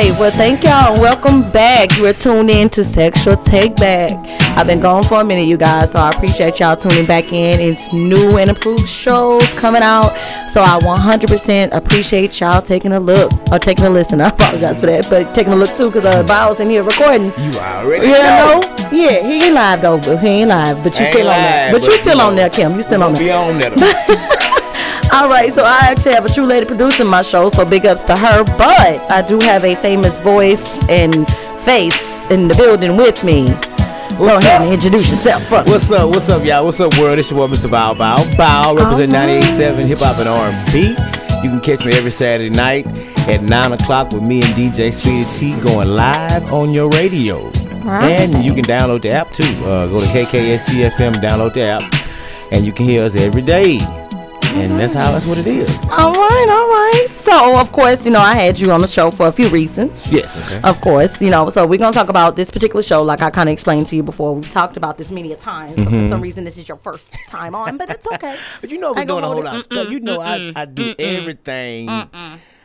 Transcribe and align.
Right. 0.00 0.12
Well, 0.18 0.30
thank 0.30 0.64
y'all 0.64 0.94
and 0.94 1.02
welcome 1.02 1.42
back. 1.52 1.94
You 1.98 2.06
are 2.06 2.14
tuned 2.14 2.48
in 2.48 2.70
to 2.70 2.82
Sexual 2.82 3.36
Take 3.36 3.76
Back. 3.76 4.12
I've 4.56 4.66
been 4.66 4.80
gone 4.80 5.02
for 5.02 5.20
a 5.20 5.24
minute, 5.24 5.46
you 5.46 5.58
guys, 5.58 5.92
so 5.92 5.98
I 5.98 6.08
appreciate 6.08 6.58
y'all 6.58 6.74
tuning 6.74 7.04
back 7.04 7.34
in. 7.34 7.60
It's 7.60 7.92
new 7.92 8.38
and 8.38 8.48
improved 8.48 8.88
shows 8.88 9.42
coming 9.54 9.82
out, 9.82 10.08
so 10.48 10.62
I 10.62 10.78
100% 10.80 11.74
appreciate 11.74 12.40
y'all 12.40 12.62
taking 12.62 12.92
a 12.92 12.98
look 13.00 13.30
or 13.52 13.58
taking 13.58 13.84
a 13.84 13.90
listen. 13.90 14.20
I 14.22 14.28
apologize 14.28 14.80
for 14.80 14.86
that, 14.86 15.06
but 15.10 15.34
taking 15.34 15.52
a 15.52 15.56
look 15.56 15.76
too 15.76 15.90
because 15.90 16.06
uh, 16.06 16.22
Bow's 16.22 16.60
in 16.60 16.70
here 16.70 16.82
recording. 16.82 17.26
You 17.38 17.50
already 17.60 18.06
You 18.06 18.14
know. 18.14 18.60
know? 18.62 18.76
Yeah, 18.90 19.20
he 19.20 19.34
ain't 19.44 19.54
live 19.54 19.82
though, 19.82 19.98
but 19.98 20.16
he 20.16 20.28
ain't 20.28 20.48
live. 20.48 20.82
But 20.82 20.98
you 20.98 21.04
Ain't 21.04 21.12
still 21.14 21.28
on 21.28 21.36
there. 21.42 21.72
live, 21.72 21.72
But 21.82 21.82
you 21.84 21.98
still 21.98 22.20
on 22.22 22.36
there, 22.36 22.48
Kim. 22.48 22.74
You 22.76 22.82
still 22.82 23.02
on 23.02 23.12
there. 23.12 23.22
Be 23.22 23.30
on 23.32 23.58
that. 23.58 24.46
All 25.12 25.28
right, 25.28 25.52
so 25.52 25.62
I 25.64 25.88
actually 25.90 26.12
have 26.12 26.24
a 26.24 26.28
true 26.28 26.46
lady 26.46 26.66
producing 26.66 27.06
my 27.06 27.22
show, 27.22 27.48
so 27.48 27.64
big 27.64 27.84
ups 27.84 28.04
to 28.04 28.16
her. 28.16 28.44
But 28.44 29.10
I 29.10 29.22
do 29.26 29.38
have 29.40 29.64
a 29.64 29.74
famous 29.76 30.18
voice 30.20 30.82
and 30.88 31.28
face 31.62 32.14
in 32.30 32.46
the 32.46 32.54
building 32.54 32.96
with 32.96 33.24
me. 33.24 33.46
Ahead 33.46 34.44
up? 34.44 34.60
and 34.60 34.72
introduce 34.74 35.10
yourself. 35.10 35.42
Fuck. 35.44 35.66
What's 35.66 35.90
up? 35.90 36.10
What's 36.10 36.28
up, 36.28 36.44
y'all? 36.44 36.64
What's 36.64 36.78
up, 36.78 36.96
world? 36.98 37.18
It's 37.18 37.30
your 37.30 37.48
boy, 37.48 37.54
Mr. 37.54 37.70
Bow 37.70 37.94
Bow. 37.94 38.14
Bow 38.36 38.74
represent 38.74 39.14
Alright. 39.14 39.42
98.7 39.42 39.86
Hip 39.86 39.98
Hop 40.00 40.18
and 40.18 40.28
R&B. 40.28 40.90
You 41.42 41.50
can 41.50 41.60
catch 41.60 41.84
me 41.84 41.92
every 41.94 42.10
Saturday 42.10 42.50
night 42.50 42.86
at 43.28 43.42
9 43.42 43.72
o'clock 43.72 44.12
with 44.12 44.22
me 44.22 44.42
and 44.42 44.54
DJ 44.54 44.92
Speedy 44.92 45.24
T 45.56 45.60
going 45.64 45.88
live 45.88 46.52
on 46.52 46.70
your 46.70 46.88
radio. 46.90 47.46
Right. 47.80 48.20
And 48.20 48.44
you 48.44 48.54
can 48.54 48.64
download 48.64 49.02
the 49.02 49.10
app 49.10 49.32
too. 49.32 49.44
Uh, 49.64 49.86
go 49.86 49.98
to 49.98 50.06
KKSTFM, 50.06 51.14
download 51.14 51.54
the 51.54 51.62
app, 51.62 51.92
and 52.52 52.64
you 52.64 52.72
can 52.72 52.84
hear 52.86 53.04
us 53.04 53.16
every 53.16 53.42
day. 53.42 53.78
And 54.54 54.78
that's 54.78 54.94
how 54.94 55.12
that's 55.12 55.26
what 55.26 55.38
it 55.38 55.46
is. 55.46 55.70
All 55.90 56.12
right, 56.12 56.46
all 56.50 56.68
right. 56.68 57.06
So, 57.10 57.60
of 57.60 57.72
course, 57.72 58.04
you 58.04 58.10
know, 58.10 58.20
I 58.20 58.34
had 58.34 58.58
you 58.58 58.72
on 58.72 58.80
the 58.80 58.86
show 58.86 59.10
for 59.10 59.28
a 59.28 59.32
few 59.32 59.48
reasons. 59.48 60.10
Yes. 60.12 60.36
Okay. 60.46 60.60
Of 60.68 60.80
course, 60.80 61.20
you 61.22 61.30
know, 61.30 61.50
so 61.50 61.66
we're 61.66 61.78
gonna 61.78 61.92
talk 61.92 62.08
about 62.08 62.36
this 62.36 62.50
particular 62.50 62.82
show, 62.82 63.02
like 63.02 63.22
I 63.22 63.30
kind 63.30 63.48
of 63.48 63.52
explained 63.52 63.86
to 63.88 63.96
you 63.96 64.02
before. 64.02 64.34
We 64.34 64.42
talked 64.42 64.76
about 64.76 64.98
this 64.98 65.10
many 65.10 65.32
a 65.32 65.36
times, 65.36 65.76
but 65.76 65.84
for 65.84 65.90
mm-hmm. 65.90 66.08
some 66.08 66.20
reason, 66.20 66.44
this 66.44 66.58
is 66.58 66.68
your 66.68 66.78
first 66.78 67.14
time 67.28 67.54
on, 67.54 67.76
but 67.76 67.90
it's 67.90 68.06
okay. 68.06 68.36
But 68.60 68.70
you 68.70 68.78
know 68.78 68.92
we're 68.92 69.04
doing 69.04 69.24
a 69.24 69.26
whole 69.26 69.42
lot 69.42 69.56
of 69.56 69.62
stuff. 69.62 69.88
You 69.88 70.00
know 70.00 70.20
I, 70.20 70.52
I 70.56 70.64
do 70.64 70.94
everything 70.98 71.88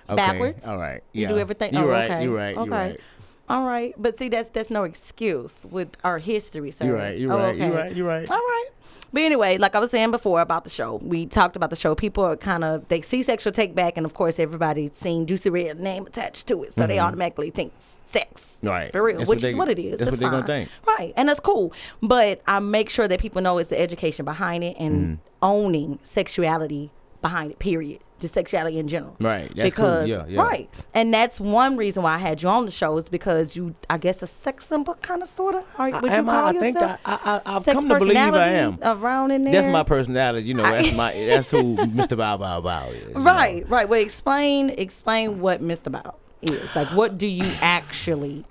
Okay, 0.08 0.16
Backwards? 0.16 0.68
All 0.68 0.78
right. 0.78 1.02
You 1.14 1.28
do 1.28 1.40
everything. 1.40 1.74
You're 1.74 1.84
oh, 1.84 1.88
right. 1.88 2.12
okay. 2.12 2.24
You're 2.24 2.36
right. 2.36 2.56
You're 2.56 2.66
right. 2.66 3.00
All 3.48 3.64
right, 3.64 3.94
but 3.98 4.18
see, 4.18 4.30
that's 4.30 4.50
that's 4.50 4.70
no 4.72 4.84
excuse 4.86 5.54
with 5.70 5.90
our 6.04 6.18
history, 6.18 6.72
sir. 6.72 6.86
You're 6.86 6.96
right. 6.96 7.18
You're 7.18 7.32
Oh, 7.34 7.38
right. 7.38 7.56
You're 7.56 7.72
right. 7.72 7.96
You're 7.96 8.08
right. 8.08 8.30
All 8.30 8.38
right. 8.38 8.66
But 9.14 9.22
anyway, 9.22 9.58
like 9.60 9.76
I 9.76 9.80
was 9.80 9.92
saying 9.92 10.12
before 10.12 10.42
about 10.42 10.64
the 10.64 10.70
show, 10.70 10.96
we 10.96 11.26
talked 11.28 11.56
about 11.56 11.70
the 11.70 11.76
show. 11.76 11.94
People 11.96 12.24
are 12.26 12.36
kind 12.36 12.64
of 12.64 12.88
they 12.90 13.02
see 13.02 13.22
sexual 13.24 13.54
take 13.54 13.76
back, 13.76 13.98
and 13.98 14.06
of 14.06 14.14
course, 14.16 14.40
everybody's 14.40 14.94
seen 14.94 15.26
Joocie 15.28 15.52
Red 15.52 15.80
name 15.80 16.08
attached 16.08 16.48
to 16.48 16.64
it, 16.64 16.74
so 16.74 16.88
they 16.88 16.98
automatically 17.00 17.52
think 17.52 17.72
sex. 18.06 18.56
Mm-hmm. 18.58 18.68
Right. 18.68 18.92
For 18.92 19.04
real, 19.04 19.18
That's 19.20 19.30
which 19.30 19.38
what 19.38 19.48
is 19.48 19.54
they- 19.54 19.60
what 19.60 19.70
it 19.70 19.80
is. 19.80 20.00
that's 20.00 20.12
what 20.12 20.20
they're 20.20 20.30
gonna 20.32 20.46
think. 20.48 20.70
Right, 20.88 21.14
and 21.16 21.30
that's 21.30 21.40
cool. 21.40 21.72
But 22.02 22.42
I 22.48 22.60
make 22.60 22.90
sure 22.90 23.08
that 23.08 23.20
people 23.20 23.42
know 23.44 23.58
it's 23.60 23.70
the 23.70 23.80
education 23.80 24.26
behind 24.26 24.64
it 24.64 24.76
and 24.80 24.96
Mm-hmm. 24.96 25.16
owning 25.44 26.00
sexuality 26.04 26.92
behind 27.22 27.52
it. 27.52 27.60
Period. 27.60 28.00
Just 28.22 28.34
sexuality 28.34 28.80
in 28.80 28.88
general. 28.88 29.18
Right, 29.20 29.54
that's 29.56 29.74
cool. 29.74 29.86
because 29.86 30.08
Yeah, 30.08 30.26
yeah. 30.26 30.42
right, 30.42 30.70
and 30.94 31.14
that's 31.14 31.38
one 31.40 31.76
reason 31.76 32.02
why 32.04 32.16
I 32.16 32.18
had 32.18 32.42
you 32.42 32.48
on 32.48 32.64
the 32.66 32.72
show 32.72 32.98
is 32.98 33.10
because 33.10 33.58
you, 33.58 33.76
I 33.90 33.98
guess, 33.98 34.22
a 34.22 34.28
sex 34.28 34.66
symbol, 34.68 34.94
kind 34.96 35.22
of, 35.22 35.28
sort 35.28 35.56
of. 35.56 35.64
Would 35.78 35.94
you 35.94 36.10
am 36.10 36.30
I? 36.30 36.32
call 36.32 36.46
I 36.46 36.52
think 36.54 36.76
yourself? 36.76 37.00
I, 37.04 37.14
I, 37.14 37.36
I, 37.36 37.56
I've 37.58 37.64
sex 37.66 37.76
come 37.76 37.90
to 37.90 38.00
believe 38.00 38.16
I 38.18 38.48
am. 38.50 38.80
around 38.82 39.32
in 39.32 39.44
there. 39.44 39.54
That's 39.54 39.68
my 39.68 39.84
personality. 39.84 40.48
You 40.48 40.54
know, 40.54 40.64
that's 40.64 40.96
my 40.96 41.12
that's 41.28 41.52
who 41.52 41.76
Mr. 41.76 42.16
Bow 42.16 42.38
Bow 42.38 42.62
Bow 42.62 42.88
is. 42.88 43.06
you 43.06 43.14
know. 43.16 43.20
right, 43.22 43.70
right. 43.70 43.90
Well, 43.90 44.02
explain, 44.02 44.70
explain 44.70 45.42
what 45.42 45.62
Mr. 45.62 45.92
Bow 45.92 46.16
is. 46.42 46.74
Like, 46.74 46.88
what 46.90 47.18
do 47.18 47.28
you 47.28 47.52
actually 47.62 48.46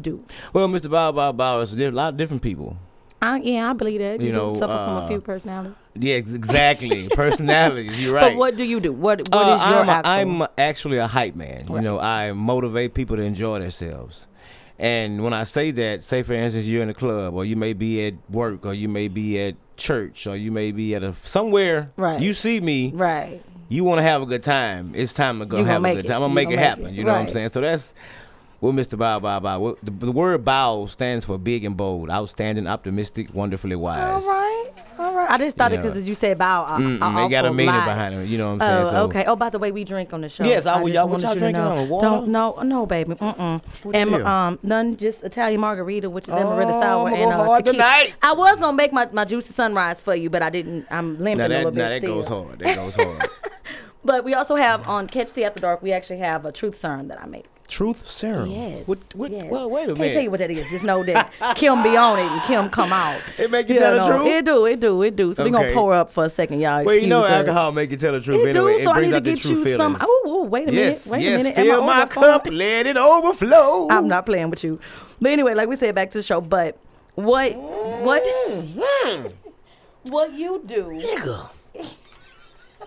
do? 0.00 0.24
Well, 0.52 0.68
Mr. 0.68 0.88
Bow 0.88 1.10
Bow 1.10 1.32
Bow 1.32 1.60
is 1.60 1.72
a 1.72 1.90
lot 1.90 2.10
of 2.10 2.16
different 2.16 2.42
people. 2.42 2.76
I, 3.22 3.38
yeah, 3.38 3.70
I 3.70 3.72
believe 3.72 4.00
that. 4.00 4.20
You, 4.20 4.26
You 4.26 4.32
know, 4.32 4.52
suffer 4.54 4.72
from 4.72 4.96
a 4.96 5.00
uh, 5.00 5.08
few 5.08 5.20
personalities. 5.20 5.76
Yeah, 5.94 6.16
exactly. 6.16 7.08
Personalities. 7.14 7.98
You're 8.00 8.14
right. 8.14 8.32
But 8.32 8.36
what 8.36 8.56
do 8.56 8.64
you 8.64 8.80
do? 8.80 8.92
What 8.92 9.20
What 9.32 9.48
is 9.54 9.60
Uh, 9.62 9.70
your 9.70 9.80
I'm, 9.82 9.88
actual? 9.88 10.42
I'm 10.42 10.48
actually 10.58 10.98
a 10.98 11.06
hype 11.06 11.36
man. 11.36 11.66
You 11.70 11.80
know, 11.80 12.00
I 12.00 12.32
motivate 12.32 12.94
people 12.94 13.16
to 13.16 13.22
enjoy 13.22 13.60
themselves. 13.60 14.26
And 14.78 15.22
when 15.22 15.32
I 15.32 15.44
say 15.44 15.70
that, 15.70 16.02
say 16.02 16.22
for 16.24 16.32
instance, 16.32 16.66
you're 16.66 16.82
in 16.82 16.88
a 16.90 16.94
club, 16.94 17.34
or 17.34 17.44
you 17.44 17.54
may 17.54 17.72
be 17.72 18.04
at 18.06 18.14
work, 18.28 18.66
or 18.66 18.74
you 18.74 18.88
may 18.88 19.06
be 19.06 19.40
at 19.40 19.54
church, 19.76 20.26
or 20.26 20.34
you 20.34 20.50
may 20.50 20.72
be 20.72 20.94
at 20.96 21.04
a 21.04 21.14
somewhere. 21.14 21.92
Right. 21.96 22.20
You 22.20 22.32
see 22.32 22.60
me, 22.60 22.90
right. 22.92 23.40
you 23.68 23.84
want 23.84 23.98
to 23.98 24.02
have 24.02 24.22
a 24.22 24.26
good 24.26 24.42
time. 24.42 24.92
It's 24.96 25.14
time 25.14 25.38
to 25.38 25.46
go 25.46 25.58
You 25.58 25.64
have 25.66 25.84
a 25.84 25.94
good 25.94 26.04
it. 26.06 26.08
time. 26.08 26.16
I'm 26.16 26.30
gonna 26.30 26.34
make 26.34 26.48
it 26.48 26.56
make 26.56 26.58
happen. 26.58 26.86
it. 26.86 26.94
You 26.94 27.04
know 27.04 27.12
what 27.12 27.20
I'm 27.20 27.28
saying? 27.28 27.50
So 27.50 27.60
that's 27.60 27.94
what 28.62 28.74
Mr. 28.74 28.96
Bow 28.96 29.18
Bow 29.20 29.40
Bow. 29.40 29.58
what- 29.58 29.84
The, 29.84 29.90
the 29.90 30.12
word 30.12 30.44
bow 30.44 30.86
stands 30.86 31.24
for 31.24 31.36
big 31.36 31.64
and 31.64 31.76
bold, 31.76 32.08
outstanding, 32.10 32.66
optimistic, 32.66 33.34
wonderfully 33.34 33.76
wise. 33.76 34.24
right. 34.24 34.70
All 34.98 35.14
right. 35.14 35.28
I 35.30 35.36
just 35.38 35.56
thought 35.56 35.72
it 35.72 35.78
know. 35.78 35.88
because 35.90 36.08
you 36.08 36.14
said 36.14 36.38
bow. 36.38 36.64
I, 36.64 36.78
Mm-mm, 36.78 36.98
I 37.02 37.22
they 37.24 37.28
got 37.30 37.44
a 37.46 37.52
meaning 37.52 37.74
lied. 37.74 37.84
behind 37.86 38.14
it. 38.14 38.28
You 38.28 38.38
know 38.38 38.54
what 38.54 38.62
I'm 38.62 38.68
saying? 38.68 38.86
Oh, 38.86 38.90
so, 38.90 39.04
okay. 39.06 39.24
Oh, 39.26 39.34
by 39.34 39.50
the 39.50 39.58
way, 39.58 39.72
we 39.72 39.82
drink 39.84 40.12
on 40.12 40.20
the 40.20 40.28
show. 40.28 40.44
Yes, 40.44 40.64
I- 40.66 40.80
just 40.80 40.92
y'all- 40.94 41.04
what 41.08 41.22
wanted 41.22 41.22
y'all 41.24 41.30
you 41.30 41.34
to 41.34 41.40
drinking 41.40 41.62
know. 41.64 41.70
on? 41.78 41.88
Water? 41.88 42.06
Don't 42.06 42.28
no, 42.28 42.62
no, 42.62 42.86
baby. 42.86 43.14
Mm-mm. 43.14 43.62
What 43.84 43.96
and 43.96 44.14
um, 44.22 44.58
none 44.62 44.96
just 44.96 45.24
Italian 45.24 45.60
margarita, 45.60 46.08
which 46.08 46.28
is 46.28 46.34
amaretto 46.34 46.74
Oh, 46.76 46.80
sour 46.80 47.08
I'ma 47.08 47.16
and 47.16 47.30
go 47.32 47.40
uh, 47.40 47.44
hard 47.44 47.64
tequila. 47.64 47.82
tonight. 47.84 48.14
I 48.22 48.32
was 48.32 48.60
gonna 48.60 48.76
make 48.76 48.92
my, 48.92 49.08
my 49.12 49.24
juicy 49.24 49.52
sunrise 49.52 50.00
for 50.00 50.14
you, 50.14 50.30
but 50.30 50.42
I 50.42 50.50
didn't. 50.50 50.86
I'm 50.90 51.18
limping 51.18 51.38
Now 51.38 51.46
a 51.46 51.48
little 51.48 51.70
that, 51.72 51.74
bit 51.74 51.82
now 51.82 51.88
that 51.88 52.02
still. 52.02 52.14
goes 52.14 52.28
hard. 52.28 52.58
That 52.60 52.76
goes 52.76 52.94
hard. 52.94 53.28
But 54.04 54.24
we 54.24 54.34
also 54.34 54.56
have 54.56 54.88
on 54.88 55.06
Catch 55.06 55.32
Tea 55.32 55.44
After 55.44 55.60
Dark. 55.60 55.80
We 55.80 55.92
actually 55.92 56.18
have 56.18 56.44
a 56.44 56.50
truth 56.50 56.74
serum 56.76 57.06
that 57.06 57.22
I 57.22 57.26
make. 57.26 57.44
Truth 57.72 58.06
serum. 58.06 58.50
Yes. 58.50 58.86
What? 58.86 58.98
What? 59.14 59.30
yes. 59.30 59.50
Well, 59.50 59.70
wait 59.70 59.84
a 59.84 59.86
Can't 59.86 59.98
minute. 59.98 60.12
tell 60.12 60.22
you 60.24 60.30
what 60.30 60.40
that 60.40 60.50
is. 60.50 60.68
Just 60.68 60.84
know 60.84 61.02
that 61.04 61.32
Kim 61.56 61.82
be 61.82 61.96
on 61.96 62.18
it 62.18 62.26
and 62.30 62.42
Kim 62.42 62.68
come 62.68 62.92
out. 62.92 63.22
It 63.38 63.50
make 63.50 63.66
you 63.70 63.78
tell 63.78 63.94
the 63.98 64.14
truth? 64.14 64.26
It 64.26 64.44
do. 64.44 64.66
It 64.66 64.78
do. 64.78 65.00
It 65.02 65.16
do. 65.16 65.32
So 65.32 65.42
we 65.44 65.50
gonna 65.50 65.72
pour 65.72 65.94
up 65.94 66.12
for 66.12 66.26
a 66.26 66.28
second, 66.28 66.60
y'all. 66.60 66.84
well, 66.84 66.94
you 66.94 67.06
know, 67.06 67.24
us. 67.24 67.30
alcohol 67.30 67.72
make 67.72 67.90
you 67.90 67.96
tell 67.96 68.12
the 68.12 68.20
truth 68.20 68.40
It 68.46 68.54
anyway. 68.54 68.76
do, 68.76 68.84
so 68.84 68.90
it 68.90 68.94
I 68.94 69.00
need 69.00 69.10
brings 69.10 69.24
to 69.24 69.30
get 69.30 69.44
you 69.56 69.64
feelings. 69.64 69.76
some. 69.78 69.96
Oh, 70.02 70.22
oh, 70.26 70.42
wait 70.44 70.68
a 70.68 70.72
yes, 70.74 71.06
minute. 71.06 71.12
Wait 71.18 71.22
yes. 71.24 71.40
a 71.40 71.42
minute. 71.44 71.54
Fill 71.54 71.82
my 71.82 72.04
cup, 72.04 72.46
let 72.50 72.86
it 72.86 72.98
overflow. 72.98 73.88
I'm 73.90 74.06
not 74.06 74.26
playing 74.26 74.50
with 74.50 74.62
you. 74.64 74.78
But 75.18 75.30
anyway, 75.32 75.54
like 75.54 75.66
we 75.70 75.76
said, 75.76 75.94
back 75.94 76.10
to 76.10 76.18
the 76.18 76.22
show. 76.24 76.42
But 76.42 76.76
what, 77.14 77.56
what, 77.56 78.22
Mm-hmm. 78.50 79.28
what 80.10 80.34
you 80.34 80.62
do? 80.66 80.84
Nigga. 80.84 81.48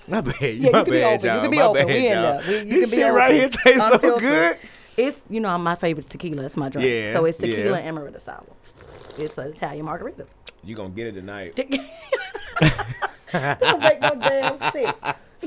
My 0.07 0.21
bad. 0.21 0.35
Yeah, 0.41 0.69
my 0.71 0.79
you 0.79 0.83
can 0.83 0.85
be 0.85 0.91
bad, 0.91 1.13
open. 1.19 1.25
y'all. 1.27 1.35
You 1.35 1.41
can 1.41 1.51
be 1.51 1.57
my 1.57 1.63
open. 1.63 1.88
bad, 1.88 1.95
We 1.95 2.09
y'all. 2.09 2.21
there. 2.21 2.63
We- 2.63 2.71
you 2.71 2.79
this 2.81 2.89
can 2.91 2.99
be 2.99 3.03
shit 3.03 3.13
right 3.13 3.33
here 3.33 3.49
tastes 3.49 3.88
so 4.01 4.19
good. 4.19 4.57
It's 4.97 5.21
you 5.29 5.39
know 5.41 5.57
my 5.57 5.75
favorite 5.75 6.09
tequila. 6.09 6.43
It's 6.45 6.55
my 6.57 6.69
drink. 6.69 6.88
Yeah, 6.88 7.13
So 7.13 7.25
it's 7.25 7.38
tequila 7.38 7.81
yeah. 7.81 7.89
amaretto 7.89 8.21
sour. 8.21 8.45
It's 9.17 9.38
an 9.38 9.49
Italian 9.51 9.85
margarita. 9.85 10.25
You 10.63 10.75
gonna 10.75 10.89
get 10.89 11.07
it 11.07 11.11
tonight? 11.13 11.55
Don't 13.31 13.79
make 13.81 13.99
no 14.01 14.16
damn 14.16 14.71
sick. 14.71 14.95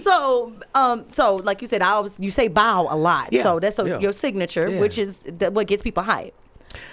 So, 0.02 0.52
um, 0.74 1.06
so 1.12 1.36
like 1.36 1.60
you 1.62 1.66
said, 1.68 1.82
I 1.82 1.90
always 1.92 2.18
you 2.20 2.30
say 2.30 2.48
bow 2.48 2.86
a 2.90 2.96
lot. 2.96 3.32
Yeah, 3.32 3.42
So 3.42 3.58
that's 3.58 3.78
a, 3.78 3.86
yeah. 3.88 3.98
your 3.98 4.12
signature, 4.12 4.68
Yeah. 4.68 4.80
which 4.80 4.98
is 4.98 5.18
the, 5.18 5.50
what 5.50 5.66
gets 5.66 5.82
people 5.82 6.02
hype. 6.02 6.34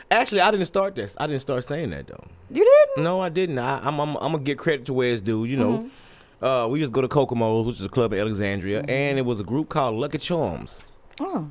Actually, 0.09 0.41
I 0.41 0.51
didn't 0.51 0.65
start 0.67 0.95
this. 0.95 1.13
I 1.17 1.27
didn't 1.27 1.41
start 1.41 1.65
saying 1.65 1.89
that 1.91 2.07
though. 2.07 2.23
You 2.49 2.63
didn't? 2.63 3.03
No, 3.03 3.19
I 3.19 3.29
didn't. 3.29 3.59
I, 3.59 3.79
I'm, 3.85 3.99
I'm, 3.99 4.15
I'm 4.17 4.31
gonna 4.31 4.39
get 4.39 4.57
credit 4.57 4.85
to 4.85 4.93
where 4.93 5.11
it's 5.11 5.21
due. 5.21 5.43
You 5.45 5.57
know, 5.57 5.77
Mm-hmm. 5.79 5.87
Uh, 6.41 6.67
we 6.69 6.79
used 6.79 6.91
to 6.91 6.93
go 6.93 7.01
to 7.01 7.07
Kokomo's, 7.07 7.67
which 7.67 7.77
is 7.79 7.85
a 7.85 7.89
club 7.89 8.13
in 8.13 8.19
Alexandria, 8.19 8.81
and 8.87 9.17
it 9.17 9.23
was 9.25 9.39
a 9.39 9.43
group 9.43 9.69
called 9.69 9.95
Lucky 9.95 10.17
Charms. 10.17 10.83
Oh, 11.19 11.49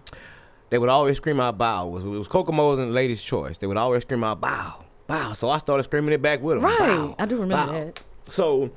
They 0.70 0.79
would 0.79 0.88
always 0.88 1.17
scream 1.19 1.41
out 1.41 1.56
"bow." 1.58 1.88
It 1.88 1.91
was, 1.93 2.05
it 2.05 2.08
was 2.08 2.29
Kokomo's 2.29 2.79
and 2.79 2.93
Ladies' 2.93 3.23
Choice. 3.23 3.58
They 3.58 3.67
would 3.67 3.76
always 3.76 4.03
scream 4.03 4.25
out 4.25 4.41
"bow, 4.41 4.85
bow." 5.06 5.32
So 5.32 5.49
I 5.49 5.58
started 5.58 5.82
screaming 5.85 6.12
it 6.12 6.23
back 6.23 6.43
with 6.43 6.56
them. 6.56 6.64
right. 6.64 6.79
"Bow, 6.79 7.14
I 7.19 7.26
do 7.26 7.37
remember 7.38 7.73
bow." 7.73 7.79
that. 7.85 8.00
So, 8.29 8.70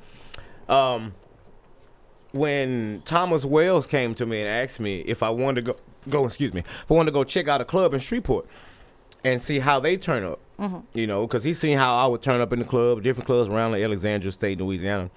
um, 0.68 1.14
when 2.32 3.02
Thomas 3.04 3.44
Wells 3.44 3.86
came 3.86 4.14
to 4.16 4.26
me 4.26 4.40
and 4.40 4.48
asked 4.48 4.80
me 4.80 5.00
if 5.00 5.22
I 5.22 5.30
wanted 5.30 5.64
to 5.64 5.72
go, 5.72 5.78
go 6.08 6.26
excuse 6.26 6.52
me, 6.52 6.60
if 6.60 6.90
I 6.90 6.94
wanted 6.94 7.10
to 7.10 7.14
go 7.14 7.24
check 7.24 7.48
out 7.48 7.60
a 7.60 7.64
club 7.64 7.94
in 7.94 8.00
Shreveport 8.00 8.46
and 9.24 9.40
see 9.42 9.58
how 9.60 9.80
they 9.80 9.96
turn 9.96 10.24
up, 10.24 10.40
Mm-hmm. 10.58 10.78
you 10.98 11.06
know, 11.06 11.24
because 11.26 11.44
he 11.44 11.54
seen 11.54 11.78
how 11.78 11.96
I 11.96 12.06
would 12.08 12.20
turn 12.20 12.40
up 12.40 12.52
in 12.52 12.58
the 12.58 12.64
club, 12.64 13.02
different 13.04 13.26
clubs 13.26 13.48
around 13.48 13.72
the 13.72 13.82
Alexandria 13.84 14.32
State, 14.32 14.58
Louisiana, 14.60 15.08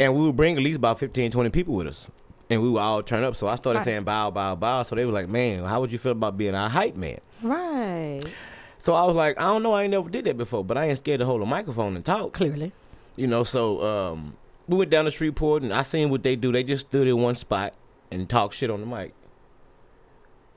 and 0.00 0.14
we 0.14 0.22
would 0.26 0.36
bring 0.36 0.56
at 0.56 0.62
least 0.62 0.76
about 0.76 0.98
15, 0.98 1.30
20 1.30 1.50
people 1.50 1.74
with 1.74 1.86
us. 1.86 2.08
And 2.50 2.62
we 2.62 2.70
would 2.70 2.78
all 2.80 3.02
turn 3.02 3.24
up. 3.24 3.36
So 3.36 3.46
I 3.46 3.56
started 3.56 3.80
Right. 3.80 3.84
saying 3.84 4.04
bow, 4.04 4.30
bow, 4.30 4.54
bow. 4.54 4.82
So 4.82 4.94
they 4.96 5.04
were 5.04 5.12
like, 5.12 5.28
man, 5.28 5.64
how 5.64 5.80
would 5.80 5.92
you 5.92 5.98
feel 5.98 6.12
about 6.12 6.38
being 6.38 6.54
a 6.54 6.68
hype 6.68 6.96
man? 6.96 7.18
Right. 7.42 8.22
So 8.78 8.94
I 8.94 9.04
was 9.04 9.16
like, 9.16 9.38
I 9.38 9.44
don't 9.44 9.62
know, 9.62 9.72
I 9.74 9.82
ain't 9.82 9.90
never 9.90 10.08
did 10.08 10.24
that 10.24 10.38
before, 10.38 10.64
but 10.64 10.78
I 10.78 10.86
ain't 10.86 10.98
scared 10.98 11.18
to 11.18 11.26
hold 11.26 11.42
a 11.42 11.46
microphone 11.46 11.94
and 11.96 12.04
talk. 12.04 12.32
Clearly. 12.32 12.72
You 13.16 13.26
know, 13.26 13.42
so 13.42 13.82
um, 13.84 14.36
we 14.66 14.76
went 14.78 14.90
down 14.90 15.04
to 15.04 15.10
Shreveport 15.10 15.62
and 15.62 15.74
I 15.74 15.82
seen 15.82 16.08
what 16.10 16.22
they 16.22 16.36
do. 16.36 16.52
They 16.52 16.62
just 16.62 16.86
stood 16.88 17.06
in 17.06 17.18
one 17.20 17.34
spot 17.34 17.74
and 18.10 18.28
talk 18.28 18.52
shit 18.52 18.70
on 18.70 18.80
the 18.80 18.86
mic. 18.86 19.12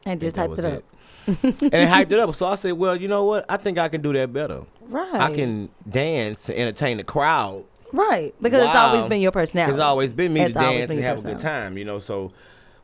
And 0.06 0.22
just 0.22 0.36
hyped 0.36 0.58
it 0.60 0.66
up. 0.66 0.84
and 1.28 1.54
they 1.72 1.86
hyped 1.86 2.12
it 2.12 2.20
up. 2.20 2.34
So 2.36 2.46
I 2.46 2.56
said, 2.56 2.74
well, 2.74 2.96
you 2.96 3.08
know 3.08 3.26
what? 3.26 3.46
I 3.50 3.58
think 3.58 3.78
I 3.78 3.90
can 3.90 4.02
do 4.02 4.14
that 4.14 4.32
better. 4.32 4.62
Right. 4.82 5.14
I 5.22 5.34
can 5.34 5.70
dance 5.90 6.48
and 6.50 6.58
entertain 6.58 6.98
the 6.98 7.04
crowd. 7.04 7.66
Right. 7.94 8.34
Because 8.42 8.64
it's 8.66 8.76
always 8.76 9.06
been 9.06 9.22
your 9.22 9.32
personality. 9.32 9.74
It's 9.74 9.82
always 9.82 10.14
been 10.14 10.34
me 10.34 10.42
It's 10.42 10.54
to 10.54 10.60
dance 10.60 10.90
and 10.92 11.04
have 11.04 11.20
a 11.20 11.24
good 11.24 11.40
time, 11.40 11.78
you 11.78 11.86
know. 11.86 12.00
So 12.00 12.32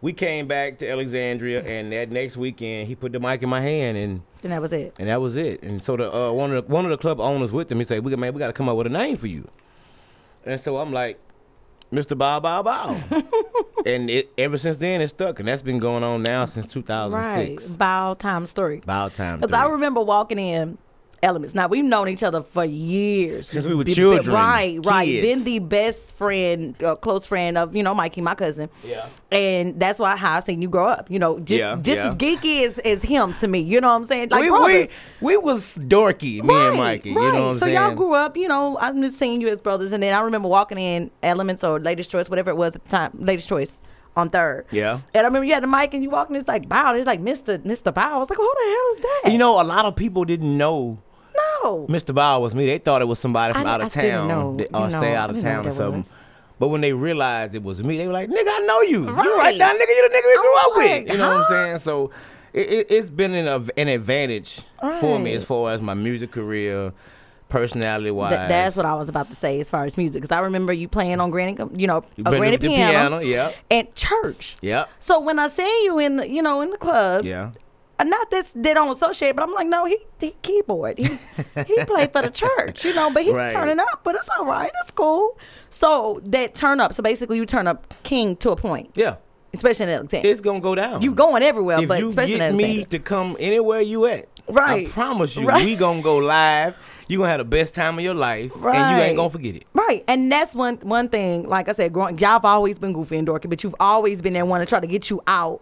we 0.01 0.13
came 0.13 0.48
back 0.48 0.77
to 0.80 0.89
Alexandria, 0.89 1.63
and 1.63 1.92
that 1.92 2.12
next 2.12 2.38
weekend 2.38 2.88
he 2.88 2.95
put 2.95 3.12
the 3.12 3.19
mic 3.19 3.42
in 3.42 3.50
my 3.50 3.62
hand, 3.62 3.98
and 3.98 4.21
And 4.44 4.51
that 4.51 4.62
was 4.62 4.71
it. 4.74 4.94
and 5.00 5.09
that 5.09 5.21
was 5.21 5.36
it. 5.36 5.63
And 5.63 5.81
so 5.81 5.98
the 5.98 6.13
uh, 6.13 6.31
one 6.31 6.54
of 6.54 6.68
the 6.68 6.71
one 6.71 6.86
of 6.86 6.92
the 6.92 6.98
club 6.98 7.19
owners 7.19 7.51
with 7.54 7.71
him, 7.71 7.80
he 7.80 7.83
said, 7.83 8.04
"We 8.04 8.12
got 8.12 8.19
man, 8.19 8.33
we 8.33 8.39
got 8.39 8.48
to 8.48 8.54
come 8.54 8.69
up 8.69 8.77
with 8.77 8.88
a 8.88 8.92
name 8.92 9.18
for 9.18 9.27
you." 9.27 9.48
And 10.45 10.59
so 10.62 10.77
I'm 10.77 10.92
like, 10.94 11.19
"Mr. 11.92 12.18
Bow 12.18 12.39
Bow 12.39 12.62
Bow," 12.62 12.95
and 13.86 14.09
it 14.09 14.30
ever 14.38 14.57
since 14.57 14.77
then 14.77 15.01
it's 15.01 15.13
stuck, 15.13 15.39
and 15.39 15.48
that's 15.48 15.62
been 15.62 15.80
going 15.80 16.04
on 16.04 16.21
now 16.21 16.45
since 16.45 16.68
2006. 16.68 17.69
Right. 17.69 17.77
Bow 17.77 18.13
times 18.13 18.51
three. 18.51 18.81
Bow 18.81 19.09
time. 19.09 19.39
Because. 19.39 19.54
I 19.54 19.65
remember 19.68 20.01
walking 20.01 20.38
in 20.38 20.77
Elements. 21.23 21.55
Now 21.55 21.67
we've 21.67 21.83
known 21.83 22.09
each 22.09 22.21
other 22.21 22.43
for 22.43 22.63
years 22.63 23.49
Since 23.49 23.65
we 23.65 23.73
were 23.73 23.83
Be- 23.83 23.91
be- 23.91 23.95
children, 23.95 24.35
Right, 24.35 24.79
right. 24.85 25.05
kids. 25.05 25.21
Been 25.21 25.43
the 25.43 25.59
best 25.59 26.15
friend, 26.15 26.75
uh, 26.83 26.95
close 26.95 27.25
friend 27.25 27.57
of 27.57 27.75
you 27.75 27.81
know 27.83 27.95
Mikey, 27.95 28.21
my 28.21 28.35
cousin. 28.35 28.69
Yeah. 28.83 29.05
And 29.31 29.79
that's 29.79 29.97
why 29.99 30.15
how 30.15 30.35
I 30.35 30.39
seen 30.41 30.61
you 30.61 30.69
grow 30.69 30.87
up. 30.87 31.09
You 31.09 31.17
know, 31.19 31.39
just 31.39 31.59
Yeah, 31.59 31.75
just 31.81 31.97
yeah. 31.97 32.09
as 32.09 32.15
geeky 32.15 32.67
as, 32.67 32.77
as 32.79 33.01
him 33.01 33.33
to 33.35 33.47
me. 33.47 33.59
You 33.61 33.81
know 33.81 33.87
what 33.89 33.95
I'm 33.95 34.05
saying? 34.05 34.29
Like 34.29 34.41
we, 34.43 34.49
brothers. 34.49 34.87
we 35.21 35.35
we 35.35 35.37
was 35.37 35.75
dorky, 35.77 36.43
me 36.43 36.53
and 36.53 36.77
Mikey. 36.77 37.09
You 37.09 37.15
know 37.15 37.21
what 37.21 37.35
I'm 37.35 37.53
so 37.55 37.65
saying? 37.65 37.73
y'all 37.75 37.95
grew 37.95 38.13
up, 38.13 38.37
you 38.37 38.47
know, 38.47 38.77
I'm 38.79 39.01
just 39.01 39.17
seeing 39.17 39.41
you 39.41 39.47
as 39.49 39.57
brothers. 39.59 39.91
And 39.91 40.03
then 40.03 40.13
I 40.13 40.21
remember 40.21 40.47
walking 40.47 40.77
in 40.77 41.09
Elements 41.23 41.63
or 41.63 41.79
Latest 41.79 42.11
Choice, 42.11 42.29
whatever 42.29 42.51
it 42.51 42.57
was 42.57 42.75
at 42.75 42.83
the 42.83 42.89
time, 42.89 43.11
Latest 43.17 43.49
Choice 43.49 43.79
on 44.15 44.29
third. 44.29 44.65
Yeah. 44.71 45.01
And 45.13 45.21
I 45.23 45.27
remember 45.27 45.45
you 45.45 45.53
had 45.53 45.61
the 45.63 45.67
mic 45.67 45.93
and 45.93 46.01
you 46.01 46.09
walking, 46.09 46.35
it's 46.35 46.47
like 46.47 46.67
Bow. 46.69 46.89
And 46.89 46.97
It's 46.97 47.05
like 47.07 47.21
Mr. 47.21 47.57
Mr. 47.59 47.93
Bow. 47.93 48.15
I 48.15 48.17
was 48.17 48.29
like, 48.29 48.37
who 48.37 48.43
the 48.55 48.69
hell 48.69 48.93
is 48.93 48.99
that? 49.23 49.31
you 49.31 49.37
know, 49.37 49.61
a 49.61 49.63
lot 49.63 49.85
of 49.85 49.95
people 49.95 50.23
didn't 50.25 50.57
know 50.57 50.97
no. 51.63 51.86
Mr. 51.89 52.13
Bow 52.13 52.39
was 52.39 52.54
me. 52.56 52.65
They 52.65 52.77
thought 52.77 53.01
it 53.01 53.06
was 53.07 53.19
somebody 53.19 53.54
from 53.54 53.65
I- 53.68 53.74
out 53.74 53.81
I 53.81 53.86
of 53.86 53.94
didn't 53.94 54.12
town 54.12 54.27
know, 54.27 54.57
that- 54.57 54.69
you 54.71 54.75
uh, 54.77 54.80
or 54.81 54.89
know, 54.89 55.00
stay 55.00 55.15
out 55.15 55.30
of 55.30 55.42
town 55.42 55.68
or 55.68 55.71
something. 55.71 56.01
was. 56.01 56.09
But 56.59 56.69
when 56.69 56.81
they 56.81 56.94
realized 56.94 57.54
it 57.54 57.62
was 57.63 57.83
me, 57.83 57.98
they 57.98 58.07
were 58.07 58.13
like, 58.13 58.30
"Nigga, 58.30 58.48
I 58.48 58.63
know 58.65 58.81
you. 58.81 59.04
You 59.06 59.12
Right. 59.12 59.38
right 59.38 59.57
down, 59.59 59.75
nigga. 59.75 59.89
You 59.89 60.09
the 60.09 60.15
nigga 60.15 60.27
we 60.27 60.38
grew 60.38 60.56
I'm 60.56 60.71
up 60.71 60.77
with." 60.77 61.12
You 61.12 61.18
know 61.19 61.30
what 61.36 61.38
I'm 61.45 61.50
saying? 61.51 61.77
So 61.80 62.09
it, 62.54 62.69
it, 62.69 62.88
it's 62.89 63.09
been 63.12 63.33
an, 63.36 63.69
an 63.77 63.88
advantage 63.88 64.62
for 65.00 65.19
me 65.19 65.33
as 65.36 65.44
far 65.44 65.71
as 65.71 65.81
my 65.81 65.94
music 65.94 66.31
career, 66.31 66.94
personality 67.50 68.09
wise. 68.09 68.36
Th- 68.36 68.50
that's 68.50 68.75
what 68.75 68.86
I 68.88 68.95
was 68.95 69.07
about 69.07 69.30
to 69.30 69.36
say 69.36 69.59
as 69.59 69.69
far 69.69 69.83
as 69.86 69.98
music, 69.98 70.21
because 70.24 70.36
I 70.36 70.39
remember 70.39 70.74
you 70.74 70.88
playing 70.88 71.19
on 71.21 71.30
granny, 71.30 71.57
you 71.75 71.86
know, 71.86 72.04
a 72.18 72.21
granny 72.24 72.57
the 72.57 72.68
piano, 72.68 73.19
piano, 73.19 73.19
yeah. 73.19 73.51
and 73.69 73.94
church. 73.94 74.57
Yep. 74.62 74.89
So 75.00 75.19
when 75.19 75.38
I 75.38 75.50
see 75.50 75.83
you 75.86 76.00
in, 76.00 76.18
the, 76.18 76.27
you 76.30 76.42
know, 76.42 76.62
in 76.62 76.71
the 76.71 76.77
club, 76.77 77.24
Yeah. 77.24 77.51
Uh, 77.99 78.03
not 78.03 78.29
that 78.31 78.51
they 78.55 78.73
don't 78.73 78.91
associate, 78.95 79.35
but 79.35 79.44
I'm 79.44 79.53
like, 79.53 79.67
no, 79.67 79.85
he, 79.85 79.97
he 80.19 80.31
keyboard, 80.41 80.97
he 80.97 81.17
he 81.65 81.83
played 81.85 82.11
for 82.11 82.21
the 82.21 82.29
church, 82.29 82.85
you 82.85 82.94
know, 82.94 83.09
but 83.09 83.23
he 83.23 83.31
Right. 83.31 83.51
turning 83.53 83.79
up, 83.79 84.01
but 84.03 84.15
it's 84.15 84.29
all 84.38 84.45
right, 84.45 84.71
it's 84.83 84.91
cool. 84.91 85.38
So 85.69 86.21
that 86.25 86.55
turn 86.55 86.79
up, 86.79 86.94
so 86.94 87.01
basically 87.03 87.38
you 87.38 87.45
turn 87.45 87.67
up 87.67 87.94
king 88.03 88.35
to 88.38 88.51
a 88.51 88.55
point, 88.55 88.91
Yeah. 88.95 89.15
especially 89.53 89.83
in 89.85 89.89
Alexandria. 89.91 90.31
It's 90.31 90.41
gonna 90.41 90.59
go 90.61 90.75
down. 90.75 91.01
You're 91.01 91.13
going 91.15 91.44
everywhere, 91.44 91.79
if 91.81 91.88
but 91.88 91.99
you 91.99 92.09
especially 92.09 92.38
get 92.38 92.51
in 92.51 92.57
me 92.57 92.85
to 92.85 92.99
come 92.99 93.35
anywhere 93.39 93.81
you 93.81 94.05
at, 94.05 94.27
Right. 94.49 94.88
I 94.88 94.91
promise 94.91 95.35
you, 95.35 95.47
Right. 95.47 95.65
we 95.65 95.75
gonna 95.75 96.01
go 96.01 96.17
live. 96.17 96.75
You 97.09 97.19
gonna 97.19 97.30
have 97.30 97.38
the 97.39 97.45
best 97.45 97.74
time 97.74 97.98
of 97.98 98.04
your 98.04 98.13
life, 98.13 98.51
and 98.54 98.98
you 98.98 99.04
ain't 99.04 99.15
gonna 99.15 99.30
forget 99.30 99.56
it. 99.56 99.63
Right, 99.74 100.04
and 100.09 100.30
that's 100.30 100.54
one 100.54 100.75
one 100.77 101.07
thing. 101.07 101.48
Like 101.48 101.69
I 101.69 101.71
said, 101.71 101.94
growing, 101.94 102.18
y'all 102.19 102.31
have 102.31 102.44
always 102.45 102.77
been 102.80 102.92
goofy 102.92 103.15
and 103.18 103.25
dorky, 103.27 103.50
but 103.50 103.63
you've 103.63 103.75
always 103.80 104.21
been 104.21 104.33
there 104.33 104.45
one 104.45 104.59
to 104.59 104.65
try 104.65 104.81
to 104.81 104.88
get 104.88 105.09
you 105.09 105.21
out, 105.25 105.62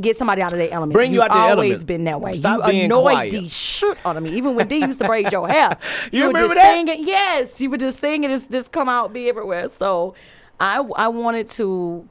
get 0.00 0.16
somebody 0.16 0.40
out 0.42 0.52
of 0.52 0.58
their 0.58 0.70
element. 0.70 0.90
Mm-hmm. 0.92 0.96
Bring 0.96 1.12
you 1.12 1.22
You've 1.22 1.30
out 1.32 1.50
always 1.50 1.70
element. 1.72 1.86
been 1.86 2.04
that 2.04 2.20
way. 2.20 2.36
Stop 2.36 2.72
you 2.72 2.82
annoyed 2.84 3.32
the 3.32 3.48
shit 3.48 3.98
out 4.04 4.16
of 4.16 4.22
me. 4.22 4.30
Even 4.36 4.54
when 4.54 4.68
D 4.68 4.76
used 4.78 5.00
to 5.00 5.06
braid 5.06 5.32
your 5.32 5.48
hair, 5.48 5.76
You 6.12 6.26
would 6.26 6.36
remember 6.36 6.54
just 6.54 6.64
that? 6.64 6.72
sing 6.74 6.88
it. 6.88 7.00
Yes, 7.00 7.60
you 7.60 7.70
were 7.70 7.76
just 7.78 7.98
sing 7.98 8.22
it. 8.22 8.28
Just, 8.28 8.50
just 8.50 8.70
come 8.72 8.88
out, 8.88 9.12
be 9.12 9.28
everywhere. 9.28 9.68
So, 9.70 10.14
I 10.60 10.76
I 10.94 11.08
wanted 11.08 11.48
to 11.50 12.08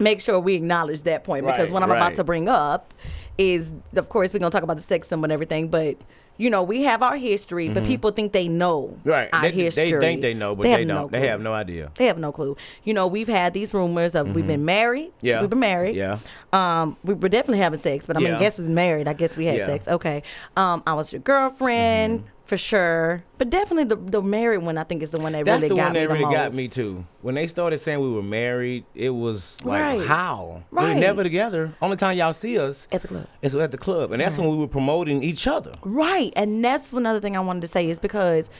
make 0.00 0.20
sure 0.20 0.40
we 0.40 0.54
acknowledge 0.54 1.02
that 1.02 1.22
point 1.22 1.46
because 1.46 1.70
what 1.70 1.82
I'm 1.84 1.90
about 1.92 2.16
to 2.16 2.24
bring 2.24 2.48
up 2.48 2.92
is, 3.38 3.70
of 3.94 4.08
course, 4.08 4.32
we're 4.34 4.40
gonna 4.40 4.50
talk 4.50 4.64
about 4.64 4.78
the 4.78 4.82
sex 4.82 5.06
symbol 5.06 5.26
and 5.26 5.32
everything, 5.32 5.68
but. 5.68 5.96
You 6.40 6.48
know, 6.50 6.62
we 6.62 6.82
have 6.84 7.02
our 7.02 7.16
history, 7.16 7.68
but 7.68 7.84
people 7.84 8.10
think 8.12 8.32
they 8.32 8.48
know 8.48 8.96
Mm-hmm. 9.00 9.08
Right. 9.08 9.28
our 9.32 9.42
They, 9.42 9.50
history. 9.52 9.90
they 9.92 9.98
think 10.00 10.20
they 10.22 10.34
know, 10.34 10.54
but 10.54 10.62
they, 10.62 10.70
have 10.70 10.86
no 10.86 10.94
don't. 10.94 11.12
they 11.12 11.26
have 11.28 11.40
no 11.40 11.52
idea. 11.52 11.90
They 11.96 12.06
have 12.06 12.18
no 12.18 12.32
clue. 12.32 12.56
You 12.84 12.94
know, 12.94 13.06
we've 13.06 13.28
had 13.28 13.52
these 13.54 13.74
rumors 13.74 14.14
of 14.14 14.34
we've 14.34 14.46
been 14.46 14.64
married. 14.64 15.08
Mm-hmm. 15.18 15.26
Yeah. 15.26 15.40
We've 15.42 15.50
been 15.50 15.60
married. 15.60 15.96
Yeah. 15.96 16.18
Um, 16.52 16.96
we 17.04 17.14
were 17.14 17.28
definitely 17.28 17.58
having 17.58 17.78
sex, 17.80 18.06
but 18.06 18.16
I 18.16 18.20
mean, 18.20 18.32
Yeah. 18.32 18.38
guess 18.40 18.58
we 18.58 18.64
married. 18.66 19.06
I 19.08 19.12
guess 19.12 19.36
we 19.36 19.44
had 19.44 19.56
Yeah. 19.56 19.62
Mm-hmm. 19.64 19.72
sex. 19.72 19.88
Okay. 19.88 20.22
Um, 20.56 20.82
I 20.86 20.94
was 20.94 21.12
your 21.12 21.20
girlfriend 21.20 22.24
for 22.50 22.56
sure, 22.56 23.22
but 23.38 23.48
definitely 23.48 23.84
the 23.84 23.94
the 23.94 24.20
married 24.20 24.58
one. 24.58 24.76
I 24.76 24.82
think 24.82 25.02
is 25.04 25.12
the 25.12 25.20
one 25.20 25.30
that 25.32 25.44
That's 25.44 25.62
really 25.62 25.68
the 25.68 25.76
got 25.76 25.84
one 25.84 25.92
me 25.92 26.00
that 26.00 26.08
the 26.08 26.14
really 26.14 26.34
got 26.34 26.52
me 26.52 26.66
too. 26.68 27.04
When 27.22 27.36
they 27.36 27.46
started 27.46 27.78
saying 27.78 28.00
we 28.00 28.10
were 28.10 28.22
married, 28.24 28.84
it 28.92 29.10
was 29.10 29.56
like, 29.64 29.80
Right. 29.80 30.06
how? 30.06 30.64
Right. 30.72 30.94
We're 30.96 31.00
never 31.00 31.22
together. 31.22 31.72
Only 31.80 31.96
time 31.96 32.16
y'all 32.18 32.32
see 32.32 32.58
us 32.58 32.88
at 32.90 33.02
the 33.02 33.08
club. 33.08 33.26
is 33.40 33.54
at 33.54 33.70
the 33.70 33.78
club, 33.78 34.10
and 34.10 34.20
that's 34.20 34.36
when 34.36 34.50
we 34.50 34.56
were 34.56 34.66
promoting 34.66 35.22
each 35.22 35.46
other. 35.46 35.74
Right, 35.84 36.32
and 36.34 36.62
that's 36.64 36.92
another 36.92 37.20
thing 37.20 37.36
I 37.36 37.40
wanted 37.40 37.60
to 37.62 37.68
say 37.68 37.88
is 37.88 38.00
because 38.00 38.50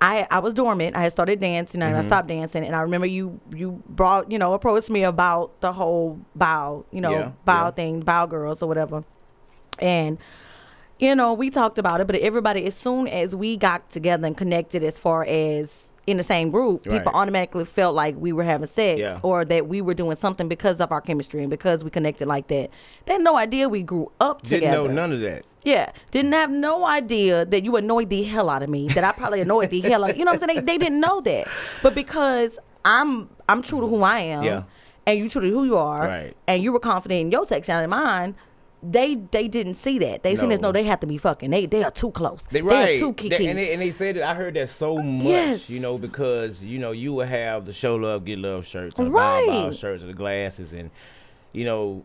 I 0.00 0.28
I 0.30 0.38
was 0.38 0.54
dormant. 0.54 0.94
I 0.94 1.02
had 1.02 1.10
started 1.12 1.40
dancing 1.40 1.82
and 1.82 1.92
Mm-hmm. 1.94 2.04
I 2.04 2.06
stopped 2.06 2.28
dancing, 2.28 2.64
and 2.64 2.76
I 2.76 2.80
remember 2.82 3.08
you 3.08 3.40
you 3.52 3.82
brought 3.88 4.30
you 4.30 4.38
know 4.38 4.52
approached 4.54 4.88
me 4.88 5.02
about 5.02 5.60
the 5.60 5.72
whole 5.72 6.20
bow 6.36 6.84
you 6.92 7.00
know 7.00 7.10
Yeah, 7.10 7.30
bow 7.44 7.64
yeah. 7.64 7.70
thing, 7.72 8.00
bow 8.02 8.26
girls 8.26 8.62
or 8.62 8.68
whatever, 8.68 9.02
and. 9.80 10.16
You 11.02 11.16
know, 11.16 11.32
we 11.32 11.50
talked 11.50 11.78
about 11.78 12.00
it, 12.00 12.06
but 12.06 12.14
everybody, 12.14 12.64
as 12.64 12.76
soon 12.76 13.08
as 13.08 13.34
we 13.34 13.56
got 13.56 13.90
together 13.90 14.24
and 14.24 14.36
connected, 14.36 14.84
as 14.84 14.96
far 14.96 15.24
as 15.24 15.82
in 16.06 16.16
the 16.16 16.22
same 16.22 16.52
group, 16.52 16.86
Right. 16.86 16.98
people 16.98 17.10
automatically 17.12 17.64
felt 17.64 17.96
like 17.96 18.14
we 18.16 18.32
were 18.32 18.44
having 18.44 18.68
sex 18.68 19.00
Yeah. 19.00 19.18
or 19.24 19.44
that 19.46 19.66
we 19.66 19.80
were 19.80 19.94
doing 19.94 20.14
something 20.16 20.46
because 20.46 20.80
of 20.80 20.92
our 20.92 21.00
chemistry 21.00 21.40
and 21.40 21.50
because 21.50 21.82
we 21.82 21.90
connected 21.90 22.28
like 22.28 22.46
that. 22.48 22.70
They 23.06 23.14
had 23.14 23.22
no 23.22 23.36
idea 23.36 23.68
we 23.68 23.82
grew 23.82 24.12
up 24.20 24.42
Didn't 24.42 24.60
together. 24.60 24.88
know 24.88 24.94
none 24.94 25.12
of 25.12 25.20
that. 25.22 25.42
Yeah, 25.64 25.90
didn't 26.12 26.32
have 26.34 26.50
no 26.50 26.86
idea 26.86 27.46
that 27.46 27.64
you 27.64 27.74
annoyed 27.74 28.08
the 28.08 28.22
hell 28.22 28.48
out 28.48 28.62
of 28.62 28.68
me. 28.70 28.86
That 28.90 29.02
I 29.02 29.10
probably 29.10 29.40
annoyed 29.40 29.70
the 29.70 29.80
hell 29.80 30.04
out. 30.04 30.10
Of. 30.10 30.18
You 30.18 30.24
know 30.24 30.30
what 30.32 30.40
I'm 30.44 30.48
saying? 30.48 30.64
They, 30.66 30.72
they 30.72 30.78
didn't 30.78 31.00
know 31.00 31.20
that, 31.22 31.48
but 31.82 31.96
because 31.96 32.60
I'm 32.84 33.28
I'm 33.48 33.60
true 33.62 33.80
to 33.80 33.88
who 33.88 34.02
I 34.04 34.20
am, 34.20 34.44
Yeah. 34.44 34.62
and 35.04 35.18
you 35.18 35.28
true 35.28 35.42
to 35.42 35.50
who 35.50 35.64
you 35.64 35.76
are, 35.78 36.00
Right. 36.06 36.36
and 36.46 36.62
you 36.62 36.72
were 36.72 36.78
confident 36.80 37.20
in 37.22 37.32
your 37.32 37.44
sex 37.44 37.68
and 37.68 37.90
mine. 37.90 38.36
They 38.82 39.14
they 39.14 39.46
didn't 39.46 39.74
see 39.74 39.98
that. 40.00 40.24
They 40.24 40.34
seen 40.34 40.48
this. 40.48 40.60
No. 40.60 40.68
No, 40.68 40.72
they 40.72 40.82
have 40.84 40.98
to 41.00 41.06
be 41.06 41.16
fucking. 41.16 41.50
They 41.50 41.66
they 41.66 41.84
are 41.84 41.90
too 41.92 42.10
close. 42.10 42.42
They 42.50 42.62
right. 42.62 42.98
too 42.98 43.14
They- 43.16 43.46
and, 43.46 43.56
they, 43.56 43.72
and 43.72 43.80
they 43.80 43.92
said 43.92 44.16
that 44.16 44.24
I 44.24 44.34
heard 44.34 44.54
that 44.54 44.70
so 44.70 44.96
much, 44.98 45.24
Yes. 45.26 45.70
you 45.70 45.78
know, 45.78 45.98
because 45.98 46.62
you 46.62 46.78
know 46.80 46.90
you 46.90 47.12
would 47.14 47.28
have 47.28 47.64
the 47.66 47.72
show 47.72 47.94
love, 47.94 48.24
get 48.24 48.38
love 48.40 48.66
shirts, 48.66 48.98
and 48.98 49.06
the 49.06 49.10
Right. 49.12 49.46
bow 49.46 49.68
bow 49.68 49.72
shirts, 49.72 50.02
and 50.02 50.10
the 50.10 50.16
glasses, 50.16 50.72
and 50.72 50.90
you 51.52 51.64
know, 51.64 52.02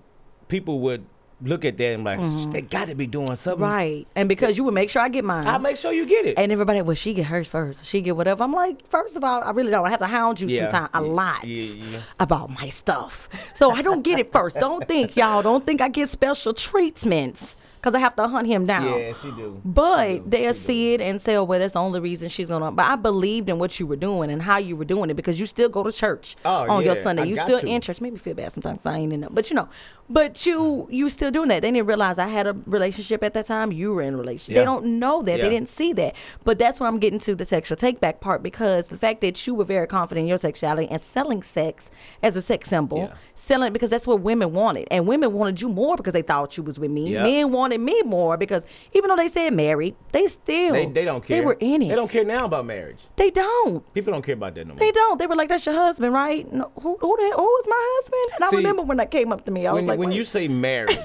people 0.50 0.80
would 0.82 1.04
look 1.42 1.66
at 1.66 1.78
that 1.78 1.84
and 1.94 2.04
like, 2.04 2.20
they 2.52 2.62
got 2.64 2.88
to 2.88 2.96
be 2.96 3.06
doing 3.06 3.36
something. 3.36 3.54
Mm-hmm. 3.64 3.64
right, 3.64 4.08
and 4.16 4.28
because 4.28 4.58
you 4.58 4.64
would 4.64 4.74
make 4.74 4.90
sure 4.90 5.02
I 5.02 5.10
get 5.10 5.24
mine. 5.24 5.46
i'll 5.48 5.60
make 5.60 5.78
sure 5.78 5.92
you 5.94 6.06
get 6.06 6.26
it. 6.26 6.38
and 6.38 6.52
everybody, 6.52 6.82
well, 6.82 6.96
she 6.96 7.14
get 7.14 7.28
hers 7.28 7.48
first. 7.48 7.86
She 7.86 8.02
get 8.02 8.16
whatever. 8.16 8.44
I'm 8.44 8.54
like, 8.54 8.88
first 8.90 9.16
of 9.16 9.24
all, 9.24 9.42
I 9.44 9.52
really 9.52 9.70
don't 9.72 9.86
I 9.86 9.90
have 9.92 10.00
to 10.00 10.08
hound 10.08 10.40
you 10.42 10.48
Yeah. 10.48 10.72
sometimes 10.72 10.90
a 10.94 11.02
lot 11.02 11.46
Yeah, 11.46 11.74
yeah. 11.74 12.00
about 12.20 12.50
my 12.50 12.70
stuff. 12.70 13.30
So 13.54 13.72
I 13.72 13.82
don't 13.82 14.02
get 14.02 14.18
it 14.20 14.32
first. 14.32 14.60
Don't 14.60 14.88
think 14.88 15.16
y'all. 15.16 15.42
Don't 15.44 15.66
think 15.66 15.80
I 15.82 15.90
get 15.90 16.10
special 16.10 16.54
treatments 16.54 17.56
because 17.76 17.94
I 17.94 18.00
have 18.00 18.16
to 18.16 18.28
hunt 18.28 18.48
him 18.48 18.66
down. 18.66 18.86
yeah, 19.00 19.14
she 19.22 19.30
do. 19.32 19.62
But 19.64 20.08
She 20.08 20.18
do. 20.20 20.24
they'll 20.28 20.54
She 20.54 20.60
do. 20.60 20.66
see 20.66 20.94
it 20.96 21.02
and 21.02 21.22
say, 21.22 21.36
oh, 21.36 21.44
well, 21.44 21.60
that's 21.60 21.74
the 21.74 21.80
only 21.80 22.00
reason 22.00 22.28
she's 22.30 22.48
going 22.48 22.64
to. 22.64 22.72
But 22.72 22.86
I 22.90 22.96
believed 22.96 23.50
in 23.50 23.60
what 23.60 23.80
you 23.80 23.86
were 23.86 23.96
doing 23.96 24.32
and 24.32 24.42
how 24.42 24.58
you 24.58 24.76
were 24.76 24.84
doing 24.86 25.10
it 25.12 25.14
because 25.14 25.40
you 25.40 25.46
still 25.46 25.70
go 25.70 25.84
to 25.84 25.92
church 25.92 26.36
Oh, 26.44 26.68
on 26.70 26.84
your 26.84 26.96
Sunday. 26.96 27.22
I 27.22 27.26
You 27.26 27.38
still 27.38 27.60
in 27.60 27.80
church. 27.82 28.02
Made 28.02 28.14
me 28.14 28.20
feel 28.20 28.34
bad 28.34 28.52
sometimes 28.52 28.86
I 28.88 28.98
ain't 28.98 29.14
in 29.14 29.22
there. 29.22 29.30
But 29.30 29.50
you 29.52 29.56
know, 29.56 29.70
but 30.10 30.46
you 30.46 30.88
you 30.90 31.10
still 31.10 31.32
doing 31.32 31.50
that. 31.50 31.62
They 31.62 31.72
didn't 31.72 31.88
realize 31.88 32.18
I 32.18 32.28
had 32.28 32.48
a 32.48 32.54
relationship 32.66 33.24
at 33.24 33.34
that 33.34 33.46
time. 33.48 33.72
You 33.72 33.94
were 33.94 34.02
in 34.02 34.14
a 34.14 34.18
relationship. 34.18 34.56
They 34.56 34.64
don't 34.66 35.00
know 35.00 35.22
that. 35.24 35.38
Yeah. 35.38 35.44
They 35.44 35.50
didn't 35.50 35.70
see 35.70 35.94
that. 35.94 36.16
But 36.44 36.60
that's 36.60 36.80
where 36.80 36.88
I'm 36.88 37.00
getting 37.00 37.20
to 37.20 37.36
the 37.36 37.46
sexual 37.46 37.76
take 37.78 38.00
back 38.00 38.22
part 38.22 38.42
because 38.42 38.88
the 38.88 38.98
fact 38.98 39.22
that 39.22 39.46
you 39.46 39.54
were 39.54 39.66
very 39.66 39.88
confident 39.88 40.24
in 40.24 40.28
your 40.30 40.38
sexuality 40.38 40.88
and 40.90 41.02
selling 41.02 41.44
sex 41.44 41.92
as 42.24 42.36
a 42.36 42.42
sex 42.42 42.70
symbol, 42.70 43.00
Yeah. 43.00 43.14
selling 43.36 43.74
because 43.74 43.90
that's 43.90 44.08
what 44.08 44.22
women 44.22 44.54
wanted. 44.54 44.88
And 44.92 45.08
women 45.08 45.34
wanted 45.34 45.62
you 45.62 45.70
more 45.70 45.98
because 45.98 46.14
they 46.14 46.22
thought 46.22 46.56
you 46.58 46.64
was 46.64 46.80
with 46.80 46.92
me. 46.92 47.10
Yeah. 47.14 47.24
Men 47.24 47.52
wanted 47.52 47.80
me 47.82 48.02
more 48.04 48.38
because 48.38 48.66
even 48.94 49.10
though 49.10 49.16
they 49.18 49.28
said 49.28 49.54
married, 49.54 49.96
they 50.12 50.28
still 50.28 50.74
They, 50.74 50.86
they 50.86 51.06
don't 51.06 51.24
care. 51.26 51.38
They 51.40 51.46
were 51.46 51.58
in 51.60 51.82
it. 51.82 51.90
They 51.90 51.96
don't 51.96 52.10
care 52.10 52.24
now 52.24 52.46
about 52.46 52.66
marriage. 52.66 53.00
They 53.18 53.30
don't. 53.32 53.84
People 53.94 54.14
don't 54.14 54.24
care 54.24 54.36
about 54.36 54.56
that 54.56 54.66
no 54.66 54.74
more. 54.74 54.80
They 54.80 54.92
don't. 54.92 55.18
They 55.18 55.28
were 55.28 55.36
like, 55.36 55.50
"That's 55.50 55.66
your 55.66 55.76
husband, 55.76 56.14
right? 56.14 56.52
No, 56.52 56.72
who 56.82 56.98
who 57.00 57.18
the, 57.18 57.34
who 57.36 57.58
is 57.58 57.68
my 57.68 58.00
husband?" 58.02 58.36
And 58.36 58.44
I 58.46 58.50
remember 58.58 58.84
when 58.84 58.98
that 58.98 59.12
came 59.12 59.32
up 59.32 59.44
to 59.46 59.52
me, 59.52 59.68
I 59.68 59.74
was 59.74 59.86
when, 59.86 59.97
like, 59.98 60.00
when 60.00 60.10
"Wait." 60.10 60.18
you 60.18 60.24
say 60.24 60.48
marriage, 60.48 60.98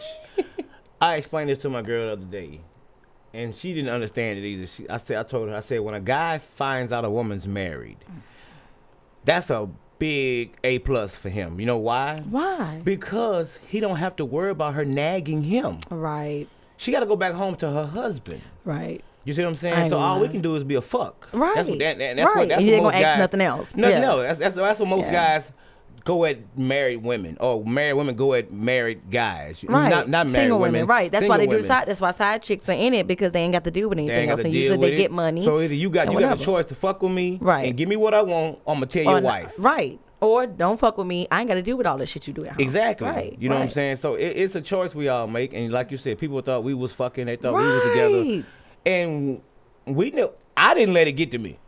I 1.01 1.17
explained 1.17 1.51
this 1.51 1.59
to 1.63 1.69
my 1.71 1.83
girl 1.83 2.07
the 2.07 2.13
other 2.13 2.25
day, 2.25 2.61
and 3.35 3.55
she 3.55 3.75
didn't 3.75 3.91
understand 3.91 4.39
it 4.39 4.45
either. 4.47 4.67
She, 4.67 4.89
I 4.89 4.97
said, 4.99 5.17
I 5.19 5.23
told 5.23 5.49
her, 5.49 5.57
I 5.57 5.61
said, 5.61 5.81
when 5.81 5.95
a 5.95 6.01
guy 6.01 6.39
finds 6.39 6.93
out 6.93 7.05
a 7.05 7.11
woman's 7.11 7.47
married, 7.49 7.99
that's 9.25 9.51
a 9.51 9.69
big 9.99 10.57
A 10.65 10.79
plus 10.81 11.15
for 11.17 11.29
him. 11.29 11.61
You 11.61 11.67
know 11.67 11.79
why? 11.79 12.23
why?" 12.29 12.81
Because 12.85 13.59
he 13.67 13.81
don't 13.81 13.97
have 13.97 14.17
to 14.17 14.25
worry 14.25 14.51
about 14.51 14.75
her 14.75 14.85
nagging 14.85 15.43
him. 15.43 15.79
Right, 15.91 16.47
She 16.77 16.91
got 16.93 17.01
to 17.01 17.07
go 17.07 17.17
back 17.17 17.35
home 17.35 17.57
to 17.57 17.71
her 17.71 17.87
husband. 17.87 18.43
right. 18.65 19.03
You 19.25 19.33
see 19.33 19.43
what 19.45 19.51
I'm 19.51 19.57
saying? 19.57 19.79
ain't 19.79 19.91
So 19.91 19.99
all 20.01 20.19
we 20.19 20.29
can 20.29 20.41
do 20.41 20.57
is 20.57 20.65
be 20.65 20.75
a 20.75 20.81
fuck. 20.83 21.29
Right. 21.33 21.55
That's 21.55 21.69
what, 21.69 21.79
that, 21.79 21.97
that- 21.99 22.17
that's 22.17 22.27
Right. 22.27 22.37
what, 22.39 22.49
that's 22.49 22.59
what 22.61 22.67
you 22.67 22.73
ain't 22.75 22.83
gonna 22.83 22.97
ask 22.97 23.19
nothing 23.21 23.41
else. 23.41 23.77
No, 23.77 23.89
Yeah. 23.89 24.01
else. 24.01 24.23
That's, 24.23 24.39
that's, 24.41 24.55
that's 24.57 24.81
what 24.81 24.89
most 24.89 25.05
Yeah. 25.07 25.13
guys 25.13 25.53
go 26.05 26.25
at 26.25 26.39
married 26.59 27.03
women, 27.03 27.37
or 27.41 27.65
married 27.65 27.95
women 27.95 28.15
go 28.15 28.35
at 28.35 28.53
married 28.53 29.11
guys. 29.11 29.65
Right. 29.65 29.89
Not, 29.89 30.09
not 30.09 30.27
married 30.27 30.45
Single 30.45 30.59
women. 30.59 30.73
women. 30.73 30.87
Right. 30.89 31.11
That's 31.13 31.23
single 31.23 31.35
why 31.35 31.39
they 31.39 31.47
do 31.47 31.51
women. 31.57 31.67
side. 31.67 31.87
That's 31.89 32.01
why 32.01 32.11
side 32.13 32.43
chicks 32.43 32.69
are 32.69 32.73
in 32.73 32.95
it 32.95 33.07
because 33.07 33.33
they 33.33 33.41
ain't 33.41 33.53
got 33.53 33.65
to 33.65 33.71
deal 33.71 33.89
with 33.89 33.99
anything 33.99 34.29
else, 34.31 34.41
and 34.41 34.53
usually 34.55 34.79
they 34.91 34.95
it. 34.95 34.99
get 34.99 35.11
money. 35.11 35.45
So 35.45 35.61
either 35.61 35.75
you 35.75 35.91
got 35.91 36.13
you 36.13 36.19
got 36.19 36.41
a 36.41 36.45
choice 36.45 36.67
to 36.67 36.75
fuck 36.75 37.03
with 37.03 37.13
me, 37.13 37.39
Right. 37.41 37.69
and 37.69 37.77
give 37.77 37.89
me 37.89 37.97
what 37.97 38.15
I 38.15 38.23
want. 38.23 38.59
I'm 38.67 38.75
gonna 38.77 38.87
tell 38.87 39.03
Or 39.09 39.13
your 39.13 39.21
not- 39.21 39.25
wife. 39.29 39.55
Right. 39.59 39.99
Or 40.21 40.47
don't 40.47 40.79
fuck 40.79 40.99
with 40.99 41.07
me. 41.09 41.27
I 41.33 41.41
ain't 41.41 41.49
got 41.49 41.55
to 41.55 41.63
deal 41.63 41.77
with 41.77 41.85
all 41.85 41.99
this 41.99 42.09
shit 42.09 42.29
you 42.29 42.33
do 42.33 42.45
at 42.45 42.53
home. 42.53 42.61
Exactly. 42.61 43.09
Right. 43.09 43.37
You 43.41 43.49
know 43.49 43.57
what 43.57 43.63
I'm 43.65 43.71
saying? 43.71 43.97
So 43.97 44.15
it, 44.15 44.27
it's 44.29 44.55
a 44.55 44.61
choice 44.61 44.95
we 44.95 45.09
all 45.09 45.27
make, 45.27 45.53
and 45.53 45.73
like 45.73 45.91
you 45.91 45.97
said, 45.97 46.17
people 46.17 46.41
thought 46.43 46.63
we 46.63 46.75
was 46.75 46.93
fucking. 46.93 47.27
They 47.27 47.35
thought 47.35 47.55
we 47.55 47.67
was 47.67 47.83
together, 47.83 48.45
and 48.87 49.41
we 49.87 50.11
knew. 50.13 50.31
I 50.57 50.75
didn't 50.75 50.95
let 50.95 51.09
it 51.09 51.13
get 51.13 51.31
to 51.33 51.39
me. 51.39 51.59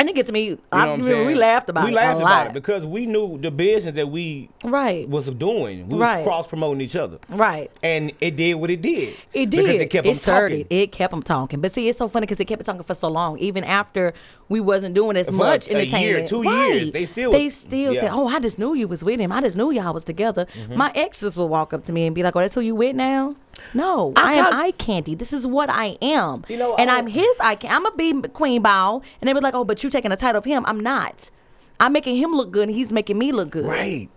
And 0.00 0.08
it 0.08 0.14
get 0.14 0.26
to 0.26 0.32
me. 0.32 0.44
You 0.44 0.58
I 0.72 0.78
know 0.78 0.82
what 0.86 0.92
I'm 0.94 0.98
remember 1.00 1.14
saying? 1.14 1.26
we 1.26 1.34
laughed 1.34 1.68
about 1.68 1.84
we 1.84 1.90
it. 1.90 1.94
laughed 1.94 2.14
a 2.20 2.22
about 2.22 2.38
lot. 2.38 2.46
it 2.48 2.52
because 2.54 2.86
we 2.86 3.04
knew 3.06 3.38
the 3.38 3.50
business 3.50 3.94
that 3.96 4.08
we 4.08 4.48
Right. 4.64 5.06
was 5.08 5.26
doing. 5.28 5.88
We 5.88 5.98
Right. 5.98 6.16
was 6.18 6.24
cross 6.26 6.46
promoting 6.46 6.80
each 6.80 6.96
other, 6.96 7.18
Right. 7.28 7.70
and 7.82 8.10
it 8.20 8.36
did 8.36 8.54
what 8.54 8.70
it 8.70 8.80
did. 8.80 9.14
It 9.34 9.50
because 9.50 9.66
did. 9.66 9.80
it 9.82 9.90
kept 9.90 10.06
it 10.06 10.10
them 10.10 10.14
started. 10.14 10.62
talking. 10.64 10.78
It 10.78 10.92
kept 10.92 11.10
them 11.10 11.22
talking. 11.22 11.60
But 11.60 11.74
see, 11.74 11.88
it's 11.88 11.98
so 11.98 12.08
funny 12.08 12.24
because 12.26 12.40
it 12.40 12.46
kept 12.46 12.62
it 12.62 12.64
talking 12.64 12.82
for 12.82 12.94
so 12.94 13.08
long. 13.08 13.38
Even 13.38 13.62
after 13.62 14.14
we 14.48 14.58
wasn't 14.58 14.94
doing 14.94 15.16
as 15.18 15.26
For 15.26 15.32
much 15.32 15.68
a 15.68 15.72
year, 15.72 15.80
entertainment. 15.82 16.28
two 16.28 16.42
right. 16.42 16.74
years, 16.74 16.92
they 16.92 17.04
still- 17.06 17.30
they 17.32 17.48
still 17.50 17.92
yeah. 17.94 18.00
said, 18.00 18.10
"Oh, 18.12 18.26
I 18.26 18.40
just 18.40 18.58
knew 18.58 18.72
you 18.74 18.88
was 18.88 19.04
with 19.04 19.20
him. 19.20 19.30
I 19.30 19.40
just 19.42 19.56
knew 19.56 19.70
y'all 19.70 19.92
was 19.92 20.04
together." 20.04 20.46
Mm-hmm. 20.58 20.76
My 20.76 20.90
exes 20.94 21.36
would 21.36 21.44
walk 21.46 21.72
up 21.74 21.84
to 21.86 21.92
me 21.92 22.06
and 22.06 22.14
be 22.14 22.22
like, 22.22 22.34
"Oh, 22.34 22.40
that's 22.40 22.54
who 22.54 22.62
you 22.62 22.74
with 22.74 22.96
now?" 22.96 23.34
No, 23.74 24.12
I 24.16 24.34
I, 24.34 24.36
am 24.36 24.54
eye 24.54 24.70
candy. 24.72 25.14
This 25.14 25.32
is 25.34 25.46
what 25.46 25.68
I 25.70 25.98
am. 26.00 26.44
You 26.48 26.56
know, 26.56 26.74
and 26.76 26.90
I 26.90 26.98
I'm 26.98 27.06
his 27.08 27.28
eye 27.40 27.56
candy. 27.56 27.76
I'm 27.76 27.84
a 27.84 27.90
be 27.92 28.22
Queen 28.28 28.62
Bow, 28.62 29.02
and 29.20 29.28
they 29.28 29.34
were 29.34 29.40
like, 29.40 29.54
"Oh, 29.54 29.64
but 29.64 29.84
you 29.84 29.89
taking 29.90 30.10
the 30.10 30.16
title 30.16 30.38
of 30.38 30.44
him?" 30.44 30.64
I'm 30.66 30.80
not. 30.80 31.30
I'm 31.78 31.92
making 31.92 32.16
him 32.16 32.32
look 32.32 32.50
good, 32.50 32.68
and 32.68 32.76
he's 32.76 32.92
making 32.92 33.18
me 33.18 33.32
look 33.32 33.50
good. 33.50 33.66
Right. 33.66 34.08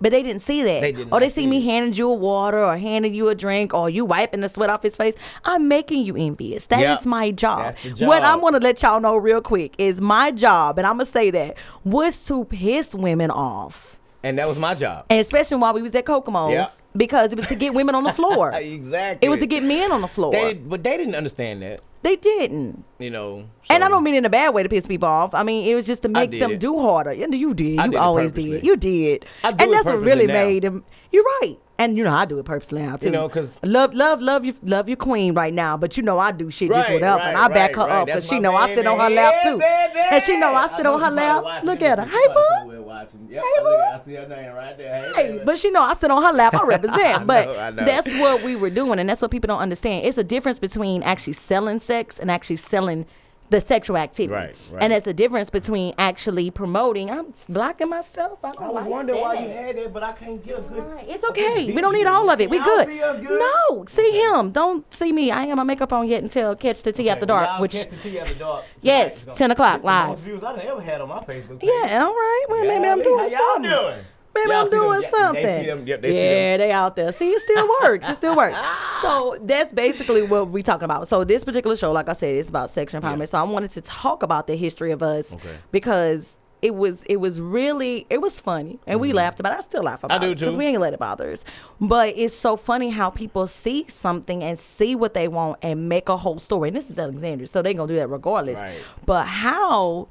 But 0.00 0.12
they 0.12 0.22
didn't 0.22 0.42
see 0.42 0.62
that. 0.62 0.80
They 0.80 0.92
did 0.92 1.08
or 1.10 1.18
they 1.18 1.28
see 1.28 1.42
see 1.42 1.46
me 1.48 1.60
handing 1.60 1.92
you 1.94 2.08
a 2.08 2.14
water 2.14 2.62
or 2.64 2.76
handing 2.76 3.14
you 3.14 3.28
a 3.30 3.34
drink 3.34 3.74
or 3.74 3.90
you 3.90 4.04
wiping 4.04 4.42
the 4.42 4.48
sweat 4.48 4.70
off 4.70 4.80
his 4.84 4.94
face. 4.94 5.14
I'm 5.44 5.66
making 5.66 6.02
you 6.06 6.14
envious. 6.16 6.66
That 6.66 6.78
is 6.78 6.84
Yeah. 6.84 6.98
my 7.04 7.32
job. 7.32 7.74
The 7.82 8.06
What 8.06 8.22
I 8.22 8.32
job. 8.34 8.42
want 8.42 8.54
to 8.54 8.60
let 8.60 8.80
y'all 8.80 9.00
know 9.00 9.16
real 9.16 9.40
quick 9.40 9.74
is 9.76 10.00
my 10.00 10.30
job, 10.30 10.78
and 10.78 10.86
I'm 10.86 10.94
gonna 10.98 11.04
say 11.06 11.30
that 11.32 11.56
was 11.84 12.24
to 12.26 12.44
piss 12.44 12.94
women 12.94 13.32
off, 13.32 13.98
And 14.22 14.38
that 14.38 14.46
was 14.48 14.56
my 14.56 14.74
job. 14.76 15.04
and 15.10 15.18
especially 15.18 15.56
while 15.56 15.74
we 15.74 15.82
was 15.82 15.94
at 15.96 16.04
Kokomo's, 16.04 16.52
Yeah. 16.52 16.68
Because 16.98 17.32
it 17.32 17.36
was 17.38 17.46
to 17.48 17.54
get 17.54 17.72
women 17.72 17.94
on 17.94 18.04
the 18.04 18.12
floor. 18.12 18.52
exactly. 18.54 19.26
It 19.26 19.30
was 19.30 19.38
to 19.40 19.46
get 19.46 19.62
men 19.62 19.90
on 19.92 20.02
the 20.02 20.08
floor. 20.08 20.32
They 20.32 20.52
but 20.54 20.84
they 20.84 20.96
didn't 20.98 21.14
understand 21.14 21.62
that. 21.62 21.80
they 22.02 22.16
didn't. 22.16 22.84
You 22.98 23.10
know. 23.10 23.48
And 23.70 23.82
I 23.84 23.88
don't 23.88 24.02
mean 24.04 24.14
in 24.16 24.24
a 24.24 24.30
bad 24.30 24.50
way 24.54 24.62
to 24.62 24.68
piss 24.68 24.86
people 24.86 25.08
off. 25.08 25.32
I 25.34 25.42
mean 25.44 25.66
it 25.66 25.74
was 25.74 25.86
just 25.86 26.02
to 26.02 26.08
make 26.08 26.30
them 26.32 26.52
it. 26.52 26.60
do 26.60 26.78
harder. 26.78 27.12
You 27.14 27.26
you 27.32 27.54
did. 27.54 27.78
I 27.78 27.84
You 27.86 27.90
did 27.92 27.96
always 28.00 28.32
did. 28.32 28.64
You 28.64 28.76
did. 28.76 29.24
I 29.42 29.52
do 29.52 29.64
and 29.64 29.72
that's 29.72 29.86
what 29.86 30.00
really 30.00 30.26
now. 30.26 30.34
made 30.44 30.64
him. 30.64 30.84
You're 31.12 31.24
right. 31.40 31.56
And 31.80 31.96
you 31.96 32.02
know 32.02 32.12
I 32.12 32.24
do 32.24 32.40
it 32.40 32.44
purposely 32.44 32.82
now 32.82 32.96
too. 32.96 33.06
You 33.06 33.12
know, 33.12 33.28
cause 33.28 33.56
love, 33.62 33.94
love, 33.94 34.20
love 34.20 34.44
you, 34.44 34.52
love 34.64 34.88
your 34.88 34.96
queen 34.96 35.32
right 35.34 35.54
now. 35.54 35.76
But 35.76 35.96
you 35.96 36.02
know 36.02 36.18
I 36.18 36.32
do 36.32 36.50
shit 36.50 36.72
just 36.72 36.88
Right, 36.88 36.94
whatever, 36.94 37.20
and 37.20 37.36
I 37.36 37.42
right, 37.42 37.54
back 37.54 37.74
her 37.76 37.82
right, 37.82 37.90
up 37.90 37.96
right. 37.98 38.06
because 38.06 38.26
she 38.26 38.40
know 38.40 38.56
I 38.56 38.74
sit 38.74 38.84
on 38.84 38.98
her 38.98 39.08
lap 39.08 39.34
Yeah, 39.44 39.50
too, 39.52 39.58
baby. 39.58 40.00
and 40.10 40.22
she 40.24 40.36
know 40.36 40.52
I 40.52 40.66
sit 40.76 40.86
on 40.86 41.00
her 41.00 41.10
lap. 41.12 41.62
Look 41.62 41.80
at 41.82 42.00
her, 42.00 42.04
hey 42.04 42.26
boo. 42.34 42.84
Hey, 43.30 43.40
boo. 43.62 43.68
I 43.68 44.00
see 44.04 44.14
her 44.14 44.26
name 44.28 44.54
right 44.54 44.76
there. 44.76 45.12
Hey, 45.14 45.32
Hey, 45.36 45.40
but 45.44 45.58
she 45.58 45.70
know 45.70 45.82
I 45.82 45.94
sit 45.94 46.10
on 46.10 46.20
her 46.22 46.32
lap. 46.32 46.54
I 46.54 46.64
represent. 46.64 46.87
I 47.20 47.24
but 47.24 47.46
know, 47.46 47.58
I 47.58 47.70
know. 47.70 47.84
that's 47.84 48.08
what 48.18 48.42
we 48.42 48.56
were 48.56 48.70
doing, 48.70 48.98
and 48.98 49.08
that's 49.08 49.22
what 49.22 49.30
people 49.30 49.48
don't 49.48 49.60
understand. 49.60 50.06
It's 50.06 50.18
a 50.18 50.24
difference 50.24 50.58
between 50.58 51.02
actually 51.02 51.32
selling 51.34 51.80
sex 51.80 52.18
and 52.18 52.30
actually 52.30 52.56
selling 52.56 53.06
the 53.50 53.62
sexual 53.62 53.96
activity. 53.96 54.34
Right, 54.34 54.54
right. 54.72 54.82
And 54.82 54.92
it's 54.92 55.06
a 55.06 55.14
difference 55.14 55.48
between 55.48 55.94
actually 55.96 56.50
promoting. 56.50 57.10
I'm 57.10 57.32
blocking 57.48 57.88
myself. 57.88 58.44
I 58.44 58.52
don't 58.52 58.62
I 58.62 58.66
was 58.66 58.74
like 58.74 58.86
wondering 58.90 59.20
why 59.22 59.34
you 59.38 59.48
had 59.48 59.74
that, 59.78 59.90
but 59.94 60.02
I 60.02 60.12
can't 60.12 60.44
get 60.44 60.58
a 60.58 60.60
good. 60.60 60.84
Right, 60.84 61.06
It's 61.08 61.24
okay. 61.24 61.72
We 61.72 61.80
don't 61.80 61.94
need 61.94 62.06
all 62.06 62.28
of 62.28 62.42
it. 62.42 62.50
We 62.50 62.58
good. 62.58 62.86
See 62.86 62.98
good? 62.98 63.40
No, 63.40 63.86
see 63.88 64.20
him. 64.20 64.50
Don't 64.50 64.92
see 64.92 65.12
me. 65.12 65.30
I 65.30 65.40
ain't 65.40 65.48
got 65.48 65.56
my 65.56 65.62
makeup 65.62 65.94
on 65.94 66.06
yet 66.06 66.22
until 66.22 66.54
catch 66.56 66.82
the 66.82 66.92
tea 66.92 67.04
Okay, 67.04 67.08
after 67.10 67.24
dark. 67.24 67.48
y'all 67.48 67.62
Which 67.62 67.72
catch 67.72 67.88
the 67.88 67.96
tea 67.96 68.18
after 68.20 68.34
dark. 68.34 68.64
Yes, 68.82 69.22
Tonight 69.22 69.32
is 69.32 69.38
10 69.38 69.50
o'clock 69.52 69.74
It's 69.76 69.82
the 69.82 69.86
live. 69.86 70.08
Most 70.08 70.20
views 70.20 70.44
I 70.44 70.52
done 70.56 70.66
ever 70.66 70.80
had 70.82 71.00
on 71.00 71.08
my 71.08 71.20
Facebook. 71.20 71.60
page. 71.60 71.70
yeah, 71.72 72.04
all 72.04 72.12
right. 72.12 72.44
Well, 72.50 72.64
maybe 72.66 72.86
I'm 72.86 72.98
Golly, 72.98 73.02
doing 73.04 73.18
how 73.18 73.24
y'all 73.28 73.54
something. 73.54 73.70
doing? 73.70 74.04
Maybe 74.34 74.50
Y'all 74.50 74.60
I'm 74.64 74.70
them- 74.70 74.80
doing 74.80 75.02
yeah, 75.02 75.10
something. 75.10 75.42
They 75.42 75.66
them. 75.66 75.86
Yep, 75.86 76.02
they 76.02 76.14
yeah, 76.50 76.56
they 76.58 76.70
out 76.72 76.94
there. 76.96 77.12
See, 77.12 77.30
it 77.30 77.42
still 77.42 77.68
works. 77.82 78.08
It 78.08 78.16
still 78.16 78.36
works. 78.36 78.56
So 79.02 79.36
that's 79.42 79.72
basically 79.72 80.22
what 80.22 80.50
we 80.50 80.60
talking 80.62 80.84
about. 80.84 81.06
So 81.06 81.22
this 81.22 81.44
particular 81.44 81.76
show, 81.76 81.92
like 81.92 82.08
I 82.08 82.14
said, 82.14 82.34
it's 82.34 82.48
about 82.48 82.70
sexual 82.70 83.00
empowerment. 83.00 83.20
Yeah. 83.20 83.24
So 83.26 83.38
I 83.38 83.42
wanted 83.44 83.70
to 83.72 83.80
talk 83.80 84.24
about 84.24 84.48
the 84.48 84.56
history 84.56 84.90
of 84.90 85.04
us 85.04 85.32
Okay. 85.32 85.56
because 85.70 86.34
it 86.62 86.74
was 86.74 87.04
it 87.04 87.18
was 87.18 87.40
really 87.40 88.04
it 88.10 88.20
was 88.20 88.40
funny 88.40 88.80
and 88.88 88.98
we 88.98 89.12
laughed 89.12 89.38
about. 89.38 89.52
it. 89.52 89.58
I 89.58 89.60
still 89.62 89.84
laugh 89.84 90.02
about 90.02 90.20
Mm-hmm. 90.20 90.24
do 90.26 90.32
it 90.32 90.38
because 90.40 90.56
we 90.56 90.66
ain't 90.66 90.80
let 90.80 90.92
it 90.94 90.98
bother 90.98 91.30
us. 91.30 91.44
But 91.80 92.14
it's 92.16 92.34
so 92.34 92.56
funny 92.56 92.90
how 92.90 93.08
people 93.10 93.46
see 93.46 93.86
something 93.88 94.42
and 94.42 94.58
see 94.58 94.96
what 94.96 95.14
they 95.14 95.28
want 95.28 95.58
and 95.62 95.88
make 95.88 96.08
a 96.08 96.16
whole 96.16 96.40
story. 96.40 96.70
And 96.70 96.76
this 96.76 96.90
is 96.90 96.98
Alexandria, 96.98 97.46
so 97.46 97.62
they 97.62 97.74
gonna 97.74 97.86
do 97.86 97.94
that 97.96 98.08
regardless. 98.08 98.58
Right. 98.58 98.78
But 99.06 99.26
how? 99.26 100.08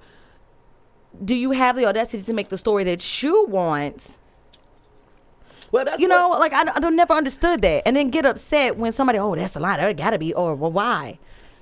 Do 1.24 1.36
you 1.36 1.52
have 1.52 1.76
the 1.76 1.86
audacity 1.86 2.24
to 2.24 2.34
make 2.34 2.50
the 2.50 2.58
story 2.58 2.84
that 2.86 3.24
you 3.24 3.46
want 3.48 4.18
Well, 5.72 5.86
that's 5.86 6.00
you 6.00 6.08
know, 6.08 6.30
like 6.40 6.54
I, 6.54 6.72
I 6.76 6.80
don't 6.80 6.96
never 6.96 7.14
understood 7.14 7.62
that, 7.62 7.84
and 7.86 7.96
then 7.96 8.10
get 8.10 8.26
upset 8.26 8.78
when 8.78 8.94
somebody, 8.94 9.20
oh, 9.20 9.36
that's 9.36 9.56
a 9.56 9.60
lie. 9.60 9.78
That 9.78 9.98
gotta 9.98 10.20
be, 10.20 10.34
or 10.34 10.56
well, 10.56 10.72
why? 10.72 11.20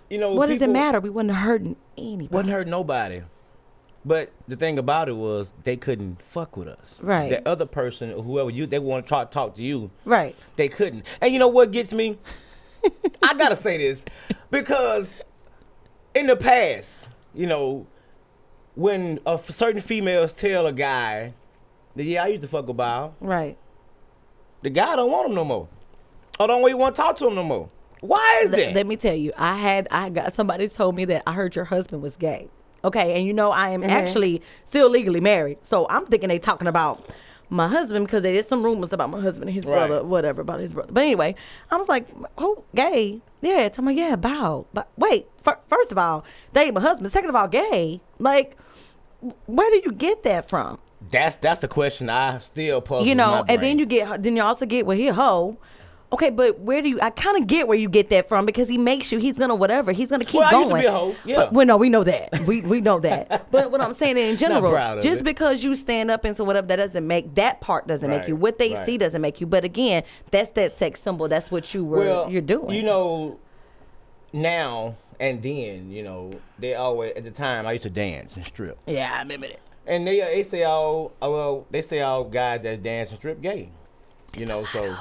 you 0.09 0.17
know. 0.17 0.33
what 0.33 0.47
does 0.47 0.61
it 0.61 0.69
matter? 0.69 0.99
We 0.99 1.09
wasn't 1.09 1.35
hurting 1.35 1.75
anybody. 1.97 2.33
Wasn't 2.33 2.51
hurt 2.51 2.67
nobody. 2.67 3.23
But 4.07 4.31
the 4.47 4.55
thing 4.55 4.77
about 4.77 5.09
it 5.09 5.15
was 5.15 5.51
they 5.63 5.77
couldn't 5.77 6.21
fuck 6.21 6.57
with 6.57 6.67
us. 6.67 6.99
Right. 7.01 7.29
The 7.31 7.47
other 7.47 7.65
person, 7.65 8.11
or 8.13 8.21
whoever 8.21 8.51
you, 8.51 8.67
they 8.67 8.77
want 8.77 9.05
to 9.05 9.09
try 9.09 9.23
to 9.23 9.29
talk 9.29 9.55
to 9.55 9.63
you. 9.63 9.89
Right. 10.05 10.35
They 10.57 10.69
couldn't. 10.69 11.05
And 11.21 11.33
you 11.33 11.39
know 11.39 11.47
what 11.47 11.71
gets 11.71 11.91
me? 11.91 12.19
I 13.23 13.33
gotta 13.33 13.55
say 13.55 13.79
this 13.79 14.03
because 14.51 15.15
in 16.13 16.27
the 16.27 16.35
past, 16.35 17.07
you 17.33 17.47
know, 17.47 17.87
when 18.75 19.19
a 19.25 19.31
f- 19.31 19.49
certain 19.49 19.81
females 19.81 20.33
tell 20.33 20.67
a 20.67 20.73
guy 20.73 21.33
that 21.95 22.03
yeah, 22.03 22.23
I 22.23 22.27
used 22.27 22.41
to 22.41 22.47
fuck 22.47 22.67
a 22.69 22.73
bow, 22.73 23.13
Right. 23.19 23.57
the 24.61 24.69
guy 24.69 24.95
don't 24.95 25.11
want 25.11 25.29
him 25.29 25.35
no 25.35 25.45
more, 25.45 25.67
or 26.39 26.47
don't 26.47 26.61
even 26.67 26.77
want 26.79 26.95
to 26.95 27.01
talk 27.01 27.17
to 27.17 27.27
him 27.27 27.35
no 27.35 27.43
more. 27.43 27.69
Why 28.01 28.41
is 28.43 28.51
Th- 28.51 28.67
that? 28.67 28.75
let 28.75 28.85
me 28.85 28.97
tell 28.97 29.15
you, 29.15 29.31
I 29.37 29.55
had 29.57 29.87
I 29.91 30.09
got 30.09 30.35
somebody 30.35 30.67
told 30.67 30.95
me 30.95 31.05
that 31.05 31.23
I 31.25 31.33
heard 31.33 31.55
your 31.55 31.65
husband 31.65 32.01
was 32.01 32.17
gay. 32.17 32.49
Okay, 32.83 33.15
and 33.17 33.25
you 33.25 33.33
know 33.33 33.51
I 33.51 33.69
am 33.69 33.81
Mm-hmm. 33.81 33.89
actually 33.89 34.41
still 34.65 34.89
legally 34.89 35.21
married, 35.21 35.57
so 35.63 35.87
I'm 35.89 36.05
thinking 36.05 36.29
they 36.29 36.37
talking 36.37 36.67
about 36.67 37.01
my 37.49 37.67
husband 37.67 38.05
because 38.05 38.23
there 38.23 38.33
is 38.33 38.47
some 38.47 38.63
rumors 38.63 38.91
about 38.93 39.09
my 39.09 39.19
husband 39.21 39.49
and 39.49 39.55
his 39.55 39.65
Right. 39.65 39.87
brother, 39.87 40.03
whatever 40.03 40.41
about 40.41 40.59
his 40.59 40.73
brother. 40.73 40.91
But 40.91 41.03
anyway, 41.03 41.35
I 41.71 41.75
was 41.77 41.87
like, 41.89 42.07
"Oh, 42.37 42.63
gay? 42.73 43.21
Yeah." 43.41 43.69
Tell 43.69 43.85
me, 43.85 43.93
yeah, 43.93 44.15
bow. 44.15 44.65
But 44.73 44.87
wait, 44.97 45.27
fir- 45.37 45.59
first 45.67 45.91
of 45.91 45.97
all, 45.97 46.23
they 46.53 46.71
my 46.71 46.81
husband. 46.81 47.11
Second 47.11 47.29
of 47.29 47.35
all, 47.35 47.47
gay. 47.47 48.01
Like, 48.19 48.57
where 49.45 49.69
do 49.69 49.81
you 49.85 49.91
get 49.91 50.23
that 50.23 50.49
from? 50.49 50.79
that's 51.11 51.35
that's 51.35 51.59
the 51.59 51.67
question 51.67 52.09
I 52.09 52.39
still 52.39 52.81
puzzle. 52.81 53.05
you 53.05 53.13
know, 53.13 53.45
and 53.47 53.61
then 53.61 53.77
you 53.77 53.85
get 53.85 54.23
then 54.23 54.35
you 54.35 54.41
also 54.41 54.65
get 54.65 54.85
well 54.87 54.97
he 54.97 55.07
a 55.09 55.13
hoe. 55.13 55.57
Okay, 56.13 56.29
but 56.29 56.59
where 56.59 56.81
do 56.81 56.89
you? 56.89 57.01
I 57.01 57.09
kind 57.09 57.41
of 57.41 57.47
get 57.47 57.67
where 57.67 57.77
you 57.77 57.89
get 57.89 58.09
that 58.11 58.29
from 58.29 58.45
because 58.45 58.69
he 58.69 58.77
makes 58.77 59.11
you. 59.11 59.19
He's 59.19 59.37
gonna 59.37 59.55
whatever. 59.55 59.91
He's 59.91 60.09
gonna 60.09 60.23
keep 60.23 60.39
Well, 60.39 60.47
I 60.47 60.51
going. 60.51 60.63
used 60.63 60.75
to 60.75 60.81
be 60.81 60.85
a 60.85 60.91
hoe, 60.91 61.15
yeah. 61.25 61.35
But, 61.37 61.53
well, 61.53 61.65
no, 61.65 61.77
we 61.77 61.89
know 61.89 62.03
that. 62.03 62.39
We 62.41 62.61
we 62.61 62.79
know 62.79 62.99
that. 62.99 63.51
but 63.51 63.71
what 63.71 63.81
I'm 63.81 63.93
saying 63.93 64.17
in 64.17 64.37
general, 64.37 65.01
just 65.01 65.21
it. 65.21 65.23
because 65.23 65.63
you 65.63 65.73
stand 65.75 66.11
up 66.11 66.23
and 66.23 66.35
so 66.37 66.43
whatever, 66.43 66.67
that 66.67 66.75
doesn't 66.75 67.05
make 67.07 67.35
that 67.35 67.59
part 67.59 67.87
doesn't 67.87 68.09
make 68.09 68.27
you. 68.27 68.35
What 68.35 68.59
they 68.59 68.73
right. 68.73 68.85
see 68.85 68.97
doesn't 68.97 69.21
make 69.21 69.41
you. 69.41 69.47
But 69.47 69.63
again, 69.63 70.03
that's 70.31 70.51
that 70.51 70.77
sex 70.77 71.01
symbol. 71.01 71.27
That's 71.27 71.49
what 71.49 71.73
you 71.73 71.83
were. 71.83 71.99
well, 71.99 72.29
you're 72.31 72.41
doing. 72.41 72.69
You 72.75 72.83
know, 72.83 73.39
now 74.31 74.95
and 75.19 75.41
then, 75.41 75.91
you 75.91 76.03
know, 76.03 76.31
they 76.59 76.75
always 76.75 77.13
at 77.15 77.23
the 77.23 77.31
time 77.31 77.65
I 77.65 77.73
used 77.73 77.83
to 77.83 77.89
dance 77.89 78.35
and 78.35 78.45
strip, 78.45 78.77
Yeah, 78.85 79.13
I 79.15 79.21
remember 79.21 79.47
that. 79.47 79.59
and 79.87 80.05
they 80.05 80.19
they 80.19 80.43
say 80.43 80.63
all 80.63 81.13
uh, 81.21 81.29
well 81.29 81.65
they 81.71 81.81
say 81.81 82.01
all 82.01 82.23
guys 82.25 82.61
that 82.63 82.83
dance 82.83 83.09
and 83.09 83.17
strip 83.17 83.41
gay. 83.41 83.69
You 84.37 84.45
know, 84.45 84.65
so. 84.65 84.95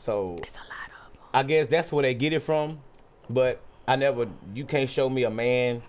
So 0.00 0.36
It's 0.42 0.54
a 0.54 0.58
lot 0.58 0.88
of 0.88 1.14
'em. 1.14 1.20
I 1.34 1.42
guess 1.42 1.66
that's 1.66 1.92
where 1.92 2.02
they 2.02 2.14
get 2.14 2.32
it 2.32 2.40
from. 2.40 2.80
But 3.28 3.60
I 3.86 3.96
never, 3.96 4.26
you 4.54 4.64
can't 4.64 4.88
show 4.90 5.08
me 5.08 5.24
a 5.24 5.30
man 5.30 5.82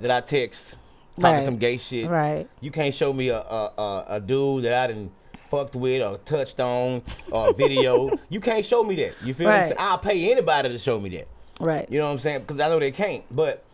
that 0.00 0.10
I 0.10 0.20
text 0.20 0.76
talking 1.18 1.36
Right. 1.36 1.44
some 1.44 1.56
gay 1.56 1.76
shit. 1.76 2.08
Right. 2.08 2.46
You 2.60 2.70
can't 2.70 2.94
show 2.94 3.12
me 3.12 3.28
a 3.28 3.38
a, 3.40 3.72
a, 3.78 4.04
a 4.16 4.20
dude 4.20 4.64
that 4.64 4.74
I 4.74 4.86
didn't 4.88 5.12
fucked 5.50 5.76
with 5.76 6.02
or 6.02 6.18
touched 6.18 6.60
on 6.60 7.02
or 7.30 7.50
video. 7.50 8.18
you 8.28 8.40
can't 8.40 8.64
show 8.64 8.84
me 8.84 8.96
that. 8.96 9.14
You 9.22 9.32
feel 9.34 9.46
what 9.46 9.54
I'm 9.54 9.60
Right. 9.60 9.68
saying? 9.68 9.78
I'll 9.80 9.98
pay 9.98 10.30
anybody 10.30 10.68
to 10.68 10.78
show 10.78 11.00
me 11.00 11.08
that. 11.10 11.28
Right. 11.60 11.90
You 11.90 11.98
know 12.00 12.06
what 12.06 12.12
I'm 12.12 12.18
saying? 12.18 12.40
Because 12.40 12.60
I 12.60 12.68
know 12.68 12.78
they 12.78 12.92
can't. 12.92 13.24
But 13.34 13.64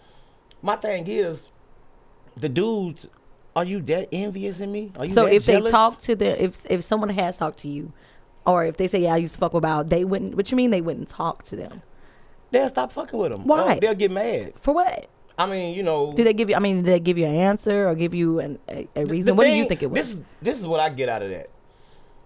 my 0.62 0.76
thing 0.76 1.06
is, 1.09 1.42
the 2.37 2.49
dudes, 2.49 3.06
are 3.56 3.64
you 3.64 3.80
that 3.83 4.09
envious 4.12 4.61
in 4.61 4.71
me? 4.73 4.92
Are 4.99 5.04
you 5.04 5.12
So 5.12 5.25
that 5.25 5.35
if 5.35 5.44
jealous? 5.47 5.64
they 5.64 5.71
talk 5.71 5.99
to 6.00 6.14
the 6.16 6.42
if 6.44 6.64
if 6.71 6.83
someone 6.85 7.11
has 7.11 7.37
talked 7.37 7.59
to 7.61 7.68
you, 7.68 7.92
or 8.46 8.64
if 8.64 8.76
they 8.76 8.88
say 8.88 9.00
yeah 9.00 9.14
I 9.14 9.16
used 9.18 9.34
to 9.34 9.38
fuck 9.38 9.54
with 9.54 9.60
about 9.62 9.88
they 9.88 10.04
wouldn't. 10.04 10.34
What 10.36 10.50
you 10.50 10.56
mean 10.56 10.70
they 10.70 10.80
wouldn't 10.80 11.08
talk 11.08 11.44
to 11.44 11.56
them? 11.56 11.82
they'll 12.50 12.68
stop 12.68 12.92
fucking 12.92 13.18
with 13.18 13.32
them. 13.32 13.44
Why? 13.46 13.78
they'll 13.80 13.94
get 13.94 14.12
mad. 14.12 14.52
For 14.60 14.72
what? 14.72 15.08
I 15.36 15.46
mean, 15.46 15.74
you 15.74 15.82
know, 15.82 16.12
Do 16.12 16.22
they 16.22 16.32
give 16.32 16.48
you? 16.48 16.54
I 16.54 16.60
mean, 16.60 16.84
they 16.84 17.00
give 17.00 17.18
you 17.18 17.26
an 17.26 17.34
answer 17.34 17.88
or 17.88 17.96
give 17.96 18.14
you 18.14 18.38
an, 18.38 18.60
a, 18.68 18.86
a 18.94 19.04
reason? 19.06 19.34
What 19.34 19.44
do 19.44 19.50
you 19.50 19.66
think 19.66 19.82
it 19.82 19.90
was? 19.90 19.98
This 19.98 20.14
is 20.14 20.22
this 20.40 20.60
is 20.60 20.66
what 20.66 20.78
I 20.78 20.88
get 20.90 21.08
out 21.08 21.22
of 21.22 21.30
that. 21.30 21.50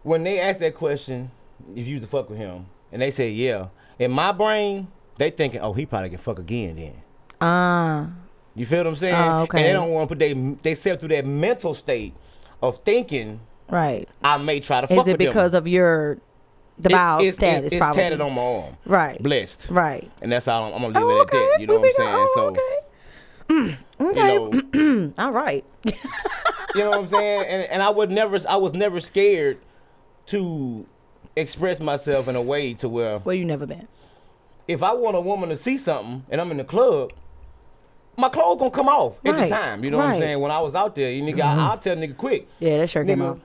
When 0.02 0.22
they 0.22 0.38
ask 0.38 0.58
that 0.60 0.74
question, 0.74 1.30
if 1.74 1.86
you 1.86 1.94
used 1.94 2.04
to 2.04 2.10
fuck 2.10 2.28
with 2.28 2.38
him, 2.38 2.66
and 2.92 3.00
they 3.00 3.10
say 3.10 3.30
yeah, 3.30 3.68
in 3.98 4.10
my 4.10 4.32
brain, 4.32 4.88
they 5.16 5.30
thinking, 5.30 5.60
oh, 5.60 5.72
he 5.72 5.86
probably 5.86 6.10
can 6.10 6.18
fuck 6.18 6.38
again 6.38 6.76
then. 6.76 6.94
Ah, 7.40 8.10
You 8.54 8.66
feel 8.66 8.78
what 8.80 8.88
I'm 8.88 8.96
saying? 8.96 9.14
Oh, 9.14 9.42
okay. 9.42 9.58
And 9.58 9.66
they 9.66 9.72
don't 9.72 9.90
want 9.90 10.08
to 10.08 10.14
put 10.14 10.18
they 10.18 10.34
they 10.62 10.74
self 10.74 11.00
through 11.00 11.08
that 11.10 11.24
mental 11.24 11.72
state 11.72 12.12
of 12.60 12.78
thinking 12.80 13.40
right. 13.70 14.08
I 14.22 14.38
may 14.38 14.60
try 14.60 14.80
to 14.80 14.86
Is 14.86 14.90
it 14.92 14.96
with 14.96 15.06
them. 15.06 15.16
because 15.18 15.54
of 15.54 15.66
your 15.68 16.18
the 16.78 16.88
It- 16.88 16.92
bowel 16.92 17.24
it's, 17.24 17.36
status? 17.36 17.64
It's, 17.66 17.74
it's 17.74 17.80
probably 17.80 18.02
tatted 18.02 18.20
on 18.20 18.34
my 18.34 18.42
arm. 18.42 18.76
Right. 18.86 19.22
Blessed. 19.22 19.68
Right. 19.70 20.10
And 20.22 20.30
that's 20.32 20.46
all 20.48 20.72
I'm, 20.72 20.74
I'm 20.84 20.92
gonna 20.92 21.06
leave 21.06 21.16
Oh, 21.16 21.20
it 21.20 21.22
okay. 21.22 21.38
at 21.44 21.50
that. 21.52 21.60
You 21.60 21.66
know 21.66 21.74
We 21.74 21.78
what 21.80 21.88
I'm 21.88 21.94
saying? 21.96 22.12
go- 22.14 22.34
so 22.34 22.40
oh, 22.40 22.48
okay. 23.60 23.78
Okay. 24.00 24.34
you 24.34 24.70
know, 24.74 25.12
All 25.18 25.32
right. 25.32 25.64
you 25.84 25.92
know 26.76 26.90
what 26.90 26.98
I'm 27.00 27.08
saying? 27.08 27.46
And, 27.48 27.62
and 27.72 27.82
I 27.82 27.90
would 27.90 28.10
never, 28.10 28.38
I 28.48 28.56
was 28.56 28.74
never 28.74 29.00
scared 29.00 29.58
to 30.26 30.86
express 31.36 31.80
myself 31.80 32.28
in 32.28 32.36
a 32.36 32.42
way 32.42 32.74
to 32.74 32.88
where 32.88 33.18
Where 33.20 33.34
you 33.34 33.44
never 33.44 33.66
been? 33.66 33.88
if 34.68 34.82
I 34.82 34.92
want 34.92 35.16
a 35.16 35.20
woman 35.20 35.48
to 35.48 35.56
see 35.56 35.76
something 35.78 36.24
and 36.30 36.40
I'm 36.40 36.50
in 36.50 36.58
the 36.58 36.64
club, 36.64 37.12
my 38.18 38.28
clothes 38.28 38.58
gonna 38.58 38.70
come 38.70 38.88
off 38.88 39.18
at 39.24 39.36
the 39.36 39.48
time. 39.48 39.82
You 39.82 39.90
know 39.90 39.96
what 39.98 40.06
I'm. 40.06 40.12
Mm-hmm. 40.12 40.20
saying? 40.20 40.40
When 40.40 40.50
I 40.50 40.60
was 40.60 40.74
out 40.74 40.94
there, 40.94 41.10
you 41.10 41.22
nigga, 41.22 41.40
I, 41.40 41.70
I'll 41.70 41.78
tell 41.78 41.96
nigga 41.96 42.16
quick. 42.16 42.48
Yeah, 42.58 42.78
that 42.78 42.90
shirt 42.90 43.06
came 43.06 43.20
Nigga, 43.20 43.32
off. 43.32 43.38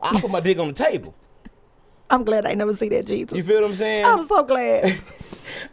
I 0.00 0.20
put 0.20 0.30
my 0.30 0.40
dick 0.40 0.58
on 0.58 0.68
the 0.68 0.74
table. 0.74 1.14
I'm 2.10 2.22
glad 2.22 2.46
I 2.46 2.54
never 2.54 2.72
see 2.72 2.88
that 2.90 3.06
Jesus. 3.06 3.36
You 3.36 3.42
feel 3.42 3.62
what 3.62 3.70
I'm 3.70 3.76
saying? 3.76 4.04
I'm 4.04 4.22
so 4.26 4.44
glad. 4.44 4.84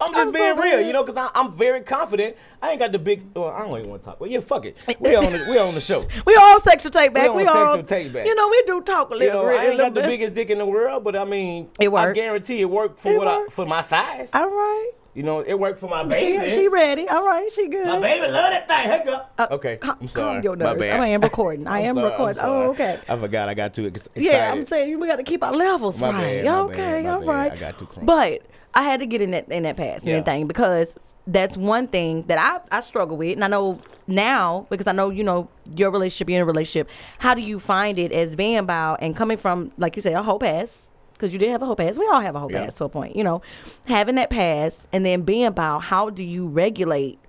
I'm 0.01 0.12
just 0.12 0.18
I'm 0.18 0.27
so 0.27 0.32
being 0.32 0.56
real, 0.58 0.77
glad. 0.77 0.88
you 0.88 0.94
know, 0.94 1.03
because 1.03 1.30
I'm 1.36 1.56
very 1.56 1.82
confident. 1.82 2.36
I 2.62 2.72
ain't 2.72 2.80
got 2.80 2.92
the 2.92 2.98
big. 3.00 3.24
Well, 3.36 3.50
I 3.50 3.60
don't 3.68 3.77
even 3.80 3.89
want 3.92 4.01
to 4.01 4.06
talk. 4.10 4.20
Well, 4.20 4.30
yeah, 4.30 4.39
fuck 4.39 4.65
it. 4.65 4.77
We 5.00 5.15
on 5.15 5.32
the 5.32 5.46
we 5.48 5.58
on 5.60 5.75
the 5.75 5.82
show. 5.82 6.03
we 6.25 6.36
all 6.36 6.60
sexual 6.60 6.92
take 6.92 7.13
back. 7.13 7.30
on 7.30 7.36
We 7.36 7.46
all 7.46 7.75
sexual 7.75 7.84
take 7.84 8.13
back. 8.13 8.25
You 8.25 8.34
know, 8.34 8.50
we 8.50 8.63
do 8.65 8.82
talk 8.82 9.12
a 9.12 9.13
You 9.13 9.20
little 9.20 9.44
know, 9.44 9.50
bit. 9.50 9.60
I 9.60 9.65
ain't 9.65 9.74
a 9.75 9.77
got 9.77 9.94
the 9.94 10.01
biggest 10.01 10.34
dick 10.34 10.50
in 10.50 10.58
the 10.58 10.65
world, 10.65 11.03
but 11.03 11.15
I 11.15 11.25
mean, 11.25 11.70
It 11.80 11.89
I 11.94 12.12
guarantee 12.13 12.62
it 12.62 12.70
worked 12.70 13.00
for 13.00 13.12
It 13.13 13.18
what 13.18 13.27
I, 13.27 13.46
for 13.50 13.65
my 13.65 13.82
size. 13.82 14.30
All 14.34 14.48
right. 14.50 14.92
You 15.15 15.22
know, 15.24 15.41
it 15.41 15.53
worked 15.53 15.79
for 15.79 15.88
my 15.88 16.03
baby. 16.03 16.50
she 16.50 16.55
she 16.55 16.67
ready. 16.67 17.08
All 17.08 17.24
right. 17.24 17.48
She 17.53 17.67
good. 17.67 17.86
my 17.86 18.00
baby 18.00 18.22
love 18.27 18.50
that 18.51 18.67
thing. 18.67 18.77
Heck 18.89 19.05
up. 19.08 19.32
Uh, 19.38 19.48
okay, 19.51 19.77
calm- 19.77 19.98
I'm 20.01 20.08
sorry. 20.08 20.34
calm 20.36 20.43
your 20.43 20.55
My 20.55 20.65
nerves. 20.65 20.79
bad. 20.79 21.00
I 21.00 21.08
am 21.10 21.22
recording. 21.22 21.67
I 21.67 21.79
I'm 21.88 21.96
sorry, 21.96 22.12
recording. 22.12 22.43
Oh, 22.43 22.62
okay. 22.72 23.00
I 23.08 23.17
forgot. 23.17 23.48
I 23.50 23.53
got 23.53 23.74
too 23.75 23.88
ex- 23.88 24.08
excited. 24.08 24.24
Yeah, 24.24 24.51
I'm 24.51 24.65
saying 24.65 25.00
we 25.00 25.08
got 25.08 25.17
to 25.17 25.24
keep 25.24 25.43
our 25.43 25.53
levels 25.53 26.00
My 26.01 26.10
right. 26.10 26.43
bad, 26.43 26.46
my 26.46 26.60
okay, 26.62 26.75
bad, 26.77 27.03
my 27.03 27.10
all 27.12 27.20
bad. 27.20 27.27
right. 27.27 27.51
I 27.51 27.55
got 27.58 27.77
too 27.79 27.86
crunk. 27.86 28.05
But 28.08 28.41
I 28.74 28.84
had 28.84 29.01
to 29.01 29.05
get 29.05 29.22
in 29.22 29.32
that 29.32 29.50
in 29.50 29.63
that 29.63 29.77
past 29.77 30.03
Yeah. 30.03 30.22
thing 30.24 30.48
because 30.48 30.96
that's 31.27 31.55
one 31.55 31.88
thing 31.88 32.24
that 32.24 32.39
I 32.39 32.60
I 32.75 32.82
struggle 32.82 33.15
with, 33.15 33.34
and 33.36 33.43
I 33.46 33.48
know 33.48 33.79
now 34.08 34.65
because 34.72 34.88
I 34.88 34.93
know 34.93 35.12
you 35.12 35.24
know 35.24 35.48
your 35.75 35.91
relationship, 35.91 36.27
you're 36.29 36.38
in 36.38 36.41
a 36.41 36.46
relationship. 36.46 36.89
How 37.20 37.34
do 37.36 37.41
you 37.41 37.60
find 37.60 38.00
it 38.00 38.12
as 38.12 38.36
being 38.36 38.58
about 38.58 39.00
and 39.01 39.15
coming 39.15 39.38
from 39.38 39.72
like 39.77 39.96
you 39.96 40.01
say 40.01 40.13
a 40.13 40.24
whole 40.24 40.39
past? 40.39 40.89
Because 41.13 41.34
you 41.34 41.39
did 41.39 41.50
have 41.50 41.62
a 41.62 41.65
whole 41.65 41.75
past. 41.75 41.98
We 41.98 42.08
all 42.08 42.20
have 42.20 42.36
a 42.36 42.39
whole 42.39 42.51
Yeah. 42.51 42.65
past 42.65 42.77
to 42.77 42.86
a 42.86 42.89
point, 42.89 43.15
you 43.15 43.24
know. 43.24 43.41
Having 43.86 44.15
that 44.15 44.29
past 44.29 44.82
and 44.91 45.05
then 45.05 45.22
being 45.22 45.46
about 45.46 45.79
how 45.79 46.10
do 46.10 46.25
you 46.25 46.48
regulate 46.48 47.20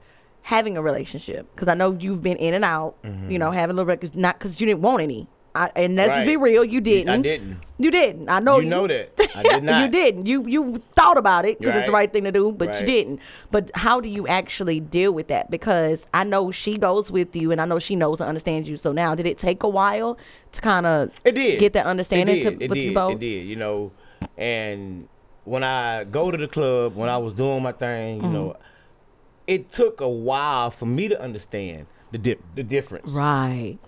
having 0.42 0.76
a 0.76 0.82
relationship? 0.82 1.46
Because 1.54 1.68
I 1.68 1.74
know 1.74 1.96
you've 1.98 2.22
been 2.22 2.36
in 2.36 2.54
and 2.54 2.64
out, 2.64 2.96
you 3.02 3.10
mm-hmm. 3.10 3.36
know, 3.36 3.50
having 3.50 3.74
a 3.74 3.76
little 3.76 3.86
records, 3.86 4.16
not 4.16 4.38
because 4.38 4.60
you 4.60 4.66
didn't 4.66 4.82
want 4.82 5.02
any. 5.02 5.28
I, 5.54 5.70
and 5.76 5.94
let's 5.94 6.10
just 6.10 6.26
be. 6.26 6.36
Real, 6.36 6.64
you 6.64 6.80
didn't. 6.80 7.08
I 7.08 7.20
didn't. 7.20 7.60
You 7.78 7.90
didn't. 7.90 8.28
I 8.28 8.40
know 8.40 8.58
You 8.58 8.68
know 8.68 8.86
that. 8.88 9.12
I 9.36 9.42
did 9.42 9.62
not. 9.62 9.84
you 9.84 9.90
didn't. 9.90 10.26
You 10.26 10.46
you 10.46 10.82
thought 10.96 11.16
about 11.16 11.44
it 11.44 11.60
because 11.60 11.76
it's 11.76 11.86
the 11.86 11.92
Right. 11.92 12.00
right 12.00 12.12
thing 12.12 12.24
to 12.24 12.32
do, 12.32 12.50
but 12.50 12.80
you 12.80 12.86
didn't. 12.86 13.20
But 13.50 13.70
how 13.74 14.00
do 14.00 14.08
you 14.08 14.26
actually 14.26 14.80
deal 14.80 15.12
with 15.12 15.28
that? 15.28 15.50
Because 15.50 16.06
I 16.12 16.24
know 16.24 16.50
she 16.50 16.76
goes 16.76 17.10
with 17.10 17.36
you, 17.36 17.52
and 17.52 17.60
I 17.60 17.66
know 17.66 17.78
she 17.78 17.94
knows 17.94 18.20
and 18.20 18.28
understands 18.28 18.68
you. 18.68 18.76
So 18.76 18.92
now, 18.92 19.14
did 19.14 19.26
it 19.26 19.38
take 19.38 19.62
a 19.62 19.68
while 19.68 20.18
to 20.52 20.60
kind 20.60 20.86
of 20.86 21.10
It 21.24 21.36
did. 21.36 21.60
get 21.60 21.72
that 21.74 21.86
understanding 21.86 22.42
to 22.42 22.52
it 22.64 22.68
with 22.68 22.78
did. 22.78 22.84
you 22.84 22.94
both? 22.94 23.12
It 23.12 23.20
did. 23.20 23.46
You 23.46 23.56
know, 23.56 23.92
and 24.36 25.08
when 25.44 25.62
I 25.62 26.04
go 26.04 26.30
to 26.30 26.36
the 26.36 26.48
club, 26.48 26.96
when 26.96 27.08
I 27.08 27.18
was 27.18 27.32
doing 27.32 27.62
my 27.62 27.72
thing, 27.72 28.16
you 28.16 28.22
mm-hmm. 28.22 28.32
know, 28.32 28.56
it 29.46 29.70
took 29.70 30.00
a 30.00 30.08
while 30.08 30.70
for 30.70 30.86
me 30.86 31.08
to 31.08 31.20
understand 31.20 31.86
the 32.10 32.18
dip, 32.18 32.40
the 32.54 32.62
difference. 32.62 33.10
Right. 33.10 33.78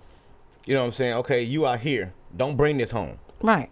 You 0.67 0.73
know 0.75 0.81
what 0.81 0.87
I'm 0.87 0.91
saying? 0.93 1.13
Okay, 1.15 1.41
you 1.43 1.65
are 1.65 1.77
here. 1.77 2.13
Don't 2.35 2.55
bring 2.57 2.77
this 2.77 2.91
home. 2.91 3.17
Right. 3.41 3.69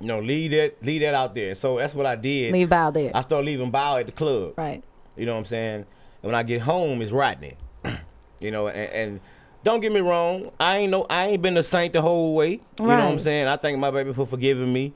You 0.00 0.08
know, 0.08 0.18
leave 0.20 0.50
that, 0.50 0.82
leave 0.82 1.00
that 1.02 1.14
out 1.14 1.34
there. 1.34 1.54
So 1.54 1.78
that's 1.78 1.94
what 1.94 2.04
I 2.06 2.16
did. 2.16 2.52
Leave 2.52 2.68
bow 2.68 2.90
there. 2.90 3.12
I 3.14 3.20
started 3.22 3.46
leaving 3.46 3.70
bow 3.70 3.96
at 3.98 4.06
the 4.06 4.12
club. 4.12 4.54
right. 4.58 4.82
You 5.16 5.26
know 5.26 5.34
what 5.34 5.38
I'm 5.38 5.44
saying? 5.44 5.74
And 5.76 5.86
when 6.22 6.34
I 6.34 6.42
get 6.42 6.60
home, 6.62 7.00
it's 7.00 7.12
Rodney. 7.12 7.56
you 8.40 8.50
know, 8.50 8.66
and, 8.66 8.90
and 8.92 9.20
don't 9.62 9.78
get 9.80 9.92
me 9.92 10.00
wrong, 10.00 10.50
I 10.58 10.78
ain't 10.78 10.90
no, 10.90 11.06
I 11.08 11.28
ain't 11.28 11.40
been 11.42 11.54
the 11.54 11.62
saint 11.62 11.92
the 11.92 12.02
whole 12.02 12.34
way. 12.34 12.50
You 12.50 12.60
know 12.78 12.86
what 12.88 12.98
I'm 12.98 13.18
saying? 13.20 13.46
I 13.46 13.56
thank 13.56 13.78
my 13.78 13.92
baby 13.92 14.12
for 14.12 14.26
forgiving 14.26 14.72
me. 14.72 14.92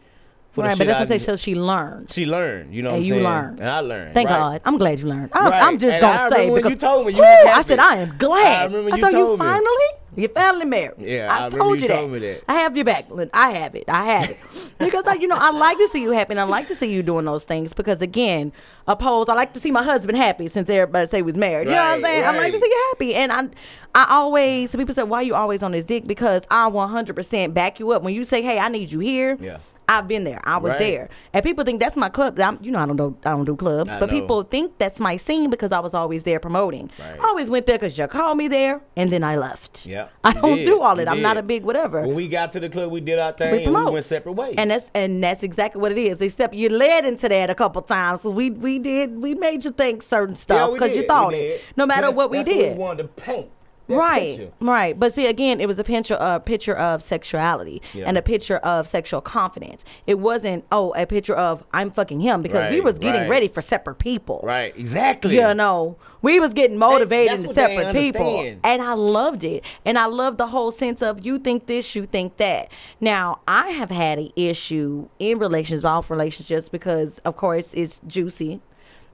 For 0.50 0.64
Right. 0.64 0.76
But 0.76 0.86
that's 0.88 0.96
I 0.98 1.02
what 1.02 1.12
I 1.12 1.18
say. 1.18 1.24
So 1.24 1.36
she 1.36 1.54
learned. 1.54 2.10
She 2.10 2.26
learned. 2.26 2.74
You 2.74 2.82
know 2.82 2.88
And 2.94 2.96
what 2.96 2.98
I'm 2.98 3.04
you 3.04 3.12
saying? 3.14 3.24
learned. 3.24 3.60
And 3.60 3.68
I 3.68 3.80
learned. 3.80 4.14
Thank 4.14 4.28
right. 4.28 4.36
God. 4.38 4.60
I'm 4.64 4.76
glad 4.76 4.98
you 4.98 5.06
learned. 5.06 5.30
I'm, 5.32 5.50
Right. 5.52 5.62
I'm 5.62 5.78
just 5.78 5.92
And 5.94 6.00
gonna 6.02 6.18
say 6.18 6.24
remember 6.50 6.52
when 6.52 6.62
because 6.62 6.70
you 6.70 6.76
told 6.76 7.06
me 7.06 7.12
you 7.12 7.22
Ooh, 7.22 7.48
I 7.48 7.62
said 7.62 7.78
I 7.78 7.96
am 7.98 8.18
glad. 8.18 8.62
I 8.62 8.64
remember 8.64 8.96
you 8.96 9.02
thought 9.02 9.12
you 9.12 9.30
me. 9.32 9.36
finally 9.38 9.88
you 10.18 10.28
finally 10.28 10.64
married. 10.64 10.94
Yeah, 10.98 11.28
I, 11.30 11.46
I 11.46 11.48
told 11.48 11.80
you 11.80 11.88
told 11.88 12.10
that. 12.10 12.12
me 12.12 12.18
that. 12.20 12.44
I 12.48 12.54
have 12.54 12.76
your 12.76 12.84
back. 12.84 13.06
I 13.32 13.50
have 13.52 13.74
it. 13.74 13.84
I 13.88 14.04
have 14.04 14.30
it 14.30 14.38
because 14.78 15.04
like, 15.06 15.20
you 15.20 15.28
know 15.28 15.36
I 15.36 15.50
like 15.50 15.78
to 15.78 15.88
see 15.88 16.02
you 16.02 16.10
happy 16.12 16.32
and 16.32 16.40
I 16.40 16.44
like 16.44 16.68
to 16.68 16.74
see 16.74 16.92
you 16.92 17.02
doing 17.02 17.24
those 17.24 17.44
things 17.44 17.72
because 17.72 18.02
again, 18.02 18.52
opposed 18.86 19.28
I 19.30 19.34
like 19.34 19.52
to 19.54 19.60
see 19.60 19.70
my 19.70 19.82
husband 19.82 20.18
happy 20.18 20.48
since 20.48 20.68
everybody 20.68 21.06
say 21.08 21.22
was 21.22 21.36
married. 21.36 21.68
You 21.68 21.74
know 21.74 21.80
what 21.82 21.84
I'm 21.98 22.02
Right, 22.02 22.04
saying? 22.04 22.24
I 22.24 22.36
like 22.36 22.52
to 22.52 22.58
see 22.60 22.66
you 22.68 22.86
happy 22.92 23.14
and 23.14 23.32
I 23.32 23.48
I 23.94 24.06
always 24.16 24.74
people 24.74 24.94
say 24.94 25.02
why 25.04 25.22
you 25.22 25.34
always 25.34 25.62
on 25.62 25.72
this 25.72 25.84
dick 25.84 26.06
because 26.06 26.42
I 26.50 26.68
100% 26.68 27.54
back 27.54 27.80
you 27.80 27.90
up 27.92 28.02
when 28.02 28.14
you 28.14 28.24
say 28.24 28.42
hey 28.42 28.58
I 28.58 28.68
need 28.68 28.90
you 28.92 29.00
here. 29.00 29.36
Yeah. 29.40 29.58
I've 29.88 30.06
been 30.06 30.24
there. 30.24 30.40
I 30.44 30.58
was 30.58 30.70
Right. 30.70 30.78
there, 30.78 31.08
and 31.32 31.42
people 31.42 31.64
think 31.64 31.80
that's 31.80 31.96
my 31.96 32.08
club. 32.08 32.38
I'm, 32.38 32.58
you 32.62 32.70
know, 32.70 32.78
I 32.78 32.86
don't 32.86 32.96
do 32.96 33.16
I 33.24 33.30
don't 33.30 33.44
do 33.46 33.56
clubs, 33.56 33.90
I 33.90 33.98
but 33.98 34.10
know. 34.10 34.20
people 34.20 34.42
think 34.42 34.76
that's 34.78 35.00
my 35.00 35.16
scene 35.16 35.48
because 35.50 35.72
I 35.72 35.78
was 35.80 35.94
always 35.94 36.24
there 36.24 36.38
promoting. 36.38 36.90
Right. 36.98 37.18
I 37.20 37.24
always 37.26 37.48
went 37.48 37.66
there 37.66 37.76
because 37.78 37.96
you 37.98 38.06
called 38.06 38.36
me 38.36 38.48
there, 38.48 38.82
and 38.96 39.10
then 39.10 39.24
I 39.24 39.36
left. 39.36 39.86
Yeah. 39.86 40.08
I 40.24 40.32
don't 40.34 40.56
did. 40.56 40.66
do 40.66 40.80
all 40.82 40.98
You 40.98 41.04
that. 41.06 41.10
I'm 41.10 41.22
not 41.22 41.36
a 41.38 41.42
big 41.42 41.62
whatever. 41.64 42.02
When 42.02 42.14
we 42.14 42.28
got 42.28 42.52
to 42.52 42.60
the 42.60 42.68
club, 42.68 42.90
we 42.90 43.00
did 43.00 43.18
our 43.18 43.32
thing 43.32 43.50
We 43.52 43.64
and 43.64 43.74
we 43.86 43.90
went 43.92 44.04
separate 44.04 44.32
ways. 44.32 44.54
and 44.58 44.70
that's 44.70 44.86
and 44.94 45.22
that's 45.24 45.42
exactly 45.42 45.80
what 45.80 45.92
it 45.92 45.98
is. 45.98 46.20
Except 46.20 46.52
you 46.54 46.68
led 46.68 47.04
into 47.04 47.28
that 47.28 47.48
a 47.48 47.54
couple 47.54 47.80
times. 47.82 48.20
So 48.22 48.30
we 48.30 48.50
we 48.50 48.78
did 48.78 49.22
we 49.22 49.34
made 49.34 49.64
you 49.64 49.70
think 49.70 50.02
certain 50.02 50.34
stuff 50.34 50.72
because 50.74 50.94
you 50.94 51.04
thought 51.06 51.34
it. 51.34 51.62
No 51.76 51.86
matter 51.86 52.02
That's- 52.02 52.16
what 52.16 52.30
we 52.30 52.42
did. 52.42 52.76
we 52.76 52.78
wanted 52.82 53.02
to 53.04 53.08
paint. 53.08 53.48
Right 53.96 54.36
picture. 54.38 54.52
right 54.60 54.98
but 54.98 55.14
see 55.14 55.26
again 55.26 55.60
it 55.60 55.66
was 55.66 55.78
a 55.78 55.84
picture 55.84 56.16
a 56.20 56.38
picture 56.40 56.76
of 56.76 57.02
sexuality 57.02 57.80
Yeah. 57.94 58.04
and 58.06 58.18
a 58.18 58.22
picture 58.22 58.58
of 58.58 58.86
sexual 58.86 59.20
confidence 59.20 59.84
it 60.06 60.18
wasn't 60.18 60.64
oh 60.72 60.92
a 60.94 61.06
picture 61.06 61.34
of 61.34 61.64
i'm 61.72 61.90
fucking 61.90 62.20
him 62.20 62.42
because 62.42 62.70
we 62.70 62.80
was 62.80 62.98
getting 62.98 63.22
right. 63.22 63.30
ready 63.30 63.48
for 63.48 63.60
separate 63.60 63.98
people 63.98 64.40
Right, 64.44 64.76
exactly. 64.76 65.34
you 65.36 65.54
know 65.54 65.96
we 66.20 66.40
was 66.40 66.52
getting 66.52 66.78
motivated 66.78 67.30
that's 67.30 67.42
in 67.42 67.46
what 67.48 67.56
they 67.56 67.76
separate 67.76 67.94
people 67.94 68.56
and 68.64 68.82
i 68.82 68.92
loved 68.92 69.44
it 69.44 69.64
and 69.84 69.98
i 69.98 70.06
loved 70.06 70.38
the 70.38 70.48
whole 70.48 70.70
sense 70.72 71.00
of 71.02 71.24
you 71.24 71.38
think 71.38 71.66
this 71.66 71.94
you 71.94 72.06
think 72.06 72.36
that 72.38 72.70
now 73.00 73.40
i 73.48 73.68
have 73.70 73.90
had 73.90 74.18
an 74.18 74.30
issue 74.36 75.08
in 75.18 75.38
relations 75.38 75.84
off 75.84 76.10
relationships 76.10 76.68
because 76.68 77.18
of 77.24 77.36
course 77.36 77.72
it's 77.72 78.00
juicy 78.06 78.60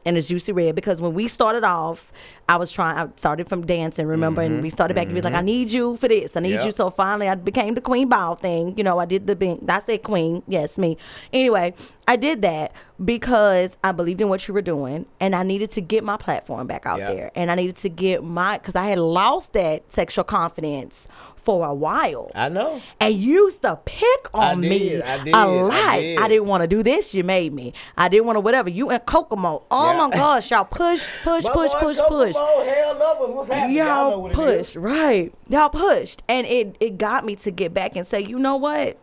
and 0.04 0.16
it's 0.16 0.28
juicy 0.28 0.52
red 0.52 0.74
because 0.74 1.00
when 1.00 1.14
we 1.14 1.28
started 1.28 1.64
off, 1.64 2.12
I 2.48 2.56
was 2.56 2.70
trying. 2.70 2.98
I 2.98 3.08
started 3.16 3.48
from 3.48 3.66
dancing, 3.66 4.06
remember, 4.06 4.42
and 4.42 4.62
we 4.62 4.68
mm-hmm. 4.68 4.74
started 4.74 4.94
back. 4.94 5.04
and 5.04 5.12
we 5.12 5.18
was 5.18 5.24
like, 5.24 5.34
"I 5.34 5.38
mm-hmm. 5.38 5.46
need 5.46 5.70
you 5.70 5.96
for 5.96 6.08
this. 6.08 6.36
I 6.36 6.40
need 6.40 6.52
Yep. 6.52 6.66
you." 6.66 6.72
So 6.72 6.90
finally, 6.90 7.28
I 7.28 7.34
became 7.34 7.74
the 7.74 7.80
queen 7.80 8.08
Ball 8.08 8.34
thing. 8.34 8.76
You 8.76 8.84
know, 8.84 8.98
I 8.98 9.06
did 9.06 9.26
the 9.26 9.36
being. 9.36 9.64
I 9.68 9.80
said 9.80 10.02
queen. 10.02 10.42
Yes, 10.46 10.76
me. 10.78 10.96
Anyway, 11.32 11.74
I 12.06 12.16
did 12.16 12.42
that 12.42 12.72
because 13.02 13.76
I 13.82 13.92
believed 13.92 14.20
in 14.20 14.28
what 14.28 14.46
you 14.46 14.54
were 14.54 14.62
doing, 14.62 15.06
and 15.20 15.34
I 15.34 15.42
needed 15.42 15.70
to 15.72 15.80
get 15.80 16.04
my 16.04 16.16
platform 16.16 16.66
back 16.66 16.86
out 16.86 16.98
Yep. 16.98 17.08
there, 17.08 17.30
and 17.34 17.50
I 17.50 17.54
needed 17.54 17.76
to 17.78 17.88
get 17.88 18.22
my 18.22 18.58
because 18.58 18.76
I 18.76 18.86
had 18.86 18.98
lost 18.98 19.52
that 19.54 19.90
sexual 19.90 20.24
confidence 20.24 21.08
for 21.44 21.66
a 21.66 21.74
while 21.74 22.30
I 22.35 22.48
know. 22.48 22.80
and 23.00 23.14
you 23.14 23.44
used 23.44 23.62
to 23.62 23.76
pick 23.85 24.28
I 24.35 24.52
on 24.52 24.61
me 24.61 24.78
did, 24.90 25.02
I 25.02 25.24
did, 25.24 25.35
a 25.35 25.37
I 25.38 25.44
lot. 25.44 25.96
did. 25.96 26.18
I 26.18 26.28
didn't 26.28 26.46
want 26.46 26.62
to 26.62 26.66
do 26.66 26.83
this. 26.83 27.12
You 27.14 27.24
made 27.24 27.52
me. 27.52 27.72
I 27.96 28.09
didn't 28.09 28.26
want 28.26 28.37
to 28.37 28.40
whatever. 28.40 28.70
You 28.70 28.90
and 28.90 29.04
Kokomo. 29.04 29.62
Oh 29.70 29.90
Yeah. 29.92 29.98
my 30.09 30.11
gosh, 30.11 30.50
y'all 30.50 30.64
push, 30.70 31.09
push, 31.22 31.44
push, 31.44 31.72
push, 31.72 31.98
Kokomo, 31.98 32.33
push. 32.33 32.35
Hell 32.35 32.98
lovers, 32.98 33.30
what's 33.35 33.48
happening? 33.50 33.76
Y'all 33.76 33.87
Y'all 34.11 34.22
what 34.22 34.33
it 34.33 34.38
is. 34.38 34.66
pushed, 34.66 34.76
right? 34.76 35.33
Y'all 35.48 35.68
pushed, 35.68 36.22
and 36.28 36.46
it 36.46 36.76
it 36.80 36.98
got 36.98 37.24
me 37.24 37.37
to 37.37 37.50
get 37.50 37.74
back 37.74 37.96
and 37.96 38.07
say, 38.07 38.20
you 38.22 38.38
know 38.38 38.57
what? 38.57 38.98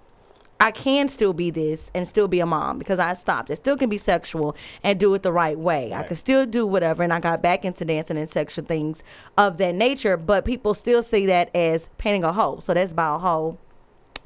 I 0.61 0.69
can 0.69 1.09
still 1.09 1.33
be 1.33 1.49
this 1.49 1.89
and 1.95 2.07
still 2.07 2.27
be 2.27 2.39
a 2.39 2.45
mom 2.45 2.77
because 2.77 2.99
I 2.99 3.15
stopped. 3.15 3.49
It 3.49 3.55
still 3.55 3.75
can 3.75 3.89
be 3.89 3.97
sexual 3.97 4.55
and 4.83 4.99
do 4.99 5.11
it 5.15 5.23
the 5.23 5.31
right 5.31 5.57
way. 5.57 5.91
I 5.91 6.03
can 6.03 6.15
still 6.15 6.45
do 6.45 6.67
whatever, 6.67 7.01
and 7.01 7.11
I 7.11 7.19
got 7.19 7.41
back 7.41 7.65
into 7.65 7.83
dancing 7.83 8.15
and 8.15 8.29
sexual 8.29 8.63
things 8.63 9.01
of 9.39 9.57
that 9.57 9.73
nature. 9.73 10.17
But 10.17 10.45
people 10.45 10.75
still 10.75 11.01
see 11.01 11.25
that 11.25 11.49
as 11.55 11.89
painting 11.97 12.23
a 12.23 12.31
hole. 12.31 12.61
So 12.61 12.75
that's 12.75 12.91
about 12.91 13.15
a 13.15 13.19
hole 13.19 13.57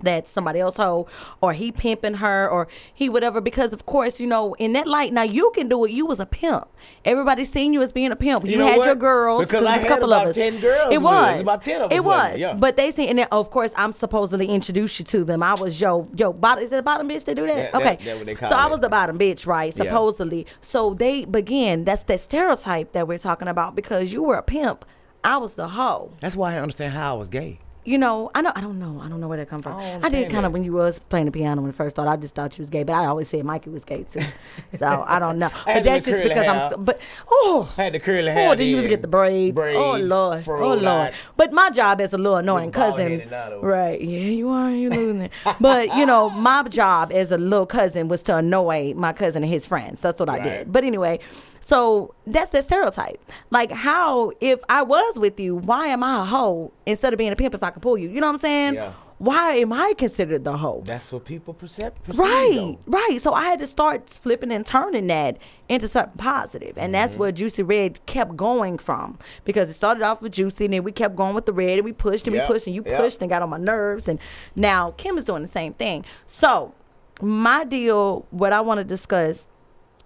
that 0.04 0.28
somebody 0.28 0.60
else 0.60 0.76
hoe 0.78 1.08
or 1.42 1.54
he 1.54 1.72
pimping 1.72 2.16
her 2.16 2.50
or 2.50 2.68
he 2.94 3.10
whatever 3.10 3.40
because 3.42 3.74
of 3.74 3.86
course 3.86 4.20
you 4.20 4.28
know 4.28 4.54
in 4.56 4.74
that 4.74 4.88
light 4.88 5.14
now 5.14 5.24
you 5.24 5.52
can 5.56 5.68
do 5.68 5.84
it. 5.86 5.92
You 5.92 6.06
was 6.06 6.20
a 6.20 6.26
pimp. 6.26 6.68
Everybody 7.04 7.46
seen 7.46 7.74
you 7.74 7.82
as 7.82 7.92
being 7.92 8.12
a 8.12 8.16
pimp. 8.16 8.46
You, 8.46 8.52
You 8.52 8.58
know 8.58 8.68
had 8.68 8.78
what? 8.78 8.86
your 8.86 8.96
girls 8.96 9.46
Because 9.46 9.64
it 9.64 9.68
I 9.68 9.78
a 9.78 9.88
couple 9.88 10.12
about 10.12 10.24
of 10.26 10.30
us. 10.32 10.36
10 10.36 10.60
girls 10.60 10.94
it 10.94 11.02
was. 11.02 11.42
About 11.42 11.64
10 11.64 11.82
of 11.82 11.92
us 11.92 11.96
it 11.96 12.04
was. 12.04 12.38
yeah. 12.40 12.54
but 12.54 12.78
they 12.78 12.92
seen 12.92 13.10
and 13.10 13.20
then 13.20 13.28
of 13.32 13.50
course 13.50 13.72
I'm 13.76 13.94
supposedly 13.94 14.48
introduced 14.48 15.00
you 15.00 15.06
to 15.06 15.24
them. 15.24 15.42
I 15.44 15.54
was 15.56 15.80
yo 15.80 16.08
yo 16.16 16.34
bottom 16.34 16.64
is 16.64 16.72
it 16.72 16.78
a 16.80 16.84
bottom 16.84 17.08
bitch 17.10 17.26
they 17.26 17.34
do 17.34 17.48
that? 17.48 17.56
Yeah, 17.58 17.72
that- 17.72 17.76
okay. 17.76 17.96
that 18.06 18.26
they 18.26 18.34
so 18.36 18.40
call 18.42 18.54
I 18.54 18.66
was 18.68 18.80
the 18.82 18.90
bottom 18.90 19.18
bitch 19.18 19.48
right 19.48 19.74
Yeah. 19.76 19.84
supposedly. 19.84 20.46
So 20.62 20.94
they 20.94 21.26
begin 21.26 21.86
that's 21.86 22.04
that 22.04 22.20
stereotype 22.20 22.92
that 22.94 23.08
we're 23.08 23.18
talking 23.18 23.48
about 23.48 23.76
because 23.76 24.12
you 24.14 24.24
were 24.24 24.36
a 24.36 24.44
pimp. 24.44 24.86
I 25.24 25.38
was 25.38 25.56
the 25.56 25.70
hoe. 25.70 26.12
That's 26.20 26.36
why 26.36 26.56
I 26.56 26.60
understand 26.60 26.94
how 26.94 27.16
I 27.16 27.18
was 27.18 27.28
gay. 27.30 27.60
You 27.86 28.00
know, 28.00 28.32
I 28.34 28.42
know, 28.42 28.52
I 28.56 28.62
don't 28.62 28.80
know, 28.80 29.00
I 29.02 29.08
don't 29.08 29.22
know 29.22 29.28
where 29.28 29.38
that 29.38 29.48
come 29.48 29.62
from. 29.62 29.78
I 29.78 30.00
I, 30.02 30.10
did 30.10 30.32
kind 30.32 30.46
of 30.46 30.52
when 30.52 30.64
you 30.64 30.74
was 30.74 30.98
playing 30.98 31.28
the 31.28 31.32
piano 31.32 31.62
when 31.62 31.70
I 31.70 31.74
first 31.74 31.96
thought. 31.96 32.08
I 32.08 32.16
just 32.18 32.34
thought 32.34 32.58
you 32.58 32.64
was 32.64 32.70
gay, 32.72 32.84
but 32.84 32.94
I 32.94 33.06
always 33.06 33.30
said 33.30 33.46
Mikey 33.46 33.70
was 33.70 33.86
gay 33.86 34.04
too. 34.04 34.22
So 34.74 35.06
I 35.08 35.20
don't 35.20 35.40
know, 35.40 35.50
had 35.50 35.76
but 35.76 35.84
that's 35.84 36.06
just 36.06 36.22
because 36.24 36.48
I'm. 36.48 36.58
hair. 36.58 36.70
st- 36.72 36.86
But 36.86 37.00
oh, 37.30 37.74
I 37.78 37.84
had 37.86 37.94
the 37.94 38.00
curly 38.00 38.30
oh, 38.30 38.34
hair. 38.34 38.52
oh, 38.52 38.56
then 38.56 38.68
you 38.68 38.76
was 38.76 38.84
then, 38.84 38.90
get 38.90 39.02
the 39.02 39.08
braids. 39.08 39.58
oh 39.58 39.98
lord, 39.98 40.40
oh 40.40 40.42
fro-light. 40.42 40.82
lord. 40.82 41.14
But 41.38 41.54
my 41.54 41.70
job 41.70 42.02
as 42.02 42.12
a 42.14 42.18
little 42.18 42.38
annoying 42.38 42.72
cousin, 42.72 43.12
headed 43.12 43.32
now, 43.32 43.52
though. 43.52 43.62
right? 43.62 44.02
Yeah, 44.02 44.20
you 44.20 44.50
are. 44.50 44.72
You 44.72 44.90
losing. 44.90 45.22
It. 45.22 45.32
but 45.62 45.96
you 45.96 46.06
know, 46.06 46.30
my 46.30 46.64
job 46.64 47.12
as 47.14 47.32
a 47.32 47.38
little 47.38 47.66
cousin 47.68 48.08
was 48.08 48.22
to 48.24 48.38
annoy 48.38 48.94
my 48.96 49.14
cousin 49.14 49.44
and 49.44 49.52
his 49.52 49.66
friends. 49.66 50.02
That's 50.02 50.20
what 50.20 50.30
I 50.30 50.40
did. 50.40 50.72
But 50.72 50.84
anyway. 50.84 51.20
So 51.68 52.14
that's 52.28 52.52
the 52.52 52.62
stereotype. 52.62 53.20
Like 53.50 53.72
how 53.72 54.32
if 54.40 54.60
I 54.70 54.84
was 54.84 55.18
with 55.18 55.40
you, 55.40 55.56
why 55.56 55.88
am 55.88 56.04
I 56.04 56.22
a 56.22 56.24
hoe 56.26 56.72
instead 56.86 57.12
of 57.12 57.18
being 57.18 57.32
a 57.32 57.36
pimp 57.36 57.56
if 57.56 57.64
I 57.64 57.72
can 57.72 57.82
pull 57.82 57.98
you? 57.98 58.08
You 58.08 58.22
know 58.22 58.28
what 58.28 58.34
I'm 58.34 58.40
saying? 58.40 58.76
Yeah. 58.76 58.94
Why 59.18 59.54
am 59.54 59.72
I 59.74 59.94
considered 59.98 60.44
the 60.44 60.58
hoe? 60.58 60.84
That's 60.86 61.10
what 61.12 61.24
people 61.26 61.54
perceive. 61.54 61.92
perceive, 62.04 62.20
Right, 62.20 62.52
though. 62.54 62.80
right. 62.86 63.18
So 63.22 63.32
I 63.34 63.46
had 63.46 63.60
to 63.60 63.66
start 63.68 64.10
flipping 64.10 64.52
and 64.52 64.66
turning 64.66 65.08
that 65.08 65.38
into 65.70 65.88
something 65.88 66.18
positive, 66.18 66.78
and 66.78 66.88
Mm-hmm. 66.88 66.92
that's 66.92 67.16
where 67.18 67.32
Joocie 67.32 67.68
Red 67.68 68.06
kept 68.06 68.36
going 68.36 68.78
from 68.78 69.18
because 69.46 69.70
it 69.70 69.74
started 69.74 70.04
off 70.04 70.22
with 70.22 70.34
Juicy, 70.34 70.66
and 70.66 70.74
then 70.74 70.84
we 70.84 70.92
kept 70.92 71.16
going 71.16 71.34
with 71.34 71.46
the 71.46 71.54
red, 71.54 71.78
and 71.80 71.86
we 71.86 71.94
pushed 71.94 72.28
and 72.28 72.36
Yep, 72.36 72.48
we 72.50 72.54
pushed, 72.54 72.68
and 72.68 72.76
you 72.76 72.84
yep. 72.86 73.00
pushed 73.00 73.22
and 73.22 73.30
got 73.30 73.42
on 73.42 73.50
my 73.50 73.58
nerves, 73.58 74.08
and 74.10 74.20
now 74.56 74.92
Kim 74.98 75.18
is 75.18 75.24
doing 75.26 75.42
the 75.42 75.48
same 75.48 75.74
thing. 75.74 76.04
So 76.28 76.74
my 77.22 77.64
deal, 77.64 78.28
what 78.32 78.52
I 78.52 78.60
want 78.62 78.80
to 78.80 78.84
discuss 78.84 79.48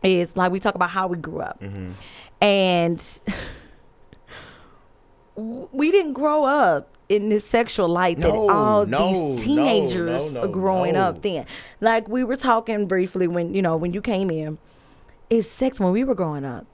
is 0.04 0.36
like 0.38 0.52
we 0.52 0.60
talk 0.60 0.76
about 0.76 0.90
how 0.90 1.08
we 1.08 1.18
grew 1.18 1.40
up, 1.42 1.60
Mm-hmm. 1.62 1.90
and 2.42 3.20
we 5.36 5.92
didn't 5.92 6.14
grow 6.14 6.44
up 6.44 6.90
in 7.08 7.30
this 7.30 7.46
sexual 7.46 7.88
light 7.88 8.20
that 8.20 8.30
all 8.30 8.86
no, 8.86 9.36
these 9.36 9.40
no, 9.40 9.44
teenagers 9.44 10.34
no, 10.34 10.42
are 10.44 10.48
growing 10.48 10.94
no. 10.94 11.06
up 11.06 11.22
then. 11.22 11.46
Like 11.82 12.08
we 12.08 12.24
were 12.24 12.36
talking 12.36 12.88
briefly 12.88 13.28
when 13.28 13.54
you 13.54 13.62
know 13.62 13.78
when 13.78 13.94
you 13.94 14.02
came 14.02 14.30
in, 14.30 14.58
is 15.30 15.50
sex 15.50 15.80
when 15.80 15.92
we 15.92 16.04
were 16.04 16.16
growing 16.16 16.46
up, 16.46 16.66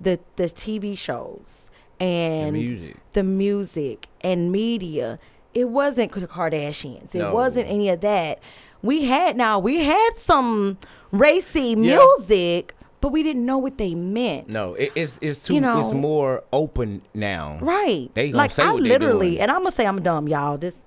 the 0.00 0.20
the 0.36 0.44
TV 0.44 0.96
shows 0.96 1.70
and 1.98 2.52
music. 2.54 2.96
the 3.12 3.22
music 3.22 4.08
and 4.20 4.52
media. 4.52 5.18
It 5.54 5.68
wasn't 5.68 6.10
the 6.12 6.26
Kardashians. 6.26 7.14
It 7.14 7.32
wasn't 7.32 7.68
any 7.68 7.88
of 7.88 8.00
that. 8.00 8.40
We 8.84 9.04
had 9.06 9.36
now 9.36 9.58
we 9.58 9.82
had 9.84 10.10
some 10.16 10.76
racy 11.10 11.74
Yeah. 11.76 11.98
music, 12.18 12.74
but 13.00 13.10
we 13.12 13.22
didn't 13.22 13.46
know 13.46 13.58
what 13.58 13.78
they 13.78 13.94
meant. 13.94 14.48
No, 14.48 14.74
it, 14.74 14.92
it's 14.94 15.18
it's 15.20 15.42
too. 15.42 15.54
You 15.54 15.60
know- 15.62 15.80
it's 15.80 15.92
more 15.94 16.44
open 16.52 17.02
now. 17.14 17.58
Right. 17.60 18.10
They 18.14 18.28
gonna 18.28 18.38
like 18.38 18.50
say 18.50 18.62
I 18.62 18.72
what 18.72 18.82
literally, 18.82 19.30
doing. 19.30 19.40
and 19.40 19.50
I'm 19.50 19.60
gonna 19.62 19.72
say 19.72 19.86
I'm 19.86 20.02
dumb, 20.02 20.28
y'all. 20.28 20.58
Just 20.58 20.78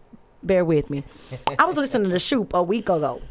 bear 0.43 0.63
with 0.63 0.89
me. 0.89 1.03
I 1.57 1.65
was 1.65 1.75
listening 1.77 2.11
to 2.11 2.19
Shoop 2.19 2.53
a 2.53 2.61
week 2.63 2.87
ago. 2.89 3.21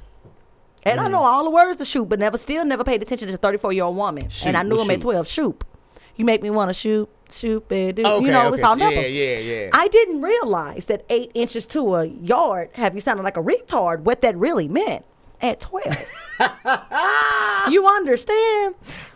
And 0.82 0.98
Mm-hmm. 0.98 1.06
I 1.06 1.10
know 1.10 1.22
all 1.22 1.44
the 1.44 1.50
words 1.50 1.80
of 1.80 1.86
Shoop, 1.86 2.08
but 2.08 2.18
never 2.18 2.36
still 2.38 2.64
never 2.64 2.84
paid 2.84 3.02
attention 3.02 3.28
to 3.28 3.34
a 3.34 3.36
34 3.36 3.72
year 3.72 3.84
old 3.84 3.96
woman. 3.96 4.28
Shoop, 4.28 4.48
and 4.48 4.56
I 4.56 4.62
knew 4.62 4.80
him 4.80 4.90
at 4.90 5.00
12. 5.00 5.26
Shoop. 5.28 5.64
You 6.16 6.24
make 6.24 6.42
me 6.42 6.50
want 6.50 6.70
to 6.70 6.74
shoot, 6.74 7.08
it. 7.98 8.06
Okay, 8.06 8.24
you 8.24 8.30
know, 8.30 8.52
it's 8.52 8.62
okay. 8.62 8.62
all 8.62 8.76
Yeah, 8.92 9.00
yeah, 9.00 9.38
yeah. 9.38 9.70
I 9.72 9.88
didn't 9.88 10.22
realize 10.22 10.86
that 10.86 11.04
eight 11.08 11.30
inches 11.34 11.66
to 11.66 11.94
a 11.94 12.04
yard, 12.04 12.70
have 12.74 12.94
you 12.94 13.00
sounded 13.00 13.22
like 13.22 13.36
a 13.36 13.42
retard, 13.42 14.00
what 14.00 14.20
that 14.22 14.36
really 14.36 14.68
meant 14.68 15.04
at 15.40 15.60
12. 15.60 15.84
you 17.70 17.86
understand? 17.86 18.74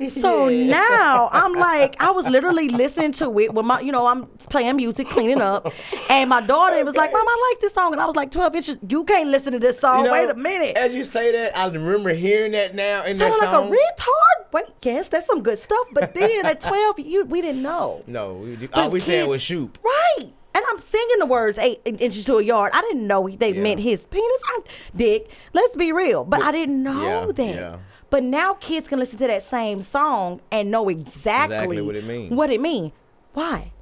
So 0.08 0.48
Yeah. 0.48 0.70
now 0.70 1.28
I'm 1.32 1.52
like, 1.52 2.02
I 2.02 2.10
was 2.10 2.26
literally 2.28 2.68
listening 2.68 3.12
to 3.12 3.38
it 3.40 3.52
when 3.52 3.66
my, 3.66 3.80
you 3.80 3.92
know, 3.92 4.06
I'm 4.06 4.26
playing 4.48 4.76
music, 4.76 5.08
cleaning 5.10 5.40
up, 5.40 5.72
and 6.08 6.30
my 6.30 6.40
daughter 6.40 6.82
was 6.84 6.96
like, 6.96 7.12
"Mom, 7.12 7.24
I 7.26 7.50
like 7.52 7.60
this 7.60 7.74
song," 7.74 7.92
and 7.92 8.00
I 8.00 8.06
was 8.06 8.16
like, 8.16 8.30
"12 8.30 8.54
inches, 8.56 8.78
you 8.88 9.04
can't 9.04 9.28
listen 9.28 9.52
to 9.52 9.58
this 9.58 9.78
song. 9.78 9.98
You 9.98 10.04
know, 10.06 10.12
Wait 10.12 10.30
a 10.30 10.34
minute." 10.34 10.76
As 10.76 10.94
you 10.94 11.04
say 11.04 11.32
that, 11.32 11.56
I 11.56 11.68
remember 11.68 12.14
hearing 12.14 12.52
that 12.52 12.74
now 12.74 13.04
in 13.04 13.18
that 13.18 13.30
Sounded 13.32 13.44
like 13.46 13.54
song. 13.54 13.68
a 13.68 13.70
retard. 13.76 14.52
Wait, 14.52 14.64
yes, 14.82 15.08
that's 15.08 15.26
some 15.26 15.42
good 15.42 15.58
stuff. 15.58 15.86
But 15.92 16.14
then 16.14 16.46
at 16.46 16.60
12, 16.70 17.00
you 17.00 17.24
we 17.26 17.40
didn't 17.42 17.62
know. 17.62 18.02
no, 18.06 18.34
we, 18.34 18.68
all 18.72 18.90
we 18.90 19.00
said 19.00 19.28
was 19.28 19.42
shoot. 19.42 19.76
Right. 19.84 20.32
I'm 20.70 20.78
singing 20.80 21.18
the 21.18 21.26
words 21.26 21.58
eight 21.58 21.80
inches 21.84 22.24
to 22.26 22.36
a 22.38 22.42
yard. 22.42 22.70
I 22.74 22.80
didn't 22.82 23.06
know 23.06 23.28
they 23.28 23.52
Yeah. 23.52 23.62
meant 23.62 23.80
his 23.80 24.06
penis. 24.06 24.40
I, 24.46 24.60
dick. 24.94 25.30
Let's 25.52 25.74
be 25.76 25.92
real. 25.92 26.24
But 26.24 26.42
I 26.42 26.52
didn't 26.52 26.82
know 26.82 27.26
yeah, 27.26 27.32
that. 27.32 27.54
yeah. 27.54 27.76
But 28.10 28.24
now 28.24 28.54
kids 28.54 28.88
can 28.88 28.98
listen 28.98 29.18
to 29.18 29.26
that 29.28 29.42
same 29.42 29.82
song 29.82 30.40
and 30.50 30.70
know 30.70 30.88
exactly, 30.88 31.56
Exactly 31.56 31.82
what 31.82 31.94
it 31.96 32.04
means. 32.04 32.32
What 32.32 32.50
it 32.50 32.60
mean. 32.60 32.92
Why? 33.34 33.72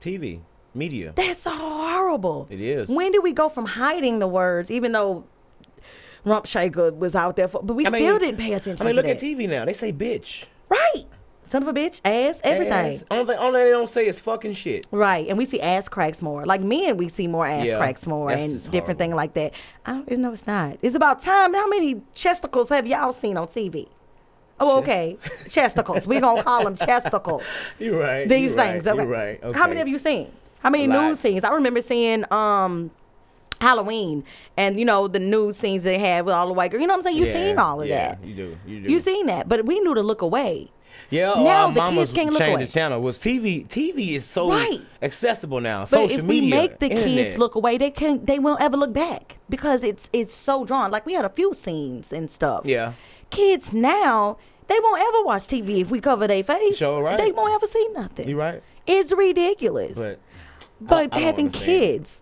TV, 0.00 0.40
media. 0.74 1.12
That's 1.16 1.44
horrible. 1.44 2.46
It 2.50 2.60
is. 2.60 2.88
When 2.88 3.12
do 3.12 3.20
we 3.22 3.32
go 3.32 3.48
from 3.48 3.64
hiding 3.66 4.18
the 4.18 4.26
words, 4.26 4.70
even 4.70 4.92
though 4.92 5.24
Rump 6.24 6.44
Shaker 6.46 6.92
was 6.92 7.14
out 7.14 7.36
there 7.36 7.48
for, 7.48 7.62
but 7.62 7.74
we 7.74 7.86
I 7.86 7.90
mean- 7.90 8.02
still 8.02 8.18
didn't 8.18 8.38
pay 8.38 8.52
attention 8.52 8.86
I 8.86 8.90
mean, 8.90 8.96
look 8.96 9.06
at. 9.06 9.18
TV 9.18 9.48
now. 9.48 9.64
They 9.64 9.72
say 9.72 9.92
bitch. 9.92 10.44
Right. 10.68 11.04
Son 11.48 11.62
of 11.62 11.68
a 11.68 11.72
bitch, 11.72 12.00
ass, 12.04 12.40
everything. 12.44 12.96
Ass. 12.96 13.04
Only 13.10 13.34
thing, 13.34 13.38
only 13.42 13.64
they 13.64 13.70
don't 13.70 13.88
say 13.88 14.06
is 14.06 14.20
fucking 14.20 14.52
shit. 14.54 14.86
Right, 14.90 15.26
and 15.28 15.38
we 15.38 15.44
see 15.46 15.60
ass 15.60 15.88
cracks 15.88 16.20
more. 16.20 16.44
Like 16.44 16.60
men, 16.60 16.96
we 16.96 17.08
see 17.08 17.26
more 17.26 17.46
ass 17.46 17.66
Yeah, 17.66 17.78
cracks 17.78 18.06
more 18.06 18.30
and 18.30 18.70
different 18.70 18.98
thing 18.98 19.14
like 19.14 19.34
that. 19.34 19.54
I 19.86 19.92
don't, 19.92 20.10
no, 20.18 20.32
it's 20.32 20.46
not. 20.46 20.78
It's 20.82 20.94
about 20.94 21.22
time. 21.22 21.54
How 21.54 21.66
many 21.68 22.02
chesticles 22.14 22.68
have 22.68 22.86
y'all 22.86 23.12
seen 23.12 23.36
on 23.36 23.46
TV? 23.48 23.88
Oh, 24.60 24.78
okay, 24.80 25.16
chesticles. 25.48 26.06
We 26.06 26.20
gonna 26.20 26.42
call 26.42 26.64
them 26.64 26.76
chesticles. 26.76 27.42
You're 27.78 27.98
right. 27.98 28.28
These 28.28 28.50
you're 28.50 28.56
things. 28.58 28.84
Right, 28.84 28.92
Okay. 28.92 29.02
You're 29.02 29.06
right. 29.06 29.42
Okay. 29.42 29.58
How 29.58 29.66
many 29.66 29.78
have 29.78 29.88
you 29.88 29.98
seen? 29.98 30.30
How 30.60 30.70
many 30.70 30.86
news 30.86 31.20
scenes? 31.20 31.44
I 31.44 31.54
remember 31.54 31.80
seeing 31.80 32.30
um 32.32 32.90
Halloween 33.60 34.24
and 34.56 34.78
you 34.78 34.84
know 34.84 35.08
the 35.08 35.18
news 35.18 35.56
scenes 35.56 35.82
they 35.82 35.98
have 35.98 36.26
with 36.26 36.34
all 36.34 36.46
the 36.46 36.52
white 36.52 36.70
girls. 36.70 36.80
You 36.80 36.86
know 36.88 36.94
what 36.94 36.98
I'm 36.98 37.04
saying? 37.04 37.16
You 37.16 37.26
Yeah, 37.26 37.32
seen 37.32 37.58
all 37.58 37.80
of 37.80 37.88
yeah, 37.88 38.14
that. 38.16 38.24
You 38.24 38.34
do. 38.34 38.56
You 38.66 38.80
do. 38.80 38.90
You 38.90 39.00
seen 39.00 39.26
that, 39.26 39.48
but 39.48 39.64
we 39.64 39.80
knew 39.80 39.94
to 39.94 40.02
look 40.02 40.22
away. 40.22 40.70
Yeah, 41.10 41.32
oh, 41.34 41.42
Now 41.44 41.66
our 41.68 41.72
the 41.72 41.80
mamas 41.80 42.08
kids 42.10 42.12
can't 42.12 42.32
look 42.34 42.42
away. 42.42 42.64
the 42.66 42.70
channel. 42.70 43.00
Was 43.00 43.18
TV? 43.18 43.66
TV 43.66 44.12
is 44.14 44.24
so 44.26 44.50
Right. 44.50 44.80
accessible 45.00 45.60
now. 45.60 45.80
But 45.80 45.88
Social 45.88 46.18
if 46.20 46.24
we 46.26 46.40
media, 46.42 46.54
make 46.56 46.78
the 46.80 46.86
internet. 46.90 47.06
kids 47.06 47.38
look 47.38 47.54
away, 47.54 47.78
they 47.78 47.90
can 47.90 48.24
they 48.24 48.38
won't 48.38 48.60
ever 48.60 48.76
look 48.76 48.92
back 48.92 49.38
because 49.48 49.82
it's 49.82 50.10
it's 50.12 50.34
so 50.34 50.64
drawn. 50.64 50.90
Like 50.90 51.06
we 51.06 51.14
had 51.14 51.24
a 51.24 51.30
few 51.30 51.54
scenes 51.54 52.12
and 52.12 52.30
stuff. 52.30 52.62
Yeah. 52.66 52.92
Kids 53.30 53.72
now 53.72 54.36
they 54.66 54.78
won't 54.80 55.00
ever 55.00 55.24
watch 55.24 55.46
TV 55.48 55.80
if 55.80 55.90
we 55.90 55.98
cover 56.00 56.26
their 56.26 56.42
face. 56.44 56.76
Sure, 56.76 57.02
right. 57.02 57.16
They 57.16 57.32
won't 57.32 57.54
ever 57.54 57.66
see 57.66 57.88
nothing. 57.94 58.28
You 58.28 58.38
right? 58.38 58.62
It's 58.86 59.10
ridiculous. 59.12 59.96
But 59.96 60.18
But 60.80 60.96
I 60.96 61.06
don't 61.06 61.22
having 61.22 61.50
kids, 61.50 62.20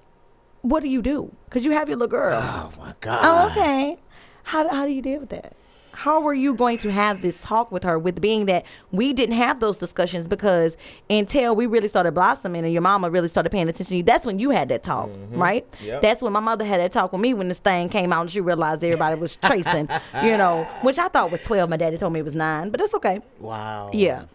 what 0.63 0.83
do 0.85 0.89
you 0.89 1.03
do? 1.03 1.33
Because 1.47 1.65
you 1.65 1.73
have 1.73 1.89
your 1.89 1.99
little 1.99 2.11
girl. 2.19 2.41
oh 2.41 2.73
my 2.79 2.95
god. 3.01 3.21
Oh, 3.25 3.51
okay. 3.51 3.99
How, 4.45 4.69
how 4.69 4.87
do 4.87 4.93
you 4.93 5.03
deal 5.03 5.19
with 5.19 5.31
that? 5.31 5.55
How 5.97 6.21
were 6.21 6.35
you 6.35 6.53
going 6.53 6.77
to 6.79 6.93
have 6.93 7.23
this 7.23 7.41
talk 7.41 7.73
with 7.73 7.83
her 7.85 7.99
with 7.99 8.21
being 8.21 8.45
that 8.47 8.67
we 8.93 9.15
didn't 9.15 9.37
have 9.37 9.61
those 9.61 9.79
discussions 9.79 10.27
because 10.27 10.77
until 11.09 11.57
we 11.57 11.65
really 11.65 11.89
started 11.89 12.13
blossoming 12.13 12.65
and 12.65 12.73
your 12.73 12.83
mama 12.83 13.09
really 13.09 13.29
started 13.29 13.49
paying 13.51 13.67
attention 13.67 13.87
to 13.87 13.97
you, 13.97 14.03
that's 14.03 14.27
when 14.27 14.39
you 14.39 14.51
had 14.51 14.69
that 14.69 14.83
talk, 14.83 15.09
mm-hmm. 15.09 15.41
right? 15.41 15.67
Yep. 15.83 16.03
That's 16.03 16.21
when 16.21 16.35
my 16.35 16.41
mother 16.41 16.67
had 16.67 16.81
that 16.81 16.93
talk 16.93 17.13
with 17.13 17.23
me 17.23 17.33
when 17.33 17.49
this 17.49 17.61
thing 17.61 17.89
came 17.89 18.13
out 18.13 18.21
and 18.21 18.31
she 18.31 18.43
realized 18.43 18.85
everybody 18.85 19.19
was 19.19 19.37
chasing 19.37 19.89
you 20.23 20.37
know, 20.37 20.65
which 20.83 20.99
I 20.99 21.09
thought 21.09 21.31
was 21.31 21.41
12. 21.43 21.71
My 21.71 21.79
daddy 21.79 21.97
told 21.97 22.13
me 22.13 22.21
it 22.21 22.25
was 22.25 22.35
nine, 22.35 22.69
but 22.69 22.81
it's 22.81 22.93
okay. 22.95 23.21
Wow. 23.39 23.91
Yeah. 23.93 24.27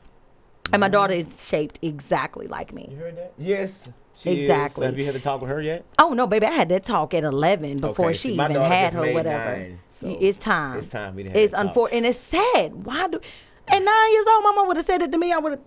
And 0.74 0.80
my 0.80 0.90
daughter 0.90 1.14
mm-hmm. 1.14 1.30
is 1.30 1.48
shaped 1.48 1.78
exactly 1.84 2.48
like 2.48 2.74
me. 2.74 2.88
You 2.90 2.98
heard 2.98 3.18
that? 3.18 3.34
Yes. 3.38 3.88
She 4.18 4.30
is. 4.30 4.40
Exactly. 4.40 4.86
Have 4.86 4.98
you 4.98 5.06
had 5.06 5.16
to 5.16 5.20
talk 5.20 5.42
with 5.42 5.50
her 5.50 5.62
yet? 5.62 5.86
Oh 5.98 6.14
no, 6.14 6.28
baby! 6.28 6.46
I 6.46 6.52
had 6.52 6.70
that 6.70 6.84
talk 6.84 7.16
at 7.16 7.24
eleven 7.24 7.78
before 7.78 8.10
Okay, 8.10 8.18
she 8.18 8.28
see, 8.30 8.34
even 8.34 8.62
had 8.62 8.94
her 8.94 9.14
whatever. 9.14 9.58
nine, 9.58 9.80
so 10.02 10.18
it's 10.20 10.38
time. 10.38 10.80
it's 10.80 10.88
time 10.88 11.16
we 11.16 11.24
had 11.24 11.36
It's 11.36 11.54
unfortunate, 11.54 11.98
and 11.98 12.06
it's 12.08 12.20
sad. 12.20 12.86
Why 12.86 13.08
do? 13.08 13.20
At 13.68 13.80
nine 13.80 14.12
years 14.12 14.26
old, 14.28 14.44
my 14.44 14.52
mom 14.56 14.68
would 14.68 14.78
have 14.78 14.86
said 14.86 15.02
it 15.02 15.12
to 15.12 15.18
me. 15.18 15.32
I 15.32 15.38
would 15.38 15.54
have. 15.54 15.62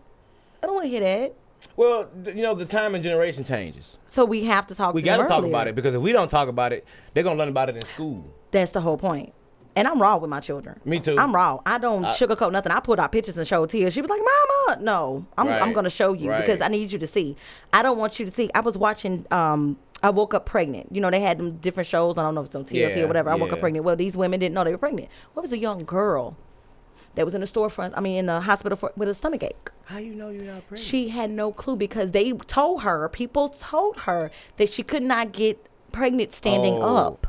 I 0.62 0.66
don't 0.66 0.74
want 0.74 0.84
to 0.84 0.90
hear 0.90 1.00
that. 1.00 1.34
Well, 1.76 2.10
you 2.26 2.42
know 2.42 2.54
the 2.54 2.66
time 2.66 2.94
and 2.94 3.02
generation 3.02 3.44
changes. 3.44 3.98
So 4.06 4.24
we 4.24 4.44
have 4.44 4.66
to 4.68 4.74
talk. 4.74 4.94
We 4.94 5.02
got 5.02 5.18
to 5.18 5.26
talk 5.26 5.44
about 5.44 5.68
it 5.68 5.74
because 5.74 5.94
if 5.94 6.00
we 6.02 6.12
don't 6.12 6.28
talk 6.30 6.48
about 6.48 6.72
it, 6.72 6.84
they're 7.12 7.22
gonna 7.22 7.38
learn 7.38 7.48
about 7.48 7.68
it 7.68 7.76
in 7.76 7.84
school. 7.84 8.32
That's 8.50 8.72
the 8.72 8.80
whole 8.80 8.98
point. 8.98 9.32
And 9.76 9.88
I'm 9.88 10.00
raw 10.00 10.16
with 10.18 10.30
my 10.30 10.38
children. 10.38 10.80
Me 10.84 11.00
too. 11.00 11.18
I'm 11.18 11.34
raw. 11.34 11.60
I 11.66 11.78
don't 11.78 12.04
sugarcoat 12.04 12.52
nothing. 12.52 12.70
I 12.70 12.78
put 12.78 13.00
out 13.00 13.10
pictures 13.10 13.36
and 13.38 13.46
show 13.46 13.66
tears. 13.66 13.92
She 13.92 14.00
was 14.00 14.10
like, 14.10 14.20
"Mama, 14.20 14.80
no, 14.82 15.26
I'm, 15.36 15.48
I'm 15.48 15.72
going 15.72 15.84
to 15.84 15.90
show 15.90 16.12
you 16.12 16.30
right. 16.30 16.40
because 16.40 16.60
I 16.60 16.68
need 16.68 16.92
you 16.92 16.98
to 17.00 17.08
see. 17.08 17.36
I 17.72 17.82
don't 17.82 17.98
want 17.98 18.20
you 18.20 18.26
to 18.26 18.30
see." 18.30 18.50
I 18.54 18.60
was 18.60 18.78
watching 18.78 19.26
um 19.32 19.76
I 20.04 20.10
woke 20.10 20.34
up 20.34 20.44
pregnant. 20.44 20.88
You 20.94 21.00
know, 21.00 21.10
they 21.10 21.20
had 21.20 21.38
them 21.38 21.56
different 21.56 21.86
shows. 21.88 22.18
I 22.18 22.22
don't 22.22 22.34
know 22.34 22.42
if 22.42 22.48
it's 22.48 22.54
on 22.54 22.66
TLC 22.66 22.96
Yeah, 22.96 23.02
or 23.04 23.06
whatever. 23.06 23.30
I 23.30 23.36
woke 23.36 23.54
up 23.54 23.60
pregnant. 23.60 23.86
Well, 23.86 23.96
these 23.96 24.18
women 24.18 24.38
didn't 24.38 24.54
know 24.54 24.62
they 24.62 24.70
were 24.70 24.76
pregnant. 24.76 25.08
What 25.32 25.40
was 25.40 25.54
a 25.54 25.58
young 25.58 25.78
girl 25.84 26.36
that 27.14 27.24
was 27.24 27.34
in 27.34 27.40
the 27.40 27.46
storefront? 27.46 27.94
I 27.96 28.00
mean, 28.00 28.18
in 28.18 28.26
the 28.26 28.42
hospital 28.42 28.76
for, 28.76 28.92
with 28.98 29.08
a 29.08 29.14
stomach 29.14 29.42
ache. 29.42 29.70
How 29.86 29.96
you 29.96 30.14
know 30.14 30.28
you're 30.28 30.44
not 30.44 30.68
pregnant? 30.68 30.86
She 30.86 31.08
had 31.08 31.30
no 31.30 31.52
clue 31.52 31.76
because 31.76 32.12
they 32.12 32.32
told 32.32 32.82
her, 32.82 33.08
people 33.08 33.48
told 33.48 34.00
her 34.00 34.30
that 34.58 34.70
she 34.70 34.82
could 34.82 35.02
not 35.02 35.32
get 35.32 35.70
pregnant 35.90 36.34
standing 36.34 36.74
Oh. 36.74 36.96
up. 36.96 37.26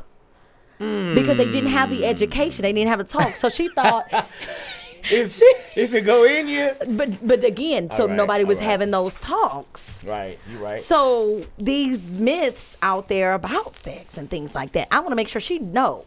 Because 0.77 1.38
they 1.38 1.49
didn't 1.49 1.69
have 1.69 1.89
the 1.89 1.99
hmm. 1.99 2.03
education, 2.03 2.63
they 2.63 2.73
didn't 2.73 2.89
have 2.89 2.99
a 2.99 3.05
talk. 3.05 3.38
So 3.38 3.47
she 3.47 3.69
thought, 3.69 4.11
if 5.12 5.36
she, 5.38 5.54
if 5.76 5.94
it 5.94 6.02
go 6.02 6.24
in 6.24 6.48
you, 6.48 6.72
but 6.89 7.26
but 7.26 7.44
again, 7.44 7.89
so 7.91 8.08
right, 8.08 8.15
nobody 8.15 8.44
was 8.44 8.58
right. 8.58 8.65
having 8.65 8.91
those 8.91 9.13
talks. 9.20 10.04
right? 10.04 10.38
You 10.52 10.58
right. 10.58 10.82
So 10.82 11.46
these 11.58 12.04
myths 12.04 12.78
out 12.82 13.08
there 13.08 13.34
about 13.34 13.76
sex 13.78 14.18
and 14.18 14.30
things 14.30 14.56
like 14.56 14.72
that, 14.74 14.88
I 14.91 15.00
want 15.00 15.10
to 15.12 15.15
make 15.15 15.28
sure 15.28 15.41
she 15.41 15.60
know 15.60 16.06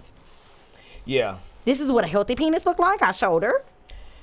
yeah. 1.09 1.39
this 1.65 1.81
is 1.81 1.91
what 1.91 2.05
a 2.05 2.07
healthy 2.07 2.37
penis 2.37 2.67
look 2.67 2.79
like. 2.79 3.03
I 3.03 3.11
showed 3.11 3.43
her, 3.43 3.63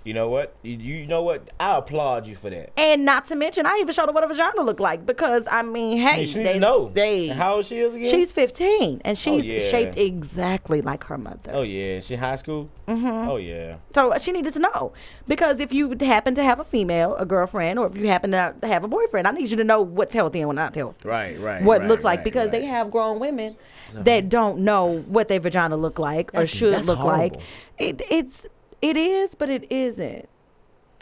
You 0.05 0.13
know 0.13 0.29
what? 0.29 0.55
You, 0.61 0.77
you 0.77 1.07
know 1.07 1.23
what? 1.23 1.49
I 1.59 1.77
applaud 1.77 2.27
you 2.27 2.35
for 2.35 2.51
that. 2.51 2.71
and 2.77 3.05
not 3.05 3.25
to 3.25 3.35
mention, 3.35 3.65
I 3.65 3.79
even 3.81 3.91
showed 3.91 4.05
her 4.05 4.11
what 4.11 4.23
a 4.23 4.27
vagina 4.27 4.61
looked 4.61 4.79
like 4.79 5.03
because 5.03 5.47
I 5.49 5.63
mean, 5.63 5.97
hey, 5.97 6.27
she 6.27 6.43
they, 6.43 6.59
know. 6.59 6.89
they 6.89 7.29
how 7.29 7.55
old 7.55 7.65
she 7.65 7.79
is 7.79 7.95
again? 7.95 8.11
She's 8.11 8.31
15 8.31 9.01
and 9.03 9.17
she's 9.17 9.43
yeah. 9.43 9.57
shaped 9.57 9.97
exactly 9.97 10.83
like 10.83 11.05
her 11.05 11.17
mother. 11.17 11.51
Oh 11.51 11.63
yeah, 11.63 11.99
she 12.01 12.17
high 12.17 12.35
school. 12.35 12.69
Mm-hmm. 12.87 13.29
Oh 13.29 13.37
yeah. 13.37 13.77
So 13.95 14.15
she 14.21 14.31
needed 14.31 14.53
to 14.53 14.59
know 14.59 14.93
because 15.27 15.59
if 15.59 15.73
you 15.73 15.95
happen 15.99 16.35
to 16.35 16.43
have 16.43 16.59
a 16.59 16.63
female, 16.63 17.15
a 17.15 17.25
girlfriend, 17.25 17.79
or 17.79 17.87
if 17.87 17.97
you 17.97 18.07
happen 18.07 18.29
to 18.31 18.53
have 18.61 18.83
a 18.83 18.87
boyfriend, 18.87 19.27
I 19.27 19.31
need 19.31 19.49
you 19.49 19.57
to 19.57 19.63
know 19.63 19.81
what's 19.81 20.13
healthy 20.13 20.41
and 20.41 20.49
what's 20.49 20.55
not 20.55 20.75
healthy. 20.75 21.09
Right, 21.09 21.39
right. 21.39 21.63
What 21.63 21.81
right, 21.81 21.89
looks 21.89 22.03
like 22.03 22.19
right, 22.19 22.23
because 22.23 22.51
they 22.51 22.65
have 22.65 22.91
grown 22.91 23.19
women 23.19 23.57
that 23.93 24.29
don't 24.29 24.59
know 24.59 24.99
what 25.07 25.29
their 25.29 25.39
vagina 25.39 25.77
look 25.77 25.97
like 25.97 26.29
or 26.35 26.45
should 26.45 26.85
look 26.85 26.99
like. 26.99 27.37
It 27.79 28.01
it's 28.09 28.45
it 28.81 28.97
is, 28.97 29.35
but 29.35 29.49
it 29.49 29.71
isn't. 29.71 30.27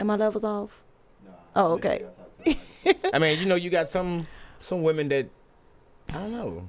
Am 0.00 0.06
my 0.08 0.16
levels 0.16 0.44
off? 0.44 0.82
No. 1.24 1.32
Oh, 1.56 1.72
okay. 1.72 2.04
I 3.12 3.18
mean, 3.18 3.38
you 3.38 3.46
know, 3.46 3.54
you 3.54 3.70
got 3.70 3.88
some 3.88 4.26
some 4.60 4.82
women 4.82 5.08
that 5.08 5.28
I 6.08 6.14
don't 6.14 6.32
know. 6.32 6.68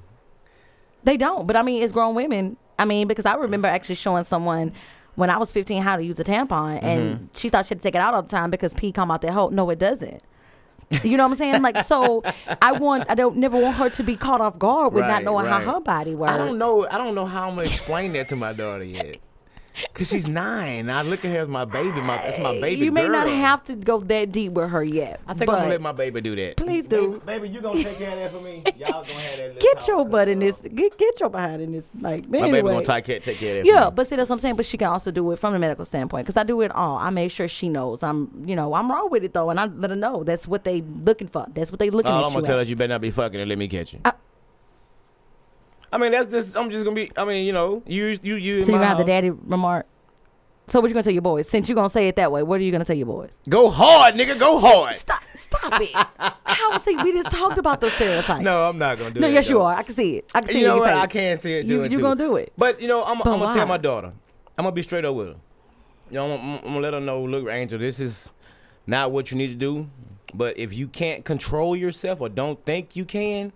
They 1.04 1.16
don't, 1.16 1.46
but 1.46 1.56
I 1.56 1.62
mean, 1.62 1.82
it's 1.82 1.92
grown 1.92 2.14
women. 2.14 2.56
I 2.78 2.84
mean, 2.84 3.06
because 3.08 3.26
I 3.26 3.34
remember 3.34 3.68
actually 3.68 3.94
showing 3.94 4.24
someone 4.24 4.72
when 5.14 5.30
I 5.30 5.38
was 5.38 5.50
15 5.50 5.82
how 5.82 5.96
to 5.96 6.02
use 6.04 6.18
a 6.18 6.24
tampon, 6.24 6.48
Mm-hmm. 6.48 6.86
and 6.86 7.30
she 7.34 7.48
thought 7.48 7.66
she 7.66 7.70
had 7.70 7.78
to 7.78 7.82
take 7.82 7.94
it 7.94 8.00
out 8.00 8.12
all 8.14 8.22
the 8.22 8.28
time 8.28 8.50
because 8.50 8.74
pee 8.74 8.92
come 8.92 9.10
out 9.10 9.22
that 9.22 9.32
hole. 9.32 9.50
No, 9.50 9.68
it 9.70 9.78
doesn't. 9.78 10.22
You 11.02 11.16
know 11.16 11.24
what 11.24 11.32
I'm 11.32 11.36
saying? 11.38 11.62
Like, 11.62 11.84
so 11.86 12.22
I 12.62 12.72
want, 12.72 13.10
I 13.10 13.14
don't 13.14 13.36
never 13.38 13.58
want 13.58 13.76
her 13.76 13.90
to 13.90 14.02
be 14.04 14.14
caught 14.16 14.40
off 14.40 14.58
guard 14.58 14.92
with 14.92 15.04
not 15.06 15.24
knowing 15.24 15.46
right. 15.46 15.64
how 15.64 15.74
her 15.74 15.80
body 15.80 16.14
works. 16.14 16.32
I 16.32 16.38
don't 16.38 16.58
know. 16.58 16.86
I 16.88 16.96
don't 16.98 17.14
know 17.14 17.26
how 17.26 17.48
I'm 17.48 17.56
gonna 17.56 17.66
explain 17.66 18.12
that 18.12 18.28
to 18.28 18.36
my 18.36 18.52
daughter 18.52 18.84
yet. 18.84 19.16
Cause 19.94 20.08
she's 20.08 20.26
nine. 20.26 20.88
I 20.88 21.02
look 21.02 21.24
at 21.24 21.30
her 21.32 21.38
as 21.40 21.48
my 21.48 21.64
baby. 21.64 22.00
My 22.00 22.16
that's 22.16 22.40
my 22.42 22.60
baby 22.60 22.84
You 22.84 22.92
may 22.92 23.08
not 23.08 23.28
have 23.28 23.64
to 23.64 23.74
go 23.74 24.00
that 24.00 24.32
deep 24.32 24.52
with 24.52 24.70
her 24.70 24.82
yet. 24.82 25.20
I 25.26 25.34
think 25.34 25.50
I'm 25.50 25.56
gonna 25.58 25.68
let 25.68 25.80
my 25.80 25.92
baby 25.92 26.20
do 26.20 26.34
that. 26.36 26.56
Please 26.56 26.86
do. 26.86 27.20
Baby, 27.24 27.48
baby, 27.48 27.48
you 27.48 27.60
gonna 27.60 27.82
take 27.82 27.98
care 27.98 28.12
of 28.12 28.18
that 28.18 28.32
for 28.32 28.40
me? 28.40 28.62
Y'all 28.76 29.02
gonna 29.02 29.14
have 29.14 29.38
that. 29.38 29.54
little 29.54 29.60
Get 29.60 29.88
your 29.88 30.04
butt 30.04 30.28
in 30.28 30.38
this. 30.38 30.60
Get 30.74 30.96
get 30.98 31.20
your 31.20 31.30
behind 31.30 31.62
in 31.62 31.72
this. 31.72 31.88
Like, 32.00 32.28
My 32.28 32.38
anyway. 32.38 32.62
baby 32.62 32.68
gonna 32.68 32.84
take 32.84 33.04
care, 33.04 33.20
take 33.20 33.38
care 33.38 33.60
of 33.60 33.64
that. 33.64 33.70
Yeah, 33.70 33.84
for 33.84 33.90
me. 33.90 33.94
but 33.96 34.06
see 34.06 34.16
that's 34.16 34.30
what 34.30 34.36
I'm 34.36 34.40
saying. 34.40 34.56
But 34.56 34.66
she 34.66 34.78
can 34.78 34.88
also 34.88 35.10
do 35.10 35.30
it 35.32 35.38
from 35.38 35.52
the 35.52 35.58
medical 35.58 35.84
standpoint 35.84 36.26
because 36.26 36.38
I 36.38 36.44
do 36.44 36.60
it 36.62 36.70
all. 36.72 36.96
I 36.98 37.10
make 37.10 37.30
sure 37.30 37.48
she 37.48 37.68
knows 37.68 38.02
I'm, 38.02 38.44
you 38.46 38.56
know, 38.56 38.74
I'm 38.74 38.90
wrong 38.90 39.10
with 39.10 39.24
it 39.24 39.32
though, 39.34 39.50
and 39.50 39.60
I 39.60 39.66
let 39.66 39.90
her 39.90 39.96
know 39.96 40.24
that's 40.24 40.48
what 40.48 40.64
they 40.64 40.82
looking 40.82 41.28
for. 41.28 41.46
That's 41.52 41.70
what 41.70 41.78
they 41.78 41.90
looking 41.90 42.12
All 42.12 42.24
at 42.24 42.26
I'm 42.28 42.32
gonna 42.32 42.46
tell 42.46 42.58
her, 42.58 42.64
you 42.64 42.76
better 42.76 42.88
not 42.88 43.00
be 43.00 43.10
fucking 43.10 43.38
and 43.40 43.48
let 43.48 43.58
me 43.58 43.68
catch 43.68 43.92
you. 43.92 44.00
Uh, 44.04 44.12
I 45.92 45.98
mean, 45.98 46.12
that's 46.12 46.26
just. 46.28 46.56
I'm 46.56 46.70
just 46.70 46.84
gonna 46.84 46.96
be. 46.96 47.10
I 47.16 47.24
mean, 47.24 47.46
you 47.46 47.52
know, 47.52 47.82
you 47.86 48.18
you 48.22 48.34
you. 48.36 48.62
So 48.62 48.68
you 48.68 48.72
my 48.72 48.78
gonna 48.78 48.86
have 48.88 48.98
the 48.98 49.04
daddy 49.04 49.30
remark. 49.30 49.86
So 50.68 50.80
what 50.80 50.88
you 50.88 50.94
gonna 50.94 51.04
tell 51.04 51.12
your 51.12 51.22
boys? 51.22 51.48
Since 51.48 51.68
you 51.68 51.76
gonna 51.76 51.88
say 51.90 52.08
it 52.08 52.16
that 52.16 52.32
way, 52.32 52.42
what 52.42 52.58
are 52.60 52.64
you 52.64 52.72
gonna 52.72 52.84
tell 52.84 52.96
your 52.96 53.06
boys? 53.06 53.38
Go 53.48 53.70
hard, 53.70 54.16
nigga. 54.16 54.36
Go 54.36 54.58
hard. 54.58 54.96
Stop! 54.96 55.22
Stop 55.36 55.80
it! 55.80 55.90
How 56.44 56.78
see 56.78 56.96
we 56.96 57.12
just 57.12 57.30
talked 57.30 57.56
about 57.58 57.80
those 57.80 57.92
stereotypes. 57.92 58.42
No, 58.42 58.68
I'm 58.68 58.76
not 58.76 58.98
gonna 58.98 59.12
do 59.12 59.18
it. 59.18 59.20
no, 59.20 59.28
that. 59.28 59.32
yes 59.34 59.48
you 59.48 59.60
are. 59.60 59.74
I 59.76 59.84
can 59.84 59.94
see 59.94 60.16
it. 60.16 60.30
I 60.34 60.40
can 60.40 60.48
see 60.48 60.58
You 60.60 60.64
it 60.64 60.68
know 60.68 60.78
what? 60.78 60.88
face. 60.90 60.96
I 60.96 61.06
can't 61.06 61.40
see 61.40 61.52
it 61.54 61.66
You- 61.66 61.76
doing 61.76 61.92
you 61.92 61.98
too. 61.98 62.02
gonna 62.02 62.16
do 62.16 62.34
it. 62.34 62.52
But 62.58 62.80
you 62.80 62.88
know, 62.88 63.04
I'm, 63.04 63.18
But 63.18 63.28
I'm 63.28 63.38
gonna 63.38 63.54
tell 63.54 63.66
my 63.66 63.76
daughter. 63.76 64.12
I'm 64.58 64.64
gonna 64.64 64.72
be 64.72 64.82
straight 64.82 65.04
up 65.04 65.14
with 65.14 65.28
her. 65.28 65.36
You 66.10 66.14
know, 66.16 66.32
I'm, 66.32 66.40
I'm, 66.40 66.54
I'm 66.56 66.62
gonna 66.64 66.80
let 66.80 66.94
her 66.94 67.00
know. 67.00 67.22
Look, 67.22 67.46
Angel, 67.48 67.78
this 67.78 68.00
is 68.00 68.30
not 68.88 69.12
what 69.12 69.30
you 69.30 69.36
need 69.36 69.48
to 69.48 69.54
do. 69.54 69.88
But 70.34 70.58
if 70.58 70.74
you 70.74 70.88
can't 70.88 71.24
control 71.24 71.76
yourself 71.76 72.20
or 72.20 72.28
don't 72.28 72.62
think 72.64 72.96
you 72.96 73.04
can, 73.04 73.52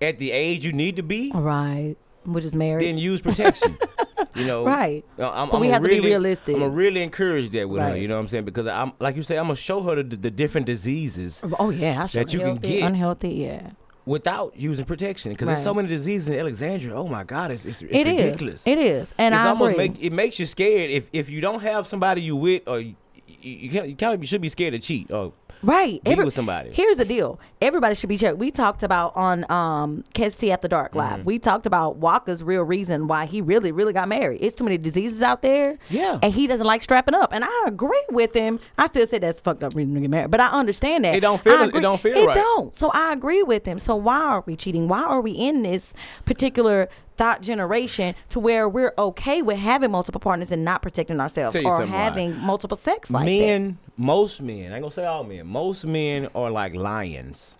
at 0.00 0.18
the 0.18 0.30
age 0.32 0.64
you 0.64 0.72
need 0.72 0.96
to 0.96 1.02
be, 1.02 1.30
All 1.34 1.40
right, 1.42 1.96
which 2.24 2.44
is 2.44 2.54
married. 2.54 2.86
then 2.86 2.98
use 2.98 3.22
protection. 3.22 3.76
you 4.34 4.44
know, 4.46 4.64
Right. 4.64 5.04
Uh, 5.18 5.30
I'm, 5.30 5.48
But 5.48 5.56
I'm 5.56 5.60
we 5.60 5.68
have 5.68 5.82
to 5.82 5.88
be 5.88 6.00
realistic. 6.00 6.54
I'm 6.54 6.60
gonna 6.60 6.72
really 6.72 7.02
encourage 7.02 7.50
that 7.50 7.68
with 7.68 7.80
her. 7.82 7.96
You 7.96 8.08
know 8.08 8.14
what 8.16 8.20
I'm 8.22 8.28
saying? 8.28 8.44
Because 8.44 8.66
I'm 8.66 8.92
like 8.98 9.16
you 9.16 9.22
say, 9.22 9.36
I'm 9.38 9.44
gonna 9.44 9.56
show 9.56 9.80
her 9.82 10.02
the, 10.02 10.16
the 10.16 10.30
different 10.30 10.66
diseases 10.66 11.40
oh 11.58 11.70
yeah, 11.70 12.02
I 12.02 12.06
that 12.08 12.32
you 12.32 12.40
can 12.40 12.56
get. 12.56 12.82
unhealthy. 12.82 13.30
Yeah, 13.30 13.70
without 14.04 14.56
using 14.56 14.84
protection. 14.84 15.32
Because 15.32 15.46
there's 15.46 15.62
so 15.64 15.74
many 15.74 15.88
diseases 15.88 16.28
in 16.28 16.34
Alexandria. 16.38 16.94
Oh 16.94 17.08
my 17.08 17.24
God, 17.24 17.50
it's 17.50 17.64
it's, 17.64 17.82
it's 17.82 17.92
It 17.92 18.06
is. 18.06 18.22
ridiculous. 18.24 18.62
It 18.66 18.78
is, 18.78 19.14
and 19.18 19.34
it's 19.34 19.40
I 19.40 19.48
almost 19.48 19.72
agree. 19.72 19.88
make 19.88 20.02
it 20.02 20.12
makes 20.12 20.38
you 20.38 20.46
scared 20.46 20.90
if 20.90 21.08
if 21.12 21.30
you 21.30 21.40
don't 21.40 21.60
have 21.60 21.86
somebody 21.86 22.22
you 22.22 22.36
with 22.36 22.62
or 22.66 22.80
you, 22.80 22.94
you, 23.26 23.52
you, 23.52 23.70
can't, 23.70 23.88
you 23.88 23.96
kind 23.96 24.14
of 24.20 24.28
should 24.28 24.40
be 24.40 24.48
scared 24.48 24.72
to 24.72 24.78
cheat 24.78 25.10
or 25.10 25.32
Right. 25.62 26.02
Be 26.04 26.14
with 26.14 26.34
somebody. 26.34 26.70
Here's 26.72 26.96
the 26.98 27.04
deal. 27.04 27.40
Everybody 27.60 27.94
should 27.94 28.08
be 28.08 28.18
checked. 28.18 28.38
We 28.38 28.50
talked 28.50 28.82
about 28.82 29.16
on 29.16 29.50
um 29.50 30.04
KST 30.14 30.50
After 30.50 30.68
Dark 30.68 30.94
Live. 30.94 31.18
Mm-hmm. 31.20 31.24
We 31.24 31.38
talked 31.38 31.66
about 31.66 31.96
Walker's 31.96 32.42
real 32.42 32.62
reason 32.62 33.08
why 33.08 33.26
he 33.26 33.40
really, 33.40 33.72
really 33.72 33.92
got 33.92 34.08
married. 34.08 34.40
It's 34.42 34.54
too 34.54 34.64
many 34.64 34.78
diseases 34.78 35.22
out 35.22 35.42
there. 35.42 35.78
Yeah. 35.90 36.18
And 36.22 36.32
he 36.32 36.46
doesn't 36.46 36.66
like 36.66 36.82
strapping 36.82 37.14
up. 37.14 37.32
And 37.32 37.44
I 37.44 37.64
agree 37.66 38.04
with 38.10 38.34
him. 38.34 38.58
I 38.78 38.86
still 38.86 39.06
say 39.06 39.18
that's 39.18 39.40
fucked 39.40 39.62
up 39.62 39.74
reason 39.74 39.94
to 39.94 40.00
get 40.00 40.10
married. 40.10 40.30
But 40.30 40.40
I 40.40 40.48
understand 40.48 41.04
that. 41.04 41.14
It 41.14 41.20
don't 41.20 41.40
feel- 41.40 41.62
it 41.62 41.80
don't 41.80 42.00
feel 42.00 42.16
It 42.16 42.26
right. 42.26 42.34
don't. 42.34 42.74
So 42.74 42.90
I 42.92 43.12
agree 43.12 43.42
with 43.42 43.66
him. 43.66 43.78
So 43.78 43.96
why 43.96 44.20
are 44.20 44.44
we 44.46 44.56
cheating? 44.56 44.88
Why 44.88 45.02
are 45.02 45.20
we 45.20 45.32
in 45.32 45.62
this 45.62 45.92
particular 46.24 46.88
thought 47.16 47.40
generation 47.40 48.14
to 48.30 48.38
where 48.38 48.68
we're 48.68 48.92
okay 48.98 49.40
with 49.40 49.56
having 49.58 49.90
multiple 49.90 50.20
partners 50.20 50.52
and 50.52 50.64
not 50.64 50.82
protecting 50.82 51.18
ourselves 51.18 51.56
or 51.56 51.62
something 51.62 51.90
why. 51.90 51.96
having 51.96 52.36
multiple 52.38 52.76
sex 52.76 53.10
like 53.10 53.24
that? 53.24 53.30
men, 53.30 53.78
most 53.96 54.40
men, 54.40 54.72
I 54.72 54.76
ain't 54.76 54.82
gonna 54.82 54.92
say 54.92 55.04
all 55.04 55.24
men, 55.24 55.46
most 55.46 55.84
men 55.84 56.28
are 56.34 56.50
like 56.50 56.74
lions. 56.74 57.54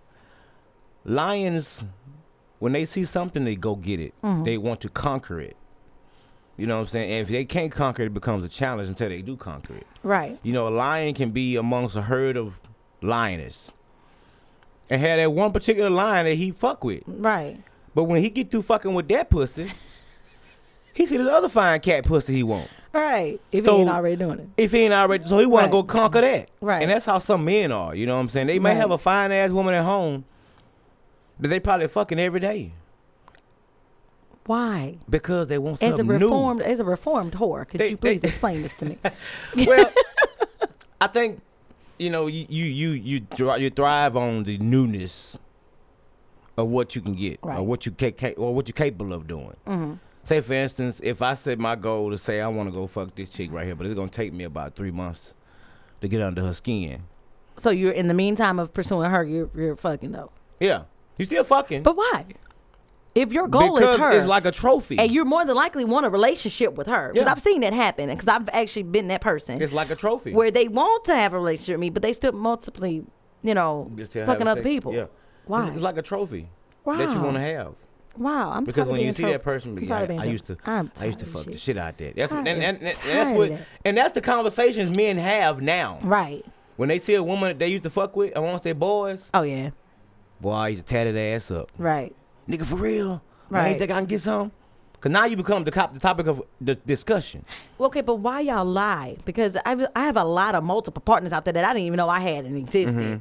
Lions, 1.05 1.83
when 2.59 2.73
they 2.73 2.85
see 2.85 3.05
something, 3.05 3.45
they 3.45 3.57
go 3.57 3.77
get 3.77 4.01
it. 4.01 4.15
Mm-hmm. 4.23 4.45
They 4.45 4.59
want 4.59 4.81
to 4.83 4.89
conquer 4.89 5.41
it. 5.41 5.57
You 6.57 6.67
know 6.67 6.77
what 6.77 6.83
I'm 6.83 6.89
saying? 6.89 7.13
And 7.13 7.23
if 7.23 7.29
they 7.29 7.45
can't 7.45 7.71
conquer 7.71 8.03
it, 8.03 8.07
it 8.07 8.15
becomes 8.15 8.43
a 8.43 8.49
challenge 8.49 8.89
until 8.89 9.09
they 9.09 9.23
do 9.23 9.37
conquer 9.37 9.77
it. 9.77 9.87
Right. 10.03 10.39
You 10.43 10.53
know, 10.53 10.69
a 10.69 10.71
lion 10.71 11.15
can 11.15 11.31
be 11.31 11.57
amongst 11.57 11.97
a 11.97 12.03
herd 12.03 12.37
of 12.37 12.59
lioness. 13.03 13.71
And 14.89 15.01
had 15.01 15.19
that 15.19 15.33
one 15.33 15.53
particular 15.53 15.91
lion 15.91 16.27
that 16.27 16.35
he 16.35 16.53
fuck 16.53 16.83
with. 16.83 17.03
Right. 17.07 17.59
But 17.95 18.05
when 18.05 18.23
he 18.23 18.31
get 18.31 18.51
through 18.51 18.63
fucking 18.63 18.95
with 18.95 19.09
that 19.09 19.29
pussy, 19.29 19.73
he 20.95 21.07
see 21.07 21.17
this 21.17 21.29
other 21.29 21.49
fine 21.49 21.81
cat 21.81 22.05
pussy 22.05 22.35
he 22.35 22.43
want. 22.43 22.71
Right. 22.97 23.41
If 23.53 23.65
So- 23.65 23.75
he 23.77 23.81
ain't 23.83 23.91
already 23.91 24.17
doing 24.17 24.39
it. 24.41 24.49
If 24.57 24.73
he 24.73 24.81
ain't 24.81 24.95
already, 24.95 25.25
so 25.25 25.39
he 25.39 25.47
want 25.47 25.65
Right. 25.65 25.67
to 25.69 25.73
go 25.73 25.83
conquer 25.85 26.21
that. 26.23 26.51
Right. 26.61 26.83
And 26.83 26.91
that's 26.91 27.07
how 27.07 27.19
some 27.19 27.45
men 27.45 27.73
are. 27.73 27.95
You 27.95 28.07
know 28.07 28.15
what 28.15 28.21
I'm 28.23 28.29
saying? 28.29 28.47
They 28.49 28.59
may 28.59 28.71
Right. 28.71 28.77
have 28.77 28.91
a 28.91 28.99
fine 28.99 29.33
ass 29.33 29.51
woman 29.51 29.75
at 29.75 29.85
home, 29.85 30.25
but 31.39 31.51
they 31.51 31.61
probably 31.61 31.89
fucking 31.89 32.19
every 32.19 32.41
day 32.41 32.73
Why? 34.47 34.97
because 35.11 35.49
they 35.49 35.59
want 35.59 35.83
As 35.83 35.95
a 35.95 35.97
something 35.97 36.07
reformed, 36.19 36.63
as 36.63 36.79
a 36.81 36.85
reformed 36.85 37.33
whore, 37.33 37.67
could 37.69 37.81
They- 37.81 37.91
you 37.91 37.97
please 37.97 38.21
they- 38.21 38.29
explain 38.29 38.63
this 38.63 38.75
to 38.75 38.85
me? 38.87 38.99
well, 39.67 39.91
I 41.01 41.09
think 41.09 41.41
you 41.99 42.11
know 42.11 42.27
you 42.29 42.47
you 42.49 42.65
you 42.65 42.91
you, 42.91 43.27
you 43.59 43.71
thrive 43.71 44.17
on 44.17 44.45
the 44.45 44.57
newness 44.59 45.37
of 46.57 46.69
what 46.69 46.95
you 46.95 47.03
can 47.03 47.15
get 47.15 47.39
Right. 47.43 47.59
or 47.59 47.63
what 47.67 47.85
you 47.87 47.93
ca- 47.93 48.35
or 48.37 48.55
what 48.55 48.69
you're 48.69 48.73
capable 48.75 49.13
of 49.13 49.27
doing. 49.27 49.57
Mm-hmm. 49.67 49.93
Say 50.27 50.41
for 50.41 50.55
instance, 50.55 51.01
if 51.05 51.23
I 51.23 51.35
set 51.35 51.61
my 51.61 51.77
goal 51.77 52.11
to 52.11 52.19
say 52.19 52.41
I 52.41 52.49
want 52.49 52.69
to 52.69 52.73
go 52.73 52.89
fuck 52.89 53.15
this 53.15 53.31
chick 53.31 53.53
right 53.53 53.65
here, 53.65 53.77
but 53.77 53.87
it's 53.87 53.95
gonna 53.95 54.09
take 54.11 54.33
me 54.33 54.43
about 54.43 54.75
three 54.75 54.91
months 54.91 55.35
to 56.01 56.09
get 56.09 56.21
under 56.21 56.43
her 56.43 56.53
skin. 56.53 57.05
so 57.59 57.71
you're 57.71 57.93
in 57.93 58.09
the 58.09 58.15
meantime 58.15 58.59
of 58.59 58.75
pursuing 58.75 59.09
her, 59.09 59.23
you're 59.23 59.49
you're 59.55 59.77
fucking 59.77 60.11
though. 60.11 60.33
Yeah, 60.59 60.83
you 61.17 61.25
still 61.27 61.45
fucking. 61.45 61.85
But 61.85 61.97
why? 61.97 62.27
If 63.15 63.33
your 63.33 63.47
goal 63.47 63.77
because 63.77 63.95
is 63.95 64.01
her, 64.01 64.11
it's 64.11 64.27
like 64.27 64.47
a 64.47 64.51
trophy. 64.51 64.99
and 64.99 65.13
you're 65.13 65.25
more 65.25 65.45
than 65.45 65.55
likely 65.55 65.85
want 65.85 66.05
a 66.07 66.11
relationship 66.11 66.75
with 66.75 66.89
her, 66.89 67.13
because 67.13 67.25
Yeah. 67.25 67.31
I've 67.31 67.41
seen 67.41 67.61
that 67.61 67.73
happen, 67.73 68.09
because 68.09 68.27
I've 68.27 68.49
actually 68.49 68.83
been 68.83 69.07
that 69.09 69.21
person 69.21 69.63
it's 69.63 69.73
like 69.73 69.91
a 69.91 69.97
trophy. 69.97 70.33
where 70.33 70.51
they 70.51 70.67
want 70.67 71.05
to 71.05 71.15
have 71.15 71.35
a 71.35 71.39
relationship 71.39 71.75
with 71.75 71.81
me, 71.83 71.91
but 71.91 72.03
they 72.03 72.13
still 72.13 72.33
multiply, 72.33 72.89
you 72.89 73.55
know, 73.55 73.91
fucking 73.97 74.49
other 74.49 74.61
sex. 74.61 74.63
people. 74.65 74.93
Yeah. 74.93 75.07
Why? 75.47 75.67
It's, 75.69 75.75
it's 75.77 75.83
like 75.83 75.97
a 75.97 76.03
trophy 76.03 76.49
that 76.85 77.11
you 77.15 77.21
want 77.23 77.35
to 77.37 77.41
have. 77.41 77.75
Wow, 78.19 78.53
I'm 78.53 78.65
Because 78.65 78.75
tired 78.85 78.89
of 78.89 78.93
when 78.93 79.01
you 79.03 79.13
see 79.13 79.25
that 79.25 79.43
person, 79.43 79.77
of 79.79 79.91
I, 79.91 80.05
I 80.07 80.25
used 80.25 80.47
to, 80.47 80.57
I 80.67 81.05
used 81.05 81.19
to 81.21 81.27
fuck 81.27 81.41
of 81.43 81.47
the 81.47 81.53
shit. 81.53 81.61
shit 81.61 81.77
out 81.79 81.99
that. 81.99 82.17
That's 82.17 82.33
I 82.33 82.39
and, 82.39 82.49
and, 82.49 82.63
and, 82.83 82.97
that's 83.05 83.31
what 83.31 83.53
and 83.85 83.97
that's 83.97 84.13
the 84.15 84.21
conversations 84.21 84.97
men 84.97 85.17
have 85.19 85.61
now. 85.61 85.99
Right. 86.03 86.45
When 86.77 86.89
they 86.89 86.99
see 86.99 87.15
a 87.15 87.23
woman 87.23 87.49
that 87.49 87.59
they 87.59 87.69
used 87.69 87.85
to 87.85 87.91
fuck 87.91 88.17
with 88.17 88.37
amongst 88.37 88.65
their 88.65 88.75
boys, 88.75 89.29
Oh 89.35 89.43
yeah. 89.43 89.71
boy, 90.41 90.53
I 90.53 90.69
used 90.69 90.87
to 90.87 90.89
tear 90.93 91.11
that 91.11 91.19
ass 91.19 91.51
up. 91.51 91.71
Right. 91.79 92.15
nigga, 92.49 92.65
for 92.65 92.77
real? 92.77 93.23
Right. 93.49 93.73
you 93.73 93.79
think 93.79 93.91
I 93.91 93.99
can 93.99 94.07
get 94.07 94.21
some? 94.21 94.53
Cause 95.01 95.13
now 95.13 95.27
you 95.27 95.37
become 95.37 95.63
the, 95.63 95.71
cop, 95.71 95.93
the 95.95 96.01
topic 96.01 96.27
of 96.27 96.43
the 96.61 96.75
discussion. 96.75 97.45
Well, 97.79 97.89
Okay, 97.89 98.01
but 98.01 98.17
why 98.17 98.41
y'all 98.41 98.65
lie? 98.65 99.17
Because 99.25 99.57
I 99.65 99.87
I 99.95 100.05
have 100.05 100.17
a 100.17 100.25
lot 100.25 100.55
of 100.55 100.65
multiple 100.65 101.03
partners 101.03 101.33
out 101.33 101.45
there 101.45 101.53
that 101.53 101.65
I 101.65 101.69
didn't 101.75 101.87
even 101.87 101.99
know 101.99 102.09
I 102.09 102.21
had 102.21 102.45
and 102.47 102.57
existed. 102.57 102.97
Mm-hmm. 102.97 103.19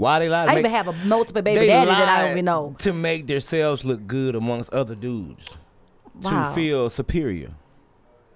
Why 0.00 0.18
they 0.18 0.28
lie? 0.28 0.46
to 0.46 0.52
I 0.52 0.58
even 0.58 0.70
have 0.70 0.88
a 0.88 0.92
multiple 1.04 1.42
baby 1.42 1.66
daddy 1.66 1.90
that 1.90 2.08
I 2.08 2.22
don't 2.22 2.30
even 2.32 2.44
know. 2.46 2.74
to 2.78 2.92
make 2.92 3.26
themselves 3.26 3.84
look 3.84 4.06
good 4.06 4.34
amongst 4.34 4.72
other 4.72 4.94
dudes 4.94 5.46
Wow. 6.22 6.48
to 6.48 6.54
feel 6.54 6.90
superior. 6.90 7.50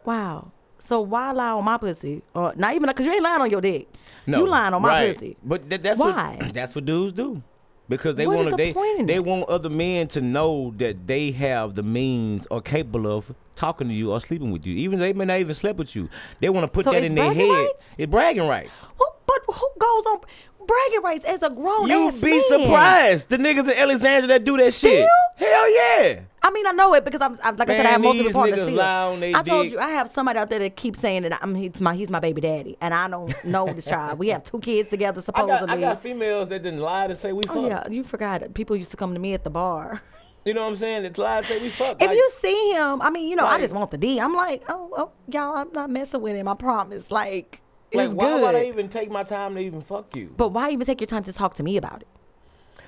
Wow. 0.04 0.52
So 0.78 1.00
why 1.00 1.32
lie 1.32 1.48
on 1.50 1.64
my 1.64 1.78
pussy? 1.78 2.22
Or 2.34 2.52
not 2.56 2.74
even 2.74 2.88
because 2.88 3.06
you 3.06 3.12
ain't 3.12 3.22
lying 3.22 3.40
on 3.40 3.50
your 3.50 3.60
dick. 3.60 3.88
No, 4.26 4.38
you 4.40 4.46
lying 4.46 4.74
on 4.74 4.82
my 4.82 4.88
right. 4.88 5.14
pussy. 5.14 5.36
But 5.42 5.68
th- 5.68 5.82
that's 5.82 5.98
Why? 5.98 6.36
What, 6.40 6.54
that's 6.54 6.74
what 6.74 6.84
dudes 6.84 7.12
do. 7.14 7.42
Because 7.88 8.16
they 8.16 8.26
want 8.26 8.48
the 8.50 8.56
they 8.56 8.72
they 9.04 9.14
it? 9.16 9.24
want 9.24 9.46
other 9.50 9.68
men 9.68 10.08
to 10.08 10.20
know 10.22 10.72
that 10.78 11.06
they 11.06 11.30
have 11.32 11.74
the 11.74 11.82
means 11.82 12.46
or 12.50 12.62
capable 12.62 13.06
of 13.14 13.34
talking 13.56 13.88
to 13.88 13.94
you 13.94 14.10
or 14.12 14.20
sleeping 14.20 14.50
with 14.50 14.66
you. 14.66 14.74
Even 14.76 14.98
they 14.98 15.12
may 15.12 15.26
not 15.26 15.38
even 15.40 15.54
slept 15.54 15.78
with 15.78 15.94
you. 15.94 16.08
They 16.40 16.48
want 16.48 16.64
to 16.64 16.68
put 16.68 16.84
So 16.86 16.92
that 16.92 17.02
in 17.04 17.14
their 17.14 17.32
head. 17.34 17.42
rights? 17.50 17.90
It's 17.98 18.10
bragging 18.10 18.48
rights. 18.48 18.74
Who, 18.98 19.06
but 19.26 19.40
who 19.54 19.68
goes 19.78 20.06
on 20.06 20.20
bragging 20.66 21.02
rights 21.02 21.24
as 21.24 21.42
a 21.42 21.50
grown 21.50 21.86
You'd 21.88 22.14
ass 22.14 22.20
be 22.20 22.30
man? 22.30 22.42
surprised. 22.62 23.28
The 23.28 23.36
niggas 23.38 23.70
in 23.70 23.78
Alexandria 23.78 24.28
that 24.28 24.44
do 24.44 24.56
that 24.58 24.74
shit. 24.74 25.08
Hell 25.36 25.70
yeah. 25.70 26.20
I 26.42 26.50
mean, 26.50 26.66
I 26.66 26.72
know 26.72 26.92
it 26.94 27.04
because 27.04 27.20
I'm, 27.22 27.38
I'm 27.42 27.56
like 27.56 27.70
I 27.70 27.76
said, 27.76 27.86
I 27.86 27.90
have 27.90 28.00
multiple 28.02 28.32
partners. 28.32 28.60
Still. 28.60 28.74
lie 28.74 29.02
on 29.04 29.20
they 29.20 29.34
I 29.34 29.42
told 29.42 29.64
dick. 29.64 29.72
you, 29.72 29.78
I 29.78 29.90
have 29.90 30.10
somebody 30.10 30.38
out 30.38 30.50
there 30.50 30.58
that 30.58 30.76
keeps 30.76 31.00
saying 31.00 31.22
that 31.22 31.38
I'm 31.42 31.54
he's 31.54 31.80
my 31.80 31.94
he's 31.94 32.10
my 32.10 32.20
baby 32.20 32.40
daddy, 32.42 32.76
and 32.82 32.92
I 32.92 33.08
don't 33.08 33.32
know 33.44 33.72
this 33.72 33.86
child. 33.86 34.18
We 34.18 34.28
have 34.28 34.44
two 34.44 34.60
kids 34.60 34.90
together, 34.90 35.20
I 35.20 35.24
supposedly. 35.24 35.66
got, 35.66 35.70
I 35.70 35.80
got 35.80 36.02
females 36.02 36.48
that 36.50 36.62
didn't 36.62 36.80
lie 36.80 37.06
to 37.06 37.16
say 37.16 37.32
we 37.32 37.44
fuck. 37.44 37.56
oh 37.56 37.66
yeah, 37.66 37.88
you 37.88 38.04
forgot 38.04 38.42
it. 38.42 38.52
People 38.52 38.76
used 38.76 38.90
to 38.90 38.96
come 38.98 39.14
to 39.14 39.18
me 39.20 39.32
at 39.32 39.42
the 39.44 39.50
bar. 39.50 40.02
You 40.44 40.52
know 40.52 40.62
what 40.64 40.68
I'm 40.68 40.76
saying? 40.76 41.06
It's 41.06 41.16
lie 41.18 41.40
to 41.40 41.46
say 41.46 41.62
we 41.62 41.70
fuck. 41.70 41.96
If 42.02 42.08
Like, 42.08 42.16
you 42.16 42.30
see 42.38 42.72
him, 42.72 43.00
I 43.00 43.08
mean, 43.08 43.30
you 43.30 43.36
know, 43.36 43.46
I 43.46 43.58
just 43.58 43.72
want 43.74 43.90
the 43.90 43.96
D. 43.96 44.20
I'm 44.20 44.34
like, 44.34 44.62
oh, 44.68 44.90
oh, 44.94 45.10
y'all, 45.26 45.56
I'm 45.56 45.72
not 45.72 45.88
messing 45.88 46.20
with 46.20 46.36
him. 46.36 46.46
I 46.46 46.54
promise. 46.54 47.10
Like, 47.10 47.62
like, 47.94 48.10
why 48.12 48.32
good. 48.32 48.42
would 48.42 48.54
I 48.54 48.64
even 48.66 48.88
take 48.88 49.10
my 49.10 49.22
time 49.24 49.54
to 49.54 49.60
even 49.60 49.80
fuck 49.80 50.14
you? 50.16 50.32
but 50.36 50.48
why 50.48 50.70
even 50.70 50.86
take 50.86 51.00
your 51.00 51.08
time 51.08 51.24
to 51.24 51.32
talk 51.32 51.54
to 51.56 51.62
me 51.62 51.76
about 51.76 52.02
it? 52.02 52.08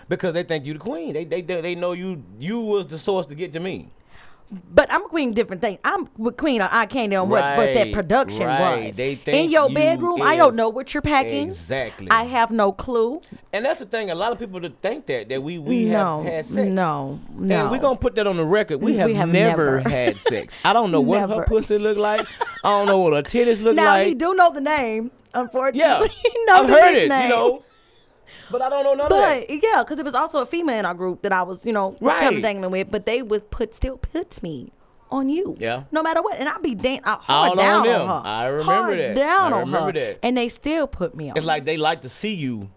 Because 0.08 0.34
they 0.34 0.42
think 0.44 0.64
you 0.64 0.74
the 0.74 0.78
queen. 0.78 1.14
They 1.14 1.24
they 1.24 1.42
they, 1.42 1.60
they 1.60 1.74
know 1.74 1.92
you 1.92 2.22
you 2.38 2.60
was 2.60 2.86
the 2.86 2.98
source 2.98 3.26
to 3.26 3.34
get 3.34 3.52
to 3.52 3.60
me. 3.60 3.90
But 4.50 4.92
I'm 4.92 5.04
a 5.04 5.08
queen 5.08 5.32
different 5.34 5.60
things. 5.60 5.80
I'm 5.82 6.08
with 6.16 6.36
queen 6.36 6.62
of 6.62 6.68
I 6.70 6.86
can't 6.86 7.10
know 7.10 7.24
what, 7.24 7.56
what 7.56 7.74
that 7.74 7.92
production 7.92 8.46
right. 8.46 8.86
was. 8.86 8.98
In 8.98 9.50
your 9.50 9.68
you 9.68 9.74
bedroom, 9.74 10.22
I 10.22 10.36
don't 10.36 10.54
know 10.54 10.68
what 10.68 10.94
you're 10.94 11.02
packing. 11.02 11.48
Exactly. 11.48 12.06
I 12.10 12.24
have 12.24 12.52
no 12.52 12.70
clue. 12.70 13.20
And 13.52 13.64
that's 13.64 13.80
the 13.80 13.86
thing. 13.86 14.10
A 14.10 14.14
lot 14.14 14.32
of 14.32 14.38
people 14.38 14.60
that 14.60 14.80
think 14.82 15.06
that 15.06 15.28
that 15.30 15.42
we 15.42 15.58
we 15.58 15.86
no, 15.86 16.22
have 16.22 16.32
had 16.32 16.46
sex. 16.46 16.68
no, 16.72 17.18
no. 17.34 17.62
And 17.62 17.70
we're 17.72 17.80
gonna 17.80 17.98
put 17.98 18.14
that 18.16 18.26
on 18.28 18.36
the 18.36 18.44
record. 18.44 18.78
We 18.78 18.92
We 18.92 18.96
have, 18.98 19.10
have 19.10 19.28
never, 19.28 19.78
never. 19.78 19.90
had 19.90 20.16
sex. 20.18 20.54
I 20.64 20.72
don't 20.72 20.92
know 20.92 21.00
what 21.00 21.28
her 21.28 21.44
pussy 21.44 21.78
look 21.78 21.96
like. 21.98 22.26
I 22.62 22.68
don't 22.70 22.86
know 22.86 22.98
what 22.98 23.14
her 23.14 23.22
titties 23.22 23.60
look 23.60 23.74
now 23.74 23.86
like. 23.86 24.02
Now 24.02 24.08
he 24.08 24.14
do 24.14 24.34
know 24.34 24.52
the 24.52 24.60
name. 24.60 25.10
Unfortunately, 25.34 25.80
yeah, 25.80 26.00
I've 26.54 26.68
heard 26.68 26.94
it. 26.94 27.08
nickname. 27.08 27.22
You 27.24 27.28
know, 27.28 27.62
but 28.50 28.62
I 28.62 28.68
don't 28.70 28.84
know 28.84 28.94
none 28.94 29.12
of 29.12 29.18
that. 29.18 29.46
But 29.48 29.62
yeah, 29.62 29.82
because 29.82 29.98
it 29.98 30.04
was 30.04 30.14
also 30.14 30.40
a 30.40 30.46
female 30.46 30.78
in 30.78 30.84
our 30.84 30.94
group 30.94 31.22
that 31.22 31.32
I 31.32 31.42
was, 31.42 31.64
you 31.66 31.72
know, 31.72 31.96
Right. 32.00 32.20
kind 32.20 32.36
of 32.36 32.42
dangling 32.42 32.70
with, 32.70 32.90
but 32.90 33.06
they 33.06 33.22
was 33.22 33.42
put 33.50 33.74
still 33.74 33.96
puts 33.98 34.42
me 34.42 34.72
on 35.10 35.28
you. 35.28 35.56
Yeah. 35.58 35.84
No 35.92 36.02
matter 36.02 36.20
what, 36.22 36.36
and 36.38 36.48
I'd 36.48 36.62
be 36.62 36.74
dan- 36.74 37.00
I 37.04 37.14
hard 37.20 37.26
All 37.28 37.50
on 37.52 37.56
down 37.58 37.80
on, 37.80 37.86
them. 37.86 38.08
her. 38.08 38.22
I 38.24 38.46
remember 38.46 38.72
hard 38.72 38.98
that. 38.98 39.14
Down 39.16 39.52
I 39.52 39.56
on 39.56 39.60
remember 39.60 39.86
her, 39.86 39.92
that. 39.92 40.18
and 40.22 40.36
they 40.36 40.48
still 40.48 40.86
put 40.86 41.14
me 41.14 41.30
on. 41.30 41.36
It's 41.36 41.46
like 41.46 41.64
they 41.64 41.76
like 41.76 42.02
to 42.02 42.08
see 42.08 42.34
you 42.34 42.70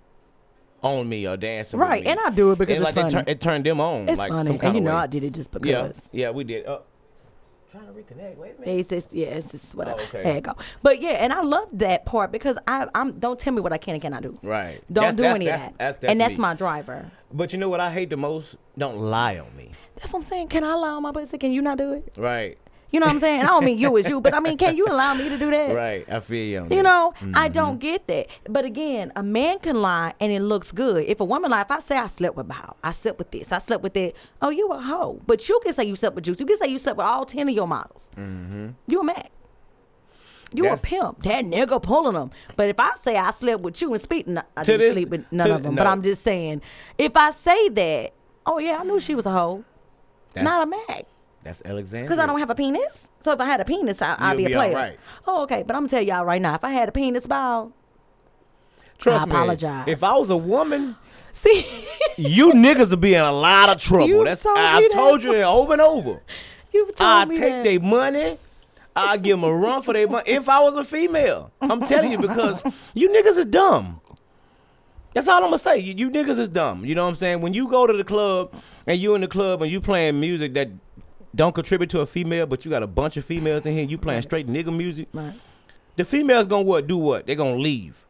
on 0.84 1.10
me 1.10 1.28
or 1.28 1.36
dancing. 1.38 1.80
Right, 1.80 1.98
with 2.00 2.06
me. 2.06 2.12
and 2.12 2.20
I 2.26 2.30
do 2.30 2.52
it 2.52 2.58
because 2.60 2.78
And 2.78 2.86
it's 2.88 2.96
like 2.96 2.96
funny. 2.96 3.10
They 3.10 3.16
turn, 3.16 3.24
it 3.28 3.42
turned 3.42 3.66
them 3.66 3.82
on. 3.82 4.08
it's 4.10 4.18
like 4.18 4.32
funny, 4.32 4.58
and 4.62 4.76
you 4.76 4.82
know 4.82 4.92
way. 4.92 4.98
I 4.98 5.08
did 5.08 5.24
it 5.24 5.32
just 5.34 5.52
because. 5.52 5.68
Yeah, 6.12 6.28
yeah, 6.28 6.30
we 6.30 6.44
did. 6.46 6.66
Uh, 6.66 6.80
trying 7.72 7.86
to 7.88 7.92
reconnect. 7.92 8.38
Wait 8.38 8.56
a 8.58 8.60
minute. 8.62 8.80
It's 8.80 8.90
just 8.90 9.14
yeah, 9.14 9.28
it's 9.28 9.48
just 9.52 9.76
whatever. 9.76 10.00
Oh, 10.02 10.04
okay. 10.06 10.24
There 10.24 10.36
you 10.36 10.42
go. 10.42 10.54
But 10.82 11.02
yeah, 11.02 11.12
and 11.12 11.32
I 11.34 11.42
love 11.42 11.68
that 11.74 12.06
part 12.06 12.32
because 12.32 12.58
I 12.68 12.88
I'm 12.96 13.20
don't 13.20 13.40
tell 13.40 13.54
me 13.54 13.62
what 13.62 13.74
I 13.74 13.78
can 13.78 13.94
and 13.94 14.02
cannot 14.02 14.24
do. 14.24 14.38
Right. 14.44 14.82
Don't 14.92 15.16
That's- 15.16 15.16
do 15.16 15.22
that's- 15.24 15.36
any 15.36 15.46
that's- 15.46 15.70
of 15.96 16.00
that. 16.02 16.10
and 16.10 16.20
that's 16.20 16.34
me. 16.34 16.38
my 16.40 16.54
driver. 16.54 17.12
But 17.32 17.54
you 17.54 17.60
know 17.60 17.70
what 17.70 17.80
I 17.80 17.92
hate 17.92 18.10
the 18.10 18.18
most? 18.18 18.56
Don't 18.78 18.98
lie 18.98 19.38
on 19.38 19.56
me. 19.56 19.72
That's 19.96 20.12
what 20.14 20.20
I'm 20.20 20.26
saying. 20.26 20.48
Can 20.48 20.64
I 20.64 20.74
lie 20.74 20.90
on 20.90 21.04
my 21.04 21.12
pussy? 21.12 21.38
Can 21.38 21.52
you 21.52 21.62
not 21.62 21.78
do 21.78 21.94
it? 21.94 22.12
Right. 22.18 22.58
You 22.92 23.00
know 23.00 23.06
what 23.06 23.14
I'm 23.16 23.20
saying? 23.22 23.42
I 23.42 23.46
don't 23.46 23.64
mean 23.66 23.78
you 23.78 23.96
as 24.00 24.10
you, 24.10 24.20
but 24.20 24.34
I 24.34 24.40
mean, 24.40 24.58
can 24.58 24.76
you 24.76 24.88
allow 24.88 25.14
me 25.14 25.30
to 25.30 25.38
do 25.38 25.52
that? 25.52 25.76
Right. 25.76 26.10
I 26.12 26.20
feel 26.22 26.68
you 26.70 26.76
You 26.76 26.82
know, 26.82 27.14
I 27.36 27.48
Mm-hmm. 27.48 27.54
don't 27.54 27.80
get 27.80 28.08
that. 28.08 28.28
But 28.50 28.66
again, 28.66 29.12
a 29.16 29.22
man 29.22 29.60
can 29.60 29.80
lie 29.82 30.16
and 30.20 30.32
it 30.32 30.42
looks 30.42 30.72
good. 30.72 31.06
If 31.06 31.20
a 31.20 31.24
woman 31.26 31.52
lie, 31.52 31.62
if 31.62 31.70
I 31.70 31.80
say 31.80 31.98
I 31.98 32.08
slept 32.08 32.36
with 32.36 32.48
Bow, 32.48 32.76
I 32.84 32.92
slept 32.92 33.20
with 33.20 33.30
this, 33.30 33.52
I 33.52 33.60
slept 33.60 33.84
with 33.84 33.94
that, 33.94 34.14
oh, 34.42 34.50
you 34.50 34.70
a 34.72 34.80
hoe. 34.80 35.22
But 35.28 35.48
you 35.48 35.60
can 35.64 35.74
say 35.74 35.84
you 35.86 35.96
slept 35.96 36.16
with 36.16 36.26
Juice. 36.26 36.40
You 36.40 36.48
can 36.48 36.58
say 36.58 36.68
you 36.70 36.80
slept 36.80 36.98
with 36.98 37.06
all 37.06 37.26
10 37.26 37.48
of 37.50 37.54
your 37.54 37.68
models. 37.68 38.10
Mm-hmm. 38.18 38.70
You 38.88 39.02
a 39.02 39.04
Mac. 39.04 39.32
You 40.52 40.64
That's- 40.64 40.80
a 40.80 40.84
pimp. 40.84 41.22
That 41.22 41.46
nigga 41.46 41.80
pulling 41.84 42.16
them. 42.16 42.32
But 42.56 42.70
if 42.70 42.80
I 42.80 42.92
say 43.04 43.16
I 43.18 43.30
slept 43.32 43.62
with 43.62 43.80
you 43.84 43.94
and 43.94 44.02
speak, 44.02 44.28
no, 44.28 44.42
I 44.58 44.64
didn't 44.64 44.80
this- 44.80 44.94
sleep 44.94 45.10
with 45.10 45.26
none 45.32 45.52
of 45.52 45.62
them. 45.62 45.76
But. 45.76 45.86
I'm 45.86 46.02
just 46.02 46.24
saying, 46.24 46.64
if 46.98 47.16
I 47.16 47.30
say 47.32 47.70
that, 47.70 48.14
oh, 48.48 48.58
yeah, 48.58 48.80
I 48.82 48.84
knew 48.84 49.00
she 49.00 49.14
was 49.14 49.28
a 49.28 49.32
hoe. 49.32 49.64
That's- 50.34 50.44
Not 50.44 50.64
a 50.64 50.70
Mac. 50.88 51.06
That's 51.50 51.64
Alexander. 51.66 52.06
Because 52.06 52.20
I 52.20 52.28
don't 52.28 52.38
have 52.38 52.52
a 52.52 52.56
penis. 52.56 53.08
So 53.22 53.32
if 53.32 53.40
I 53.40 53.46
had 53.46 53.60
a 53.60 53.66
penis, 53.66 54.04
I, 54.04 54.16
I'd 54.20 54.38
You'll 54.38 54.48
be 54.50 54.54
a 54.54 54.56
player. 54.56 54.70
alright. 54.70 55.00
Oh, 55.28 55.42
okay. 55.44 55.64
But 55.64 55.76
I'm 55.76 55.82
gonna 55.82 55.90
tell 55.90 56.04
y'all 56.04 56.24
right 56.24 56.40
now, 56.40 56.54
if 56.54 56.64
I 56.64 56.70
had 56.70 56.90
a 56.90 56.92
penis, 56.92 57.26
Bow, 57.26 57.72
Trust 59.00 59.24
I 59.24 59.26
me. 59.26 59.32
apologize. 59.32 59.88
If 59.88 60.04
I 60.04 60.14
was 60.14 60.30
a 60.30 60.38
woman, 60.38 60.96
see, 61.32 61.66
you 62.18 62.52
niggas 62.52 62.92
would 62.92 63.02
be 63.02 63.16
in 63.16 63.24
a 63.24 63.32
lot 63.32 63.70
of 63.70 63.82
trouble. 63.82 64.10
You 64.10 64.24
That's 64.26 64.44
told 64.44 64.60
I, 64.60 64.78
I've 64.78 64.92
told 64.92 65.24
you 65.24 65.32
that 65.32 65.46
over 65.48 65.74
and 65.74 65.82
over. 65.82 66.22
you 66.72 66.86
told 66.86 66.96
I 67.00 67.26
me 67.26 67.40
take 67.40 67.64
their 67.64 67.80
money. 67.80 68.38
I 68.96 69.18
give 69.18 69.40
them 69.40 69.44
a 69.44 69.52
run 69.56 69.82
for 69.82 69.94
their 69.96 70.08
money. 70.08 70.30
If 70.30 70.50
I 70.50 70.60
was 70.60 70.76
a 70.76 70.84
female, 70.84 71.52
I'm 71.62 71.82
telling 71.82 72.12
you 72.12 72.20
because 72.20 72.62
you 72.94 73.10
niggas 73.10 73.38
is 73.40 73.48
dumb. 73.48 74.02
That's 75.16 75.28
all 75.28 75.38
I'm 75.38 75.46
gonna 75.46 75.58
say. 75.58 75.80
You, 75.80 75.96
you 75.96 76.12
niggas 76.12 76.38
is 76.38 76.50
dumb. 76.50 76.86
You 76.86 76.94
know 76.94 77.06
what 77.06 77.10
I'm 77.10 77.16
saying? 77.16 77.42
When 77.42 77.56
you 77.56 77.68
go 77.68 77.88
to 77.88 77.94
the 77.94 78.04
club 78.04 78.54
and 78.86 79.00
you 79.00 79.16
in 79.16 79.22
the 79.22 79.28
club 79.28 79.64
and 79.64 79.72
you 79.72 79.82
playing 79.82 80.20
music 80.20 80.54
that 80.54 80.70
don't 81.36 81.54
contribute 81.54 81.90
to 81.92 82.02
a 82.02 82.06
female, 82.06 82.46
but 82.46 82.66
you 82.66 82.72
got 82.72 82.84
a 82.84 82.88
bunch 82.88 83.18
of 83.18 83.26
females 83.26 83.66
in 83.66 83.74
here, 83.74 83.84
you 83.84 83.98
playing 83.98 84.22
straight 84.22 84.48
nigga 84.48 84.76
music. 84.76 85.08
Right. 85.14 85.34
The 85.96 86.06
females 86.06 86.48
gonna 86.48 86.64
what? 86.64 86.88
Do 86.88 86.98
what? 86.98 87.28
They 87.28 87.36
gonna 87.36 87.58
leave. 87.58 88.08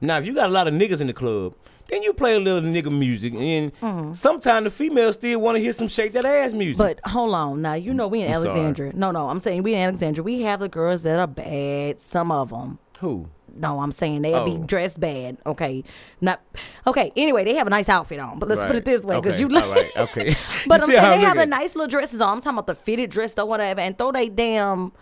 Now, 0.00 0.18
if 0.18 0.26
you 0.26 0.34
got 0.34 0.50
a 0.50 0.52
lot 0.52 0.68
of 0.68 0.74
niggas 0.74 1.00
in 1.00 1.06
the 1.06 1.14
club, 1.14 1.54
then 1.88 2.02
you 2.02 2.12
play 2.12 2.34
a 2.34 2.40
little 2.40 2.60
nigga 2.60 2.96
music, 2.96 3.32
and 3.34 3.74
mm-hmm. 3.80 4.14
sometimes 4.14 4.64
the 4.64 4.70
females 4.70 5.14
still 5.14 5.40
want 5.40 5.56
to 5.56 5.62
hear 5.62 5.72
some 5.72 5.88
shake 5.88 6.12
that 6.12 6.24
ass 6.24 6.52
music. 6.52 6.78
But 6.78 7.00
hold 7.04 7.34
on, 7.34 7.62
now 7.62 7.74
you 7.74 7.94
know 7.94 8.08
we 8.08 8.22
in 8.22 8.28
I'm 8.28 8.42
sorry. 8.42 8.48
Alexandria. 8.48 8.92
No, 8.94 9.10
no, 9.12 9.28
I'm 9.28 9.40
saying 9.40 9.62
we 9.62 9.74
in 9.74 9.80
Alexandria. 9.80 10.22
We 10.22 10.42
have 10.42 10.60
the 10.60 10.68
girls 10.68 11.02
that 11.02 11.18
are 11.18 11.26
bad. 11.26 12.00
Some 12.00 12.30
of 12.30 12.50
them. 12.50 12.78
who? 12.98 13.28
No, 13.58 13.80
I'm 13.80 13.92
saying 13.92 14.22
they'll 14.22 14.44
be 14.44 14.52
Oh. 14.52 14.58
dressed 14.64 15.00
bad. 15.00 15.38
Okay, 15.46 15.82
not 16.20 16.40
okay. 16.86 17.12
Anyway, 17.16 17.44
they 17.44 17.54
have 17.56 17.66
a 17.66 17.70
nice 17.70 17.88
outfit 17.88 18.18
on, 18.20 18.38
but 18.38 18.48
let's 18.48 18.64
put 18.64 18.76
it 18.76 18.84
this 18.84 19.02
way, 19.04 19.16
because 19.16 19.34
Okay, 19.34 19.40
you 19.40 19.48
look. 19.48 19.64
right, 19.74 19.96
okay. 19.96 20.36
but 20.66 20.80
um, 20.82 20.90
You 20.90 20.96
I'm 20.96 21.02
saying 21.04 21.20
they 21.20 21.26
have 21.26 21.38
a 21.38 21.46
nice 21.46 21.74
little 21.74 21.88
dresses 21.88 22.20
on. 22.20 22.28
I'm 22.36 22.40
talking 22.40 22.58
about 22.58 22.66
the 22.66 22.74
fitted 22.74 23.10
dress 23.10 23.34
or 23.38 23.46
whatever, 23.46 23.80
and 23.80 23.96
throw 23.96 24.12
they 24.12 24.28
damn, 24.28 24.92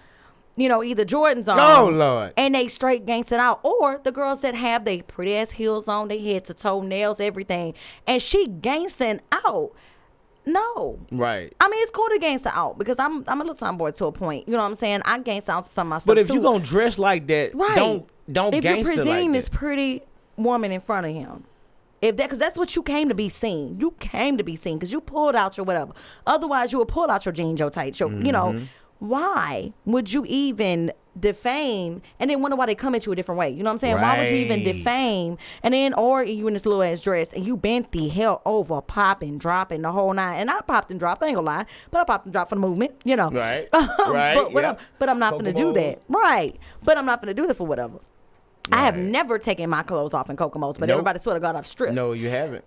you 0.57 0.69
know, 0.69 0.83
either 0.85 1.05
Jordans 1.05 1.49
on. 1.53 1.59
Oh, 1.59 1.90
Lord. 1.90 2.33
And 2.37 2.55
they 2.55 2.69
straight 2.69 3.05
gangsta 3.07 3.33
out, 3.38 3.61
or 3.62 4.01
the 4.05 4.12
girls 4.12 4.40
that 4.43 4.55
have 4.55 4.85
they 4.85 5.03
pretty 5.03 5.35
ass 5.37 5.51
heels 5.53 5.88
on, 5.88 6.09
they 6.09 6.21
head 6.23 6.45
to 6.47 6.55
toe, 6.55 6.81
nails, 6.81 7.19
everything, 7.21 7.75
and 8.07 8.21
she 8.23 8.47
gangsting 8.49 9.21
out. 9.33 9.73
No. 10.47 10.99
Right. 11.11 11.55
I 11.59 11.69
mean, 11.71 11.83
it's 11.83 11.90
cool 11.90 12.07
to 12.11 12.19
gangsta 12.19 12.53
out 12.55 12.77
because 12.79 12.97
I'm 12.99 13.25
I'm 13.27 13.40
a 13.40 13.45
little 13.45 13.55
tomboy 13.55 13.93
to 13.93 14.05
a 14.05 14.12
point. 14.12 14.47
You 14.47 14.53
know 14.53 14.59
what 14.62 14.67
I'm 14.71 14.77
saying? 14.77 15.01
I 15.07 15.19
gangsta 15.19 15.49
out 15.49 15.64
to 15.64 15.71
some 15.71 15.87
of 15.87 15.90
my 15.90 15.99
stuff 15.99 16.07
But 16.07 16.19
if 16.19 16.27
too. 16.29 16.35
you 16.35 16.43
gonna 16.43 16.62
dress 16.62 16.99
like 16.99 17.27
that, 17.29 17.55
right, 17.55 17.75
don't 17.75 18.07
don't 18.30 18.54
if 18.54 18.64
you're 18.64 18.84
presenting 18.84 19.26
like 19.26 19.32
this 19.32 19.48
pretty 19.48 20.02
woman 20.37 20.72
in 20.72 20.80
front 20.80 21.06
of 21.06 21.12
him, 21.14 21.44
if 22.00 22.16
that 22.16 22.25
because 22.25 22.38
that's 22.38 22.58
what 22.58 22.77
you 22.77 22.83
came 22.83 23.08
to 23.08 23.14
be 23.14 23.29
seen. 23.29 23.79
You 23.81 23.92
came 23.92 24.37
to 24.38 24.44
be 24.44 24.56
seen 24.56 24.77
because 24.77 24.92
you 24.92 25.00
pulled 25.00 25.35
out 25.35 25.56
your 25.56 25.64
whatever. 25.64 25.92
Otherwise, 26.27 26.72
you 26.72 26.79
would 26.79 26.88
pull 26.88 27.10
out 27.10 27.25
your 27.25 27.33
jeans, 27.33 27.60
your 27.60 27.70
tights, 27.70 28.00
your 28.00 28.10
you 28.10 28.33
know. 28.33 28.52
Mm-hmm. 28.52 28.64
Why 29.00 29.72
would 29.85 30.12
you 30.12 30.25
even 30.27 30.92
defame 31.18 32.00
and 32.18 32.31
then 32.31 32.40
wonder 32.40 32.56
why 32.56 32.66
they 32.66 32.75
come 32.75 32.94
at 32.94 33.04
you 33.04 33.12
a 33.12 33.16
different 33.16 33.38
way? 33.38 33.50
You 33.50 33.62
know 33.62 33.68
what 33.68 33.75
I'm 33.75 33.79
saying? 33.79 34.00
Why 34.00 34.18
would 34.18 34.31
you 34.31 34.37
even 34.37 34.62
defame 34.64 35.37
and 35.62 35.75
then 35.75 35.92
or 35.94 36.22
you 36.25 36.46
in 36.46 36.54
this 36.54 36.64
little 36.64 36.83
ass 36.83 37.02
dress 37.02 37.33
and 37.33 37.44
you 37.44 37.56
bent 37.56 37.92
the 37.92 38.08
hell 38.08 38.40
over, 38.46 38.81
popping, 38.81 39.37
dropping 39.37 39.83
the 39.83 39.92
whole 39.92 40.12
nine. 40.14 40.40
And 40.40 40.50
I 40.50 40.60
popped 40.62 40.90
and 40.90 40.98
dropped. 40.98 41.22
I 41.22 41.27
ain't 41.27 41.35
gonna 41.35 41.46
lie, 41.46 41.66
but 41.90 42.00
I 42.00 42.04
popped 42.04 42.27
and 42.27 42.33
dropped 42.33 42.50
for 42.50 42.54
the 42.54 42.60
movement. 42.62 42.92
You 43.04 43.16
know, 43.16 43.31
Right. 43.31 43.68
Right, 44.08 44.48
But. 44.52 44.64
I'm, 44.64 44.77
but 44.98 45.08
I'm 45.08 45.18
not 45.18 45.33
gonna 45.33 45.52
do 45.52 45.72
that. 45.75 46.02
Right. 46.08 46.56
But 46.83 46.96
I'm 46.96 47.04
not 47.06 47.20
gonna 47.20 47.35
do 47.35 47.46
that 47.46 47.56
for 47.56 47.66
whatever. 47.66 47.98
I 48.73 48.85
have 48.85 48.96
never 48.96 49.38
taken 49.38 49.69
my 49.71 49.83
clothes 49.83 50.15
off 50.15 50.31
in 50.31 50.37
Kokomo's, 50.37 50.79
but 50.79 50.87
Nope. 50.88 50.94
everybody 50.94 51.19
sort 51.19 51.37
of 51.37 51.42
got 51.42 51.54
off 51.56 51.67
stripped. 51.67 51.94
No, 51.94 52.12
you 52.12 52.29
haven't. 52.31 52.65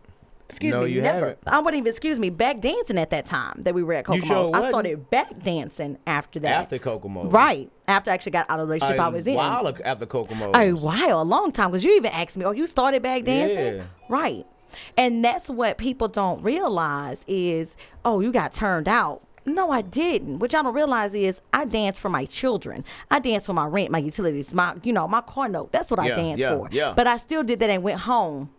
excuse 0.49 0.71
no, 0.73 0.83
me, 0.83 0.91
you 0.91 1.01
never. 1.01 1.19
haven't. 1.19 1.39
I 1.47 1.59
wouldn't 1.59 1.79
even 1.79 1.89
excuse 1.91 2.19
me 2.19 2.29
back 2.29 2.61
dancing 2.61 2.97
at 2.97 3.09
that 3.09 3.25
time 3.25 3.61
that 3.63 3.73
we 3.73 3.83
were 3.83 3.93
at 3.93 4.05
Kokomo's. 4.05 4.27
sure 4.27 4.51
I 4.55 4.69
started 4.69 5.09
back 5.09 5.41
dancing 5.43 5.97
after 6.07 6.39
that. 6.41 6.61
After 6.61 6.77
Kokomo. 6.79 7.29
right 7.29 7.69
after 7.87 8.11
I 8.11 8.13
actually 8.13 8.31
got 8.33 8.49
out 8.49 8.59
of 8.59 8.67
the 8.67 8.73
relationship 8.73 8.99
I 8.99 9.07
A 9.07 9.11
was 9.11 9.27
in. 9.27 9.33
A 9.33 9.37
while 9.37 9.75
after 9.83 10.05
Kokomo. 10.05 10.51
A 10.55 10.71
while, 10.71 11.21
a 11.21 11.23
long 11.23 11.51
time, 11.51 11.71
because 11.71 11.83
you 11.83 11.95
even 11.95 12.11
asked 12.11 12.37
me, 12.37 12.45
"Oh, 12.45 12.51
you 12.51 12.67
started 12.67 13.01
back 13.01 13.23
dancing?" 13.23 13.77
Yeah. 13.77 13.83
Right. 14.07 14.45
And 14.97 15.23
that's 15.25 15.49
what 15.49 15.77
people 15.77 16.07
don't 16.09 16.43
realize 16.43 17.21
is, 17.27 17.75
oh, 18.05 18.19
you 18.19 18.31
got 18.31 18.53
turned 18.53 18.87
out. 18.87 19.21
No, 19.47 19.71
I 19.71 19.81
didn't. 19.81 20.39
What 20.39 20.51
y'all 20.51 20.63
don't 20.63 20.73
realize 20.73 21.13
is 21.13 21.39
I 21.53 21.63
dance 21.63 21.97
for 21.97 22.09
my 22.09 22.25
children. 22.25 22.83
I 23.09 23.19
dance 23.19 23.45
for 23.45 23.53
my 23.53 23.65
rent, 23.65 23.89
my 23.89 23.97
utilities, 23.97 24.53
my 24.53 24.75
you 24.83 24.91
know, 24.91 25.07
my 25.07 25.21
car 25.21 25.47
note. 25.47 25.71
That's 25.71 25.89
what 25.89 25.99
I 26.01 26.09
dance 26.09 26.39
yeah, 26.39 26.57
for. 26.57 26.67
yeah. 26.69 26.93
But 26.93 27.07
I 27.07 27.15
still 27.15 27.43
did 27.43 27.59
that 27.61 27.69
and 27.69 27.81
went 27.81 28.01
home, 28.01 28.49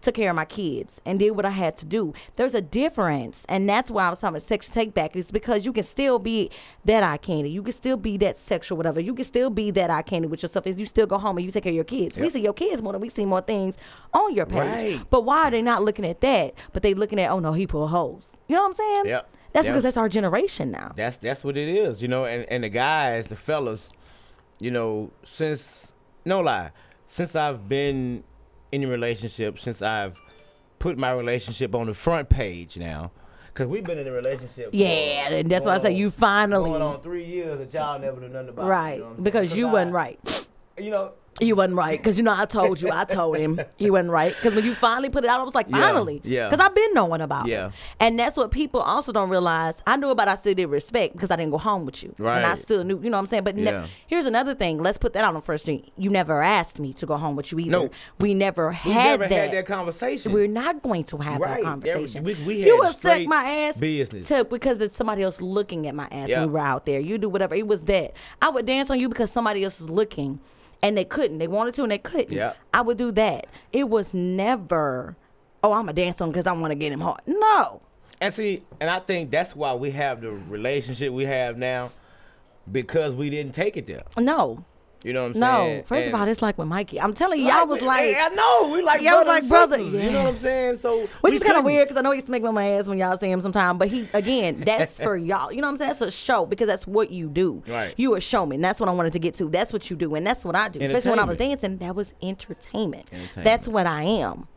took 0.00 0.14
care 0.14 0.30
of 0.30 0.36
my 0.36 0.46
kids, 0.46 1.02
and 1.04 1.18
did 1.18 1.32
what 1.32 1.44
I 1.44 1.50
had 1.50 1.76
to 1.76 1.84
do. 1.84 2.14
There's 2.36 2.54
a 2.54 2.62
difference, 2.62 3.42
and 3.46 3.68
that's 3.68 3.90
why 3.90 4.06
I 4.06 4.10
was 4.10 4.20
talking 4.20 4.36
about 4.36 4.48
sexual 4.48 4.72
take 4.72 4.94
back. 4.94 5.14
Is 5.16 5.30
because 5.30 5.66
you 5.66 5.72
can 5.74 5.84
still 5.84 6.18
be 6.18 6.50
that 6.86 7.02
eye 7.02 7.18
candy. 7.18 7.50
You 7.50 7.62
can 7.62 7.74
still 7.74 7.98
be 7.98 8.16
that 8.16 8.38
sexual 8.38 8.78
whatever. 8.78 9.00
You 9.00 9.14
can 9.14 9.26
still 9.26 9.50
be 9.50 9.70
that 9.72 9.90
eye 9.90 10.00
candy 10.00 10.28
with 10.28 10.42
yourself. 10.42 10.66
Is 10.66 10.78
you 10.78 10.86
still 10.86 11.06
go 11.06 11.18
home 11.18 11.36
and 11.36 11.44
you 11.44 11.52
take 11.52 11.64
care 11.64 11.72
of 11.72 11.76
your 11.76 11.84
kids. 11.84 12.16
We 12.16 12.30
see 12.30 12.40
your 12.40 12.54
kids 12.54 12.80
more 12.80 12.94
than 12.94 13.02
we 13.02 13.10
see 13.10 13.26
more 13.26 13.42
things 13.42 13.76
on 14.14 14.34
your 14.34 14.46
page. 14.46 14.98
Right. 14.98 15.10
But 15.10 15.26
why 15.26 15.48
are 15.48 15.50
they 15.50 15.60
not 15.60 15.82
looking 15.82 16.06
at 16.06 16.22
that? 16.22 16.54
But 16.72 16.82
they 16.82 16.94
looking 16.94 17.20
at 17.20 17.30
oh 17.30 17.38
no, 17.38 17.52
he 17.52 17.66
pull 17.66 17.88
holes. 17.88 18.32
You 18.48 18.56
know 18.56 18.62
what 18.62 18.68
I'm 18.68 18.74
saying? 18.74 19.06
Yep. 19.08 19.34
That's 19.52 19.66
because 19.66 19.82
that's 19.82 19.96
our 19.96 20.08
generation 20.08 20.70
now. 20.70 20.92
That's 20.96 21.16
that's 21.16 21.42
what 21.42 21.56
it 21.56 21.68
is, 21.68 22.02
you 22.02 22.08
know. 22.08 22.24
And 22.24 22.44
and 22.50 22.64
the 22.64 22.68
guys, 22.68 23.26
the 23.26 23.36
fellas, 23.36 23.92
you 24.60 24.70
know, 24.70 25.10
since 25.24 25.92
no 26.24 26.40
lie, 26.40 26.70
since 27.06 27.34
I've 27.34 27.68
been 27.68 28.24
in 28.72 28.84
a 28.84 28.88
relationship, 28.88 29.58
since 29.58 29.80
I've 29.82 30.20
put 30.78 30.98
my 30.98 31.12
relationship 31.12 31.74
on 31.74 31.86
the 31.86 31.94
front 31.94 32.28
page 32.28 32.76
now, 32.76 33.10
because 33.46 33.66
we've 33.66 33.84
been 33.84 33.98
in 33.98 34.06
a 34.06 34.12
relationship. 34.12 34.70
Yeah, 34.72 35.30
and 35.30 35.50
that's 35.50 35.64
why 35.64 35.74
I 35.74 35.78
say 35.78 35.92
you 35.92 36.10
finally 36.10 36.68
going 36.68 36.82
on 36.82 37.00
three 37.00 37.24
years 37.24 37.58
that 37.58 37.72
y'all 37.72 37.98
never 37.98 38.20
knew 38.20 38.28
nothing 38.28 38.50
about. 38.50 38.64
you 38.64 38.68
right 38.68 38.98
know 39.00 39.06
I'm 39.06 39.12
saying? 39.14 39.24
because 39.24 39.56
you 39.56 39.68
I- 39.68 39.72
wasn't 39.72 39.92
right. 39.92 40.46
You 40.78 40.90
know, 40.90 41.12
You 41.40 41.56
wasn't 41.56 41.76
right 41.76 41.98
because 41.98 42.16
you 42.16 42.22
know 42.24 42.34
I 42.36 42.44
told 42.46 42.80
you 42.80 42.90
I 42.90 43.04
told 43.04 43.36
him 43.36 43.60
he 43.76 43.90
wasn't 43.90 44.10
right 44.10 44.34
because 44.34 44.54
when 44.54 44.64
you 44.64 44.74
finally 44.74 45.08
put 45.10 45.24
it 45.24 45.30
out 45.30 45.40
I 45.40 45.42
was 45.44 45.54
like 45.54 45.68
Yeah, 45.68 45.80
finally 45.80 46.20
yeah. 46.24 46.48
because 46.48 46.64
I've 46.64 46.74
been 46.74 46.94
knowing 46.94 47.20
about 47.20 47.46
Yeah. 47.46 47.66
it 47.68 47.72
and 48.00 48.18
that's 48.18 48.36
what 48.36 48.50
people 48.50 48.80
also 48.80 49.12
don't 49.12 49.28
realize 49.30 49.74
I 49.86 49.96
knew 49.96 50.08
about 50.08 50.28
I 50.28 50.34
still 50.34 50.54
did 50.54 50.66
respect 50.66 51.12
because 51.14 51.30
I 51.30 51.36
didn't 51.36 51.52
go 51.52 51.58
home 51.58 51.84
with 51.86 52.02
you 52.02 52.14
and 52.18 52.28
I 52.28 52.48
Right. 52.50 52.58
still 52.58 52.82
knew 52.84 53.00
you 53.02 53.10
know 53.10 53.16
what 53.18 53.24
I'm 53.24 53.28
saying 53.28 53.44
but 53.44 53.56
ne- 53.56 53.64
Yeah. 53.64 53.86
here's 54.06 54.26
another 54.26 54.54
thing 54.54 54.82
let's 54.82 54.98
put 54.98 55.12
that 55.14 55.24
on 55.24 55.34
the 55.34 55.40
first 55.40 55.66
thing 55.66 55.88
you 55.96 56.10
never 56.10 56.42
asked 56.42 56.78
me 56.80 56.92
to 56.94 57.06
go 57.06 57.16
home 57.16 57.36
with 57.36 57.52
you 57.52 57.58
either 57.60 57.70
No. 57.70 57.90
we 58.20 58.34
never 58.34 58.70
we 58.84 58.90
had 58.92 59.20
never 59.20 59.28
that. 59.28 59.48
had 59.48 59.52
that 59.52 59.66
conversation. 59.66 60.32
We're 60.32 60.46
not 60.48 60.82
going 60.82 61.04
to 61.04 61.18
have 61.18 61.40
Right. 61.40 61.56
that 61.58 61.64
conversation. 61.64 62.18
Every- 62.18 62.34
we- 62.34 62.44
we 62.44 62.64
you 62.66 62.72
had 62.72 62.78
would 62.78 62.88
suck 62.88 62.98
straight 62.98 63.28
my 63.28 63.44
ass 63.50 63.76
business. 63.76 64.28
to, 64.28 64.44
because 64.44 64.80
it's 64.80 64.96
somebody 64.96 65.22
else 65.22 65.40
looking 65.40 65.86
at 65.86 65.94
my 65.94 66.08
ass 66.10 66.28
Yeah. 66.28 66.40
when 66.40 66.48
we 66.48 66.54
were 66.54 66.58
out 66.60 66.86
there. 66.86 67.00
You 67.00 67.18
do 67.18 67.28
whatever. 67.28 67.54
It 67.54 67.66
was 67.66 67.82
that. 67.82 68.12
I 68.42 68.48
would 68.48 68.66
dance 68.66 68.90
on 68.90 68.98
you 69.00 69.08
because 69.08 69.30
somebody 69.30 69.62
else 69.64 69.80
is 69.80 69.88
looking 69.90 70.40
and 70.82 70.96
they 70.96 71.04
couldn't. 71.04 71.38
They 71.38 71.48
wanted 71.48 71.74
to 71.74 71.82
and 71.82 71.92
they 71.92 71.98
couldn't. 71.98 72.32
Yeah. 72.32 72.54
I 72.72 72.82
would 72.82 72.98
do 72.98 73.10
that. 73.12 73.46
It 73.72 73.88
was 73.88 74.14
never, 74.14 75.16
oh, 75.62 75.72
I'm 75.72 75.84
going 75.84 75.96
to 75.96 76.02
dance 76.02 76.20
on 76.20 76.30
because 76.30 76.46
I 76.46 76.52
want 76.52 76.70
to 76.70 76.76
get 76.76 76.92
him 76.92 77.00
hard. 77.00 77.20
No. 77.26 77.82
And 78.20 78.34
see, 78.34 78.62
and 78.80 78.90
I 78.90 79.00
think 79.00 79.30
that's 79.30 79.54
why 79.54 79.74
we 79.74 79.90
have 79.92 80.20
the 80.20 80.30
relationship 80.30 81.12
we 81.12 81.24
have 81.24 81.56
now, 81.56 81.90
because 82.70 83.14
we 83.14 83.30
didn't 83.30 83.54
take 83.54 83.76
it 83.76 83.86
there. 83.86 84.02
No. 84.16 84.64
You 85.04 85.12
know 85.12 85.28
what 85.28 85.36
I'm 85.36 85.40
saying? 85.40 85.76
No. 85.78 85.82
First 85.84 86.06
And- 86.06 86.14
of 86.14 86.20
all, 86.20 86.26
it's 86.28 86.42
like 86.42 86.58
with 86.58 86.66
Mikey. 86.68 87.00
I'm 87.00 87.14
telling 87.14 87.40
you, 87.40 87.46
y'all 87.46 87.66
was 87.66 87.82
like, 87.82 88.16
I 88.18 88.28
know 88.30 88.70
we 88.72 88.82
like 88.82 89.00
Y'all 89.00 89.16
was 89.18 89.26
like 89.26 89.46
brother, 89.48 89.78
You 89.78 90.10
know 90.10 90.24
what 90.24 90.28
I'm 90.34 90.36
saying? 90.38 90.78
So 90.78 91.08
Which 91.20 91.34
is 91.34 91.42
kind 91.42 91.56
of 91.56 91.64
weird 91.64 91.86
because 91.88 91.98
I 91.98 92.02
know 92.02 92.10
he 92.10 92.16
used 92.16 92.26
to 92.26 92.32
make 92.32 92.42
me 92.42 92.50
my 92.50 92.68
ass 92.70 92.86
when 92.86 92.98
y'all 92.98 93.16
see 93.16 93.30
him 93.30 93.40
sometime. 93.40 93.78
But 93.78 93.88
he, 93.88 94.08
again, 94.12 94.60
that's 94.66 94.98
for 94.98 95.16
y'all. 95.16 95.52
You 95.52 95.60
know 95.60 95.68
what 95.68 95.72
I'm 95.72 95.78
saying? 95.78 95.88
That's 95.90 96.00
a 96.00 96.10
show 96.10 96.46
because 96.46 96.66
that's 96.66 96.86
what 96.86 97.10
you 97.10 97.28
do. 97.28 97.62
Right. 97.66 97.94
You 97.96 98.14
a 98.16 98.20
showman. 98.20 98.60
That's 98.60 98.80
what 98.80 98.88
I 98.88 98.92
wanted 98.92 99.12
to 99.12 99.18
get 99.18 99.34
to. 99.34 99.48
That's 99.48 99.72
what 99.72 99.88
you 99.90 99.96
do. 99.96 100.14
And 100.14 100.26
that's 100.26 100.44
what 100.44 100.56
I 100.56 100.68
do. 100.68 100.80
Especially 100.80 101.10
when 101.10 101.20
I 101.20 101.24
was 101.24 101.36
dancing, 101.36 101.78
that 101.78 101.94
was 101.94 102.12
entertainment. 102.22 103.06
Entertainment. 103.12 103.44
That's 103.44 103.68
what 103.68 103.86
I 103.86 104.02
am. 104.02 104.48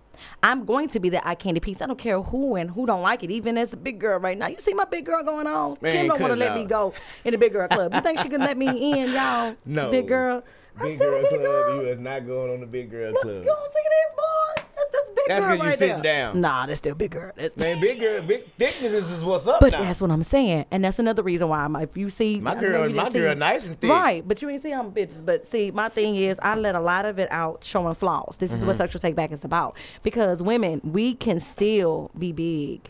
I'm 0.43 0.65
going 0.65 0.87
to 0.89 0.99
be 0.99 1.09
the 1.09 1.25
eye 1.27 1.35
candy 1.35 1.59
piece. 1.59 1.81
I 1.81 1.85
don't 1.85 1.99
care 1.99 2.21
who 2.21 2.55
and 2.55 2.71
who 2.71 2.85
don't 2.85 3.01
like 3.01 3.23
it, 3.23 3.31
even 3.31 3.57
as 3.57 3.73
a 3.73 3.77
big 3.77 3.99
girl 3.99 4.19
right 4.19 4.37
now. 4.37 4.47
You 4.47 4.59
see 4.59 4.73
my 4.73 4.85
big 4.85 5.05
girl 5.05 5.23
going 5.23 5.47
on? 5.47 5.77
Man, 5.81 5.93
Kim 5.93 6.07
don't 6.07 6.19
want 6.19 6.31
to 6.31 6.35
let 6.35 6.55
me 6.55 6.65
go 6.65 6.93
in 7.25 7.31
the 7.31 7.37
big 7.37 7.53
girl 7.53 7.67
club. 7.67 7.93
You 7.93 8.01
think 8.01 8.19
she 8.19 8.29
can 8.29 8.41
let 8.41 8.57
me 8.57 8.67
in, 8.91 9.11
y'all? 9.11 9.55
No. 9.65 9.89
Big 9.91 10.07
girl. 10.07 10.43
Big 10.81 10.99
girl 10.99 11.19
club. 11.27 11.41
girl. 11.41 11.75
You 11.75 11.81
is 11.89 11.99
not 11.99 12.25
going 12.25 12.53
on 12.53 12.59
the 12.61 12.65
big 12.65 12.89
girl 12.91 13.11
Look, 13.11 13.21
club. 13.21 13.35
you 13.35 13.43
don't 13.43 13.67
see 13.67 13.79
this, 13.83 14.15
boy? 14.15 14.63
That's, 14.75 14.91
that's 14.91 15.09
big 15.09 15.25
That's 15.27 15.45
girl 15.45 15.49
'cause 15.57 15.57
you 15.63 15.69
right 15.69 15.77
sitting 15.77 16.01
there. 16.01 16.23
down. 16.31 16.41
Nah, 16.41 16.65
that's 16.65 16.79
still 16.79 16.95
big 16.95 17.11
girl. 17.11 17.31
That's 17.35 17.55
Man, 17.57 17.79
big 17.81 17.99
girl, 17.99 18.21
big 18.21 18.45
thickness 18.57 18.93
is 18.93 19.11
is 19.11 19.23
what's 19.23 19.45
up 19.47 19.59
But 19.59 19.73
now. 19.73 19.81
that's 19.83 20.01
what 20.01 20.09
I'm 20.11 20.23
saying, 20.23 20.65
and 20.71 20.83
that's 20.83 20.97
another 20.97 21.21
reason 21.23 21.49
why 21.49 21.63
I'm. 21.65 21.75
If 21.75 21.95
you 21.97 22.09
see 22.09 22.39
My 22.39 22.55
girl- 22.55 22.89
my 22.89 23.09
see- 23.09 23.19
girl 23.19 23.35
nice 23.35 23.65
and 23.65 23.79
thick. 23.79 23.89
right? 23.91 24.25
But 24.27 24.41
you 24.41 24.49
ain't 24.49 24.63
see 24.63 24.71
I'm 24.71 24.91
bitches. 24.91 25.23
But 25.25 25.45
see, 25.51 25.71
my 25.71 25.89
thing 25.89 26.15
is, 26.15 26.39
I 26.41 26.55
let 26.55 26.75
a 26.75 26.79
lot 26.79 27.05
of 27.05 27.19
it 27.19 27.31
out 27.31 27.63
showing 27.63 27.93
flaws. 27.95 28.37
This 28.39 28.51
is 28.51 28.59
Mm-hmm. 28.59 28.67
what 28.67 28.77
sexual 28.77 29.01
take 29.01 29.15
back 29.15 29.31
is 29.31 29.43
about. 29.43 29.75
Because 30.03 30.41
women, 30.41 30.81
we 30.83 31.13
can 31.15 31.39
still 31.39 32.09
be 32.17 32.31
big, 32.31 32.89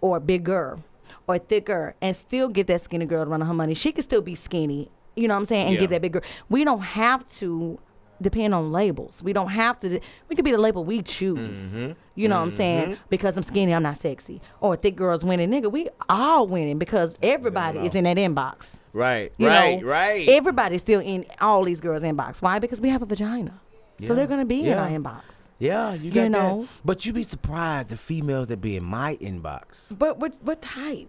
or 0.00 0.20
bigger, 0.20 0.78
or 1.26 1.38
thicker, 1.38 1.94
and 2.00 2.14
still 2.16 2.48
get 2.48 2.66
that 2.68 2.80
skinny 2.80 3.04
girl 3.06 3.24
to 3.24 3.30
run 3.30 3.40
her 3.40 3.52
money. 3.54 3.74
She 3.74 3.92
can 3.92 4.02
still 4.04 4.22
be 4.22 4.34
skinny. 4.34 4.90
You 5.16 5.28
know 5.28 5.34
what 5.34 5.40
I'm 5.40 5.46
saying? 5.46 5.66
And 5.66 5.74
Yeah. 5.74 5.80
get 5.80 5.90
that 5.90 6.02
big 6.02 6.12
girl. 6.12 6.22
We 6.48 6.64
don't 6.64 6.80
have 6.82 7.28
to 7.38 7.78
depend 8.22 8.52
on 8.54 8.70
labels. 8.70 9.22
We 9.22 9.32
don't 9.32 9.48
have 9.48 9.80
to. 9.80 9.98
We 10.28 10.36
could 10.36 10.44
be 10.44 10.50
the 10.52 10.58
label 10.58 10.84
we 10.84 11.02
choose. 11.02 11.60
Mm-hmm. 11.68 11.92
You 12.14 12.28
know 12.28 12.36
what 12.36 12.42
I'm 12.42 12.50
saying? 12.50 12.98
Because 13.08 13.36
I'm 13.36 13.42
skinny, 13.42 13.74
I'm 13.74 13.82
not 13.82 13.96
sexy. 13.96 14.42
Or 14.60 14.74
a 14.74 14.76
thick 14.76 14.94
girls 14.94 15.24
winning, 15.24 15.50
nigga. 15.50 15.72
We 15.72 15.88
all 16.08 16.46
winning 16.46 16.78
because 16.78 17.16
everybody 17.22 17.78
is 17.80 17.94
in 17.94 18.04
that 18.04 18.18
inbox. 18.18 18.76
right, 18.92 19.32
You 19.38 19.48
right, 19.48 19.80
know, 19.80 19.88
right. 19.88 20.28
Everybody's 20.28 20.82
still 20.82 21.00
in 21.00 21.24
all 21.40 21.64
these 21.64 21.80
girls' 21.80 22.02
inbox. 22.02 22.42
Why? 22.42 22.58
Because 22.58 22.78
we 22.80 22.90
have 22.90 23.00
a 23.02 23.06
vagina, 23.06 23.58
so 24.06 24.14
they're 24.14 24.26
gonna 24.26 24.44
be 24.44 24.60
in 24.60 24.66
Yeah. 24.66 24.82
our 24.82 24.88
inbox. 24.90 25.22
yeah, 25.58 25.94
you 25.94 26.10
got 26.10 26.30
know. 26.30 26.62
that. 26.62 26.68
But 26.84 27.06
you'd 27.06 27.14
be 27.14 27.22
surprised 27.22 27.88
the 27.88 27.96
females 27.96 28.48
that 28.48 28.60
be 28.60 28.76
in 28.76 28.84
my 28.84 29.16
inbox. 29.16 29.96
But 29.98 30.18
what 30.18 30.34
what 30.42 30.60
type? 30.60 31.08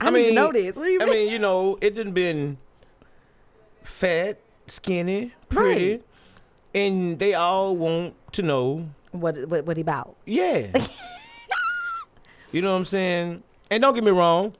I, 0.00 0.06
I 0.06 0.10
mean, 0.10 0.34
know 0.36 0.52
this. 0.52 0.76
What 0.76 0.84
do 0.84 0.90
you 0.92 1.00
I 1.02 1.06
mean? 1.06 1.14
mean, 1.14 1.30
you 1.32 1.38
know, 1.40 1.76
it 1.80 1.96
done 1.96 2.12
been 2.12 2.58
fat, 3.88 4.38
skinny, 4.66 5.32
pretty, 5.48 5.90
Right. 5.90 6.02
and 6.74 7.18
they 7.18 7.34
all 7.34 7.76
want 7.76 8.14
to 8.32 8.42
know, 8.42 8.88
What 9.12 9.46
what 9.48 9.64
what 9.66 9.76
he 9.76 9.80
about? 9.80 10.16
yeah. 10.26 10.66
you 12.52 12.62
know 12.62 12.72
what 12.72 12.78
I'm 12.78 12.84
saying? 12.84 13.42
And 13.70 13.80
don't 13.82 13.94
get 13.94 14.04
me 14.04 14.10
wrong. 14.10 14.54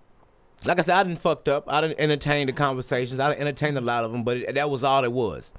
Like 0.65 0.79
I 0.79 0.83
said, 0.83 0.95
I 0.97 1.03
didn't 1.05 1.21
fucked 1.21 1.49
up. 1.49 1.65
I 1.69 1.81
didn't 1.81 2.01
entertain 2.01 2.47
the 2.49 2.53
conversations. 2.53 3.21
I 3.21 3.29
didn't 3.31 3.43
entertain 3.43 3.77
a 3.77 3.81
lot 3.81 4.05
of 4.05 4.11
them, 4.13 4.25
but 4.25 4.39
it, 4.39 4.55
that 4.57 4.69
was 4.69 4.83
all 4.83 5.05
it 5.05 5.13
was. 5.13 5.53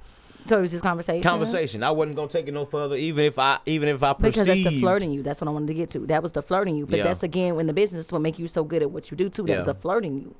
So 0.46 0.58
it 0.58 0.60
was 0.62 0.70
just 0.70 0.82
conversation. 0.82 1.22
Conversation. 1.22 1.82
I 1.82 1.90
wasn't 1.90 2.16
gonna 2.16 2.28
take 2.28 2.48
it 2.48 2.52
no 2.52 2.64
further, 2.64 2.96
even 2.96 3.24
if 3.24 3.38
I, 3.38 3.58
even 3.66 3.88
if 3.88 4.02
I 4.02 4.12
perceived. 4.12 4.34
Because 4.34 4.46
that's 4.46 4.62
the 4.74 4.80
flirting 4.80 5.10
you. 5.12 5.22
That's 5.22 5.40
what 5.40 5.48
I 5.48 5.50
wanted 5.52 5.68
to 5.68 5.74
get 5.74 5.90
to. 5.90 6.00
That 6.06 6.22
was 6.22 6.32
the 6.32 6.42
flirting 6.42 6.76
you. 6.76 6.86
But 6.86 6.98
Yeah. 6.98 7.04
that's 7.04 7.22
again 7.22 7.56
when 7.56 7.66
the 7.66 7.72
business 7.72 8.10
what 8.10 8.20
make 8.20 8.38
you 8.38 8.48
so 8.48 8.62
good 8.64 8.82
at 8.82 8.90
what 8.90 9.10
you 9.10 9.16
do 9.16 9.28
too. 9.28 9.42
That 9.44 9.56
was 9.58 9.66
Yeah. 9.66 9.72
the 9.72 9.78
flirting 9.80 10.18
you. 10.20 10.34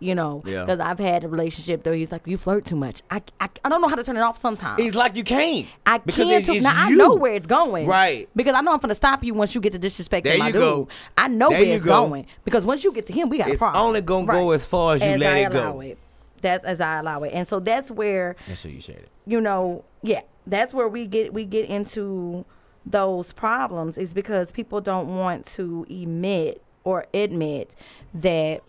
You 0.00 0.14
know, 0.14 0.42
Yeah. 0.44 0.64
because 0.64 0.80
I've 0.80 0.98
had 0.98 1.24
a 1.24 1.28
relationship 1.28 1.86
where 1.86 1.94
he's 1.94 2.10
like, 2.12 2.26
"You 2.26 2.36
flirt 2.36 2.64
too 2.66 2.76
much." 2.76 3.00
I, 3.10 3.22
I, 3.40 3.48
I 3.64 3.68
don't 3.68 3.80
know 3.80 3.88
how 3.88 3.94
to 3.94 4.02
turn 4.04 4.16
it 4.16 4.20
off 4.22 4.38
sometimes. 4.40 4.82
He's 4.82 4.94
like 4.94 5.16
you 5.16 5.24
can't. 5.24 5.66
I 5.86 5.98
because 5.98 6.26
can't. 6.26 6.46
it's, 6.46 6.48
it's 6.56 6.64
now 6.64 6.74
I 6.74 6.90
know 6.90 7.14
where 7.14 7.32
it's 7.32 7.46
going, 7.46 7.86
Right. 7.86 8.28
Because 8.36 8.54
I 8.54 8.60
know 8.60 8.72
I'm 8.72 8.80
gonna 8.80 8.94
stop 8.94 9.22
you 9.24 9.32
once 9.34 9.54
you 9.54 9.60
get 9.60 9.72
to 9.72 9.78
disrespecting 9.78 10.38
my 10.38 10.48
you 10.48 10.52
dude. 10.52 10.60
go. 10.60 10.88
I 11.16 11.28
know 11.28 11.48
There 11.48 11.60
where 11.60 11.68
you 11.68 11.74
it's 11.74 11.84
go. 11.84 12.06
going 12.06 12.26
because 12.44 12.64
once 12.66 12.84
you 12.84 12.92
get 12.92 13.06
to 13.06 13.12
him, 13.12 13.28
we 13.30 13.38
got 13.38 13.50
a 13.50 13.56
problem. 13.56 13.82
only 13.86 14.00
gonna 14.02 14.26
go 14.26 14.50
as 14.50 14.66
far 14.66 14.96
as 14.96 15.00
you 15.02 15.16
let 15.16 15.36
I 15.36 15.40
it 15.40 15.52
go. 15.52 15.80
It. 15.80 15.96
That's 16.42 16.64
as 16.64 16.80
I 16.80 16.98
allow 16.98 17.22
it, 17.22 17.32
and 17.32 17.48
so 17.48 17.58
that's 17.60 17.90
where 17.90 18.36
That's 18.46 18.64
what 18.64 18.74
you 18.74 18.80
said. 18.82 18.96
It. 18.96 19.08
You 19.26 19.40
know, 19.40 19.84
yeah, 20.02 20.20
that's 20.46 20.74
where 20.74 20.88
we 20.88 21.06
get 21.06 21.32
we 21.32 21.46
get 21.46 21.66
into 21.70 22.44
those 22.84 23.32
problems 23.32 23.96
is 23.96 24.12
because 24.12 24.52
people 24.52 24.80
don't 24.82 25.16
want 25.16 25.46
to 25.46 25.86
emit 25.88 26.60
or 26.82 27.06
admit 27.14 27.74
that 28.12 28.60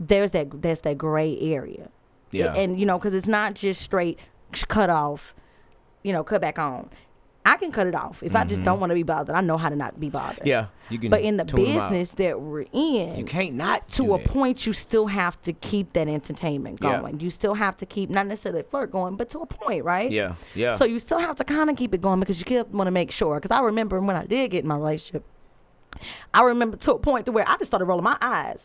there's 0.00 0.30
that 0.32 0.62
there's 0.62 0.80
that 0.82 0.98
gray 0.98 1.38
area. 1.40 1.88
Yeah. 2.30 2.54
And 2.54 2.78
you 2.78 2.86
know, 2.86 2.98
because 2.98 3.14
it's 3.14 3.28
not 3.28 3.54
just 3.54 3.80
straight 3.80 4.18
cut 4.68 4.90
off, 4.90 5.34
you 6.02 6.12
know, 6.12 6.24
cut 6.24 6.40
back 6.40 6.58
on. 6.58 6.90
I 7.44 7.56
can 7.58 7.70
cut 7.70 7.86
it 7.86 7.94
off 7.94 8.24
if 8.24 8.34
I 8.34 8.44
just 8.44 8.64
don't 8.64 8.80
want 8.80 8.90
to 8.90 8.94
be 8.94 9.04
bothered. 9.04 9.36
I 9.36 9.40
know 9.40 9.56
how 9.56 9.68
to 9.68 9.76
not 9.76 10.00
be 10.00 10.10
bothered. 10.10 10.38
Mm-hmm. 10.38 10.48
Yeah, 10.48 10.66
you 10.90 10.98
can. 10.98 11.10
But 11.10 11.20
in 11.20 11.36
the 11.36 11.44
tune 11.44 11.60
'em 11.64 11.78
out. 11.78 11.90
business 11.90 12.10
that 12.16 12.40
we're 12.40 12.64
in, 12.72 13.16
you 13.18 13.24
can't 13.24 13.54
not 13.54 13.86
to 13.90 14.14
a 14.14 14.18
that. 14.18 14.26
point 14.26 14.66
you 14.66 14.72
still 14.72 15.06
have 15.06 15.40
to 15.42 15.52
keep 15.52 15.92
that 15.92 16.08
entertainment 16.08 16.80
Yeah. 16.82 16.98
going. 17.00 17.20
You 17.20 17.30
still 17.30 17.54
have 17.54 17.76
to 17.76 17.86
keep 17.86 18.10
not 18.10 18.26
necessarily 18.26 18.64
flirt 18.64 18.90
going, 18.90 19.14
but 19.14 19.30
to 19.30 19.38
a 19.42 19.46
point, 19.46 19.84
right? 19.84 20.10
Yeah, 20.10 20.34
yeah. 20.56 20.74
So 20.74 20.84
you 20.84 20.98
still 20.98 21.20
have 21.20 21.36
to 21.36 21.44
kind 21.44 21.70
of 21.70 21.76
keep 21.76 21.94
it 21.94 22.00
going 22.02 22.18
because 22.18 22.40
you 22.40 22.44
still 22.44 22.64
want 22.72 22.88
to 22.88 22.90
make 22.90 23.12
sure. 23.12 23.36
Because 23.36 23.52
I 23.56 23.60
remember 23.60 24.00
when 24.00 24.16
I 24.16 24.26
did 24.26 24.50
get 24.50 24.64
in 24.64 24.68
my 24.68 24.76
relationship, 24.76 25.24
I 26.34 26.42
remember 26.42 26.76
to 26.76 26.92
a 26.94 26.98
point 26.98 27.26
to 27.26 27.32
where 27.32 27.48
I 27.48 27.56
just 27.56 27.66
started 27.66 27.84
rolling 27.86 28.04
my 28.04 28.16
eyes, 28.20 28.64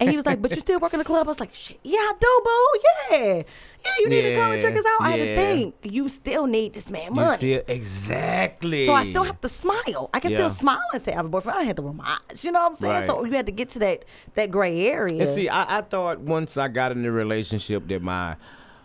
and 0.00 0.10
he 0.10 0.16
was 0.16 0.26
like, 0.26 0.40
"But 0.42 0.50
you 0.52 0.60
still 0.60 0.78
work 0.80 0.92
in 0.92 0.98
the 0.98 1.04
club?" 1.04 1.26
I 1.26 1.30
was 1.30 1.40
like, 1.40 1.54
"Shit, 1.54 1.78
yeah, 1.82 1.98
I 1.98 2.12
do, 2.20 2.40
boo. 2.44 2.80
Yeah, 2.84 3.26
yeah, 3.36 3.92
you 4.00 4.08
need 4.08 4.22
to 4.22 4.34
come 4.36 4.52
and 4.52 4.62
check 4.62 4.76
us 4.76 4.84
out." 4.86 5.00
I 5.00 5.10
had 5.10 5.16
to 5.18 5.36
think 5.36 5.74
you 5.82 6.08
still 6.08 6.46
need 6.46 6.74
this 6.74 6.88
man 6.90 7.14
money. 7.14 7.36
still- 7.36 7.62
exactly. 7.68 8.86
So 8.86 8.92
I 8.92 9.08
still 9.08 9.22
have 9.24 9.40
to 9.42 9.48
smile. 9.48 10.10
I 10.12 10.20
can 10.20 10.30
Yeah. 10.32 10.36
still 10.38 10.50
smile 10.50 10.80
and 10.92 11.02
say 11.02 11.12
I 11.12 11.16
have 11.16 11.26
a 11.26 11.28
boyfriend. 11.28 11.58
I 11.58 11.62
had 11.62 11.76
to 11.76 11.82
roll 11.82 11.94
my 11.94 12.18
eyes. 12.30 12.44
You 12.44 12.52
know 12.52 12.62
what 12.62 12.72
I'm 12.72 12.78
saying? 12.78 12.92
Right. 12.92 13.06
So 13.06 13.24
you 13.24 13.32
had 13.32 13.46
to 13.46 13.52
get 13.52 13.70
to 13.70 13.78
that 13.80 14.04
that 14.34 14.50
gray 14.50 14.86
area. 14.88 15.22
And 15.26 15.34
see, 15.34 15.48
I, 15.48 15.78
I 15.78 15.82
thought 15.82 16.20
once 16.20 16.56
I 16.56 16.68
got 16.68 16.92
in 16.92 17.02
the 17.02 17.12
relationship 17.12 17.86
that 17.88 18.02
my 18.02 18.36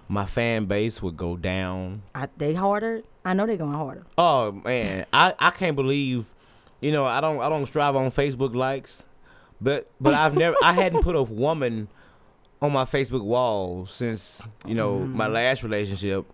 my 0.09 0.25
fan 0.25 0.65
base 0.65 1.01
would 1.01 1.17
go 1.17 1.37
down. 1.37 2.03
I, 2.13 2.27
they 2.37 2.53
harder. 2.53 3.01
I 3.25 3.33
know 3.33 3.45
they're 3.47 3.55
going 3.57 3.73
harder. 3.73 4.05
Oh 4.17 4.51
man, 4.51 5.05
I, 5.13 5.33
I 5.39 5.49
can't 5.51 5.75
believe, 5.77 6.32
you 6.83 6.91
know, 6.91 7.05
I 7.05 7.21
don't 7.21 7.39
I 7.41 7.49
don't 7.49 7.65
strive 7.65 7.95
on 7.95 8.11
Facebook 8.11 8.53
likes, 8.55 9.03
but 9.61 9.89
but 10.01 10.13
I've 10.13 10.35
never 10.35 10.55
I 10.63 10.73
hadn't 10.73 11.01
put 11.03 11.15
a 11.15 11.23
woman 11.23 11.87
on 12.61 12.71
my 12.71 12.85
Facebook 12.85 13.23
wall 13.23 13.85
since 13.85 14.41
you 14.65 14.75
know 14.75 14.99
my 14.99 15.27
Mm. 15.27 15.33
last 15.33 15.63
relationship, 15.63 16.25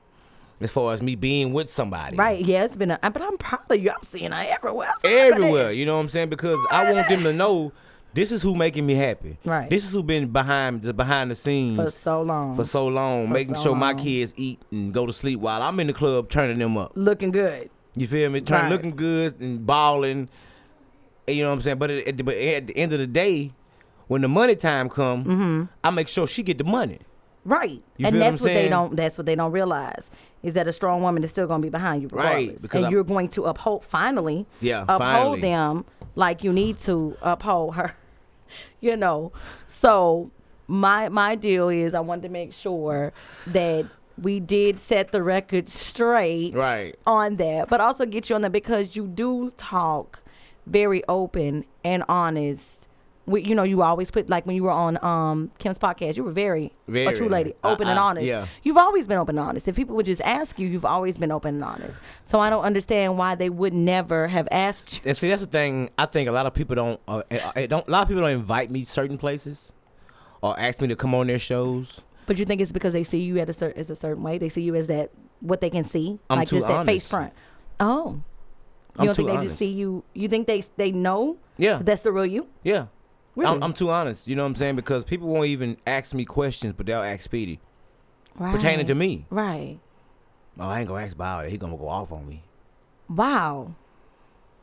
as 0.61 0.69
far 0.71 0.93
as 0.93 1.01
me 1.01 1.15
being 1.15 1.53
with 1.53 1.71
somebody. 1.71 2.15
Right? 2.17 2.43
Yeah, 2.43 2.65
it's 2.65 2.77
been. 2.77 2.91
A, 2.91 2.99
but 3.01 3.21
I'm 3.21 3.37
proud 3.37 3.61
of 3.69 3.81
you. 3.81 3.89
I'm 3.91 4.03
seeing 4.03 4.31
her 4.31 4.45
everywhere. 4.49 4.91
Everywhere, 5.03 5.71
you 5.71 5.85
know 5.85 5.95
what 5.95 6.01
I'm 6.01 6.09
saying? 6.09 6.29
Because 6.29 6.59
I 6.71 6.91
want 6.91 7.07
them 7.09 7.23
to 7.23 7.33
know 7.33 7.71
this 8.13 8.31
is 8.31 8.41
who 8.41 8.55
making 8.55 8.85
me 8.87 8.95
happy. 8.95 9.37
Right. 9.45 9.69
This 9.69 9.85
is 9.85 9.91
who 9.91 10.01
been 10.03 10.27
behind 10.29 10.81
the 10.81 10.93
behind 10.93 11.29
the 11.31 11.35
scenes 11.35 11.77
for 11.77 11.91
so 11.91 12.21
long. 12.23 12.55
for 12.55 12.63
so 12.63 12.87
long, 12.87 13.27
For 13.27 13.33
making 13.33 13.55
so 13.55 13.61
sure 13.63 13.75
my 13.75 13.93
kids 13.93 14.33
eat 14.35 14.59
and 14.71 14.91
go 14.93 15.05
to 15.05 15.13
sleep 15.13 15.39
while 15.39 15.61
I'm 15.61 15.79
in 15.79 15.87
the 15.87 15.93
club 15.93 16.29
turning 16.29 16.57
them 16.59 16.75
up. 16.77 16.91
looking 16.95 17.31
good. 17.31 17.69
You 17.99 18.07
feel 18.07 18.29
me? 18.29 18.41
Turn 18.41 18.63
Right. 18.63 18.69
looking 18.71 18.95
good 18.95 19.39
and 19.41 19.65
balling. 19.65 20.29
You 21.27 21.43
know 21.43 21.49
what 21.49 21.55
I'm 21.55 21.61
saying? 21.61 21.77
But 21.77 21.91
at, 21.91 22.17
the, 22.17 22.23
but 22.23 22.35
at 22.37 22.67
the 22.67 22.77
end 22.77 22.93
of 22.93 22.99
the 22.99 23.07
day, 23.07 23.51
when 24.07 24.21
the 24.21 24.27
money 24.27 24.55
time 24.55 24.89
come, 24.89 25.25
mm-hmm. 25.25 25.63
I 25.83 25.89
make 25.91 26.07
sure 26.07 26.25
she 26.25 26.41
get 26.43 26.57
the 26.57 26.63
money. 26.63 26.99
Right. 27.45 27.81
You 27.97 28.05
and 28.07 28.13
feel 28.15 28.21
what 28.23 28.31
that's 28.31 28.41
what 28.41 28.53
they 28.53 28.69
don't 28.69 28.95
that's 28.95 29.17
what 29.17 29.25
they 29.25 29.35
don't 29.35 29.51
realize 29.51 30.11
is 30.43 30.53
that 30.53 30.67
a 30.67 30.71
strong 30.71 31.01
woman 31.01 31.23
is 31.23 31.29
still 31.29 31.47
going 31.47 31.61
to 31.61 31.65
be 31.65 31.69
behind 31.69 32.01
you 32.01 32.07
Right, 32.09 32.23
regardless. 32.35 32.61
because 32.61 32.75
and 32.77 32.85
I'm- 32.85 32.93
you're 32.93 33.03
going 33.03 33.27
to 33.29 33.43
uphold 33.45 33.85
finally 33.85 34.45
Yeah, 34.61 34.83
uphold 34.83 34.99
finally. 35.01 35.41
them 35.41 35.85
like 36.15 36.43
you 36.43 36.51
need 36.53 36.79
to 36.79 37.15
uphold 37.21 37.75
her. 37.75 37.95
you 38.81 38.95
know. 38.97 39.31
So 39.67 40.31
my 40.67 41.09
my 41.09 41.35
deal 41.35 41.69
is 41.69 41.93
I 41.93 41.99
wanted 42.01 42.23
to 42.23 42.29
make 42.29 42.53
sure 42.53 43.13
that 43.47 43.85
we 44.21 44.39
did 44.39 44.79
set 44.79 45.11
the 45.11 45.23
record 45.23 45.67
straight 45.67 46.53
Right. 46.53 46.95
on 47.05 47.37
that, 47.37 47.69
but 47.69 47.79
also 47.81 48.05
get 48.05 48.29
you 48.29 48.35
on 48.35 48.41
that 48.41 48.51
because 48.51 48.95
you 48.95 49.07
do 49.07 49.51
talk 49.57 50.19
very 50.65 51.03
open 51.07 51.65
and 51.83 52.03
honest. 52.09 52.87
We, 53.25 53.43
you 53.43 53.53
know, 53.53 53.61
you 53.61 53.83
always 53.83 54.09
put 54.09 54.27
like 54.27 54.47
when 54.47 54.55
you 54.55 54.63
were 54.63 54.71
on 54.71 54.97
um 55.03 55.51
Kim's 55.59 55.77
podcast, 55.77 56.17
you 56.17 56.23
were 56.23 56.31
very, 56.31 56.71
a 56.87 57.13
true 57.13 57.29
lady, 57.29 57.53
open 57.63 57.87
and 57.87 57.99
I- 57.99 58.01
honest. 58.01 58.25
yeah. 58.25 58.47
You've 58.63 58.77
always 58.77 59.05
been 59.05 59.19
open 59.19 59.37
and 59.37 59.47
honest. 59.47 59.67
If 59.67 59.75
people 59.75 59.95
would 59.97 60.07
just 60.07 60.21
ask 60.21 60.57
you, 60.57 60.67
you've 60.67 60.83
always 60.85 61.17
been 61.17 61.31
open 61.31 61.55
and 61.55 61.63
honest. 61.63 61.99
So 62.25 62.39
I 62.39 62.49
don't 62.49 62.63
understand 62.63 63.19
why 63.19 63.35
they 63.35 63.49
would 63.51 63.73
never 63.73 64.27
have 64.27 64.47
asked 64.51 64.95
you. 64.95 65.01
And 65.09 65.15
see, 65.17 65.29
that's 65.29 65.41
the 65.41 65.47
thing. 65.47 65.91
I 65.97 66.07
think 66.07 66.27
a 66.27 66.31
lot 66.31 66.47
of 66.47 66.55
people 66.55 66.75
don't. 66.75 66.99
Uh, 67.07 67.21
uh, 67.29 67.51
uh, 67.55 67.65
don't 67.67 67.87
a 67.87 67.91
lot 67.91 68.01
of 68.01 68.07
people 68.07 68.23
don't 68.23 68.31
invite 68.31 68.71
me 68.71 68.83
certain 68.83 69.19
places, 69.19 69.73
or 70.41 70.59
ask 70.59 70.81
me 70.81 70.87
to 70.87 70.95
come 70.95 71.13
on 71.13 71.27
their 71.27 71.37
shows. 71.39 72.01
But 72.29 72.37
you 72.37 72.45
think 72.45 72.61
it's 72.61 72.71
because 72.71 72.93
they 72.93 73.01
see 73.01 73.21
you 73.21 73.39
at 73.39 73.49
a 73.49 73.53
certain 73.53 73.79
as 73.79 73.89
a 73.89 73.95
certain 73.95 74.21
way. 74.21 74.37
They 74.37 74.49
see 74.49 74.61
you 74.61 74.75
as 74.75 74.85
that 74.85 75.09
what 75.39 75.61
they 75.61 75.71
can 75.71 75.83
see, 75.83 76.19
I'm 76.29 76.37
like 76.37 76.47
just 76.47 76.67
that 76.67 76.85
face 76.85 77.07
front. 77.07 77.33
Oh, 77.79 78.11
you 78.11 78.23
I'm 78.99 79.05
don't 79.07 79.15
too 79.15 79.23
think 79.23 79.27
they 79.29 79.31
honest. 79.37 79.47
just 79.47 79.57
see 79.57 79.71
you? 79.71 80.03
You 80.13 80.27
think 80.27 80.45
they 80.45 80.63
they 80.77 80.91
know 80.91 81.37
Yeah, 81.57 81.79
that's 81.81 82.03
the 82.03 82.11
real 82.11 82.27
you? 82.27 82.45
yeah. 82.61 82.85
Really? 83.35 83.49
I'm, 83.51 83.63
I'm 83.63 83.73
too 83.73 83.89
honest. 83.89 84.27
You 84.27 84.35
know 84.35 84.43
what 84.43 84.49
I'm 84.49 84.55
saying? 84.57 84.75
Because 84.75 85.03
people 85.05 85.27
won't 85.27 85.47
even 85.47 85.77
ask 85.87 86.13
me 86.13 86.23
questions, 86.23 86.75
but 86.77 86.85
they'll 86.85 87.01
ask 87.01 87.21
Speedy 87.21 87.59
right. 88.35 88.53
pertaining 88.53 88.85
to 88.85 88.93
me. 88.93 89.25
Right. 89.31 89.79
Oh, 90.59 90.67
I 90.67 90.81
ain't 90.81 90.87
gonna 90.87 91.03
ask 91.03 91.17
Bow. 91.17 91.41
He 91.47 91.57
gonna 91.57 91.77
go 91.77 91.89
off 91.89 92.11
on 92.11 92.27
me. 92.27 92.43
Wow. 93.09 93.73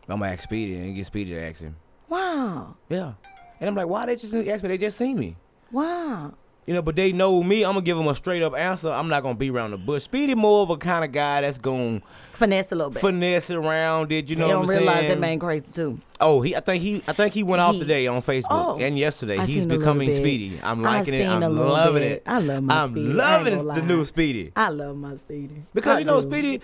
I'm 0.08 0.20
gonna 0.20 0.30
ask 0.30 0.44
Speedy 0.44 0.76
and 0.76 0.94
get 0.94 1.04
Speedy 1.04 1.32
to 1.32 1.40
ask 1.42 1.62
him. 1.62 1.74
Wow. 2.08 2.76
Yeah. 2.88 3.14
And 3.58 3.68
I'm 3.68 3.74
like, 3.74 3.88
why 3.88 4.06
they 4.06 4.14
just 4.14 4.32
ask 4.32 4.62
me? 4.62 4.68
They 4.68 4.78
just 4.78 4.96
seen 4.96 5.18
me. 5.18 5.34
Wow. 5.72 6.34
You 6.66 6.74
know, 6.74 6.82
but 6.82 6.96
they 6.96 7.12
know 7.12 7.44
me. 7.44 7.64
I'm 7.64 7.74
gonna 7.74 7.82
give 7.82 7.96
them 7.96 8.08
a 8.08 8.14
straight 8.16 8.42
up 8.42 8.56
answer. 8.56 8.90
I'm 8.90 9.06
not 9.08 9.22
gonna 9.22 9.36
be 9.36 9.50
around 9.50 9.70
the 9.70 9.78
bush. 9.78 10.02
Speedy 10.02 10.34
more 10.34 10.62
of 10.64 10.70
a 10.70 10.76
kind 10.76 11.04
of 11.04 11.12
guy 11.12 11.42
that's 11.42 11.58
gonna 11.58 12.02
Finesse 12.32 12.72
a 12.72 12.74
little 12.74 12.90
bit. 12.90 13.00
finesse 13.00 13.50
around 13.52 14.10
it. 14.10 14.28
You 14.28 14.34
know 14.34 14.48
they 14.48 14.52
don't 14.52 14.66
realize 14.66 14.96
saying? 14.96 15.08
that 15.10 15.18
man 15.20 15.38
crazy 15.38 15.66
too. 15.72 16.00
Oh, 16.20 16.40
he. 16.42 16.56
I 16.56 16.60
think 16.60 16.82
he. 16.82 17.04
I 17.06 17.12
think 17.12 17.34
he 17.34 17.44
went 17.44 17.60
off 17.62 17.74
He- 17.74 17.78
today 17.80 18.08
on 18.08 18.20
Facebook 18.20 18.46
Oh, 18.50 18.78
and 18.80 18.98
yesterday. 18.98 19.38
I 19.38 19.46
He's 19.46 19.62
seen 19.62 19.70
a 19.70 19.74
little 19.74 19.78
becoming. 19.78 20.12
Speedy. 20.12 20.58
I'm 20.60 20.82
liking 20.82 21.14
it. 21.14 21.28
I'm 21.28 21.56
loving 21.56 22.02
bit. 22.02 22.12
it. 22.12 22.22
I 22.26 22.38
love 22.40 22.62
my 22.64 22.82
I'm 22.82 22.90
Speedy. 22.90 23.12
Loving 23.12 23.66
the 23.68 23.82
new 23.82 24.04
Speedy 24.04 24.52
I 24.56 24.68
love 24.70 24.96
my 24.96 25.16
Speedy 25.16 25.62
because 25.72 25.96
I 25.96 25.98
you 26.00 26.04
know 26.04 26.20
do. 26.20 26.28
Speedy. 26.28 26.60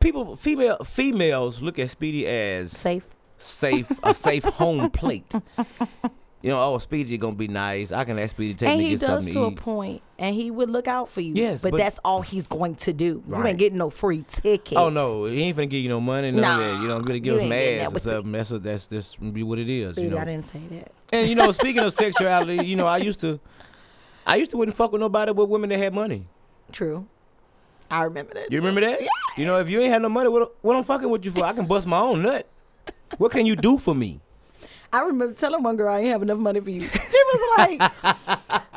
People, 0.00 0.36
female, 0.36 0.78
females 0.84 1.60
look 1.60 1.78
at 1.78 1.90
Speedy 1.90 2.26
as 2.26 2.70
safe. 2.72 3.04
safe, 3.36 3.90
a 4.02 4.14
safe 4.14 4.44
home 4.44 4.88
plate. 4.90 5.32
You 6.42 6.50
know, 6.50 6.60
oh, 6.60 6.78
Speedy 6.78 7.16
gonna 7.18 7.36
be 7.36 7.46
nice. 7.46 7.92
I 7.92 8.04
can 8.04 8.18
ask 8.18 8.34
Speedy 8.34 8.54
to 8.54 8.58
take 8.58 8.68
and 8.70 8.78
me 8.78 8.84
he 8.84 8.90
to 8.90 9.00
get 9.00 9.06
does 9.06 9.24
something 9.24 9.32
to 9.32 9.40
to 9.40 9.44
a 9.46 9.50
point, 9.52 10.02
and 10.18 10.34
he 10.34 10.50
would 10.50 10.70
look 10.70 10.88
out 10.88 11.08
for 11.08 11.20
you. 11.20 11.34
Yes, 11.36 11.62
but, 11.62 11.70
but- 11.70 11.78
that's 11.78 12.00
all 12.04 12.20
he's 12.20 12.48
going 12.48 12.74
to 12.76 12.92
do. 12.92 13.22
You 13.28 13.46
ain't 13.46 13.58
getting 13.58 13.78
no 13.78 13.90
free 13.90 14.22
tickets. 14.22 14.76
Oh 14.76 14.88
no, 14.88 15.24
he 15.26 15.40
ain't 15.42 15.56
gonna 15.56 15.66
give 15.66 15.82
you 15.82 15.88
no 15.88 16.00
money, 16.00 16.32
none 16.32 16.60
of 16.60 16.66
that. 16.66 16.82
You 16.82 16.92
I'm 16.92 17.02
gonna 17.04 17.20
give 17.20 17.38
him 17.38 17.52
ass 17.52 17.94
or 17.94 17.98
something. 18.00 18.32
That's 18.32 18.50
what 18.50 18.62
that's 18.64 18.88
just 18.88 19.32
be 19.32 19.44
what 19.44 19.60
it 19.60 19.68
is. 19.68 19.90
Speedy, 19.90 20.08
you 20.08 20.14
know? 20.14 20.18
I 20.18 20.24
didn't 20.24 20.46
say 20.46 20.60
that. 20.70 20.92
And 21.12 21.28
you 21.28 21.36
know, 21.36 21.52
speaking 21.52 21.84
of 21.84 21.94
sexuality, 21.94 22.64
you 22.66 22.74
know, 22.74 22.88
I 22.88 22.98
used 22.98 23.20
to, 23.20 23.38
I 24.26 24.34
used 24.36 24.50
to 24.50 24.56
wouldn't 24.56 24.76
fuck 24.76 24.90
with 24.90 25.00
nobody 25.00 25.32
but 25.32 25.46
women 25.46 25.70
that 25.70 25.78
had 25.78 25.94
money. 25.94 26.26
True. 26.72 27.06
I 27.88 28.02
remember 28.02 28.34
that. 28.34 28.50
You 28.50 28.58
too. 28.58 28.66
remember 28.66 28.80
that? 28.80 29.00
Yeah. 29.00 29.08
You 29.36 29.44
know, 29.46 29.60
if 29.60 29.68
you 29.68 29.80
ain't 29.80 29.92
had 29.92 30.02
no 30.02 30.08
money, 30.08 30.28
what, 30.28 30.56
what 30.62 30.74
I'm 30.74 30.82
fucking 30.82 31.08
with 31.08 31.24
you 31.24 31.30
for? 31.30 31.44
I 31.44 31.52
can 31.52 31.66
bust 31.66 31.86
my 31.86 32.00
own 32.00 32.22
nut. 32.22 32.48
What 33.18 33.30
can 33.30 33.44
you 33.44 33.54
do 33.54 33.76
for 33.76 33.94
me? 33.94 34.20
I 34.92 35.00
remember 35.00 35.34
telling 35.34 35.62
one 35.62 35.76
girl 35.76 35.92
I 35.92 36.00
ain't 36.00 36.08
have 36.08 36.22
enough 36.22 36.38
money 36.38 36.60
for 36.60 36.70
you. 36.70 36.88
She 37.12 37.38
was 37.38 37.58
like, 37.58 37.92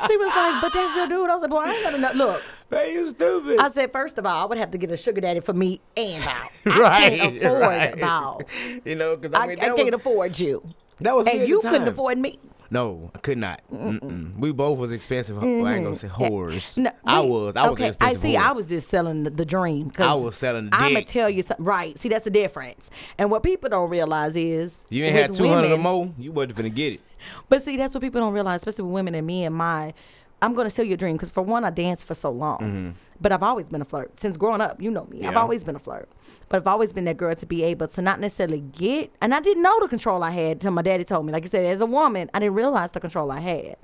she 0.06 0.16
was 0.16 0.34
like, 0.34 0.62
but 0.62 0.72
that's 0.72 0.96
your 0.96 1.06
dude. 1.08 1.28
I 1.28 1.34
was 1.34 1.42
like, 1.42 1.50
boy, 1.50 1.58
I 1.58 1.72
ain't 1.72 1.84
got 1.84 1.94
enough. 1.94 2.14
Look, 2.14 2.42
Man, 2.70 2.92
you 2.92 3.10
stupid. 3.10 3.58
I 3.60 3.70
said, 3.70 3.92
first 3.92 4.18
of 4.18 4.26
all, 4.26 4.42
I 4.42 4.44
would 4.46 4.58
have 4.58 4.72
to 4.72 4.78
get 4.78 4.90
a 4.90 4.96
sugar 4.96 5.20
daddy 5.20 5.40
for 5.40 5.52
me 5.52 5.80
and 5.96 6.24
Bow. 6.24 6.48
I 6.66 6.80
right, 6.80 7.18
can't 7.20 7.36
afford 7.36 7.60
right. 7.60 8.00
Bow. 8.00 8.40
You 8.84 8.96
know, 8.96 9.16
because 9.16 9.38
I, 9.38 9.44
I 9.44 9.46
mean, 9.46 9.60
I 9.60 9.68
can't 9.68 9.92
was, 9.92 10.00
afford 10.00 10.38
you. 10.38 10.62
That 11.00 11.14
was 11.14 11.26
And 11.26 11.46
you 11.48 11.60
couldn't 11.60 11.88
afford 11.88 12.18
me. 12.18 12.38
No, 12.68 13.12
I 13.14 13.18
could 13.18 13.38
not. 13.38 13.60
Mm-mm. 13.72 14.36
We 14.38 14.50
both 14.50 14.78
was 14.78 14.90
expensive. 14.90 15.38
I 15.38 15.46
ain't 15.46 15.84
gonna 15.84 15.94
say 15.96 16.08
whores. 16.08 16.52
Mm-hmm. 16.74 16.82
No, 16.82 16.90
I 17.04 17.20
we- 17.20 17.28
was. 17.30 17.56
I 17.56 17.62
was 17.62 17.72
okay, 17.74 17.84
an 17.84 17.88
expensive 17.90 18.18
I 18.18 18.20
see. 18.20 18.34
whore. 18.34 18.42
I 18.42 18.52
was 18.52 18.66
just 18.66 18.88
selling 18.88 19.22
the, 19.22 19.30
the 19.30 19.44
dream. 19.44 19.92
I 19.98 20.14
was 20.14 20.34
selling 20.34 20.64
the 20.64 20.70
dream. 20.70 20.82
I'm 20.82 20.92
gonna 20.94 21.04
tell 21.04 21.30
you 21.30 21.42
something. 21.44 21.64
Right. 21.64 21.96
See, 21.96 22.08
that's 22.08 22.24
the 22.24 22.30
difference. 22.30 22.90
And 23.18 23.30
what 23.30 23.44
people 23.44 23.70
don't 23.70 23.88
realize 23.88 24.34
is 24.34 24.74
You 24.90 25.04
ain't 25.04 25.14
had 25.14 25.32
200 25.34 25.70
or 25.70 25.78
more, 25.78 26.12
you 26.18 26.32
wasn't 26.32 26.56
gonna 26.56 26.70
get 26.70 26.94
it. 26.94 27.00
But 27.48 27.62
see, 27.62 27.76
that's 27.76 27.94
what 27.94 28.00
people 28.00 28.20
don't 28.20 28.32
realize, 28.32 28.60
especially 28.60 28.84
with 28.84 28.94
women 28.94 29.14
and 29.14 29.26
me 29.26 29.44
and 29.44 29.54
my. 29.54 29.94
I'm 30.42 30.54
gonna 30.54 30.70
sell 30.70 30.84
you 30.84 30.94
a 30.94 30.96
dream 30.96 31.16
because 31.16 31.30
for 31.30 31.42
one, 31.42 31.64
I 31.64 31.70
danced 31.70 32.04
for 32.04 32.14
so 32.14 32.30
long, 32.30 32.94
but 33.20 33.32
I've 33.32 33.42
always 33.42 33.68
been 33.68 33.80
a 33.80 33.86
flirt 33.86 34.20
since 34.20 34.36
growing 34.36 34.60
up. 34.60 34.80
You 34.82 34.90
know 34.90 35.06
me. 35.06 35.24
I've 35.26 35.36
always 35.36 35.64
been 35.64 35.76
a 35.76 35.78
flirt, 35.80 36.08
but 36.48 36.58
I've 36.58 36.66
always 36.66 36.92
been 36.92 37.04
that 37.06 37.16
girl 37.16 37.34
to 37.34 37.46
be 37.46 37.62
able 37.64 37.88
to 37.88 38.02
not 38.02 38.20
necessarily 38.20 38.60
get, 38.60 39.10
and 39.20 39.34
I 39.34 39.40
didn't 39.40 39.62
know 39.62 39.80
the 39.80 39.88
control 39.88 40.22
I 40.22 40.30
had 40.30 40.52
until 40.58 40.72
my 40.72 40.82
daddy 40.82 41.04
told 41.04 41.24
me. 41.26 41.32
Like 41.32 41.44
you 41.44 41.48
said, 41.50 41.64
as 41.64 41.80
a 41.80 41.86
woman, 41.86 42.30
I 42.34 42.38
didn't 42.38 42.54
realize 42.54 42.90
the 42.90 43.00
control 43.00 43.30
I 43.32 43.40
had. 43.40 43.76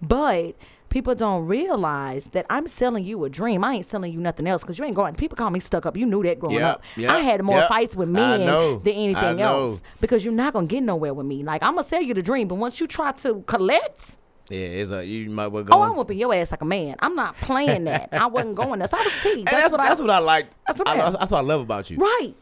But 0.00 0.56
people 0.88 1.14
don't 1.14 1.46
realize 1.46 2.26
that 2.26 2.46
I'm 2.48 2.66
selling 2.66 3.04
you 3.04 3.24
a 3.24 3.28
dream. 3.30 3.62
I 3.64 3.74
ain't 3.74 3.86
selling 3.86 4.12
you 4.12 4.20
nothing 4.20 4.46
else 4.46 4.62
because 4.62 4.78
you 4.78 4.84
ain't 4.84 4.94
going. 4.96 5.14
People 5.14 5.36
call 5.36 5.50
me 5.50 5.60
stuck 5.60 5.86
up. 5.86 5.96
You 5.96 6.06
knew 6.06 6.22
that 6.22 6.38
growing 6.38 6.56
Yep, 6.56 6.64
up. 6.76 6.82
yep, 6.96 7.10
I 7.10 7.18
had 7.18 7.42
more 7.42 7.58
yep. 7.58 7.68
fights 7.68 7.94
with 7.94 8.08
men 8.08 8.40
than 8.40 8.88
anything 8.88 9.40
else 9.40 9.82
because 10.00 10.24
you're 10.24 10.34
not 10.34 10.52
gonna 10.54 10.66
get 10.66 10.82
nowhere 10.82 11.12
with 11.14 11.26
me. 11.26 11.42
Like 11.42 11.62
I'm 11.62 11.74
gonna 11.74 11.86
sell 11.86 12.02
you 12.02 12.14
the 12.14 12.22
dream, 12.22 12.48
but 12.48 12.56
once 12.56 12.80
you 12.80 12.86
try 12.86 13.12
to 13.12 13.42
collect, 13.46 14.16
Yeah, 14.50 14.58
it's 14.58 14.90
a 14.90 15.04
you 15.04 15.30
might 15.30 15.46
well 15.48 15.64
go. 15.64 15.74
oh, 15.74 15.82
I'm 15.82 15.96
whooping 15.96 16.18
your 16.18 16.34
ass 16.34 16.50
like 16.50 16.60
a 16.60 16.66
man. 16.66 16.96
I'm 17.00 17.14
not 17.14 17.36
playing 17.36 17.84
that. 17.84 18.10
I 18.12 18.26
wasn't 18.26 18.56
going 18.56 18.78
there. 18.78 18.88
So 18.88 18.98
I 18.98 19.02
was. 19.02 19.12
And 19.24 19.46
That's, 19.46 19.56
that's, 19.56 19.72
what 19.72 19.82
that's 19.82 20.00
I. 20.00 20.02
what 20.02 20.10
I 20.10 20.18
like. 20.18 20.46
That's 20.66 20.78
what 20.78 20.88
I, 20.88 20.92
I- 20.92 21.10
that's, 21.10 21.30
what 21.30 21.38
I 21.38 21.40
love 21.40 21.60
about 21.62 21.90
you. 21.90 21.96
right. 21.96 22.34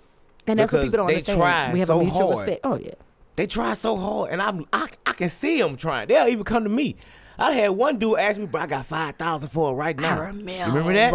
And 0.47 0.59
that's 0.59 0.73
what 0.73 0.83
people 0.83 0.97
don't 0.97 1.07
they 1.07 1.15
understand. 1.15 1.39
try 1.39 1.73
we 1.73 1.79
have 1.79 1.87
so 1.89 2.01
a 2.01 2.03
mutual 2.03 2.33
hard. 2.33 2.39
respect. 2.39 2.61
Oh 2.65 2.77
yeah. 2.77 2.95
They 3.37 3.47
try 3.47 3.75
so 3.75 3.97
hard, 3.97 4.31
and 4.33 4.43
I'm 4.43 4.65
I, 4.73 4.89
I 5.07 5.13
can 5.13 5.29
see 5.29 5.59
them 5.61 5.77
trying. 5.77 6.09
They'll 6.09 6.27
even 6.27 6.45
come 6.45 6.65
to 6.65 6.69
me. 6.69 6.97
I 7.39 7.53
had 7.53 7.69
one 7.71 7.99
dude 7.99 8.19
ask 8.19 8.39
me, 8.39 8.47
"Bro, 8.47 8.63
I 8.63 8.67
got 8.67 8.85
five 8.85 9.15
thousand 9.17 9.49
for 9.51 9.73
it 9.73 9.77
right 9.77 9.97
now." 9.97 10.17
I 10.17 10.27
remember. 10.27 10.51
You 10.53 10.65
remember 10.65 10.93
that? 10.95 11.13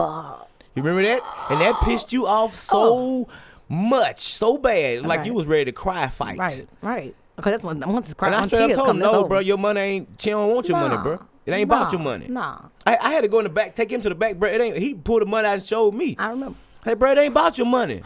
You 0.75 0.81
remember 0.83 1.03
that? 1.03 1.21
And 1.49 1.59
that 1.59 1.79
pissed 1.83 2.13
you 2.13 2.25
off 2.25 2.55
so 2.55 2.77
oh. 2.79 3.27
much, 3.69 4.21
so 4.33 4.57
bad, 4.57 5.03
like 5.05 5.25
you 5.25 5.33
Oh. 5.33 5.35
Was 5.35 5.45
ready 5.45 5.65
to 5.65 5.71
cry 5.73 6.07
fight. 6.07 6.37
Right. 6.37 6.67
Right. 6.81 7.15
Okay, 7.39 7.51
that's 7.51 7.63
when 7.63 7.79
once 7.79 8.07
it's 8.07 8.13
crying, 8.13 8.33
And 8.33 8.43
I 8.43 8.47
straight 8.47 8.71
up 8.71 8.77
told 8.77 8.89
him, 8.89 8.99
"No, 8.99 9.23
bro, 9.25 9.39
your 9.39 9.57
money 9.57 9.79
ain't. 9.81 10.21
She 10.21 10.29
don't 10.31 10.53
want 10.53 10.67
your 10.67 10.79
money, 10.79 10.97
bro. 10.97 11.19
It 11.45 11.51
ain't 11.53 11.63
about 11.69 11.91
your 11.91 12.01
money." 12.01 12.27
Nah. 12.27 12.59
I, 12.85 12.97
I 12.99 13.11
had 13.13 13.21
to 13.21 13.27
go 13.27 13.39
in 13.39 13.43
the 13.43 13.49
back, 13.49 13.75
take 13.75 13.91
him 13.91 14.01
to 14.01 14.09
the 14.09 14.15
back, 14.15 14.37
bro. 14.37 14.49
It 14.49 14.59
ain't. 14.59 14.77
He 14.77 14.93
pulled 14.95 15.21
the 15.21 15.25
money 15.27 15.47
out 15.47 15.53
and 15.55 15.63
showed 15.65 15.93
me. 15.93 16.15
I 16.19 16.29
remember. 16.29 16.57
Hey, 16.83 16.93
bro, 16.95 17.11
it 17.11 17.17
ain't 17.19 17.31
about 17.31 17.57
your 17.57 17.67
money. 17.67 18.01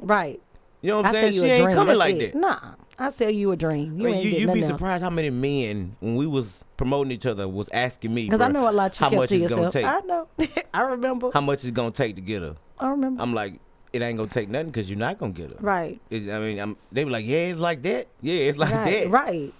Right. 0.00 0.40
You 0.80 0.90
know 0.90 0.96
what 0.98 1.06
I'm 1.06 1.16
I 1.16 1.20
saying? 1.20 1.32
She 1.34 1.40
ain't 1.46 1.64
dream. 1.64 1.74
coming 1.76 1.86
That's 1.88 1.98
like 1.98 2.14
it. 2.16 2.32
that. 2.34 2.38
Nah. 2.38 2.74
I 2.98 3.10
sell 3.10 3.30
you 3.30 3.50
a 3.52 3.56
dream. 3.56 3.96
You 3.98 4.04
Man, 4.04 4.14
ain't 4.14 4.24
you 4.24 4.30
you 4.32 4.38
be 4.38 4.44
nothing 4.46 4.62
else. 4.64 4.72
surprised 4.72 5.02
how 5.04 5.10
many 5.10 5.30
men 5.30 5.96
when 6.00 6.14
we 6.16 6.26
was 6.26 6.62
promoting 6.76 7.10
each 7.10 7.26
other 7.26 7.48
was 7.48 7.68
asking 7.72 8.12
me 8.14 8.24
Because 8.26 8.40
I 8.40 8.48
know 8.48 8.68
a 8.68 8.70
lot 8.70 8.98
you 9.00 9.06
how 9.06 9.10
much 9.10 9.32
it's 9.32 9.48
gonna 9.52 9.70
take. 9.72 9.84
I 9.86 10.00
know. 10.00 10.28
I 10.74 10.80
remember. 10.82 11.30
How 11.32 11.40
much 11.40 11.64
it's 11.64 11.72
gonna 11.72 11.90
take 11.90 12.14
to 12.16 12.20
get 12.20 12.42
her? 12.42 12.56
I 12.78 12.90
remember. 12.90 13.22
I'm 13.22 13.32
like, 13.34 13.60
it 13.92 14.02
ain't 14.02 14.16
gonna 14.18 14.30
take 14.30 14.48
nothing 14.48 14.68
because 14.68 14.88
you're 14.88 14.98
not 14.98 15.18
gonna 15.18 15.32
get 15.32 15.50
her. 15.50 15.56
right. 15.60 16.00
It's- 16.10 16.30
I 16.34 16.38
mean, 16.38 16.58
I'm, 16.58 16.76
they 16.90 17.04
were 17.04 17.10
like, 17.10 17.26
yeah, 17.26 17.48
it's 17.48 17.60
like 17.60 17.82
that. 17.82 18.06
Yeah, 18.20 18.34
it's 18.34 18.58
like 18.58 18.72
right. 18.72 18.84
that. 19.04 19.10
Right. 19.10 19.52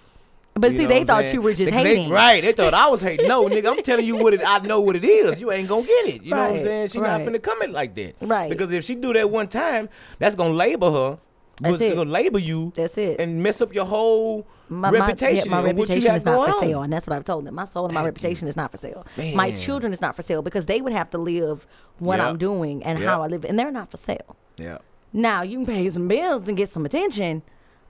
But 0.55 0.71
You 0.71 0.77
see, 0.77 0.85
they 0.85 1.03
thought 1.03 1.23
saying? 1.23 1.33
you 1.33 1.41
were 1.41 1.53
just 1.53 1.71
They- 1.71 1.83
they- 1.83 1.95
hating. 1.97 2.09
right? 2.11 2.43
They 2.43 2.51
thought 2.51 2.73
I 2.75 2.87
was 2.87 3.01
hating. 3.01 3.27
No, 3.27 3.45
nigga, 3.49 3.71
I'm 3.75 3.81
telling 3.81 4.05
you 4.05 4.17
what 4.17 4.35
it. 4.35 4.41
I 4.45 4.59
know 4.59 4.81
what 4.81 4.95
it 4.95 5.03
is. 5.03 5.39
You 5.39 5.51
ain't 5.51 5.67
gonna 5.67 5.85
get 5.85 6.07
it. 6.07 6.23
You 6.23 6.31
know 6.31 6.37
what 6.49 6.57
I'm 6.57 6.63
saying? 6.63 6.87
She 6.89 6.99
right. 6.99 7.25
not 7.25 7.27
finna 7.33 7.41
come 7.41 7.61
in 7.63 7.71
like 7.71 7.95
that. 7.95 8.15
Right. 8.21 8.49
Because 8.49 8.71
if 8.71 8.83
she 8.83 8.93
do 8.95 9.13
that 9.13 9.29
one 9.31 9.47
time, 9.47 9.89
that's 10.19 10.35
gonna 10.35 10.53
label 10.53 10.93
her. 10.93 11.17
That's 11.61 11.79
it. 11.81 11.95
gonna 11.95 12.09
label 12.09 12.39
you. 12.39 12.73
That's 12.75 12.97
it. 12.97 13.19
And 13.19 13.43
mess 13.43 13.61
up 13.61 13.73
your 13.75 13.85
whole 13.85 14.47
My, 14.69 14.89
reputation. 14.89 15.49
My, 15.49 15.57
yeah, 15.57 15.61
my 15.63 15.69
you 15.69 15.77
reputation 15.77 16.15
is 16.15 16.25
not 16.25 16.47
for 16.49 16.55
on. 16.55 16.61
sale, 16.61 16.81
and 16.81 16.91
that's 16.91 17.05
what 17.05 17.15
I've 17.15 17.23
told 17.25 17.45
them. 17.45 17.53
My 17.55 17.65
soul 17.65 17.85
and 17.85 17.93
my 17.93 18.01
Thank 18.01 18.15
reputation 18.15 18.47
is 18.47 18.55
not 18.57 18.71
for 18.71 18.77
sale. 18.77 19.05
My 19.35 19.51
children 19.51 19.93
is 19.93 20.01
not 20.01 20.15
for 20.15 20.23
sale 20.23 20.41
because 20.41 20.65
they 20.65 20.81
would 20.81 20.93
have 20.93 21.09
to 21.11 21.17
live 21.17 21.67
what 21.99 22.17
Yep. 22.17 22.27
I'm 22.27 22.37
doing 22.37 22.83
and 22.83 22.97
Yep. 22.99 23.07
how 23.07 23.21
I 23.21 23.27
live, 23.27 23.45
and 23.45 23.57
they're 23.59 23.71
not 23.71 23.91
for 23.91 23.97
sale. 23.97 24.35
Yeah. 24.57 24.79
Now 25.13 25.43
you 25.43 25.57
can 25.57 25.65
pay 25.67 25.89
some 25.91 26.07
bills 26.07 26.47
and 26.47 26.57
get 26.57 26.69
some 26.69 26.85
attention. 26.85 27.43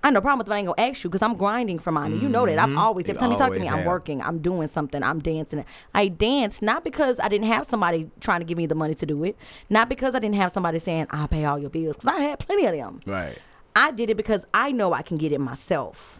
I 0.03 0.07
have 0.07 0.15
no 0.15 0.19
problem 0.19 0.39
with 0.39 0.47
that. 0.47 0.53
I 0.55 0.57
ain't 0.57 0.67
gonna 0.67 0.89
ask 0.89 1.01
you 1.05 1.09
because 1.09 1.21
I'm 1.21 1.35
grinding 1.37 1.79
for 1.79 1.93
mine. 1.93 2.11
And 2.11 2.21
You 2.21 2.27
know 2.27 2.45
that. 2.45 2.59
I'm 2.59 2.77
always 2.77 3.05
every 3.07 3.15
Mm-hmm. 3.21 3.23
You 3.23 3.27
time 3.29 3.31
you 3.31 3.37
talk 3.37 3.53
to 3.53 3.59
me, 3.61 3.69
always 3.69 3.79
I'm 3.83 3.87
working. 3.87 4.21
I'm 4.21 4.39
doing 4.39 4.67
something. 4.67 5.01
I'm 5.01 5.19
dancing. 5.21 5.63
I 5.95 6.09
dance 6.09 6.61
not 6.61 6.83
because 6.83 7.17
I 7.21 7.29
didn't 7.29 7.47
have 7.47 7.65
somebody 7.65 8.11
trying 8.19 8.41
to 8.41 8.45
give 8.45 8.57
me 8.57 8.65
the 8.65 8.75
money 8.75 8.95
to 8.95 9.05
do 9.05 9.23
it. 9.23 9.37
Not 9.69 9.87
because 9.87 10.13
I 10.15 10.19
didn't 10.19 10.35
have 10.35 10.51
somebody 10.51 10.79
saying 10.79 11.07
I'll 11.11 11.29
pay 11.29 11.45
all 11.45 11.57
your 11.57 11.69
bills. 11.69 11.95
Because 11.95 12.13
I 12.13 12.19
had 12.21 12.39
plenty 12.39 12.65
of 12.65 12.73
them. 12.73 12.99
Right. 13.05 13.37
I 13.75 13.91
did 13.91 14.09
it 14.09 14.15
because 14.17 14.45
I 14.53 14.71
know 14.71 14.93
I 14.93 15.01
can 15.01 15.17
get 15.17 15.31
it 15.31 15.39
myself. 15.39 16.19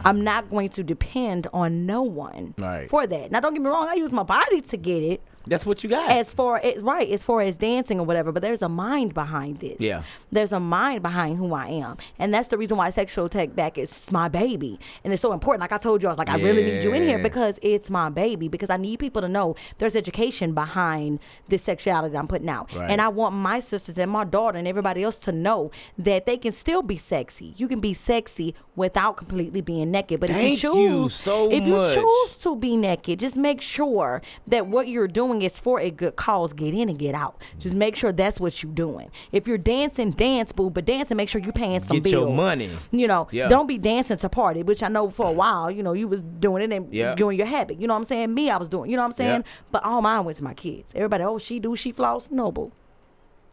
I'm 0.00 0.22
not 0.22 0.50
going 0.50 0.68
to 0.70 0.84
depend 0.84 1.46
on 1.54 1.86
no 1.86 2.02
one 2.02 2.54
Right. 2.58 2.88
for 2.88 3.06
that. 3.06 3.30
Now, 3.30 3.40
don't 3.40 3.54
get 3.54 3.62
me 3.62 3.70
wrong. 3.70 3.88
I 3.88 3.94
use 3.94 4.12
my 4.12 4.22
body 4.24 4.60
to 4.60 4.76
get 4.76 5.02
it. 5.02 5.22
That's 5.46 5.64
what 5.64 5.84
you 5.84 5.90
got. 5.90 6.10
As 6.10 6.32
far 6.32 6.58
as 6.58 6.82
right, 6.82 7.08
as 7.08 7.22
far 7.22 7.40
as 7.40 7.56
dancing 7.56 8.00
or 8.00 8.06
whatever, 8.06 8.32
but 8.32 8.42
there's 8.42 8.62
a 8.62 8.68
mind 8.68 9.14
behind 9.14 9.60
this. 9.60 9.76
Yeah. 9.78 10.02
There's 10.32 10.52
a 10.52 10.60
mind 10.60 11.02
behind 11.02 11.38
who 11.38 11.54
I 11.54 11.68
am. 11.68 11.96
And 12.18 12.32
that's 12.34 12.48
the 12.48 12.58
reason 12.58 12.76
why 12.76 12.90
sexual 12.90 13.28
take 13.28 13.54
back 13.54 13.78
is 13.78 14.10
my 14.10 14.28
baby. 14.28 14.78
And 15.04 15.12
it's 15.12 15.22
so 15.22 15.32
important. 15.32 15.60
Like 15.60 15.72
I 15.72 15.78
told 15.78 16.02
you, 16.02 16.08
I 16.08 16.12
was 16.12 16.18
like, 16.18 16.28
I 16.28 16.36
really 16.38 16.62
need 16.62 16.82
you 16.82 16.92
in 16.92 17.02
here 17.02 17.18
because 17.18 17.58
it's 17.62 17.90
my 17.90 18.08
baby. 18.08 18.48
Because 18.48 18.70
I 18.70 18.76
need 18.76 18.98
people 18.98 19.22
to 19.22 19.28
know 19.28 19.54
there's 19.78 19.96
education 19.96 20.52
behind 20.52 21.20
this 21.48 21.62
sexuality 21.62 22.12
that 22.12 22.18
I'm 22.18 22.28
putting 22.28 22.48
out. 22.48 22.74
Right. 22.74 22.90
And 22.90 23.00
I 23.00 23.08
want 23.08 23.34
my 23.34 23.60
sisters 23.60 23.98
and 23.98 24.10
my 24.10 24.24
daughter 24.24 24.58
and 24.58 24.66
everybody 24.66 25.02
else 25.02 25.16
to 25.20 25.32
know 25.32 25.70
that 25.98 26.26
they 26.26 26.36
can 26.36 26.52
still 26.52 26.82
be 26.82 26.96
sexy. 26.96 27.54
You 27.56 27.68
can 27.68 27.80
be 27.80 27.94
sexy 27.94 28.54
without 28.74 29.16
completely 29.16 29.60
being 29.60 29.90
naked. 29.90 30.20
But 30.20 30.30
if 30.30 30.36
Thank 30.36 30.62
you 30.62 30.76
you 30.76 30.88
choose 30.88 31.14
so 31.14 31.50
if 31.50 31.62
much. 31.64 31.96
you 31.96 32.02
choose 32.02 32.36
to 32.38 32.56
be 32.56 32.76
naked, 32.76 33.18
just 33.18 33.36
make 33.36 33.60
sure 33.60 34.22
that 34.46 34.66
what 34.66 34.88
you're 34.88 35.08
doing 35.08 35.35
is 35.42 35.58
for 35.60 35.80
a 35.80 35.90
good 35.90 36.16
cause. 36.16 36.52
Get 36.52 36.74
in 36.74 36.88
and 36.88 36.98
get 36.98 37.14
out. 37.14 37.40
Just 37.58 37.74
make 37.74 37.96
sure 37.96 38.12
that's 38.12 38.38
what 38.40 38.62
you're 38.62 38.72
doing. 38.72 39.10
If 39.32 39.46
you're 39.46 39.58
dancing, 39.58 40.10
dance, 40.10 40.52
boo, 40.52 40.70
but 40.70 40.84
dancing, 40.84 41.16
make 41.16 41.28
sure 41.28 41.40
you're 41.40 41.52
paying 41.52 41.82
some 41.82 41.96
Get 41.96 42.04
bills. 42.04 42.12
your 42.28 42.32
money. 42.34 42.70
You 42.90 43.06
know, 43.08 43.28
Yeah. 43.30 43.48
don't 43.48 43.66
be 43.66 43.78
dancing 43.78 44.16
to 44.18 44.28
party, 44.28 44.62
which 44.62 44.82
I 44.82 44.88
know 44.88 45.08
for 45.10 45.26
a 45.26 45.32
while, 45.32 45.70
you 45.70 45.82
know, 45.82 45.92
you 45.92 46.08
was 46.08 46.20
doing 46.22 46.62
it 46.62 46.74
and 46.74 46.92
Yeah. 46.92 47.14
doing 47.14 47.36
your 47.38 47.46
habit. 47.46 47.80
You 47.80 47.86
know 47.86 47.94
what 47.94 47.98
I'm 48.00 48.04
saying? 48.06 48.34
Me, 48.34 48.50
I 48.50 48.56
was 48.56 48.68
doing, 48.68 48.90
you 48.90 48.96
know 48.96 49.02
what 49.02 49.10
I'm 49.12 49.16
saying? 49.16 49.42
Yeah. 49.46 49.52
But 49.72 49.84
all 49.84 50.02
mine 50.02 50.24
went 50.24 50.38
to 50.38 50.44
my 50.44 50.54
kids. 50.54 50.92
Everybody, 50.94 51.24
oh, 51.24 51.38
she 51.38 51.58
do, 51.58 51.74
she 51.76 51.92
floss. 51.92 52.30
No, 52.30 52.50
boo. 52.52 52.72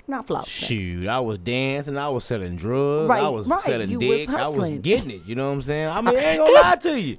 Not 0.05 0.27
floss. 0.27 0.49
Shoot, 0.49 1.07
I 1.07 1.21
was 1.21 1.39
dancing, 1.39 1.97
I 1.97 2.09
was 2.09 2.25
selling 2.25 2.57
drugs, 2.57 3.07
Right, 3.07 3.23
I 3.23 3.29
was 3.29 3.47
right, 3.47 3.63
selling 3.63 3.89
you 3.89 3.99
was 3.99 4.19
dick, 4.19 4.29
I 4.29 4.47
was 4.49 4.69
getting 4.79 5.11
it. 5.11 5.21
You 5.25 5.35
know 5.35 5.47
what 5.47 5.53
I'm 5.55 5.61
saying? 5.61 5.87
I 5.87 6.01
mean, 6.01 6.17
I 6.17 6.19
ain't 6.19 6.39
gonna 6.45 6.51
lie 6.53 6.75
to 6.75 6.99
you. 7.01 7.17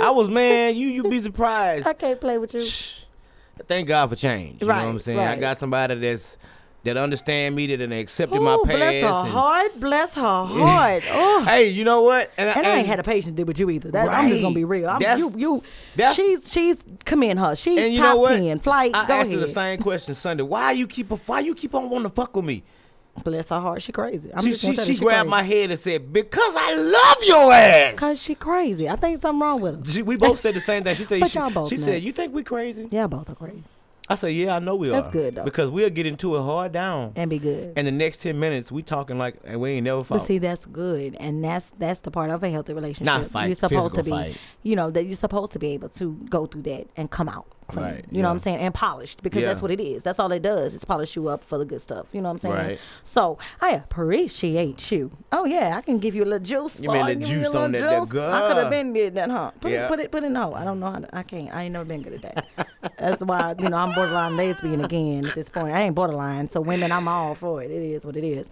I 0.00 0.10
was 0.10 0.28
man, 0.28 0.76
you 0.76 0.86
you 0.88 1.02
be 1.04 1.20
surprised. 1.28 1.86
I 1.88 1.92
can't 1.92 2.20
play 2.20 2.38
with 2.38 2.54
you. 2.54 2.64
Thank 3.68 3.88
God 3.88 4.08
for 4.10 4.16
change. 4.16 4.60
You 4.60 4.68
know 4.68 4.74
what 4.74 4.82
I'm 4.82 4.92
Right, 4.94 5.02
saying? 5.02 5.18
I 5.18 5.36
got 5.36 5.58
somebody 5.58 5.94
that's 5.96 6.36
that 6.84 6.98
understand 6.98 7.56
me, 7.56 7.66
that 7.68 7.80
and 7.80 7.94
accepted 7.94 8.42
my 8.42 8.56
Ooh, 8.56 8.64
past. 8.66 8.76
bless 8.76 9.02
her 9.02 9.08
and- 9.08 9.28
heart. 9.30 9.80
Bless 9.80 10.14
her 10.14 10.20
heart. 10.44 11.02
Oh. 11.10 11.42
Hey, 11.46 11.68
you 11.68 11.82
know 11.82 12.02
what? 12.02 12.30
And 12.36 12.50
I 12.50 12.76
ain't 12.76 12.86
had 12.86 13.00
a 13.00 13.02
patient 13.02 13.36
to 13.38 13.42
do 13.42 13.46
with 13.46 13.58
you 13.58 13.70
either. 13.70 13.90
That, 13.90 14.10
I'm 14.10 14.28
just 14.28 14.42
gonna 14.42 14.54
be 14.54 14.64
real. 14.64 14.90
I'm, 14.90 14.98
That's- 15.00 15.18
you, 15.18 15.32
you, 15.36 15.62
that's- 15.96 16.14
she's, 16.16 16.52
she's, 16.52 16.84
commend 17.06 17.38
her. 17.40 17.54
She's 17.56 17.78
and 17.78 17.92
you 17.94 18.00
top 18.00 18.14
know 18.16 18.20
what? 18.20 18.36
ten. 18.36 18.58
Flight, 18.58 18.90
I 18.94 19.06
go 19.06 19.14
asked 19.14 19.28
ahead. 19.28 19.40
her 19.40 19.46
the 19.46 19.52
same 19.52 19.80
question 19.80 20.14
Sunday. 20.14 20.42
Why 20.42 20.72
you 20.72 20.86
keep 20.86 21.08
why 21.26 21.40
you 21.40 21.54
keep 21.54 21.74
on 21.74 21.88
wanting 21.88 22.10
to 22.10 22.14
fuck 22.14 22.36
with 22.36 22.44
me? 22.44 22.62
Bless 23.22 23.48
her 23.50 23.60
heart. 23.60 23.80
She 23.82 23.92
crazy. 23.92 24.30
I'm 24.34 24.42
she 24.44 24.50
just 24.50 24.62
gonna 24.64 24.84
she, 24.84 24.94
she 24.94 25.00
grabbed 25.00 25.28
crazy. 25.28 25.30
my 25.30 25.42
head 25.44 25.70
and 25.70 25.78
said, 25.78 26.12
"Because 26.12 26.54
I 26.56 26.74
love 26.74 27.16
your 27.24 27.52
ass." 27.52 27.94
Cause 27.94 28.20
she 28.20 28.34
crazy. 28.34 28.88
I 28.88 28.96
think 28.96 29.18
something 29.18 29.40
wrong 29.40 29.60
with 29.60 29.86
her. 29.86 29.92
She- 29.92 30.02
we 30.02 30.16
both 30.16 30.40
said 30.40 30.54
the 30.54 30.60
same 30.60 30.82
thing. 30.82 30.94
She 30.96 31.04
said, 31.04 31.20
But 31.20 31.30
she, 31.30 31.38
y'all 31.38 31.50
both 31.50 31.68
she 31.68 31.76
said, 31.76 32.02
you 32.02 32.12
think 32.12 32.34
we 32.34 32.42
crazy? 32.42 32.88
Yeah, 32.90 33.06
both 33.06 33.30
are 33.30 33.34
crazy. 33.34 33.62
I 34.06 34.16
said, 34.16 34.28
yeah, 34.34 34.54
I 34.54 34.58
know 34.58 34.76
we 34.76 34.90
That's 34.90 35.06
are. 35.08 35.10
good, 35.10 35.34
though. 35.34 35.44
Because 35.44 35.70
we'll 35.70 35.88
get 35.88 36.04
into 36.06 36.36
it 36.36 36.42
hard 36.42 36.72
down. 36.72 37.14
And 37.16 37.30
be 37.30 37.38
good. 37.38 37.72
And 37.74 37.86
the 37.86 37.90
next 37.90 38.18
10 38.18 38.38
minutes, 38.38 38.70
we 38.70 38.82
talking 38.82 39.16
like, 39.16 39.36
and 39.44 39.58
we 39.62 39.70
ain't 39.70 39.84
never 39.84 40.04
fought. 40.04 40.18
But 40.18 40.26
see, 40.26 40.36
that's 40.36 40.66
good, 40.66 41.16
and 41.18 41.42
that's 41.42 41.70
that's 41.78 42.00
the 42.00 42.10
part 42.10 42.28
of 42.28 42.42
a 42.42 42.50
healthy 42.50 42.74
relationship. 42.74 43.06
Not 43.06 43.26
fight, 43.30 43.46
You're 43.46 43.54
supposed 43.54 43.94
to 43.94 44.02
be, 44.02 44.10
fight. 44.10 44.36
you 44.62 44.76
know, 44.76 44.90
that 44.90 45.04
you're 45.04 45.16
supposed 45.16 45.52
to 45.52 45.58
be 45.58 45.68
able 45.68 45.88
to 45.90 46.12
go 46.28 46.44
through 46.44 46.62
that 46.62 46.86
and 46.98 47.10
come 47.10 47.30
out 47.30 47.46
clean. 47.66 47.84
Right, 47.86 48.04
You 48.10 48.22
know 48.22 48.28
what 48.28 48.34
I'm 48.34 48.38
saying? 48.40 48.58
And 48.58 48.72
polished 48.74 49.22
because 49.22 49.42
that's 49.42 49.60
what 49.62 49.70
it 49.70 49.80
is. 49.80 50.02
That's 50.02 50.18
all 50.18 50.30
it 50.32 50.42
does. 50.42 50.74
It's 50.74 50.84
polish 50.84 51.16
you 51.16 51.28
up 51.28 51.42
for 51.44 51.58
the 51.58 51.64
good 51.64 51.80
stuff. 51.80 52.06
You 52.12 52.20
know 52.20 52.28
what 52.28 52.34
I'm 52.34 52.38
saying? 52.40 52.54
Right. 52.54 52.80
So 53.02 53.38
I 53.60 53.70
appreciate 53.70 54.90
you. 54.92 55.10
Oh 55.32 55.44
yeah, 55.44 55.76
I 55.76 55.80
can 55.80 55.98
give 55.98 56.14
you 56.14 56.22
a 56.22 56.26
little 56.26 56.38
juice. 56.38 56.78
Oh, 56.78 56.82
give 56.82 56.90
me 56.92 56.98
a 56.98 57.02
boy. 57.02 57.06
little 57.08 57.20
Give 57.20 57.28
me 57.38 57.44
juice 57.44 57.54
on 57.54 57.72
that- 57.72 57.80
that 57.80 57.98
juice. 58.00 58.08
good. 58.10 58.32
I 58.32 58.48
could 58.48 58.56
have 58.58 58.70
been 58.70 58.92
did 58.92 59.14
that, 59.14 59.30
huh? 59.30 59.50
Put 59.60 59.70
Yeah. 59.72 59.86
it, 59.86 59.88
put 59.88 60.00
it, 60.00 60.10
put 60.12 60.24
it. 60.24 60.30
No, 60.30 60.54
I 60.54 60.64
don't 60.64 60.80
know 60.80 60.90
how. 60.90 60.98
To, 61.00 61.16
I 61.16 61.22
can't. 61.22 61.54
I 61.54 61.62
ain't 61.64 61.72
never 61.72 61.84
been 61.84 62.02
good 62.02 62.22
at 62.22 62.22
that. 62.22 62.68
that's 62.98 63.22
why 63.22 63.54
you 63.58 63.68
know 63.68 63.76
I'm 63.76 63.94
borderline 63.94 64.36
lesbian 64.36 64.84
again 64.84 65.26
at 65.26 65.34
this 65.34 65.48
point. 65.48 65.68
I 65.74 65.82
ain't 65.82 65.94
borderline, 65.94 66.48
so 66.48 66.60
women, 66.60 66.92
I'm 66.92 67.08
all 67.08 67.34
for 67.34 67.62
it. 67.62 67.70
It 67.70 67.82
is 67.82 68.04
what 68.04 68.16
it 68.16 68.24
is. 68.24 68.48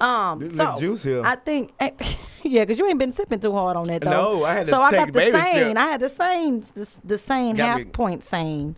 Um, 0.00 0.38
This 0.40 0.56
so 0.56 0.76
juice 0.78 1.02
here. 1.04 1.22
I 1.24 1.36
think, 1.36 1.72
yeah, 2.42 2.62
because 2.62 2.78
you 2.78 2.86
ain't 2.86 2.98
been 2.98 3.12
sipping 3.12 3.40
too 3.40 3.52
hard 3.52 3.76
on 3.76 3.84
that 3.84 4.02
though. 4.02 4.10
No, 4.10 4.44
I 4.44 4.54
had 4.54 4.66
to 4.66 4.72
so 4.72 4.82
I 4.82 4.90
got 4.90 5.06
the 5.06 5.12
baby 5.12 5.38
same. 5.38 5.54
sip. 5.68 5.76
I 5.76 5.86
had 5.86 6.00
the 6.00 6.08
same, 6.08 6.60
the, 6.60 6.88
the 7.04 7.18
same 7.18 7.56
Got 7.56 7.66
half 7.68 7.78
me- 7.78 7.84
point 7.86 8.24
same 8.24 8.76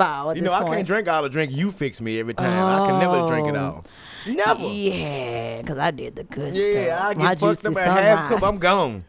at 0.00 0.36
you 0.36 0.42
know, 0.42 0.52
I 0.54 0.62
point. 0.62 0.74
can't 0.74 0.86
drink 0.86 1.06
all 1.08 1.22
the 1.22 1.28
drink 1.28 1.52
you 1.52 1.70
fix 1.70 2.00
me 2.00 2.18
every 2.18 2.32
time. 2.34 2.50
I 2.50 2.86
can 2.88 2.98
never 2.98 3.26
drink 3.28 3.48
it 3.48 3.56
Oh. 3.56 3.60
all. 3.60 3.84
Never. 4.26 4.68
Yeah, 4.68 5.60
because 5.60 5.76
I 5.78 5.90
did 5.90 6.16
the 6.16 6.24
good 6.24 6.54
Yeah, 6.54 6.96
stuff. 6.96 7.02
I 7.10 7.14
My 7.14 7.34
get 7.34 7.40
fucked 7.40 7.62
juicy 7.64 7.78
up 7.80 7.86
at 7.86 8.02
half 8.02 8.28
cup. 8.30 8.42
I'm 8.42 8.58
gone. 8.58 9.04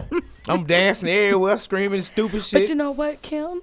I'm 0.49 0.65
dancing 0.65 1.07
everywhere, 1.07 1.55
screaming 1.57 2.01
stupid 2.01 2.41
shit. 2.43 2.63
But 2.63 2.69
you 2.69 2.75
know 2.75 2.91
what, 2.91 3.21
Kim? 3.21 3.61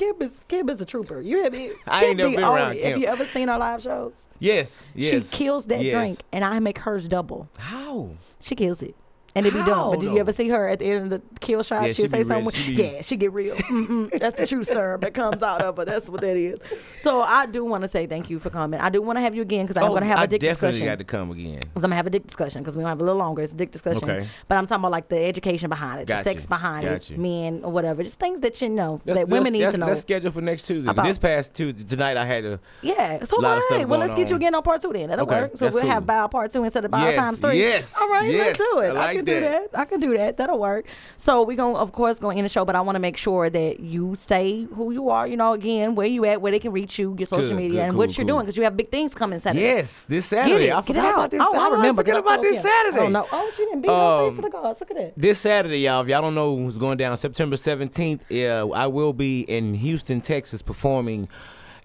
Kim 0.00 0.16
is 0.22 0.40
is 0.50 0.80
a 0.80 0.86
trooper. 0.86 1.20
You 1.20 1.42
have 1.42 1.52
me. 1.52 1.72
I 1.86 2.06
ain't 2.06 2.16
never 2.16 2.30
been 2.34 2.42
around. 2.42 2.78
Have 2.78 2.98
you 2.98 3.06
ever 3.06 3.26
seen 3.26 3.48
her 3.48 3.58
live 3.58 3.82
shows? 3.82 4.14
yes, 4.38 4.82
yes. 4.94 5.10
She 5.10 5.20
kills 5.28 5.66
that 5.66 5.82
yes. 5.82 5.94
drink, 5.94 6.22
and 6.32 6.42
I 6.42 6.58
make 6.58 6.78
hers 6.78 7.06
double. 7.06 7.50
How? 7.58 8.08
She 8.40 8.54
kills 8.54 8.82
it. 8.82 8.94
And 9.34 9.46
it 9.46 9.52
be 9.52 9.60
done. 9.60 9.90
But 9.92 10.00
did 10.00 10.12
you 10.12 10.18
ever 10.18 10.32
see 10.32 10.48
her 10.48 10.68
at 10.68 10.80
the 10.80 10.86
end 10.86 11.12
of 11.12 11.22
the 11.22 11.38
kill 11.38 11.62
shot? 11.62 11.84
Yeah, 11.86 11.92
She'll 11.92 12.06
she 12.06 12.10
say 12.10 12.22
something. 12.24 12.50
She 12.52 12.74
be- 12.74 12.82
yeah, 12.82 13.02
she 13.02 13.16
get 13.16 13.32
real. 13.32 13.54
Mm-mm. 13.56 14.10
That's 14.18 14.36
the 14.36 14.46
true 14.46 14.64
serve 14.64 15.02
that 15.02 15.14
comes 15.14 15.40
out 15.42 15.62
of 15.62 15.76
her. 15.76 15.84
That's 15.84 16.08
what 16.08 16.20
that 16.22 16.36
is. 16.36 16.58
So 17.02 17.20
I 17.22 17.46
do 17.46 17.64
want 17.64 17.82
to 17.82 17.88
say 17.88 18.06
thank 18.06 18.28
you 18.28 18.38
for 18.40 18.50
coming. 18.50 18.80
I 18.80 18.88
do 18.88 19.00
want 19.00 19.18
to 19.18 19.20
have 19.20 19.34
you 19.34 19.42
again 19.42 19.66
because 19.66 19.76
I'm 19.76 19.84
Oh, 19.84 19.88
going 19.90 20.00
to 20.02 20.06
have 20.08 20.18
I 20.18 20.24
a 20.24 20.26
dick 20.26 20.40
discussion. 20.40 20.66
I 20.66 20.70
definitely 20.70 20.86
got 20.86 20.98
to 20.98 21.04
come 21.04 21.30
again. 21.30 21.60
Because 21.60 21.70
I'm 21.76 21.80
gonna 21.82 21.94
have 21.96 22.06
a 22.06 22.10
dick 22.10 22.26
discussion 22.26 22.62
because 22.62 22.76
we 22.76 22.82
have 22.82 23.00
a 23.00 23.04
little 23.04 23.18
longer. 23.18 23.42
It's 23.42 23.52
a 23.52 23.56
dick 23.56 23.70
discussion. 23.70 24.02
Okay. 24.10 24.26
But 24.48 24.56
I'm 24.58 24.66
talking 24.66 24.80
about 24.80 24.90
like 24.90 25.08
the 25.08 25.18
education 25.24 25.68
behind 25.68 26.00
it, 26.00 26.06
Got 26.06 26.24
the 26.24 26.30
sex 26.30 26.46
behind 26.46 26.84
Got 26.86 26.92
it, 26.94 27.10
you. 27.10 27.16
men 27.18 27.60
or 27.62 27.70
whatever. 27.70 28.02
Just 28.02 28.18
things 28.18 28.40
that 28.40 28.60
you 28.60 28.68
know 28.68 29.00
Let's- 29.04 29.18
that 29.20 29.28
women 29.28 29.52
need 29.52 29.70
to 29.70 29.76
know. 29.78 29.86
Let's 29.86 30.00
schedule 30.02 30.30
for 30.32 30.40
next 30.40 30.66
Tuesday. 30.66 30.90
About- 30.90 31.04
this 31.06 31.18
past 31.18 31.54
Tuesday, 31.54 31.84
tonight 31.84 32.16
I 32.16 32.26
had 32.26 32.42
to. 32.42 32.58
yeah. 32.82 33.22
So 33.24 33.36
lot 33.36 33.60
right. 33.70 33.86
Well, 33.88 34.00
let's 34.00 34.14
get 34.14 34.28
you 34.30 34.36
again 34.36 34.54
on 34.56 34.62
part 34.62 34.82
two 34.82 34.92
then. 34.92 35.08
That'll 35.10 35.24
Okay, 35.26 35.42
work. 35.42 35.56
So 35.56 35.66
that's 35.66 35.74
we'll 35.74 35.84
cool. 35.84 35.92
have 35.92 36.04
bio 36.06 36.26
part 36.28 36.52
two 36.52 36.64
instead 36.64 36.84
of 36.84 36.90
bio 36.90 37.06
Yes, 37.06 37.16
times 37.16 37.38
three. 37.40 37.58
yes, 37.58 37.94
All 38.00 38.08
right. 38.08 38.28
Let's 38.30 38.58
do 38.58 38.80
it. 38.80 38.94
Can 39.26 39.34
do 39.34 39.40
that. 39.40 39.68
I 39.74 39.84
can 39.84 40.00
do 40.00 40.16
that. 40.16 40.36
That'll 40.36 40.58
work. 40.58 40.86
So 41.16 41.42
we're 41.42 41.56
gonna 41.56 41.74
of 41.78 41.92
course 41.92 42.18
go 42.18 42.30
in 42.30 42.42
the 42.42 42.48
show, 42.48 42.64
but 42.64 42.74
I 42.76 42.80
want 42.80 42.96
to 42.96 43.00
make 43.00 43.16
sure 43.16 43.48
that 43.50 43.80
you 43.80 44.14
say 44.16 44.64
who 44.74 44.92
you 44.92 45.08
are. 45.10 45.26
You 45.26 45.36
know, 45.36 45.52
again, 45.52 45.94
where 45.94 46.06
you 46.06 46.24
at, 46.24 46.40
where 46.40 46.52
they 46.52 46.58
can 46.58 46.72
reach 46.72 46.98
you, 46.98 47.14
your 47.18 47.26
social 47.26 47.48
Good, 47.50 47.56
media, 47.56 47.70
good, 47.70 47.82
and 47.84 47.90
cool, 47.92 47.98
what 47.98 48.16
you're 48.18 48.24
cool. 48.26 48.34
doing 48.36 48.46
because 48.46 48.56
you 48.56 48.64
have 48.64 48.76
big 48.76 48.90
things 48.90 49.14
coming 49.14 49.38
Saturday. 49.38 49.62
Yes, 49.64 50.02
this 50.04 50.30
Get 50.30 50.38
Saturday. 50.38 50.66
it. 50.68 50.72
I 50.72 50.76
Get 50.80 50.86
forgot 50.86 51.04
it 51.08 51.12
about 51.14 51.30
this. 51.30 51.40
Oh, 51.44 51.58
I 51.72 51.76
remember. 51.76 52.00
Forget 52.02 52.16
about 52.18 52.42
this. 52.42 52.62
Saturday. 52.62 52.98
Oh 53.00 53.08
no. 53.08 53.26
Oh, 53.32 53.50
she 53.56 53.64
didn't 53.64 53.82
beat 53.82 53.88
no 53.88 54.28
face 54.28 54.30
Um, 54.30 54.36
to 54.36 54.42
the 54.42 54.50
gods. 54.50 54.80
Look 54.80 54.90
at 54.90 54.96
that. 54.96 55.12
This 55.16 55.38
Saturday, 55.40 55.78
y'all, 55.80 56.02
if 56.02 56.08
y'all 56.08 56.22
don't 56.22 56.34
know 56.34 56.56
who's 56.56 56.78
going 56.78 56.96
down, 56.98 57.16
September 57.16 57.56
17th, 57.56 58.22
yeah, 58.28 58.64
I 58.74 58.86
will 58.86 59.12
be 59.12 59.40
in 59.42 59.74
Houston, 59.74 60.20
Texas, 60.20 60.62
performing 60.62 61.28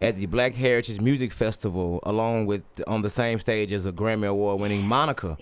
at 0.02 0.18
the 0.18 0.26
Black 0.26 0.54
Heritage 0.56 1.00
Music 1.00 1.32
Festival, 1.32 2.00
along 2.04 2.46
with 2.48 2.64
on 2.86 3.02
the 3.02 3.10
same 3.10 3.40
stage 3.40 3.72
as 3.72 3.86
a 3.86 3.92
Grammy 3.94 4.28
Award 4.28 4.60
winning 4.60 4.86
Monica. 4.86 5.38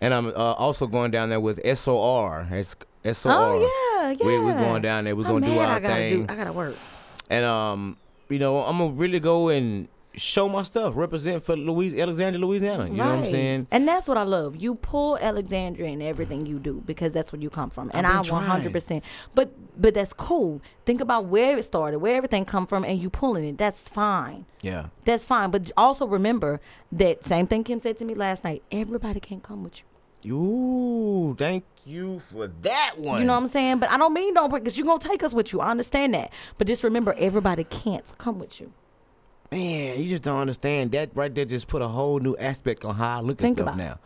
And 0.00 0.14
I'm 0.14 0.26
uh, 0.28 0.32
also 0.32 0.86
going 0.86 1.10
down 1.10 1.28
there 1.28 1.40
with 1.40 1.60
SOR. 1.78 2.46
It's 2.50 2.74
SOR. 3.18 3.32
Oh 3.32 4.00
yeah, 4.02 4.10
yeah. 4.18 4.26
We, 4.26 4.38
we're 4.44 4.58
going 4.58 4.82
down 4.82 5.04
there. 5.04 5.14
We're 5.14 5.26
I'm 5.26 5.40
to 5.42 5.46
do 5.46 5.58
our 5.58 5.66
I 5.66 5.78
gotta 5.80 5.94
thing. 5.94 6.26
Do, 6.26 6.32
I 6.32 6.36
gotta 6.36 6.52
work. 6.52 6.76
And 7.28 7.44
um, 7.44 7.96
you 8.28 8.38
know, 8.38 8.58
I'm 8.58 8.78
gonna 8.78 8.92
really 8.92 9.20
go 9.20 9.48
and 9.48 9.88
show 10.16 10.48
my 10.48 10.62
stuff, 10.62 10.94
represent 10.96 11.44
for 11.44 11.56
Louis 11.56 12.00
Alexandria, 12.00 12.44
Louisiana. 12.44 12.86
You 12.86 12.94
know 12.94 13.04
what 13.04 13.12
I'm 13.14 13.20
Right. 13.22 13.30
saying? 13.30 13.66
And 13.70 13.86
that's 13.86 14.08
what 14.08 14.18
I 14.18 14.24
love. 14.24 14.56
You 14.56 14.74
pull 14.74 15.16
Alexandria 15.18 15.88
in 15.88 16.02
everything 16.02 16.46
you 16.46 16.58
do 16.58 16.82
because 16.84 17.12
that's 17.12 17.30
where 17.32 17.40
you 17.40 17.48
come 17.48 17.70
from. 17.70 17.90
And 17.94 18.06
I 18.06 18.18
I've 18.18 18.30
100. 18.30 18.72
percent 18.72 19.04
But 19.34 19.52
but 19.80 19.94
that's 19.94 20.12
cool. 20.12 20.60
Think 20.84 21.00
about 21.00 21.26
where 21.26 21.56
it 21.58 21.64
started, 21.64 21.98
where 22.00 22.16
everything 22.16 22.44
come 22.44 22.66
from, 22.66 22.84
and 22.84 23.00
you 23.00 23.08
pulling 23.10 23.44
it. 23.44 23.58
That's 23.58 23.78
fine. 23.80 24.46
Yeah. 24.62 24.86
That's 25.04 25.24
fine. 25.24 25.50
But 25.50 25.70
also 25.76 26.06
remember 26.06 26.60
that 26.90 27.24
same 27.24 27.46
thing 27.46 27.64
Kim 27.64 27.80
said 27.80 27.98
to 27.98 28.04
me 28.04 28.14
last 28.14 28.44
night. 28.44 28.62
Everybody 28.72 29.20
can't 29.20 29.42
come 29.42 29.62
with 29.62 29.78
you. 29.78 29.84
Ooh, 30.26 31.34
thank 31.38 31.64
you 31.84 32.20
for 32.32 32.48
that 32.62 32.94
one. 32.98 33.20
You 33.20 33.26
know 33.26 33.34
what 33.34 33.42
I'm 33.44 33.48
saying? 33.48 33.78
But 33.78 33.90
I 33.90 33.96
don't 33.96 34.12
mean 34.12 34.34
don't 34.34 34.52
because 34.52 34.76
you're 34.76 34.86
gonna 34.86 35.00
take 35.00 35.22
us 35.22 35.32
with 35.32 35.52
you. 35.52 35.60
I 35.60 35.70
understand 35.70 36.14
that. 36.14 36.32
But 36.58 36.66
just 36.66 36.84
remember 36.84 37.14
everybody 37.18 37.64
can't 37.64 38.04
come 38.18 38.38
with 38.38 38.60
you. 38.60 38.72
Man, 39.50 40.00
you 40.00 40.08
just 40.08 40.22
don't 40.22 40.38
understand 40.40 40.92
that 40.92 41.10
right 41.14 41.34
there. 41.34 41.44
Just 41.44 41.66
put 41.68 41.82
a 41.82 41.88
whole 41.88 42.20
new 42.20 42.36
aspect 42.36 42.84
on 42.84 42.94
how 42.94 43.18
I 43.18 43.20
look 43.20 43.38
Think 43.38 43.58
at 43.58 43.64
stuff 43.64 43.76
now. 43.76 43.98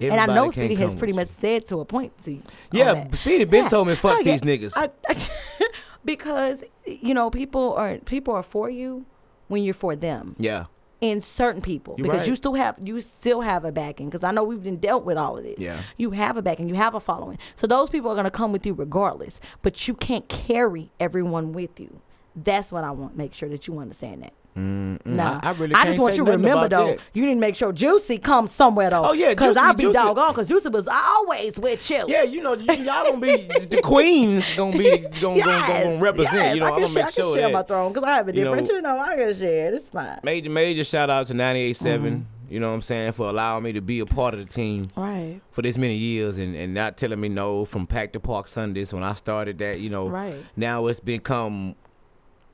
and 0.00 0.20
I 0.20 0.26
know 0.26 0.50
Speedy 0.50 0.74
has 0.76 0.94
pretty 0.94 1.12
much 1.12 1.28
said 1.28 1.66
to 1.68 1.80
a 1.80 1.84
point 1.84 2.12
to 2.24 2.32
you. 2.34 2.42
Yeah. 2.70 3.10
Speedy 3.12 3.44
been 3.44 3.68
told 3.68 3.88
me, 3.88 3.94
fuck 3.96 4.16
Oh, 4.16 4.20
yeah. 4.20 4.36
these 4.36 4.42
niggas. 4.42 4.72
I- 4.76 4.90
I- 5.08 5.28
because 6.04 6.62
you 6.86 7.14
know 7.14 7.30
people 7.30 7.74
are 7.74 7.98
people 7.98 8.32
are 8.34 8.42
for 8.44 8.70
you 8.70 9.04
when 9.48 9.64
you're 9.64 9.74
for 9.74 9.96
them. 9.96 10.36
Yeah, 10.38 10.66
in 11.00 11.20
certain 11.20 11.60
people 11.60 11.94
You're 11.98 12.06
because 12.06 12.20
right. 12.20 12.28
you 12.28 12.34
still 12.34 12.54
have 12.54 12.78
you 12.82 13.00
still 13.00 13.42
have 13.42 13.64
a 13.64 13.72
backing 13.72 14.06
because 14.08 14.24
I 14.24 14.30
know 14.30 14.44
we've 14.44 14.62
been 14.62 14.78
dealt 14.78 15.04
with 15.04 15.18
all 15.18 15.36
of 15.36 15.44
this. 15.44 15.58
Yeah. 15.58 15.80
You 15.96 16.12
have 16.12 16.36
a 16.36 16.42
backing, 16.42 16.68
you 16.68 16.74
have 16.74 16.94
a 16.94 17.00
following. 17.00 17.38
So 17.54 17.66
those 17.66 17.90
people 17.90 18.10
are 18.10 18.16
gonna 18.16 18.30
come 18.30 18.52
with 18.52 18.64
you 18.64 18.72
regardless. 18.74 19.40
But 19.62 19.86
you 19.88 19.94
can't 19.94 20.28
carry 20.28 20.90
everyone 20.98 21.52
with 21.52 21.78
you. 21.78 22.00
That's 22.34 22.72
what 22.72 22.84
I 22.84 22.90
want. 22.90 23.16
Make 23.16 23.34
sure 23.34 23.48
that 23.48 23.66
you 23.66 23.78
understand 23.78 24.22
that. 24.22 24.32
Mm, 24.56 24.98
mm, 25.02 25.06
Nah, 25.06 25.38
I, 25.42 25.48
I 25.48 25.52
really 25.52 25.74
I 25.74 25.78
can't 25.82 25.88
just 25.90 26.00
want 26.00 26.12
say 26.14 26.16
you 26.18 26.24
to 26.24 26.30
remember 26.32 26.68
though. 26.68 26.86
that. 26.86 26.98
You 27.12 27.26
need 27.26 27.34
to 27.34 27.40
make 27.40 27.56
sure 27.56 27.72
Joocie 27.72 28.22
comes 28.22 28.52
somewhere 28.52 28.88
though. 28.90 29.04
Oh, 29.06 29.12
yeah, 29.12 29.30
because 29.30 29.56
I'll 29.56 29.74
be 29.74 29.84
Joocie- 29.84 29.92
doggone 29.92 30.28
because 30.32 30.48
Joocie 30.48 30.72
was 30.72 30.88
always 30.88 31.58
with 31.58 31.90
you. 31.90 32.04
Yeah, 32.08 32.22
you 32.22 32.42
know, 32.42 32.54
y- 32.54 32.74
y'all 32.74 33.04
gonna 33.04 33.18
be 33.20 33.36
the 33.70 33.80
queens 33.82 34.54
gonna 34.56 34.78
be 34.78 34.98
gonna, 35.20 35.42
gonna, 35.42 35.42
gonna 35.42 35.98
represent. 35.98 36.34
yes, 36.34 36.54
you 36.54 36.60
know, 36.60 36.66
I 36.66 36.70
I'm 36.70 36.74
can 36.76 36.82
gonna 36.84 36.92
share, 36.94 37.04
make 37.04 37.14
sure 37.14 37.24
I 37.24 37.26
can 37.28 37.34
sure 37.34 37.36
share 37.38 37.48
my 37.52 37.62
throne 37.64 37.92
because 37.92 38.08
I 38.08 38.12
have 38.14 38.28
a 38.28 38.34
you 38.34 38.44
know- 38.44 38.54
different. 38.54 38.68
You 38.76 38.82
know, 38.82 38.98
I 38.98 39.16
can 39.16 39.38
share. 39.38 39.74
It's 39.74 39.88
fine. 39.90 40.20
major 40.22 40.50
major 40.50 40.84
shout 40.84 41.10
out 41.10 41.26
to 41.26 41.34
98.7. 41.34 41.76
Mm-hmm. 42.00 42.20
You 42.48 42.60
know 42.60 42.68
what 42.68 42.74
I'm 42.76 42.82
saying 42.82 43.10
for 43.12 43.28
allowing 43.28 43.64
me 43.64 43.72
to 43.72 43.80
be 43.80 43.98
a 43.98 44.06
part 44.06 44.32
of 44.32 44.38
the 44.38 44.46
team 44.46 44.88
Right. 44.96 45.40
for 45.50 45.62
this 45.62 45.76
many 45.76 45.96
years 45.96 46.38
and, 46.38 46.54
and 46.54 46.72
not 46.72 46.96
telling 46.96 47.20
me 47.20 47.28
no 47.28 47.64
from 47.64 47.88
Pack 47.88 48.12
to 48.12 48.20
Park 48.20 48.46
Sundays 48.46 48.92
when 48.92 49.02
I 49.02 49.14
started 49.14 49.58
that. 49.58 49.80
You 49.80 49.90
know, 49.90 50.06
Right. 50.08 50.36
now 50.56 50.86
it's 50.86 51.00
become 51.00 51.74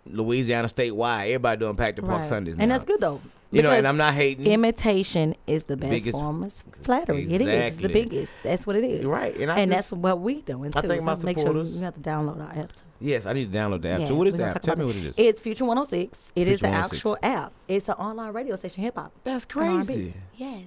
Louisiana 0.07 0.69
statewide. 0.69 1.27
Everybody 1.27 1.61
doing 1.61 1.77
Pack 1.77 1.97
to 1.97 2.03
Park 2.03 2.23
Right. 2.23 2.29
Sundays, 2.29 2.57
and 2.59 2.71
that's 2.71 2.85
good 2.85 3.01
though. 3.01 3.21
You 3.51 3.61
know, 3.61 3.71
and 3.71 3.87
I'm 3.87 3.99
not 3.99 4.15
hating. 4.15 4.47
imitation 4.47 5.35
is 5.47 5.65
the 5.65 5.77
best 5.77 5.91
Biggest- 5.91 6.17
form 6.17 6.43
of 6.43 6.53
flattery. 6.83 7.31
It 7.31 7.43
is 7.43 7.47
It's 7.75 7.77
the 7.83 7.89
biggest. 7.91 8.33
That's 8.43 8.67
what 8.67 8.77
it 8.77 8.85
is. 8.85 9.05
Right, 9.05 9.37
and 9.37 9.51
I 9.53 9.59
and 9.59 9.71
just- 9.71 9.91
that's 9.91 10.01
what 10.03 10.21
we 10.21 10.41
doing 10.41 10.73
too. 10.73 10.79
I 10.79 10.83
think 10.89 11.03
my 11.03 11.15
so 11.15 11.27
make 11.27 11.39
sure 11.39 11.63
you 11.63 11.81
have 11.83 11.93
to 11.95 12.01
download 12.01 12.41
our 12.41 12.51
app. 12.63 12.73
Too. 12.73 12.81
yes, 13.01 13.27
I 13.27 13.35
need 13.35 13.53
to 13.53 13.59
download 13.59 13.83
the 13.83 13.91
app. 13.91 14.01
Yeah, 14.01 14.07
so 14.09 14.15
what 14.15 14.27
is 14.29 14.35
the 14.37 14.45
app? 14.45 14.63
Tell 14.63 14.77
me 14.77 14.87
what 14.87 14.97
it 14.97 15.05
is. 15.05 15.15
It's 15.19 15.39
Future 15.39 15.67
106. 15.67 16.33
It 16.35 16.49
is 16.49 16.61
Future 16.61 16.63
the 16.63 16.69
106. 16.69 16.97
actual 16.97 17.19
app. 17.23 17.53
It's 17.69 17.89
an 17.89 17.95
online 17.97 18.33
radio 18.33 18.57
station, 18.57 18.83
hip 18.85 18.95
hop. 18.97 19.13
That's 19.23 19.47
R&B. 19.55 19.85
crazy. 19.85 20.15
Yes. 20.39 20.65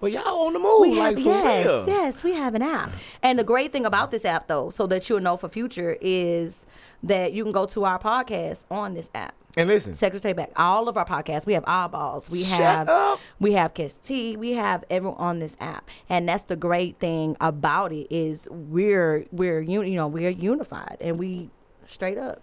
Well, 0.00 0.10
y'all 0.10 0.46
on 0.46 0.52
the 0.54 0.58
move, 0.58 0.80
We 0.80 0.98
like 0.98 1.16
have, 1.18 1.24
for 1.24 1.28
yes, 1.30 1.66
real. 1.66 1.86
yes, 1.86 2.24
we 2.24 2.32
have 2.34 2.54
an 2.54 2.62
app. 2.62 2.90
And 3.22 3.38
the 3.38 3.44
great 3.44 3.70
thing 3.70 3.84
about 3.86 4.10
this 4.10 4.24
app, 4.24 4.48
though, 4.48 4.70
so 4.70 4.86
that 4.86 5.08
you'll 5.10 5.20
know 5.20 5.36
for 5.36 5.48
future, 5.48 5.96
is 6.00 6.64
that 7.04 7.32
you 7.32 7.42
can 7.44 7.52
go 7.52 7.66
to 7.66 7.84
our 7.84 7.98
podcast 7.98 8.64
on 8.70 8.94
this 8.94 9.08
app. 9.14 9.34
And 9.56 9.68
listen, 9.68 9.92
Sex 9.94 10.00
Secretary 10.14 10.32
Back. 10.32 10.50
All 10.56 10.88
of 10.88 10.96
our 10.96 11.04
podcasts. 11.04 11.46
We 11.46 11.52
have 11.52 11.64
eyeballs. 11.66 12.28
We 12.28 12.42
Shut 12.42 12.58
have 12.58 12.88
up. 12.88 13.20
we 13.38 13.52
have 13.52 13.72
Kiss 13.74 13.94
T. 13.94 14.36
We 14.36 14.54
have 14.54 14.84
everyone 14.90 15.16
on 15.18 15.38
this 15.38 15.56
app, 15.60 15.88
and 16.08 16.28
that's 16.28 16.42
the 16.44 16.56
great 16.56 16.98
thing 16.98 17.36
about 17.40 17.92
it 17.92 18.08
is 18.12 18.48
we're 18.50 19.26
we're 19.30 19.60
you 19.60 19.84
know 19.94 20.08
we're 20.08 20.30
unified 20.30 20.96
and 21.00 21.18
we 21.18 21.50
straight 21.86 22.18
up. 22.18 22.42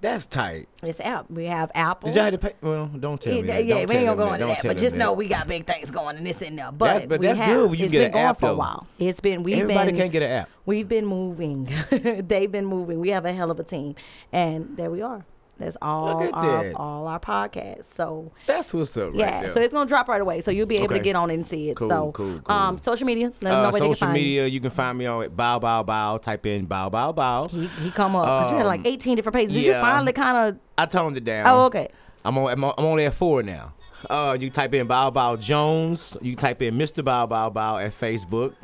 That's 0.00 0.26
tight. 0.26 0.68
It's 0.82 1.00
app. 1.00 1.30
We 1.30 1.46
have 1.46 1.70
Apple. 1.74 2.08
Did 2.08 2.16
y'all 2.16 2.24
have 2.24 2.32
to 2.34 2.38
pay? 2.38 2.54
Well, 2.60 2.86
don't 2.86 3.20
tell 3.20 3.32
yeah, 3.34 3.42
me. 3.42 3.48
yeah, 3.48 3.74
that. 3.74 3.88
we 3.88 3.94
Don't 3.94 3.96
ain't 3.96 4.06
gonna 4.06 4.16
go 4.16 4.24
that. 4.30 4.40
into 4.40 4.62
that, 4.62 4.62
but 4.68 4.76
just 4.78 4.92
that. 4.92 4.98
know 4.98 5.12
we 5.12 5.28
got 5.28 5.46
big 5.48 5.66
things 5.66 5.90
going 5.90 6.16
in 6.16 6.24
this 6.24 6.40
in 6.42 6.56
there. 6.56 6.72
But, 6.72 6.84
That's- 6.86 7.06
but 7.06 7.20
we 7.20 7.26
that's 7.26 7.38
have, 7.38 7.56
good 7.56 7.70
when 7.70 7.78
you 7.78 7.84
it's 7.86 7.92
get 7.92 7.98
been 7.98 8.06
an 8.06 8.12
going 8.12 8.24
app, 8.26 8.40
for 8.40 8.48
a 8.50 8.54
while. 8.54 8.86
It's 8.98 9.20
been 9.20 9.42
we've 9.42 9.58
Everybody 9.58 9.92
been 9.92 9.96
can't 10.00 10.12
get 10.12 10.22
an 10.22 10.30
app. 10.30 10.50
We've 10.66 10.88
been 10.88 11.06
moving. 11.06 11.68
They've 11.90 12.50
been 12.50 12.66
moving. 12.66 13.00
We 13.00 13.10
have 13.10 13.24
a 13.24 13.32
hell 13.32 13.50
of 13.50 13.58
a 13.60 13.64
team, 13.64 13.94
and 14.32 14.76
there 14.76 14.90
we 14.90 15.02
are. 15.02 15.24
That's 15.60 15.76
all 15.80 16.08
our, 16.34 16.64
that. 16.64 16.74
all 16.74 17.06
our 17.06 17.20
podcasts. 17.20 17.84
So 17.84 18.32
That's 18.46 18.72
what's 18.74 18.96
up, 18.96 19.10
right 19.10 19.14
yeah, 19.14 19.40
there. 19.42 19.52
so 19.54 19.60
it's 19.60 19.72
gonna 19.72 19.88
drop 19.88 20.08
right 20.08 20.20
away. 20.20 20.40
So 20.40 20.50
you'll 20.50 20.66
be 20.66 20.78
able 20.78 20.88
to 20.88 20.98
get 21.00 21.14
on 21.16 21.30
it 21.30 21.34
and 21.34 21.46
see 21.46 21.70
it. 21.70 21.76
Cool, 21.76 21.88
so 21.88 22.12
cool, 22.12 22.40
cool. 22.40 22.56
um, 22.56 22.78
social 22.78 23.06
media. 23.06 23.26
Let 23.26 23.40
them 23.40 23.52
know 23.52 23.58
uh, 23.58 23.62
where 23.64 23.72
they 23.72 23.78
can 23.78 23.94
social 23.94 24.06
find 24.08 24.16
you. 24.18 24.24
media, 24.24 24.46
you 24.46 24.60
can 24.60 24.70
find 24.70 24.98
me 24.98 25.06
on 25.06 25.22
it. 25.24 25.36
Bow 25.36 25.58
Bow 25.58 25.82
Bow. 25.82 26.16
Type 26.18 26.46
in 26.46 26.66
Bow 26.66 26.88
Bow 26.88 27.12
Bow. 27.12 27.48
He, 27.48 27.66
he 27.66 27.90
come 27.90 28.16
up 28.16 28.24
because 28.40 28.50
you 28.52 28.56
had 28.58 28.66
like 28.66 28.80
Um, 28.80 28.86
18 28.86 29.16
different 29.16 29.36
pages. 29.36 29.54
Did 29.54 29.66
you 29.66 29.74
finally 29.74 30.12
kind 30.12 30.36
of? 30.36 30.60
I 30.78 30.86
toned 30.86 31.16
it 31.16 31.24
down. 31.24 31.46
Oh, 31.46 31.64
okay. 31.66 31.88
I'm 32.24 32.36
on. 32.38 32.50
I'm, 32.52 32.64
on, 32.64 32.74
I'm 32.78 32.84
only 32.84 33.04
at 33.06 33.14
four 33.14 33.42
now. 33.42 33.74
Uh, 34.08 34.34
you 34.40 34.48
type 34.48 34.72
in 34.72 34.86
Bow 34.86 35.10
Bow 35.10 35.36
Jones. 35.36 36.16
You 36.22 36.34
type 36.36 36.62
in 36.62 36.76
Mr. 36.76 37.04
Bow 37.04 37.26
Bow 37.26 37.50
Bow 37.50 37.76
at 37.76 37.92
Facebook, 37.92 38.54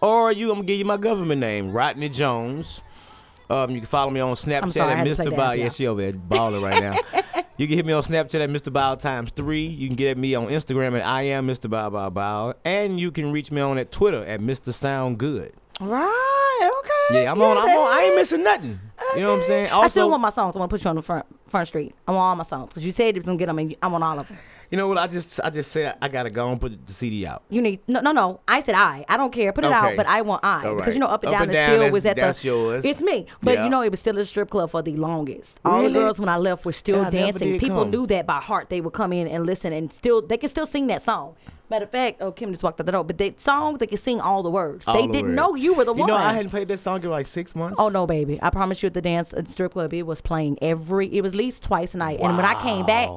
or 0.00 0.32
you. 0.32 0.50
I'm 0.50 0.56
gonna 0.56 0.66
give 0.66 0.78
you 0.80 0.84
my 0.84 0.96
government 0.96 1.40
name, 1.40 1.70
Rodney 1.72 2.08
Jones. 2.08 2.80
Um, 3.50 3.70
you 3.70 3.78
can 3.78 3.86
follow 3.86 4.10
me 4.10 4.20
on 4.20 4.34
Snapchat 4.34 4.72
sorry, 4.72 4.94
at 4.94 5.06
Mr. 5.06 5.34
Bow. 5.34 5.52
yeah. 5.52 5.68
She 5.68 5.86
over 5.86 6.00
there 6.00 6.12
balling 6.12 6.62
right 6.62 6.80
now. 6.80 6.96
you 7.58 7.66
can 7.66 7.76
hit 7.76 7.86
me 7.86 7.92
on 7.92 8.02
Snapchat 8.02 8.42
at 8.42 8.50
Mr. 8.50 8.72
Bow 8.72 8.94
times 8.94 9.30
three. 9.30 9.66
You 9.66 9.88
can 9.88 9.96
get 9.96 10.10
at 10.12 10.18
me 10.18 10.34
on 10.34 10.46
Instagram 10.46 10.98
at 10.98 11.06
I 11.06 11.22
am 11.22 11.46
Mr. 11.46 11.68
Bow 11.68 11.90
Bow 11.90 12.08
Bow, 12.10 12.54
and 12.64 12.98
you 12.98 13.10
can 13.10 13.32
reach 13.32 13.50
me 13.50 13.60
on 13.60 13.78
at 13.78 13.92
Twitter 13.92 14.24
at 14.24 14.40
Mr. 14.40 14.72
Sound 14.72 15.18
Good. 15.18 15.52
Right. 15.80 16.70
Okay. 16.80 17.22
Yeah, 17.22 17.32
I'm 17.32 17.42
on. 17.42 17.58
I'm 17.58 17.68
on. 17.68 17.98
I 17.98 18.04
ain't 18.04 18.16
missing 18.16 18.42
nothing. 18.42 18.80
You 19.14 19.20
know 19.20 19.32
what 19.32 19.42
I'm 19.42 19.46
saying? 19.46 19.70
I 19.70 19.88
still 19.88 20.10
want 20.10 20.22
my 20.22 20.30
songs. 20.30 20.56
I 20.56 20.58
want 20.58 20.70
to 20.70 20.74
put 20.74 20.84
you 20.84 20.90
on 20.90 20.96
the 20.96 21.02
front 21.02 21.26
front 21.48 21.68
street. 21.68 21.94
I 22.06 22.12
want 22.12 22.22
all 22.22 22.36
my 22.36 22.44
songs 22.44 22.68
because 22.68 22.84
you 22.84 22.92
said 22.92 23.14
you 23.14 23.20
was 23.20 23.26
gonna 23.26 23.38
get 23.38 23.46
them, 23.46 23.58
and 23.58 23.76
I 23.82 23.86
want 23.88 24.02
all 24.02 24.18
of 24.18 24.28
them. 24.28 24.38
You 24.74 24.78
know 24.78 24.88
what? 24.88 24.98
I 24.98 25.06
just, 25.06 25.38
I 25.44 25.50
just 25.50 25.70
said 25.70 25.96
I 26.02 26.08
gotta 26.08 26.30
go 26.30 26.50
and 26.50 26.60
put 26.60 26.84
the 26.84 26.92
CD 26.92 27.24
out. 27.24 27.44
You 27.48 27.62
need 27.62 27.78
no, 27.86 28.00
no, 28.00 28.10
no. 28.10 28.40
I 28.48 28.60
said 28.60 28.74
I. 28.74 29.04
I 29.08 29.16
don't 29.16 29.32
care. 29.32 29.52
Put 29.52 29.64
it 29.64 29.70
out, 29.70 29.96
but 29.96 30.04
I 30.06 30.22
want 30.22 30.44
I 30.44 30.66
All 30.66 30.74
because 30.74 30.94
you 30.94 31.00
know 31.00 31.06
up 31.06 31.22
and 31.22 31.28
Up 31.32 31.34
down 31.38 31.42
and 31.44 31.52
Down, 31.52 31.78
still 31.78 31.92
was 31.92 32.04
at 32.04 32.16
that's 32.16 32.40
the. 32.42 32.48
yours. 32.48 32.84
It's 32.84 33.00
me, 33.00 33.26
but 33.40 33.54
Yeah. 33.54 33.64
you 33.64 33.70
know 33.70 33.82
it 33.82 33.90
was 33.92 34.00
still 34.00 34.18
a 34.18 34.24
strip 34.24 34.50
club 34.50 34.72
for 34.72 34.82
the 34.82 34.96
longest. 34.96 35.60
All 35.64 35.84
the 35.84 35.90
girls 35.90 36.18
when 36.18 36.28
I 36.28 36.38
left 36.38 36.64
were 36.64 36.72
still 36.72 37.02
Yeah, 37.04 37.10
dancing. 37.10 37.56
People 37.60 37.82
come. 37.82 37.90
knew 37.92 38.04
that 38.08 38.26
by 38.26 38.40
heart. 38.40 38.68
They 38.68 38.80
would 38.80 38.94
come 38.94 39.12
in 39.12 39.28
and 39.28 39.46
listen 39.46 39.72
and 39.72 39.92
still 39.92 40.20
they 40.26 40.38
can 40.38 40.48
still 40.50 40.66
sing 40.66 40.88
that 40.88 41.04
song. 41.04 41.36
Matter 41.70 41.86
of 41.86 41.90
fact, 41.90 42.20
oh 42.20 42.30
Kim 42.30 42.50
just 42.52 42.62
walked 42.62 42.78
out 42.78 42.84
the 42.86 42.92
door, 42.92 43.04
but 43.04 43.16
that 43.18 43.40
songs 43.40 43.78
they 43.78 43.86
could 43.86 43.98
sing 43.98 44.20
all 44.20 44.42
the 44.42 44.50
words. 44.50 44.86
All 44.86 44.94
they 44.94 45.06
the 45.06 45.12
didn't 45.12 45.28
words. 45.28 45.36
know 45.36 45.54
you 45.54 45.72
were 45.74 45.84
the 45.84 45.94
You 45.94 46.00
one. 46.00 46.08
know, 46.08 46.16
I 46.16 46.34
hadn't 46.34 46.50
played 46.50 46.68
that 46.68 46.78
song 46.80 47.02
in 47.02 47.08
like 47.10 47.26
six 47.26 47.54
months. 47.56 47.76
Oh 47.78 47.88
no, 47.88 48.06
baby! 48.06 48.38
I 48.42 48.50
promise 48.50 48.82
you, 48.82 48.88
at 48.88 48.94
the 48.94 49.00
dance 49.00 49.32
at 49.32 49.46
the 49.46 49.52
strip 49.52 49.72
club, 49.72 49.94
it 49.94 50.02
was 50.02 50.20
playing 50.20 50.58
every. 50.60 51.08
It 51.16 51.22
was 51.22 51.32
at 51.32 51.38
least 51.38 51.62
twice 51.62 51.94
a 51.94 51.98
night. 51.98 52.20
Wow. 52.20 52.28
And 52.28 52.36
when 52.36 52.44
I 52.46 52.60
came 52.62 52.84
back, 52.84 53.08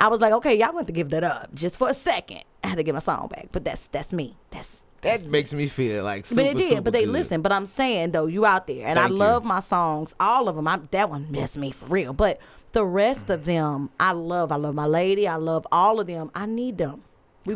I 0.00 0.08
was 0.08 0.20
like, 0.20 0.32
okay, 0.32 0.58
y'all 0.58 0.72
want 0.72 0.86
to 0.86 0.92
give 0.94 1.10
that 1.10 1.24
up 1.24 1.54
just 1.54 1.76
for 1.76 1.90
a 1.90 1.94
second. 1.94 2.42
I 2.64 2.68
had 2.68 2.76
to 2.76 2.82
get 2.82 2.94
my 2.94 3.00
song 3.00 3.28
back, 3.28 3.48
but 3.52 3.64
that's 3.64 3.86
that's 3.92 4.12
me. 4.12 4.36
That's 4.50 4.80
that 5.02 5.26
makes 5.26 5.52
me 5.52 5.66
feel 5.66 6.02
like. 6.02 6.24
Super, 6.24 6.42
but 6.42 6.46
it 6.46 6.56
did. 6.56 6.84
But 6.84 6.94
they 6.94 7.04
good. 7.04 7.12
listen. 7.12 7.42
But 7.42 7.52
I'm 7.52 7.66
saying 7.66 8.12
though, 8.12 8.26
you 8.26 8.46
out 8.46 8.66
there, 8.66 8.86
and 8.86 8.98
I 8.98 9.02
Thank 9.02 9.12
you. 9.12 9.18
love 9.18 9.44
my 9.44 9.60
songs, 9.60 10.14
all 10.18 10.48
of 10.48 10.56
them. 10.56 10.66
I, 10.66 10.78
that 10.90 11.10
one 11.10 11.26
missed 11.30 11.56
me 11.58 11.70
for 11.70 11.84
real. 11.86 12.14
But 12.14 12.40
the 12.72 12.84
rest 12.84 13.28
of 13.28 13.44
them, 13.44 13.90
I 14.00 14.12
love. 14.12 14.52
I 14.52 14.56
love 14.56 14.74
my 14.74 14.86
lady. 14.86 15.28
I 15.28 15.36
love 15.36 15.66
all 15.70 16.00
of 16.00 16.06
them. 16.06 16.30
I 16.34 16.46
need 16.46 16.78
them. 16.78 17.02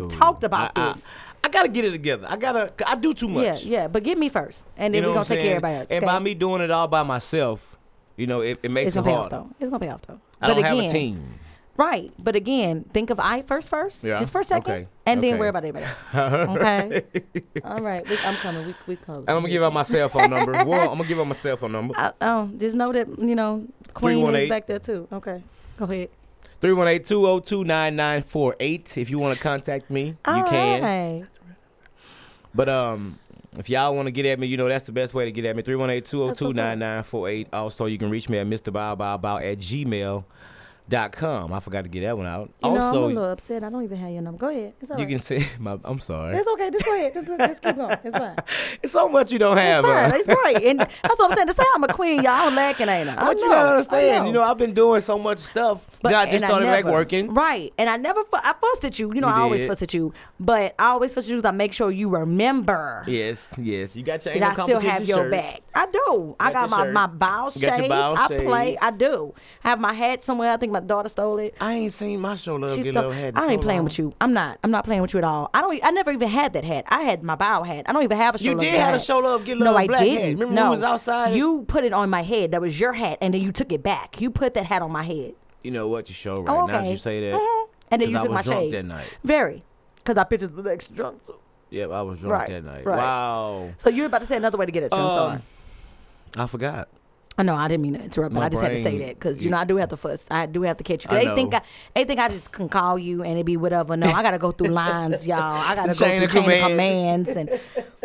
We've 0.01 0.09
Cool. 0.11 0.19
talked 0.19 0.45
about 0.45 0.73
I, 0.77 0.93
this. 0.93 1.03
I, 1.05 1.47
I 1.47 1.49
gotta 1.51 1.69
get 1.69 1.85
it 1.85 1.91
together. 1.91 2.27
I 2.29 2.37
gotta. 2.37 2.73
I 2.87 2.95
do 2.97 3.13
too 3.15 3.29
much. 3.29 3.65
yeah. 3.65 3.81
Yeah. 3.83 3.89
But 3.89 4.03
get 4.03 4.17
me 4.19 4.29
first, 4.29 4.65
and 4.77 4.93
then 4.95 4.99
You 4.99 5.03
know 5.03 5.09
we're 5.09 5.15
gonna 5.15 5.27
take 5.27 5.39
care 5.41 5.47
of 5.59 5.65
everybody 5.65 5.75
else. 5.81 5.89
And 5.91 6.05
okay? 6.05 6.07
by 6.13 6.19
me 6.19 6.35
doing 6.35 6.63
it 6.63 6.71
all 6.71 6.89
by 6.89 7.03
myself, 7.03 7.77
you 8.17 8.27
know, 8.27 8.41
it, 8.41 8.59
it 8.63 8.71
makes 8.71 8.89
it's 8.89 8.97
it 8.97 9.01
gonna 9.01 9.11
pay 9.11 9.15
off 9.15 9.31
hard. 9.31 9.33
though. 9.51 9.51
It's 9.61 9.71
gonna 9.71 9.81
pay 9.85 9.91
off 9.91 10.03
though. 10.07 10.21
I 10.41 10.49
but 10.49 10.55
don't 10.55 10.59
again, 10.65 10.77
have 10.85 10.91
a 10.91 10.93
team. 10.93 11.35
Right. 11.77 12.13
But 12.19 12.37
again, 12.37 12.85
think 12.93 13.11
of 13.11 13.19
I 13.19 13.43
first 13.43 13.69
first. 13.69 14.05
Yeah, 14.05 14.15
Just 14.17 14.31
for 14.31 14.41
a 14.41 14.45
second. 14.45 14.73
okay, 14.73 14.87
And 15.07 15.23
then 15.25 15.39
worry 15.39 15.49
about 15.49 15.65
everybody 15.65 15.85
else. 16.15 16.49
Okay. 16.57 17.03
All 17.65 17.81
right. 17.81 18.09
We, 18.09 18.17
I'm 18.19 18.37
coming. 18.37 18.67
We 18.69 18.75
we 18.87 18.97
close. 18.97 19.25
And 19.27 19.31
I'm 19.31 19.43
gonna 19.43 19.49
give 19.49 19.63
out 19.65 19.73
my 19.73 19.83
cell 19.83 20.09
phone 20.09 20.31
number. 20.31 20.53
well, 20.65 20.91
I'm 20.93 20.97
gonna 20.99 21.09
give 21.09 21.19
out 21.19 21.27
my 21.27 21.35
cell 21.35 21.57
phone 21.57 21.73
number. 21.73 21.95
I, 21.97 22.13
oh, 22.21 22.49
just 22.57 22.77
know 22.77 22.93
that, 22.93 23.09
you 23.19 23.35
know, 23.35 23.67
Queen 23.93 24.25
is 24.37 24.49
back 24.49 24.67
there 24.69 24.79
too. 24.79 25.09
Okay. 25.13 25.43
Go 25.77 25.85
ahead. 25.87 26.11
318-202-9948. 26.65 28.97
If 28.97 29.11
you 29.11 29.19
want 29.19 29.37
to 29.37 29.43
contact 29.43 29.91
me, 29.91 30.07
you 30.07 30.17
All 30.25 30.45
can. 30.45 30.83
right. 30.83 31.27
But 32.55 32.71
um, 32.71 33.19
if 33.59 33.69
y'all 33.69 33.95
want 33.95 34.07
to 34.07 34.13
get 34.13 34.25
at 34.25 34.39
me, 34.39 34.47
you 34.47 34.57
know 34.57 34.67
that's 34.67 34.87
the 34.87 34.93
best 34.93 35.13
way 35.13 35.27
to 35.27 35.33
get 35.33 35.45
at 35.45 35.57
me. 35.57 35.63
318-202-9948. 35.63 37.49
Also, 37.53 37.85
you 37.85 37.99
can 37.99 38.09
reach 38.09 38.31
me 38.31 38.39
at 38.39 38.47
Mr. 38.47 38.73
Bow 38.73 38.95
Bow 38.95 39.19
Bow 39.19 39.37
at 39.37 39.59
gmail.com. 40.91 41.53
I 41.53 41.61
forgot 41.61 41.85
to 41.85 41.91
get 41.91 42.01
that 42.03 42.17
one 42.17 42.27
out. 42.27 42.51
You 42.63 42.71
know, 42.71 42.77
I'm 42.81 42.95
a 42.97 43.01
little 43.07 43.25
upset. 43.25 43.65
I 43.65 43.71
don't 43.71 43.85
even 43.85 43.97
have 43.99 44.11
your 44.11 44.23
number. 44.23 44.39
Go 44.39 44.49
ahead. 44.49 44.75
It's 44.81 44.91
all 44.91 44.99
you 44.99 45.05
right. 45.05 45.11
can 45.11 45.19
say 45.19 45.47
my. 45.59 45.79
I'm 45.85 45.99
sorry. 45.99 46.37
It's 46.37 46.49
okay. 46.49 46.71
Just 46.71 46.85
go 46.85 46.95
ahead. 46.95 47.15
Just, 47.15 47.27
just 47.27 47.63
keep 47.63 47.77
going. 47.77 47.97
It's 48.05 48.17
fine. 48.17 48.37
It's 48.83 48.93
so 48.93 49.09
much 49.09 49.33
you 49.33 49.39
don't 49.39 49.57
have. 49.57 49.85
It's 49.85 49.93
fine. 49.95 50.13
uh, 50.13 50.15
It's 50.17 50.29
right. 50.29 50.65
And 50.65 50.81
that's 50.81 51.19
what 51.19 51.31
I'm 51.31 51.37
saying. 51.37 51.47
To 51.49 51.53
say 51.55 51.63
I'm 51.75 51.85
a 51.85 51.89
queen, 51.89 52.23
y'all, 52.23 52.33
I'm 52.33 52.55
lacking, 52.55 52.89
ain't 52.89 53.09
I? 53.09 53.13
I 53.15 53.17
But 53.17 53.39
you 53.39 53.45
know. 53.49 53.51
gotta 53.55 53.69
I 53.69 53.71
understand, 53.77 54.27
you 54.27 54.33
know, 54.33 54.43
I've 54.43 54.59
been 54.59 54.75
doing 54.75 55.01
so 55.01 55.19
much 55.19 55.39
stuff. 55.39 55.87
But 56.03 56.15
I 56.15 56.25
just 56.27 56.37
and 56.37 56.45
started 56.51 56.67
back 56.67 56.85
never- 56.85 56.93
working. 56.97 57.33
Right. 57.33 57.73
And 57.79 57.89
I 57.89 57.97
never, 57.97 58.21
I 58.33 58.55
fussed 58.61 58.85
at 58.85 58.99
you. 58.99 59.13
You 59.15 59.21
know, 59.21 59.29
You 59.29 59.35
I 59.35 59.41
always 59.41 59.67
fuss 59.67 59.83
at 59.83 59.95
you. 59.95 60.13
But 60.39 60.75
I 60.79 60.89
always 60.89 61.15
fuss 61.15 61.25
at 61.27 61.31
you 61.31 61.37
because 61.37 61.49
I 61.49 61.53
make 61.53 61.73
sure 61.73 61.91
you 61.91 62.09
remember 62.09 63.05
Yes, 63.07 63.55
yes. 63.59 63.97
You 63.97 64.03
got 64.03 64.25
your 64.25 64.35
that 64.39 64.59
I 64.59 64.63
still 64.65 64.81
have 64.81 65.05
your 65.05 65.19
shirt. 65.19 65.31
back. 65.31 65.61
I 65.75 65.87
do. 65.87 66.37
I 66.39 66.53
Got 66.53 66.69
got 66.69 66.71
my, 66.71 66.85
shirt. 66.85 66.93
my 66.93 67.07
bow 67.07 67.51
shades. 67.51 67.89
I 67.91 68.27
play. 68.29 68.77
I 68.81 68.91
do. 68.91 69.35
I 69.65 69.71
have 69.71 69.81
my 69.81 69.93
hat 69.93 70.23
somewhere. 70.23 70.51
I 70.53 70.57
think 70.57 70.73
my 70.75 70.81
daughter 70.81 71.09
stole 71.09 71.39
it. 71.39 71.55
I 71.61 71.73
ain't 71.75 71.93
seen 71.95 72.21
my 72.21 72.35
show 72.35 72.57
love 72.57 72.75
She 72.75 72.83
get 72.83 72.93
stole- 72.95 73.05
love 73.05 73.15
hat. 73.15 73.33
I 73.39 73.47
ain't 73.53 73.61
so 73.61 73.65
playing 73.65 73.79
long. 73.79 73.85
with 73.85 73.99
you. 73.99 74.13
I'm 74.21 74.33
not. 74.35 74.59
I'm 74.63 74.71
not 74.71 74.85
playing 74.85 75.01
with 75.01 75.15
you 75.15 75.19
at 75.19 75.25
all. 75.25 75.49
I 75.55 75.63
don't. 75.63 75.81
I 75.83 75.91
never 75.91 76.11
even 76.13 76.29
had 76.29 76.53
that 76.53 76.65
hat. 76.65 76.85
I 76.89 77.03
had 77.03 77.23
my 77.23 77.35
bow 77.37 77.63
hat. 77.63 77.87
I 77.89 77.93
don't 77.93 78.03
even 78.03 78.17
have 78.19 78.35
a 78.35 78.39
show 78.39 78.45
You 78.45 78.51
love 78.53 78.61
did 78.61 78.73
Get 78.73 78.81
have 78.81 78.95
a 78.95 79.01
show 79.01 79.19
love 79.19 79.45
get 79.47 79.57
No, 79.57 79.67
love 79.73 79.77
I 79.77 79.87
didn't. 79.87 79.99
hat. 80.21 80.25
Remember 80.35 80.47
no, 80.55 80.63
when 80.63 80.71
we 80.73 80.77
was 80.77 80.85
outside? 80.85 81.35
You 81.35 81.65
put 81.69 81.85
it 81.85 81.93
on 81.95 82.11
my 82.11 82.23
head. 82.23 82.51
That 82.51 82.61
was 82.61 82.79
your 82.79 82.93
hat, 82.93 83.19
and 83.23 83.33
then 83.33 83.41
you 83.41 83.53
took 83.53 83.73
it 83.73 83.83
back. 83.83 84.21
You 84.21 84.31
put 84.31 84.53
that 84.55 84.67
hat 84.67 84.83
on 84.83 84.93
my 84.93 85.03
head. 85.05 85.33
You 85.63 85.71
know 85.71 85.89
what? 85.89 86.09
You 86.11 86.15
show 86.15 86.43
right 86.43 86.49
Oh, 86.55 86.67
now. 86.67 86.75
okay. 86.77 86.85
that 86.85 86.91
You 86.91 86.97
say 86.99 87.21
that. 87.31 87.41
Mhm. 87.41 87.65
And 87.91 88.03
then 88.03 88.11
you 88.11 88.19
I 88.19 88.21
took 88.23 88.31
my 88.31 88.37
was 88.39 88.47
drunk 88.47 88.61
shade. 88.61 88.73
that 88.73 88.85
night. 88.85 89.17
Very, 89.25 89.63
because 89.97 90.17
our 90.19 90.25
pictures 90.25 90.51
was 90.51 90.67
extra 90.67 90.95
drunk 90.97 91.25
too. 91.25 91.37
Yep, 91.71 91.91
I 91.91 92.03
was 92.03 92.19
drunk 92.21 92.33
Right, 92.35 92.49
that 92.51 92.65
night. 92.65 92.85
right. 92.87 92.97
Wow. 92.99 93.71
So 93.79 93.89
you're 93.91 94.07
about 94.07 94.21
to 94.21 94.27
say 94.27 94.37
another 94.37 94.59
way 94.59 94.67
to 94.67 94.73
get 94.73 94.83
it, 94.83 94.93
you. 94.93 94.99
Sorry. 94.99 95.35
Um, 95.37 95.43
I 96.37 96.47
forgot. 96.47 96.89
I 97.37 97.43
know 97.43 97.55
I 97.57 97.67
didn't 97.67 97.83
mean 97.83 97.95
to 97.95 98.01
interrupt, 98.03 98.33
but 98.33 98.41
My 98.41 98.47
I 98.47 98.49
just 98.49 98.63
had 98.63 98.69
to 98.71 98.83
say 98.83 98.99
that 98.99 99.19
because 99.19 99.45
you 99.45 99.51
know 99.51 99.57
I 99.57 99.65
do 99.65 99.77
have 99.79 99.89
to 99.89 99.97
fuss. 99.97 100.25
I 100.31 100.47
do 100.47 100.63
have 100.63 100.77
to 100.77 100.85
catch 100.85 101.05
you. 101.05 101.11
I 101.11 101.25
They 101.25 101.35
think. 101.35 101.55
I, 101.55 101.63
they 101.95 102.05
think 102.05 102.21
I 102.21 102.29
just 102.29 102.53
can 102.53 102.69
call 102.69 102.97
you 102.99 103.23
and 103.25 103.39
it 103.39 103.45
be 103.45 103.57
whatever. 103.57 103.97
No, 103.97 104.07
I 104.07 104.23
gotta 104.23 104.39
go 104.39 104.53
through 104.53 104.69
lines, 104.69 105.27
y'all. 105.27 105.39
I 105.41 105.75
gotta 105.75 105.95
Chain 105.95 106.21
go 106.21 106.29
through 106.29 106.43
chain 106.43 106.63
of 106.63 106.71
commands 106.71 107.29
and 107.31 107.51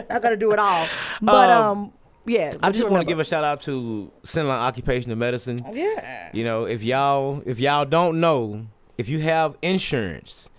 I 0.10 0.18
gotta 0.20 0.38
do 0.38 0.52
it 0.52 0.60
all. 0.60 0.88
But 1.22 1.50
um, 1.52 1.78
Um, 1.78 1.94
yeah. 2.26 2.56
I 2.64 2.72
just 2.72 2.90
want 2.90 3.02
to 3.04 3.08
give 3.08 3.20
a 3.20 3.24
shout 3.24 3.44
out 3.44 3.62
to 3.62 4.12
Centerline 4.24 4.50
Occupational 4.50 5.18
Medicine. 5.18 5.60
yeah. 5.74 6.30
You 6.34 6.44
know, 6.44 6.66
if 6.66 6.84
y'all 6.84 7.44
if 7.46 7.60
y'all 7.60 7.86
don't 7.86 8.20
know, 8.20 8.66
if 8.98 9.10
you 9.10 9.20
have 9.22 9.58
insurance, 9.62 10.50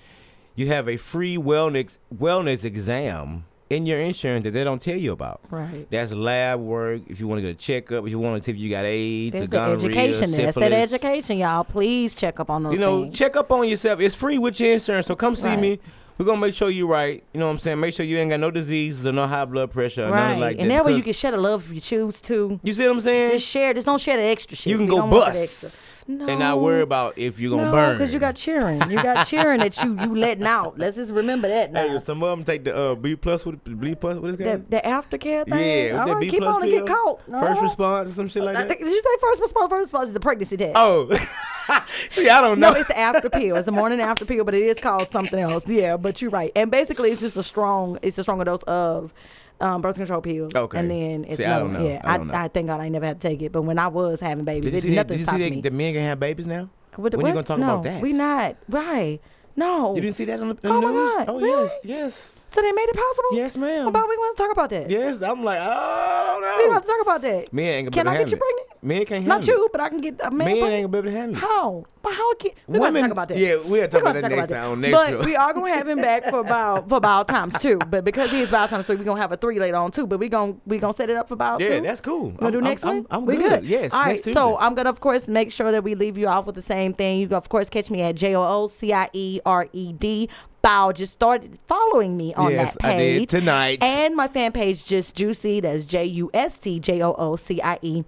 you 0.55 0.69
have 0.69 0.89
a 0.89 0.97
free 0.97 1.37
wellness 1.37 1.99
wellness 2.15 2.65
exam 2.65 3.45
in 3.71 3.87
your 3.87 4.01
insurance 4.01 4.43
that 4.45 4.51
they 4.51 4.65
don't 4.65 4.83
tell 4.83 4.97
you 4.97 5.13
about. 5.13 5.41
Right. 5.49 5.87
That's 5.91 6.13
lab 6.13 6.59
work. 6.61 7.03
If 7.09 7.21
you 7.21 7.29
want 7.29 7.39
to 7.39 7.43
get 7.43 7.51
a 7.53 7.55
checkup, 7.59 8.05
if 8.05 8.11
you 8.11 8.19
want 8.19 8.43
to 8.43 8.45
see 8.45 8.51
if 8.51 8.59
you 8.59 8.69
got 8.69 8.85
AIDS, 8.85 9.41
or 9.41 9.47
gonorrhea, 9.47 9.97
education. 9.97 10.31
That's 10.33 10.57
that 10.57 10.73
education, 10.73 11.39
y'all. 11.39 11.63
Please 11.65 12.15
check 12.15 12.41
up 12.41 12.51
on 12.51 12.65
those 12.65 12.73
You 12.75 12.81
know, 12.81 13.03
things. 13.05 13.17
check 13.19 13.37
up 13.37 13.51
on 13.53 13.69
yourself. 13.69 14.01
It's 14.01 14.15
free 14.17 14.39
with 14.39 14.59
your 14.61 14.73
insurance, 14.73 15.07
so 15.07 15.15
come 15.15 15.37
see 15.37 15.45
Right. 15.45 15.59
me. 15.61 15.79
We're 16.19 16.27
gonna 16.27 16.41
make 16.41 16.53
sure 16.53 16.69
you're 16.69 16.87
right. 16.87 17.23
You 17.33 17.41
know 17.41 17.47
what 17.47 17.53
I'm 17.53 17.59
saying? 17.61 17.81
Make 17.81 17.95
sure 17.95 18.05
you 18.05 18.19
ain't 18.19 18.29
got 18.29 18.41
no 18.41 18.51
diseases 18.51 19.07
or 19.07 19.13
no 19.13 19.27
high 19.27 19.47
blood 19.47 19.71
pressure 19.71 20.05
or 20.07 20.11
right. 20.11 20.27
nothing 20.27 20.41
like 20.41 20.57
that. 20.59 20.63
and 20.63 20.71
that 20.71 20.85
way 20.85 20.95
you 20.95 21.03
can 21.03 21.15
share 21.15 21.31
the 21.31 21.39
love 21.39 21.65
if 21.71 21.75
you 21.75 21.81
choose 21.81 22.21
to. 22.23 22.61
You 22.63 22.75
see 22.75 22.83
what 22.87 22.97
I'm 22.97 23.01
saying? 23.01 23.31
Just 23.31 23.47
share. 23.49 23.73
Just 23.73 23.87
don't 23.87 23.99
share 24.01 24.19
the 24.19 24.25
extra 24.25 24.55
shit. 24.55 24.67
you 24.71 24.77
can 24.77 24.85
We 24.87 24.91
go 24.91 24.97
don't 24.99 25.11
want 25.11 25.33
that 25.33 25.41
extra. 25.41 25.69
bust 25.69 25.90
No. 26.19 26.27
and 26.27 26.41
not 26.41 26.61
worry 26.61 26.81
about 26.81 27.17
if 27.17 27.39
you're 27.39 27.51
gonna 27.51 27.67
no, 27.67 27.73
burn. 27.73 27.97
because 27.97 28.13
you 28.13 28.19
got 28.19 28.35
cheering. 28.35 28.81
You 28.91 29.03
got 29.03 29.27
cheering 29.27 29.61
that 29.61 29.81
you 29.83 29.99
you 30.01 30.17
letting 30.17 30.45
out. 30.45 30.77
Let's 30.77 30.97
just 30.97 31.13
remember 31.13 31.47
that 31.49 31.73
now. 31.73 31.87
Hey, 31.87 31.99
some 32.01 32.23
of 32.23 32.37
them 32.37 32.45
take 32.45 32.65
the 32.65 32.77
uh, 32.77 32.95
B 32.97 33.15
plus 33.15 33.47
with 33.47 33.63
B 33.81 33.95
plus. 33.95 34.19
What 34.19 34.33
is 34.33 34.37
the, 34.39 34.45
that? 34.45 34.71
the 34.71 34.81
aftercare 34.81 35.49
thing. 35.49 35.89
Yeah, 35.91 36.05
All 36.05 36.15
right, 36.15 36.29
keep 36.29 36.43
on 36.43 36.63
and 36.63 36.71
get 36.71 36.87
caught. 36.87 37.27
No. 37.29 37.41
First 37.41 37.63
response 37.63 38.11
or 38.11 38.13
some 38.15 38.29
shit 38.29 38.43
like 38.43 38.57
that. 38.57 38.69
Did 38.69 38.81
you 38.81 39.03
say 39.03 39.21
first 39.21 39.41
response? 39.41 39.71
First 39.71 39.83
response 39.85 40.09
is 40.09 40.15
the 40.15 40.21
pregnancy 40.21 40.57
test. 40.57 40.73
Oh, 40.75 41.09
see, 42.11 42.29
I 42.29 42.41
don't 42.41 42.59
know. 42.59 42.73
No, 42.73 42.79
it's 42.79 42.89
the 42.89 42.99
after 42.99 43.31
pill. 43.31 43.57
It's 43.57 43.67
the 43.67 43.73
morning 43.73 44.01
after 44.01 44.25
pill, 44.25 44.45
but 44.45 44.55
it 44.55 44.63
is 44.63 44.79
called 44.81 45.11
something 45.13 45.39
else. 45.39 45.69
Yeah, 45.69 45.97
but 45.97 46.21
you're 46.21 46.31
right. 46.31 46.51
And 46.57 46.71
basically, 46.71 47.11
it's 47.13 47.21
just 47.21 47.37
a 47.37 47.43
strong. 47.43 47.99
It's 48.03 48.19
a 48.19 48.23
stronger 48.23 48.45
dose 48.45 48.63
of 48.65 49.13
um, 49.61 49.81
birth 49.83 49.97
control 49.97 50.21
pill. 50.21 50.49
Okay. 50.55 50.79
And 50.79 50.91
then 50.91 51.25
it's 51.25 51.37
See, 51.37 51.45
I 51.45 51.49
another 51.59 51.65
don't 51.65 51.73
know. 51.75 51.89
Yeah, 51.89 52.01
I 52.05 52.17
know. 52.19 52.35
I, 52.35 52.49
thank 52.49 52.67
God 52.69 52.81
I 52.81 52.89
never 52.89 53.07
had 53.07 53.21
to 53.21 53.29
take 53.29 53.43
it. 53.43 53.53
But 53.53 53.63
when 53.63 53.79
I 53.79 53.89
was 53.89 54.21
having 54.21 54.45
babies, 54.45 54.73
did 54.73 54.85
it, 54.85 54.89
that, 54.89 54.95
nothing 54.95 55.09
did 55.09 55.19
you 55.19 55.25
stopped 55.25 55.39
see 55.39 55.51
me. 55.51 55.57
that, 55.57 55.63
that 55.65 55.73
men 55.73 55.93
can 55.95 56.03
have 56.03 56.19
babies 56.21 56.47
now? 56.47 56.71
What 56.97 57.13
the- 57.13 57.19
when 57.19 57.27
you 57.27 57.35
what? 57.35 57.47
gonna 57.47 57.59
talk 57.59 57.59
no, 57.67 57.73
about 57.75 57.85
that? 57.85 58.03
We 58.03 58.13
not 58.13 58.57
right. 58.69 59.21
No. 59.57 59.95
You 59.95 60.01
didn't 60.01 60.17
see 60.17 60.25
that 60.27 60.41
on 60.41 60.49
the, 60.61 60.69
on 60.69 60.77
Oh 60.77 60.81
the 60.87 60.93
news? 60.93 61.17
God, 61.17 61.29
Oh 61.29 61.41
really? 61.41 61.51
yes, 61.51 61.75
yes, 61.85 62.33
so 62.53 62.61
they 62.63 62.73
made 62.73 62.89
it 62.89 62.97
possible. 62.97 63.29
yes, 63.33 63.57
ma'am. 63.57 63.83
How 63.83 63.89
about 63.89 64.09
we 64.09 64.17
want 64.17 64.37
to 64.37 64.43
talk 64.43 64.53
about 64.53 64.71
that? 64.71 64.91
yes, 64.91 65.23
I'm 65.23 65.45
like, 65.45 65.59
oh, 65.61 65.63
I 65.71 66.23
don't 66.27 66.43
know. 66.43 66.55
We 66.59 66.69
want 66.71 66.83
to 66.85 66.89
talk 66.89 67.01
about 67.03 67.23
that. 67.23 67.53
Men 67.53 67.65
ain't 67.67 67.87
gonna 67.93 68.05
Can 68.05 68.09
I 68.09 68.19
get 68.19 68.31
you 68.31 68.37
pregnant? 68.37 68.67
Men 68.83 68.99
can't 69.05 69.09
handle 69.25 69.41
that. 69.41 69.47
Not 69.47 69.49
you, 69.49 69.69
but 69.73 69.81
I 69.83 69.89
can 69.91 70.01
get 70.01 70.21
a 70.25 70.31
man. 70.31 70.39
Men 70.39 70.47
pregnant. 70.47 70.73
ain't 70.73 70.91
gonna 70.91 71.03
be 71.03 71.09
able 71.09 71.11
to 71.15 71.21
handle 71.21 71.37
it. 71.37 71.41
How? 71.41 71.85
But 72.03 72.15
how 72.15 72.35
can 72.37 72.51
we 72.67 72.79
gonna 72.79 72.89
Women, 72.89 73.03
talk 73.03 73.11
about 73.13 73.29
that? 73.29 73.37
yeah, 73.39 73.57
we'll 73.63 73.87
talk 73.89 74.01
about 74.01 74.15
that 74.15 74.23
next 74.23 74.33
about 74.33 74.49
time 74.49 74.81
next 74.81 74.95
But 74.95 75.09
show. 75.11 75.19
we 75.21 75.37
are 75.37 75.53
gonna 75.53 75.69
have 75.75 75.87
him 75.87 76.01
back 76.01 76.25
for 76.31 76.41
about 76.41 76.89
for 76.89 76.97
about 76.97 77.29
times 77.29 77.59
too. 77.61 77.77
But 77.77 78.05
because 78.07 78.31
he 78.31 78.41
is 78.41 78.49
about 78.49 78.71
times 78.71 78.87
three, 78.87 78.97
we're 78.97 79.05
gonna 79.05 79.21
have 79.21 79.33
a 79.33 79.37
three 79.37 79.59
later 79.61 79.77
on 79.77 79.91
too. 79.91 80.07
But 80.07 80.19
we 80.19 80.31
gonna 80.31 80.55
we 80.65 80.79
gonna 80.79 80.95
set 80.95 81.11
it 81.11 81.17
up 81.17 81.29
for 81.29 81.35
about 81.35 81.61
Yeah, 81.61 81.69
two. 81.77 81.83
that's 81.83 82.01
cool. 82.01 82.31
Wanna 82.31 82.53
do 82.53 82.61
next 82.63 82.85
I'm, 82.87 82.89
one? 82.89 83.07
I'm, 83.11 83.21
I'm 83.21 83.27
we 83.27 83.37
good. 83.37 83.65
Yes, 83.65 83.93
All 83.93 84.01
right. 84.01 84.19
So 84.25 84.57
I'm 84.59 84.75
gonna, 84.75 84.89
of 84.89 85.01
course, 85.01 85.29
make 85.29 85.53
sure 85.53 85.71
that 85.73 85.85
we 85.85 85.95
leave 85.95 86.17
you 86.17 86.27
off 86.27 86.47
with 86.47 86.55
the 86.55 86.63
same 86.63 86.95
thing. 86.95 87.19
You 87.21 87.29
can, 87.29 87.37
of 87.37 87.51
course, 87.51 87.69
catch 87.69 87.91
me 87.91 88.01
at 88.01 88.15
J 88.15 88.35
O 88.35 88.43
O 88.43 88.67
C 88.67 88.95
I 88.95 89.11
E 89.13 89.41
R 89.45 89.69
E 89.75 89.93
D. 89.93 90.31
Bow 90.63 90.93
just 90.93 91.13
started 91.13 91.59
following 91.67 92.17
me 92.17 92.35
on 92.35 92.53
Yes, 92.53 92.75
that 92.81 92.85
I 92.85 92.97
did 92.97 93.19
page 93.21 93.31
tonight. 93.31 93.79
and 93.83 94.15
my 94.15 94.29
fan 94.29 94.53
page 94.53 94.85
just 94.85 95.17
Joocie. 95.17 95.63
That's 95.63 95.85
J 95.85 96.05
U 96.05 96.31
S 96.35 96.59
T 96.59 96.79
J 96.81 97.03
O 97.03 97.15
O 97.15 97.37
C 97.37 97.61
I 97.63 97.79
E. 97.83 98.05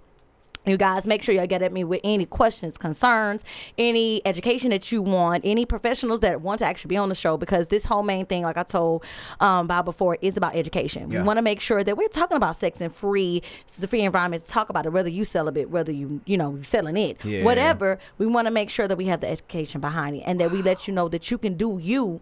You 0.65 0.77
guys, 0.77 1.05
make 1.05 1.21
sure 1.21 1.35
y'all 1.35 1.45
get 1.45 1.61
at 1.61 1.73
me 1.73 1.83
with 1.83 1.99
any 2.05 2.25
questions, 2.25 2.77
concerns, 2.77 3.43
any 3.77 4.21
education 4.25 4.69
that 4.69 4.93
you 4.93 5.01
want, 5.01 5.43
any 5.45 5.65
professionals 5.65 6.21
that 6.21 6.39
want 6.39 6.59
to 6.59 6.65
actually 6.65 6.87
be 6.87 6.95
on 6.95 7.09
the 7.09 7.15
show, 7.15 7.35
because 7.35 7.67
this 7.67 7.83
whole 7.83 8.01
main 8.01 8.25
thing, 8.25 8.43
like 8.43 8.55
I 8.55 8.63
told 8.63 9.03
um, 9.41 9.67
Bob 9.67 9.83
before, 9.83 10.17
is 10.21 10.37
about 10.37 10.55
education. 10.55 11.11
Yeah. 11.11 11.19
We 11.19 11.27
want 11.27 11.35
to 11.35 11.41
make 11.41 11.59
sure 11.59 11.83
that 11.83 11.97
we're 11.97 12.07
talking 12.07 12.37
about 12.37 12.55
sex 12.55 12.79
and 12.79 12.93
free, 12.95 13.41
the 13.77 13.89
free 13.89 14.03
environment 14.03 14.45
to 14.45 14.49
talk 14.49 14.69
about 14.69 14.85
it, 14.85 14.91
whether 14.93 15.09
you 15.09 15.25
celibate, 15.25 15.69
whether 15.69 15.91
you, 15.91 16.21
you 16.25 16.37
know, 16.37 16.55
you 16.55 16.63
selling 16.63 16.95
it, 16.95 17.17
Yeah. 17.25 17.43
whatever. 17.43 17.99
We 18.17 18.25
want 18.25 18.47
to 18.47 18.51
make 18.51 18.69
sure 18.69 18.87
that 18.87 18.95
we 18.95 19.07
have 19.07 19.19
the 19.19 19.27
education 19.27 19.81
behind 19.81 20.15
it 20.15 20.19
and 20.25 20.39
that 20.39 20.51
we 20.51 20.61
let 20.61 20.87
you 20.87 20.93
know 20.93 21.09
that 21.09 21.29
you 21.29 21.37
can 21.37 21.55
do 21.55 21.77
you. 21.81 22.21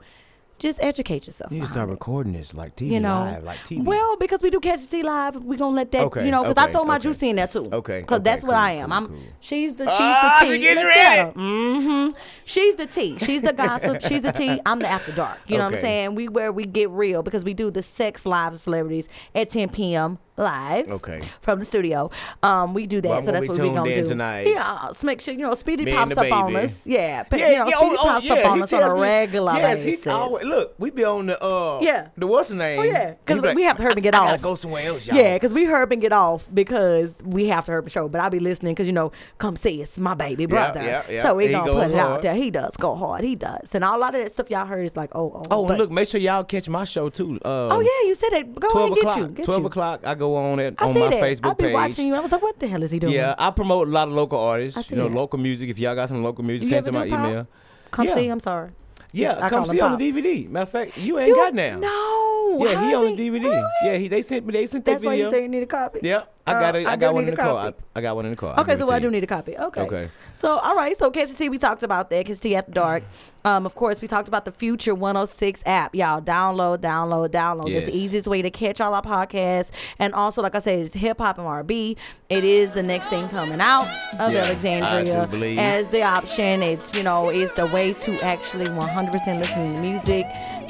Just 0.62 0.80
educate 0.82 1.26
yourself. 1.26 1.52
you 1.52 1.56
need 1.58 1.62
to 1.62 1.68
behind 1.70 1.74
start 1.74 1.90
recording 1.90 2.34
this 2.34 2.54
like 2.54 2.76
TV 2.76 2.92
you 2.92 3.00
know, 3.00 3.22
live, 3.22 3.44
like 3.44 3.58
TV. 3.68 3.84
well, 3.84 4.16
because 4.18 4.44
we 4.44 4.52
do 4.52 4.60
catch 4.60 4.82
the 4.82 4.88
T 4.88 5.02
live, 5.04 5.36
we 5.44 5.58
gonna 5.58 5.76
let 5.76 5.92
that, 5.92 6.04
Okay, 6.04 6.24
you 6.24 6.30
know, 6.30 6.44
because 6.44 6.58
I 6.64 6.72
throw 6.72 6.84
my 6.84 6.98
okay. 6.98 7.04
juice 7.04 7.24
in 7.24 7.36
there 7.38 7.48
too. 7.48 7.68
Okay, 7.72 8.02
because 8.02 8.18
okay, 8.20 8.24
that's 8.24 8.44
what 8.44 8.56
I 8.56 8.74
am. 8.74 8.90
cool, 8.90 8.98
I'm. 8.98 9.08
cool. 9.08 9.20
She's 9.40 9.74
the 9.74 9.86
she's 9.86 9.98
Ah, 10.00 10.38
the 10.42 10.46
she 10.46 10.52
T. 10.54 10.60
getting 10.60 10.86
ready. 10.86 11.32
Mm-hmm. 11.32 12.18
She's 12.46 12.76
the 12.76 12.86
T. 12.88 13.18
She's 13.18 13.42
the 13.42 13.54
gossip. 13.54 14.02
she's 14.04 14.22
the 14.22 14.32
T. 14.32 14.62
I'm 14.66 14.78
the 14.80 14.88
after 14.88 15.12
dark. 15.12 15.40
You 15.48 15.58
know 15.58 15.66
what 15.66 15.76
I'm 15.76 15.82
saying? 15.82 16.16
We 16.16 16.28
where 16.30 16.52
we 16.52 16.66
get 16.66 16.90
real 16.92 17.24
because 17.24 17.44
we 17.44 17.54
do 17.56 17.72
the 17.72 17.82
sex 17.84 18.26
live 18.26 18.60
celebrities 18.60 19.10
at 19.34 19.50
10 19.50 19.70
p.m. 19.70 20.20
live. 20.38 20.88
Okay. 20.90 21.22
From 21.42 21.60
the 21.60 21.66
studio, 21.66 22.10
um, 22.44 22.74
we 22.74 22.88
do 22.88 23.02
that. 23.02 23.08
Well, 23.10 23.22
so 23.24 23.32
that's 23.32 23.48
what 23.48 23.60
we're 23.60 23.74
gonna 23.74 23.94
do 23.96 24.06
tonight. 24.06 24.48
Yeah, 24.48 24.92
so 24.92 25.06
make 25.06 25.22
sure 25.22 25.34
you 25.34 25.42
know 25.42 25.54
Speedy 25.54 25.86
Me 25.86 25.94
pops 25.94 26.16
the 26.16 26.22
up 26.22 26.32
on 26.32 26.56
us. 26.56 26.72
Yeah, 26.86 27.24
but, 27.30 27.40
Yeah, 27.40 27.50
you 27.52 27.58
know, 27.60 27.68
yeah, 27.68 27.78
Speedy 27.78 27.96
oh, 27.96 28.02
oh, 28.02 28.04
pops 28.06 28.26
yeah, 28.26 28.34
up 28.34 28.46
on 28.46 28.64
us 28.64 28.74
on 28.74 28.84
a 28.84 28.94
me- 28.96 29.02
regular 29.02 29.54
yes, 29.54 29.84
basis. 29.84 30.04
He 30.04 30.10
always, 30.10 30.46
look, 30.46 30.76
we 30.78 30.90
be 30.92 31.04
on 31.04 31.28
the 31.28 31.44
uh, 31.44 31.80
Yeah. 31.82 32.08
the 32.18 32.28
what's 32.28 32.50
the 32.50 32.56
name? 32.56 32.80
Oh 32.80 32.84
yeah, 32.84 33.12
because 33.26 33.42
like, 33.42 33.56
we 33.56 33.64
have 33.64 33.78
to 33.78 33.84
hurry 33.84 33.94
and 33.94 34.04
get 34.04 34.16
I 34.16 34.20
off. 34.20 34.26
gotta 34.32 34.42
go 34.42 34.56
somewhere 34.56 34.88
else, 34.88 35.06
y'all. 35.06 35.18
Yeah, 35.18 35.36
because 35.36 35.54
we 35.54 35.66
herb 35.66 35.92
and 35.92 36.02
get 36.02 36.12
off 36.14 36.48
because 36.54 37.16
we 37.24 37.48
have 37.48 37.66
to 37.66 37.72
herb 37.74 37.86
and 37.86 37.92
show. 37.92 38.08
But 38.08 38.22
I'll 38.22 38.30
be 38.30 38.40
listening 38.40 38.74
because 38.74 38.88
you 38.88 38.94
know, 38.94 39.12
come 39.38 39.56
see 39.56 39.82
it's 39.82 39.98
my 39.98 40.14
baby 40.16 40.46
brother. 40.46 40.82
yeah, 40.82 41.04
yeah. 41.10 41.24
So 41.24 41.36
we 41.36 41.48
He 41.48 41.52
gonna 41.54 41.72
put 41.72 41.88
it 41.92 41.96
out 41.96 42.10
hard. 42.10 42.22
there. 42.24 42.36
He 42.36 42.50
does 42.52 42.76
go 42.78 42.96
hard. 42.96 43.24
He 43.24 43.36
does, 43.36 43.74
and 43.76 43.84
a 43.84 43.98
lot 43.98 44.16
of 44.16 44.24
that 44.24 44.32
stuff 44.32 44.50
y'all 44.50 44.66
heard 44.66 44.86
is 44.86 44.96
like, 44.96 45.12
oh, 45.14 45.32
oh. 45.36 45.44
Oh, 45.52 45.64
look, 45.64 45.92
make 45.92 46.08
sure 46.10 46.20
y'all 46.20 46.44
catch 46.44 46.68
my 46.70 46.84
show 46.84 47.10
too. 47.10 47.40
Uh, 47.44 47.70
Oh 47.72 47.80
yeah, 47.80 48.08
you 48.08 48.16
said 48.16 48.34
it. 48.34 48.56
Go 48.60 48.68
ahead, 48.70 48.88
and 49.18 49.36
get 49.36 49.40
you. 49.40 49.46
Twelve 49.46 49.66
o'clock. 49.66 50.02
I 50.06 50.16
go 50.22 50.36
on 50.38 50.60
it 50.60 50.76
I 50.80 50.86
on 50.88 50.94
my 50.94 51.10
that. 51.10 51.22
Facebook 51.24 51.46
I'll 51.50 51.56
be 51.56 51.66
page. 51.66 51.74
watching 51.74 52.08
you. 52.08 52.16
I 52.16 52.20
was 52.20 52.32
like, 52.32 52.42
what 52.48 52.60
the 52.60 52.68
hell 52.68 52.84
is 52.84 52.92
he 52.92 53.00
doing? 53.00 53.14
Yeah, 53.14 53.36
I 53.38 53.50
promote 53.52 53.88
a 53.88 53.92
lot 53.92 54.08
of 54.08 54.14
local 54.14 54.40
artists. 54.40 54.78
I 54.78 54.82
see 54.84 54.96
you 54.96 55.02
know, 55.02 55.10
that. 55.10 55.16
local 55.16 55.40
music. 55.40 55.70
If 55.70 55.80
y'all 55.80 55.96
got 55.96 56.10
some 56.10 56.24
local 56.24 56.44
music, 56.44 56.66
You 56.66 56.70
send 56.76 56.86
to 56.86 56.92
my 56.92 57.06
email. 57.08 57.48
Come 57.92 58.08
yeah. 58.08 58.16
see. 58.16 58.28
I'm 58.28 58.40
sorry. 58.40 58.70
Yeah, 59.14 59.50
come 59.50 59.66
see 59.66 59.82
on 59.82 59.92
Pop. 59.92 60.00
the 60.00 60.12
DVD. 60.12 60.48
Matter 60.50 60.64
of 60.64 60.70
fact, 60.70 60.98
you 60.98 61.20
ain't 61.20 61.30
You- 61.30 61.36
got 61.36 61.54
now. 61.54 61.80
No. 61.80 62.66
Yeah, 62.66 62.86
he 62.86 62.94
on 62.94 63.06
the 63.16 63.30
DVD. 63.30 63.44
Really? 63.44 63.64
Yeah, 63.84 63.96
he 63.98 64.08
they 64.08 64.22
sent 64.22 64.46
me. 64.46 64.54
They 64.54 64.66
sent 64.68 64.84
that 64.86 64.92
That's 64.94 65.04
why 65.06 65.12
video. 65.12 65.28
you 65.30 65.34
say 65.36 65.42
you 65.44 65.50
need 65.50 65.64
a 65.64 65.66
copy. 65.66 66.00
Yeah, 66.04 66.24
I 66.46 66.54
Uh, 66.54 66.60
got 66.60 66.76
it. 66.76 66.88
I 66.88 66.92
I, 66.94 66.96
got 66.98 67.14
one 67.14 67.24
in 67.26 67.32
the 67.32 67.36
car. 67.38 67.68
I. 67.68 67.74
I 67.98 68.02
got 68.02 68.16
one 68.16 68.26
in 68.26 68.32
the 68.32 68.38
car. 68.38 68.60
Okay, 68.62 68.76
so 68.78 68.90
I 68.92 69.00
do 69.00 69.10
need 69.10 69.24
a 69.24 69.28
copy. 69.28 69.58
Okay. 69.58 69.82
Okay. 69.82 70.10
So 70.42 70.58
all 70.58 70.76
right, 70.76 70.98
so 70.98 71.12
Catch 71.12 71.30
the 71.30 71.36
Tea, 71.36 71.50
we 71.50 71.60
talked 71.60 71.84
about 71.84 72.10
that. 72.10 72.26
Catch 72.26 72.38
the 72.38 72.50
Tea 72.50 72.56
after 72.56 72.72
dark. 72.72 73.04
Um, 73.46 73.68
of 73.68 73.76
course, 73.76 74.02
we 74.02 74.08
talked 74.08 74.28
about 74.28 74.46
the 74.46 74.52
Future 74.52 74.96
106 74.96 75.62
app. 75.68 75.94
Y'all 75.94 76.20
download, 76.20 76.80
download, 76.80 77.30
download. 77.30 77.70
It's 77.70 77.86
the 77.86 77.96
easiest 77.96 78.28
way 78.28 78.42
to 78.42 78.50
catch 78.50 78.82
all 78.82 78.94
our 78.96 79.04
podcasts. 79.04 79.70
And 80.00 80.16
also, 80.16 80.42
like 80.42 80.56
I 80.56 80.60
said, 80.60 80.80
it's 80.80 80.96
hip 80.96 81.20
hop 81.20 81.38
and 81.38 81.46
R&B. 81.46 81.96
It 82.30 82.44
is 82.44 82.72
the 82.72 82.82
next 82.82 83.08
thing 83.08 83.28
coming 83.30 83.62
out 83.62 83.84
of 84.20 84.32
Yeah, 84.34 84.40
Alexandria 84.42 85.22
I 85.22 85.26
do 85.26 85.32
believe. 85.32 85.60
as 85.60 85.88
the 85.90 86.02
option. 86.02 86.64
It's 86.64 86.96
you 86.96 87.04
know, 87.04 87.30
it's 87.30 87.54
the 87.54 87.68
way 87.68 87.94
to 87.94 88.20
actually 88.26 88.66
100% 88.66 89.14
listen 89.38 89.74
to 89.74 89.80
music 89.80 90.26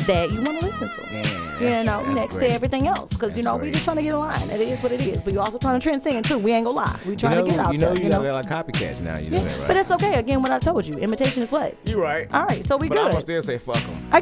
that 0.07 0.32
you 0.32 0.41
want 0.41 0.59
to 0.59 0.65
listen 0.67 0.89
to. 0.89 1.01
Man, 1.13 1.51
you 1.60 1.84
know, 1.84 2.04
next 2.14 2.36
great. 2.38 2.49
to 2.49 2.54
everything 2.54 2.88
else, 2.88 3.10
because 3.12 3.36
you 3.36 3.43
know 3.43 3.58
we 3.58 3.72
just 3.72 3.86
trying 3.86 3.97
to 3.97 4.04
get 4.04 4.14
in 4.14 4.20
line. 4.20 4.49
It 4.49 4.62
is 4.62 4.82
what 4.82 4.91
it 4.91 5.02
is. 5.02 5.24
But 5.24 5.34
you 5.34 5.39
also 5.39 5.58
trying 5.58 5.80
to 5.80 5.84
transcend 5.84 6.26
too. 6.26 6.38
We 6.38 6.52
ain't 6.52 6.66
gonna 6.66 6.78
lie. 6.78 6.99
We 7.06 7.16
trying 7.16 7.34
you 7.34 7.39
know, 7.39 7.45
to 7.45 7.52
get 7.52 7.60
out 7.60 7.74
you 7.74 7.80
know, 7.80 7.93
there. 7.93 8.04
you 8.04 8.10
got 8.10 8.26
a 8.26 8.32
lot 8.32 8.45
of 8.45 8.52
copycats 8.52 9.02
now. 9.02 9.18
You 9.18 9.30
know 9.32 9.43
that, 9.43 9.58
right? 9.58 9.68
But 9.68 9.78
it's 9.78 9.91
okay. 9.91 10.16
Again, 10.16 10.41
what 10.41 10.52
I 10.52 10.60
told 10.60 10.86
you, 10.86 10.97
imitation 10.97 11.43
is 11.43 11.52
what. 11.52 11.76
you 11.86 12.02
right. 12.02 12.28
All 12.34 12.45
right, 12.45 12.66
so 12.66 12.78
we 12.78 12.88
but 12.88 12.97
good. 12.97 13.12
gonna 13.12 13.22
still 13.22 13.43
say 13.43 13.58
fuck 13.58 13.76
them. 13.76 14.10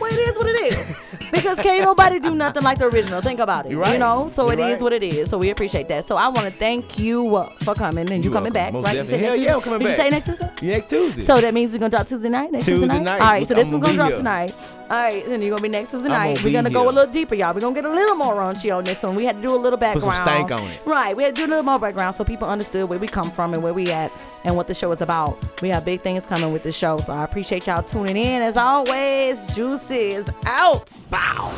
Well, 0.00 0.12
it 0.12 0.28
is 0.28 0.36
what 0.36 0.46
it 0.46 0.72
is. 0.72 0.96
because 1.32 1.58
can't 1.60 1.84
nobody 1.84 2.20
do 2.20 2.34
nothing 2.34 2.62
like 2.62 2.78
the 2.78 2.86
original. 2.86 3.20
Think 3.20 3.40
about 3.40 3.66
it. 3.66 3.72
You're 3.72 3.80
right. 3.80 3.94
You 3.94 3.98
know, 3.98 4.28
so 4.28 4.50
it 4.50 4.58
is 4.58 4.74
right. 4.74 4.82
what 4.82 4.92
it 4.92 5.02
is. 5.02 5.30
So 5.30 5.38
we 5.38 5.50
appreciate 5.50 5.88
that. 5.88 6.04
So 6.04 6.16
I 6.16 6.28
want 6.28 6.46
to 6.46 6.50
thank 6.50 6.98
you 6.98 7.36
uh, 7.36 7.50
for 7.60 7.74
coming 7.74 8.10
and 8.10 8.24
you 8.24 8.30
You're 8.30 8.38
coming 8.38 8.52
welcome. 8.52 8.52
back, 8.52 8.72
Most 8.72 8.86
right? 8.86 8.94
Definitely. 8.94 9.26
Hell 9.26 9.36
yeah, 9.36 9.54
I'm 9.54 9.60
coming 9.62 9.78
Did 9.78 9.96
back. 9.96 9.98
you 9.98 10.02
say 10.02 10.08
next 10.10 10.26
Tuesday? 10.26 10.66
Next 10.66 10.90
Tuesday. 10.90 11.20
So 11.22 11.40
that 11.40 11.54
means 11.54 11.72
we're 11.72 11.78
gonna 11.78 11.90
drop 11.90 12.06
Tuesday 12.06 12.28
night. 12.28 12.52
Next 12.52 12.66
Tuesday, 12.66 12.86
night. 12.86 13.20
All 13.20 13.28
right. 13.28 13.46
So 13.46 13.54
this 13.54 13.70
one's 13.70 13.82
gonna 13.82 13.96
gonna 13.96 14.10
drop 14.10 14.18
tonight. 14.18 14.54
All 14.90 14.96
right. 14.96 15.26
Then 15.26 15.40
you're 15.40 15.50
gonna 15.50 15.62
be 15.62 15.68
next 15.68 15.90
Tuesday 15.90 16.08
night. 16.08 16.42
We're 16.42 16.52
gonna 16.62 16.74
go 16.74 16.88
a 16.88 16.92
little 16.92 17.12
deeper, 17.12 17.34
y'all. 17.34 17.52
We're 17.54 17.60
gonna 17.60 17.74
get 17.74 17.84
a 17.84 17.90
little 17.90 18.16
more 18.16 18.34
raunchy 18.34 18.74
on 18.76 18.84
this 18.84 19.02
one. 19.02 19.14
We 19.14 19.24
had 19.24 19.36
to 19.36 19.46
do 19.46 19.54
a 19.54 19.56
little 19.56 19.78
background. 19.78 20.04
Put 20.04 20.12
some 20.14 20.24
stank 20.24 20.50
on 20.50 20.60
on 20.60 20.70
it. 20.70 20.82
Right, 20.86 21.16
we 21.16 21.22
had 21.22 21.34
to 21.34 21.40
do 21.40 21.46
a 21.46 21.50
little 21.50 21.62
more 21.62 21.78
background 21.78 22.14
so 22.14 22.24
people 22.24 22.48
understood 22.48 22.88
where 22.88 22.98
we 22.98 23.06
come 23.06 23.30
from 23.30 23.54
and 23.54 23.62
where 23.62 23.74
we 23.74 23.88
at 23.88 24.12
and 24.44 24.56
what 24.56 24.66
the 24.66 24.74
show 24.74 24.90
is 24.92 25.00
about. 25.00 25.38
We 25.60 25.68
have 25.68 25.84
big 25.84 26.00
things 26.00 26.26
coming 26.26 26.52
with 26.52 26.62
the 26.62 26.72
show, 26.72 26.96
so 26.98 27.12
I 27.12 27.24
appreciate 27.24 27.66
y'all 27.66 27.82
tuning 27.82 28.16
in. 28.16 28.42
As 28.42 28.56
always, 28.56 29.38
Joocie 29.48 30.12
is 30.12 30.30
out. 30.46 30.90
Bow. 31.10 31.52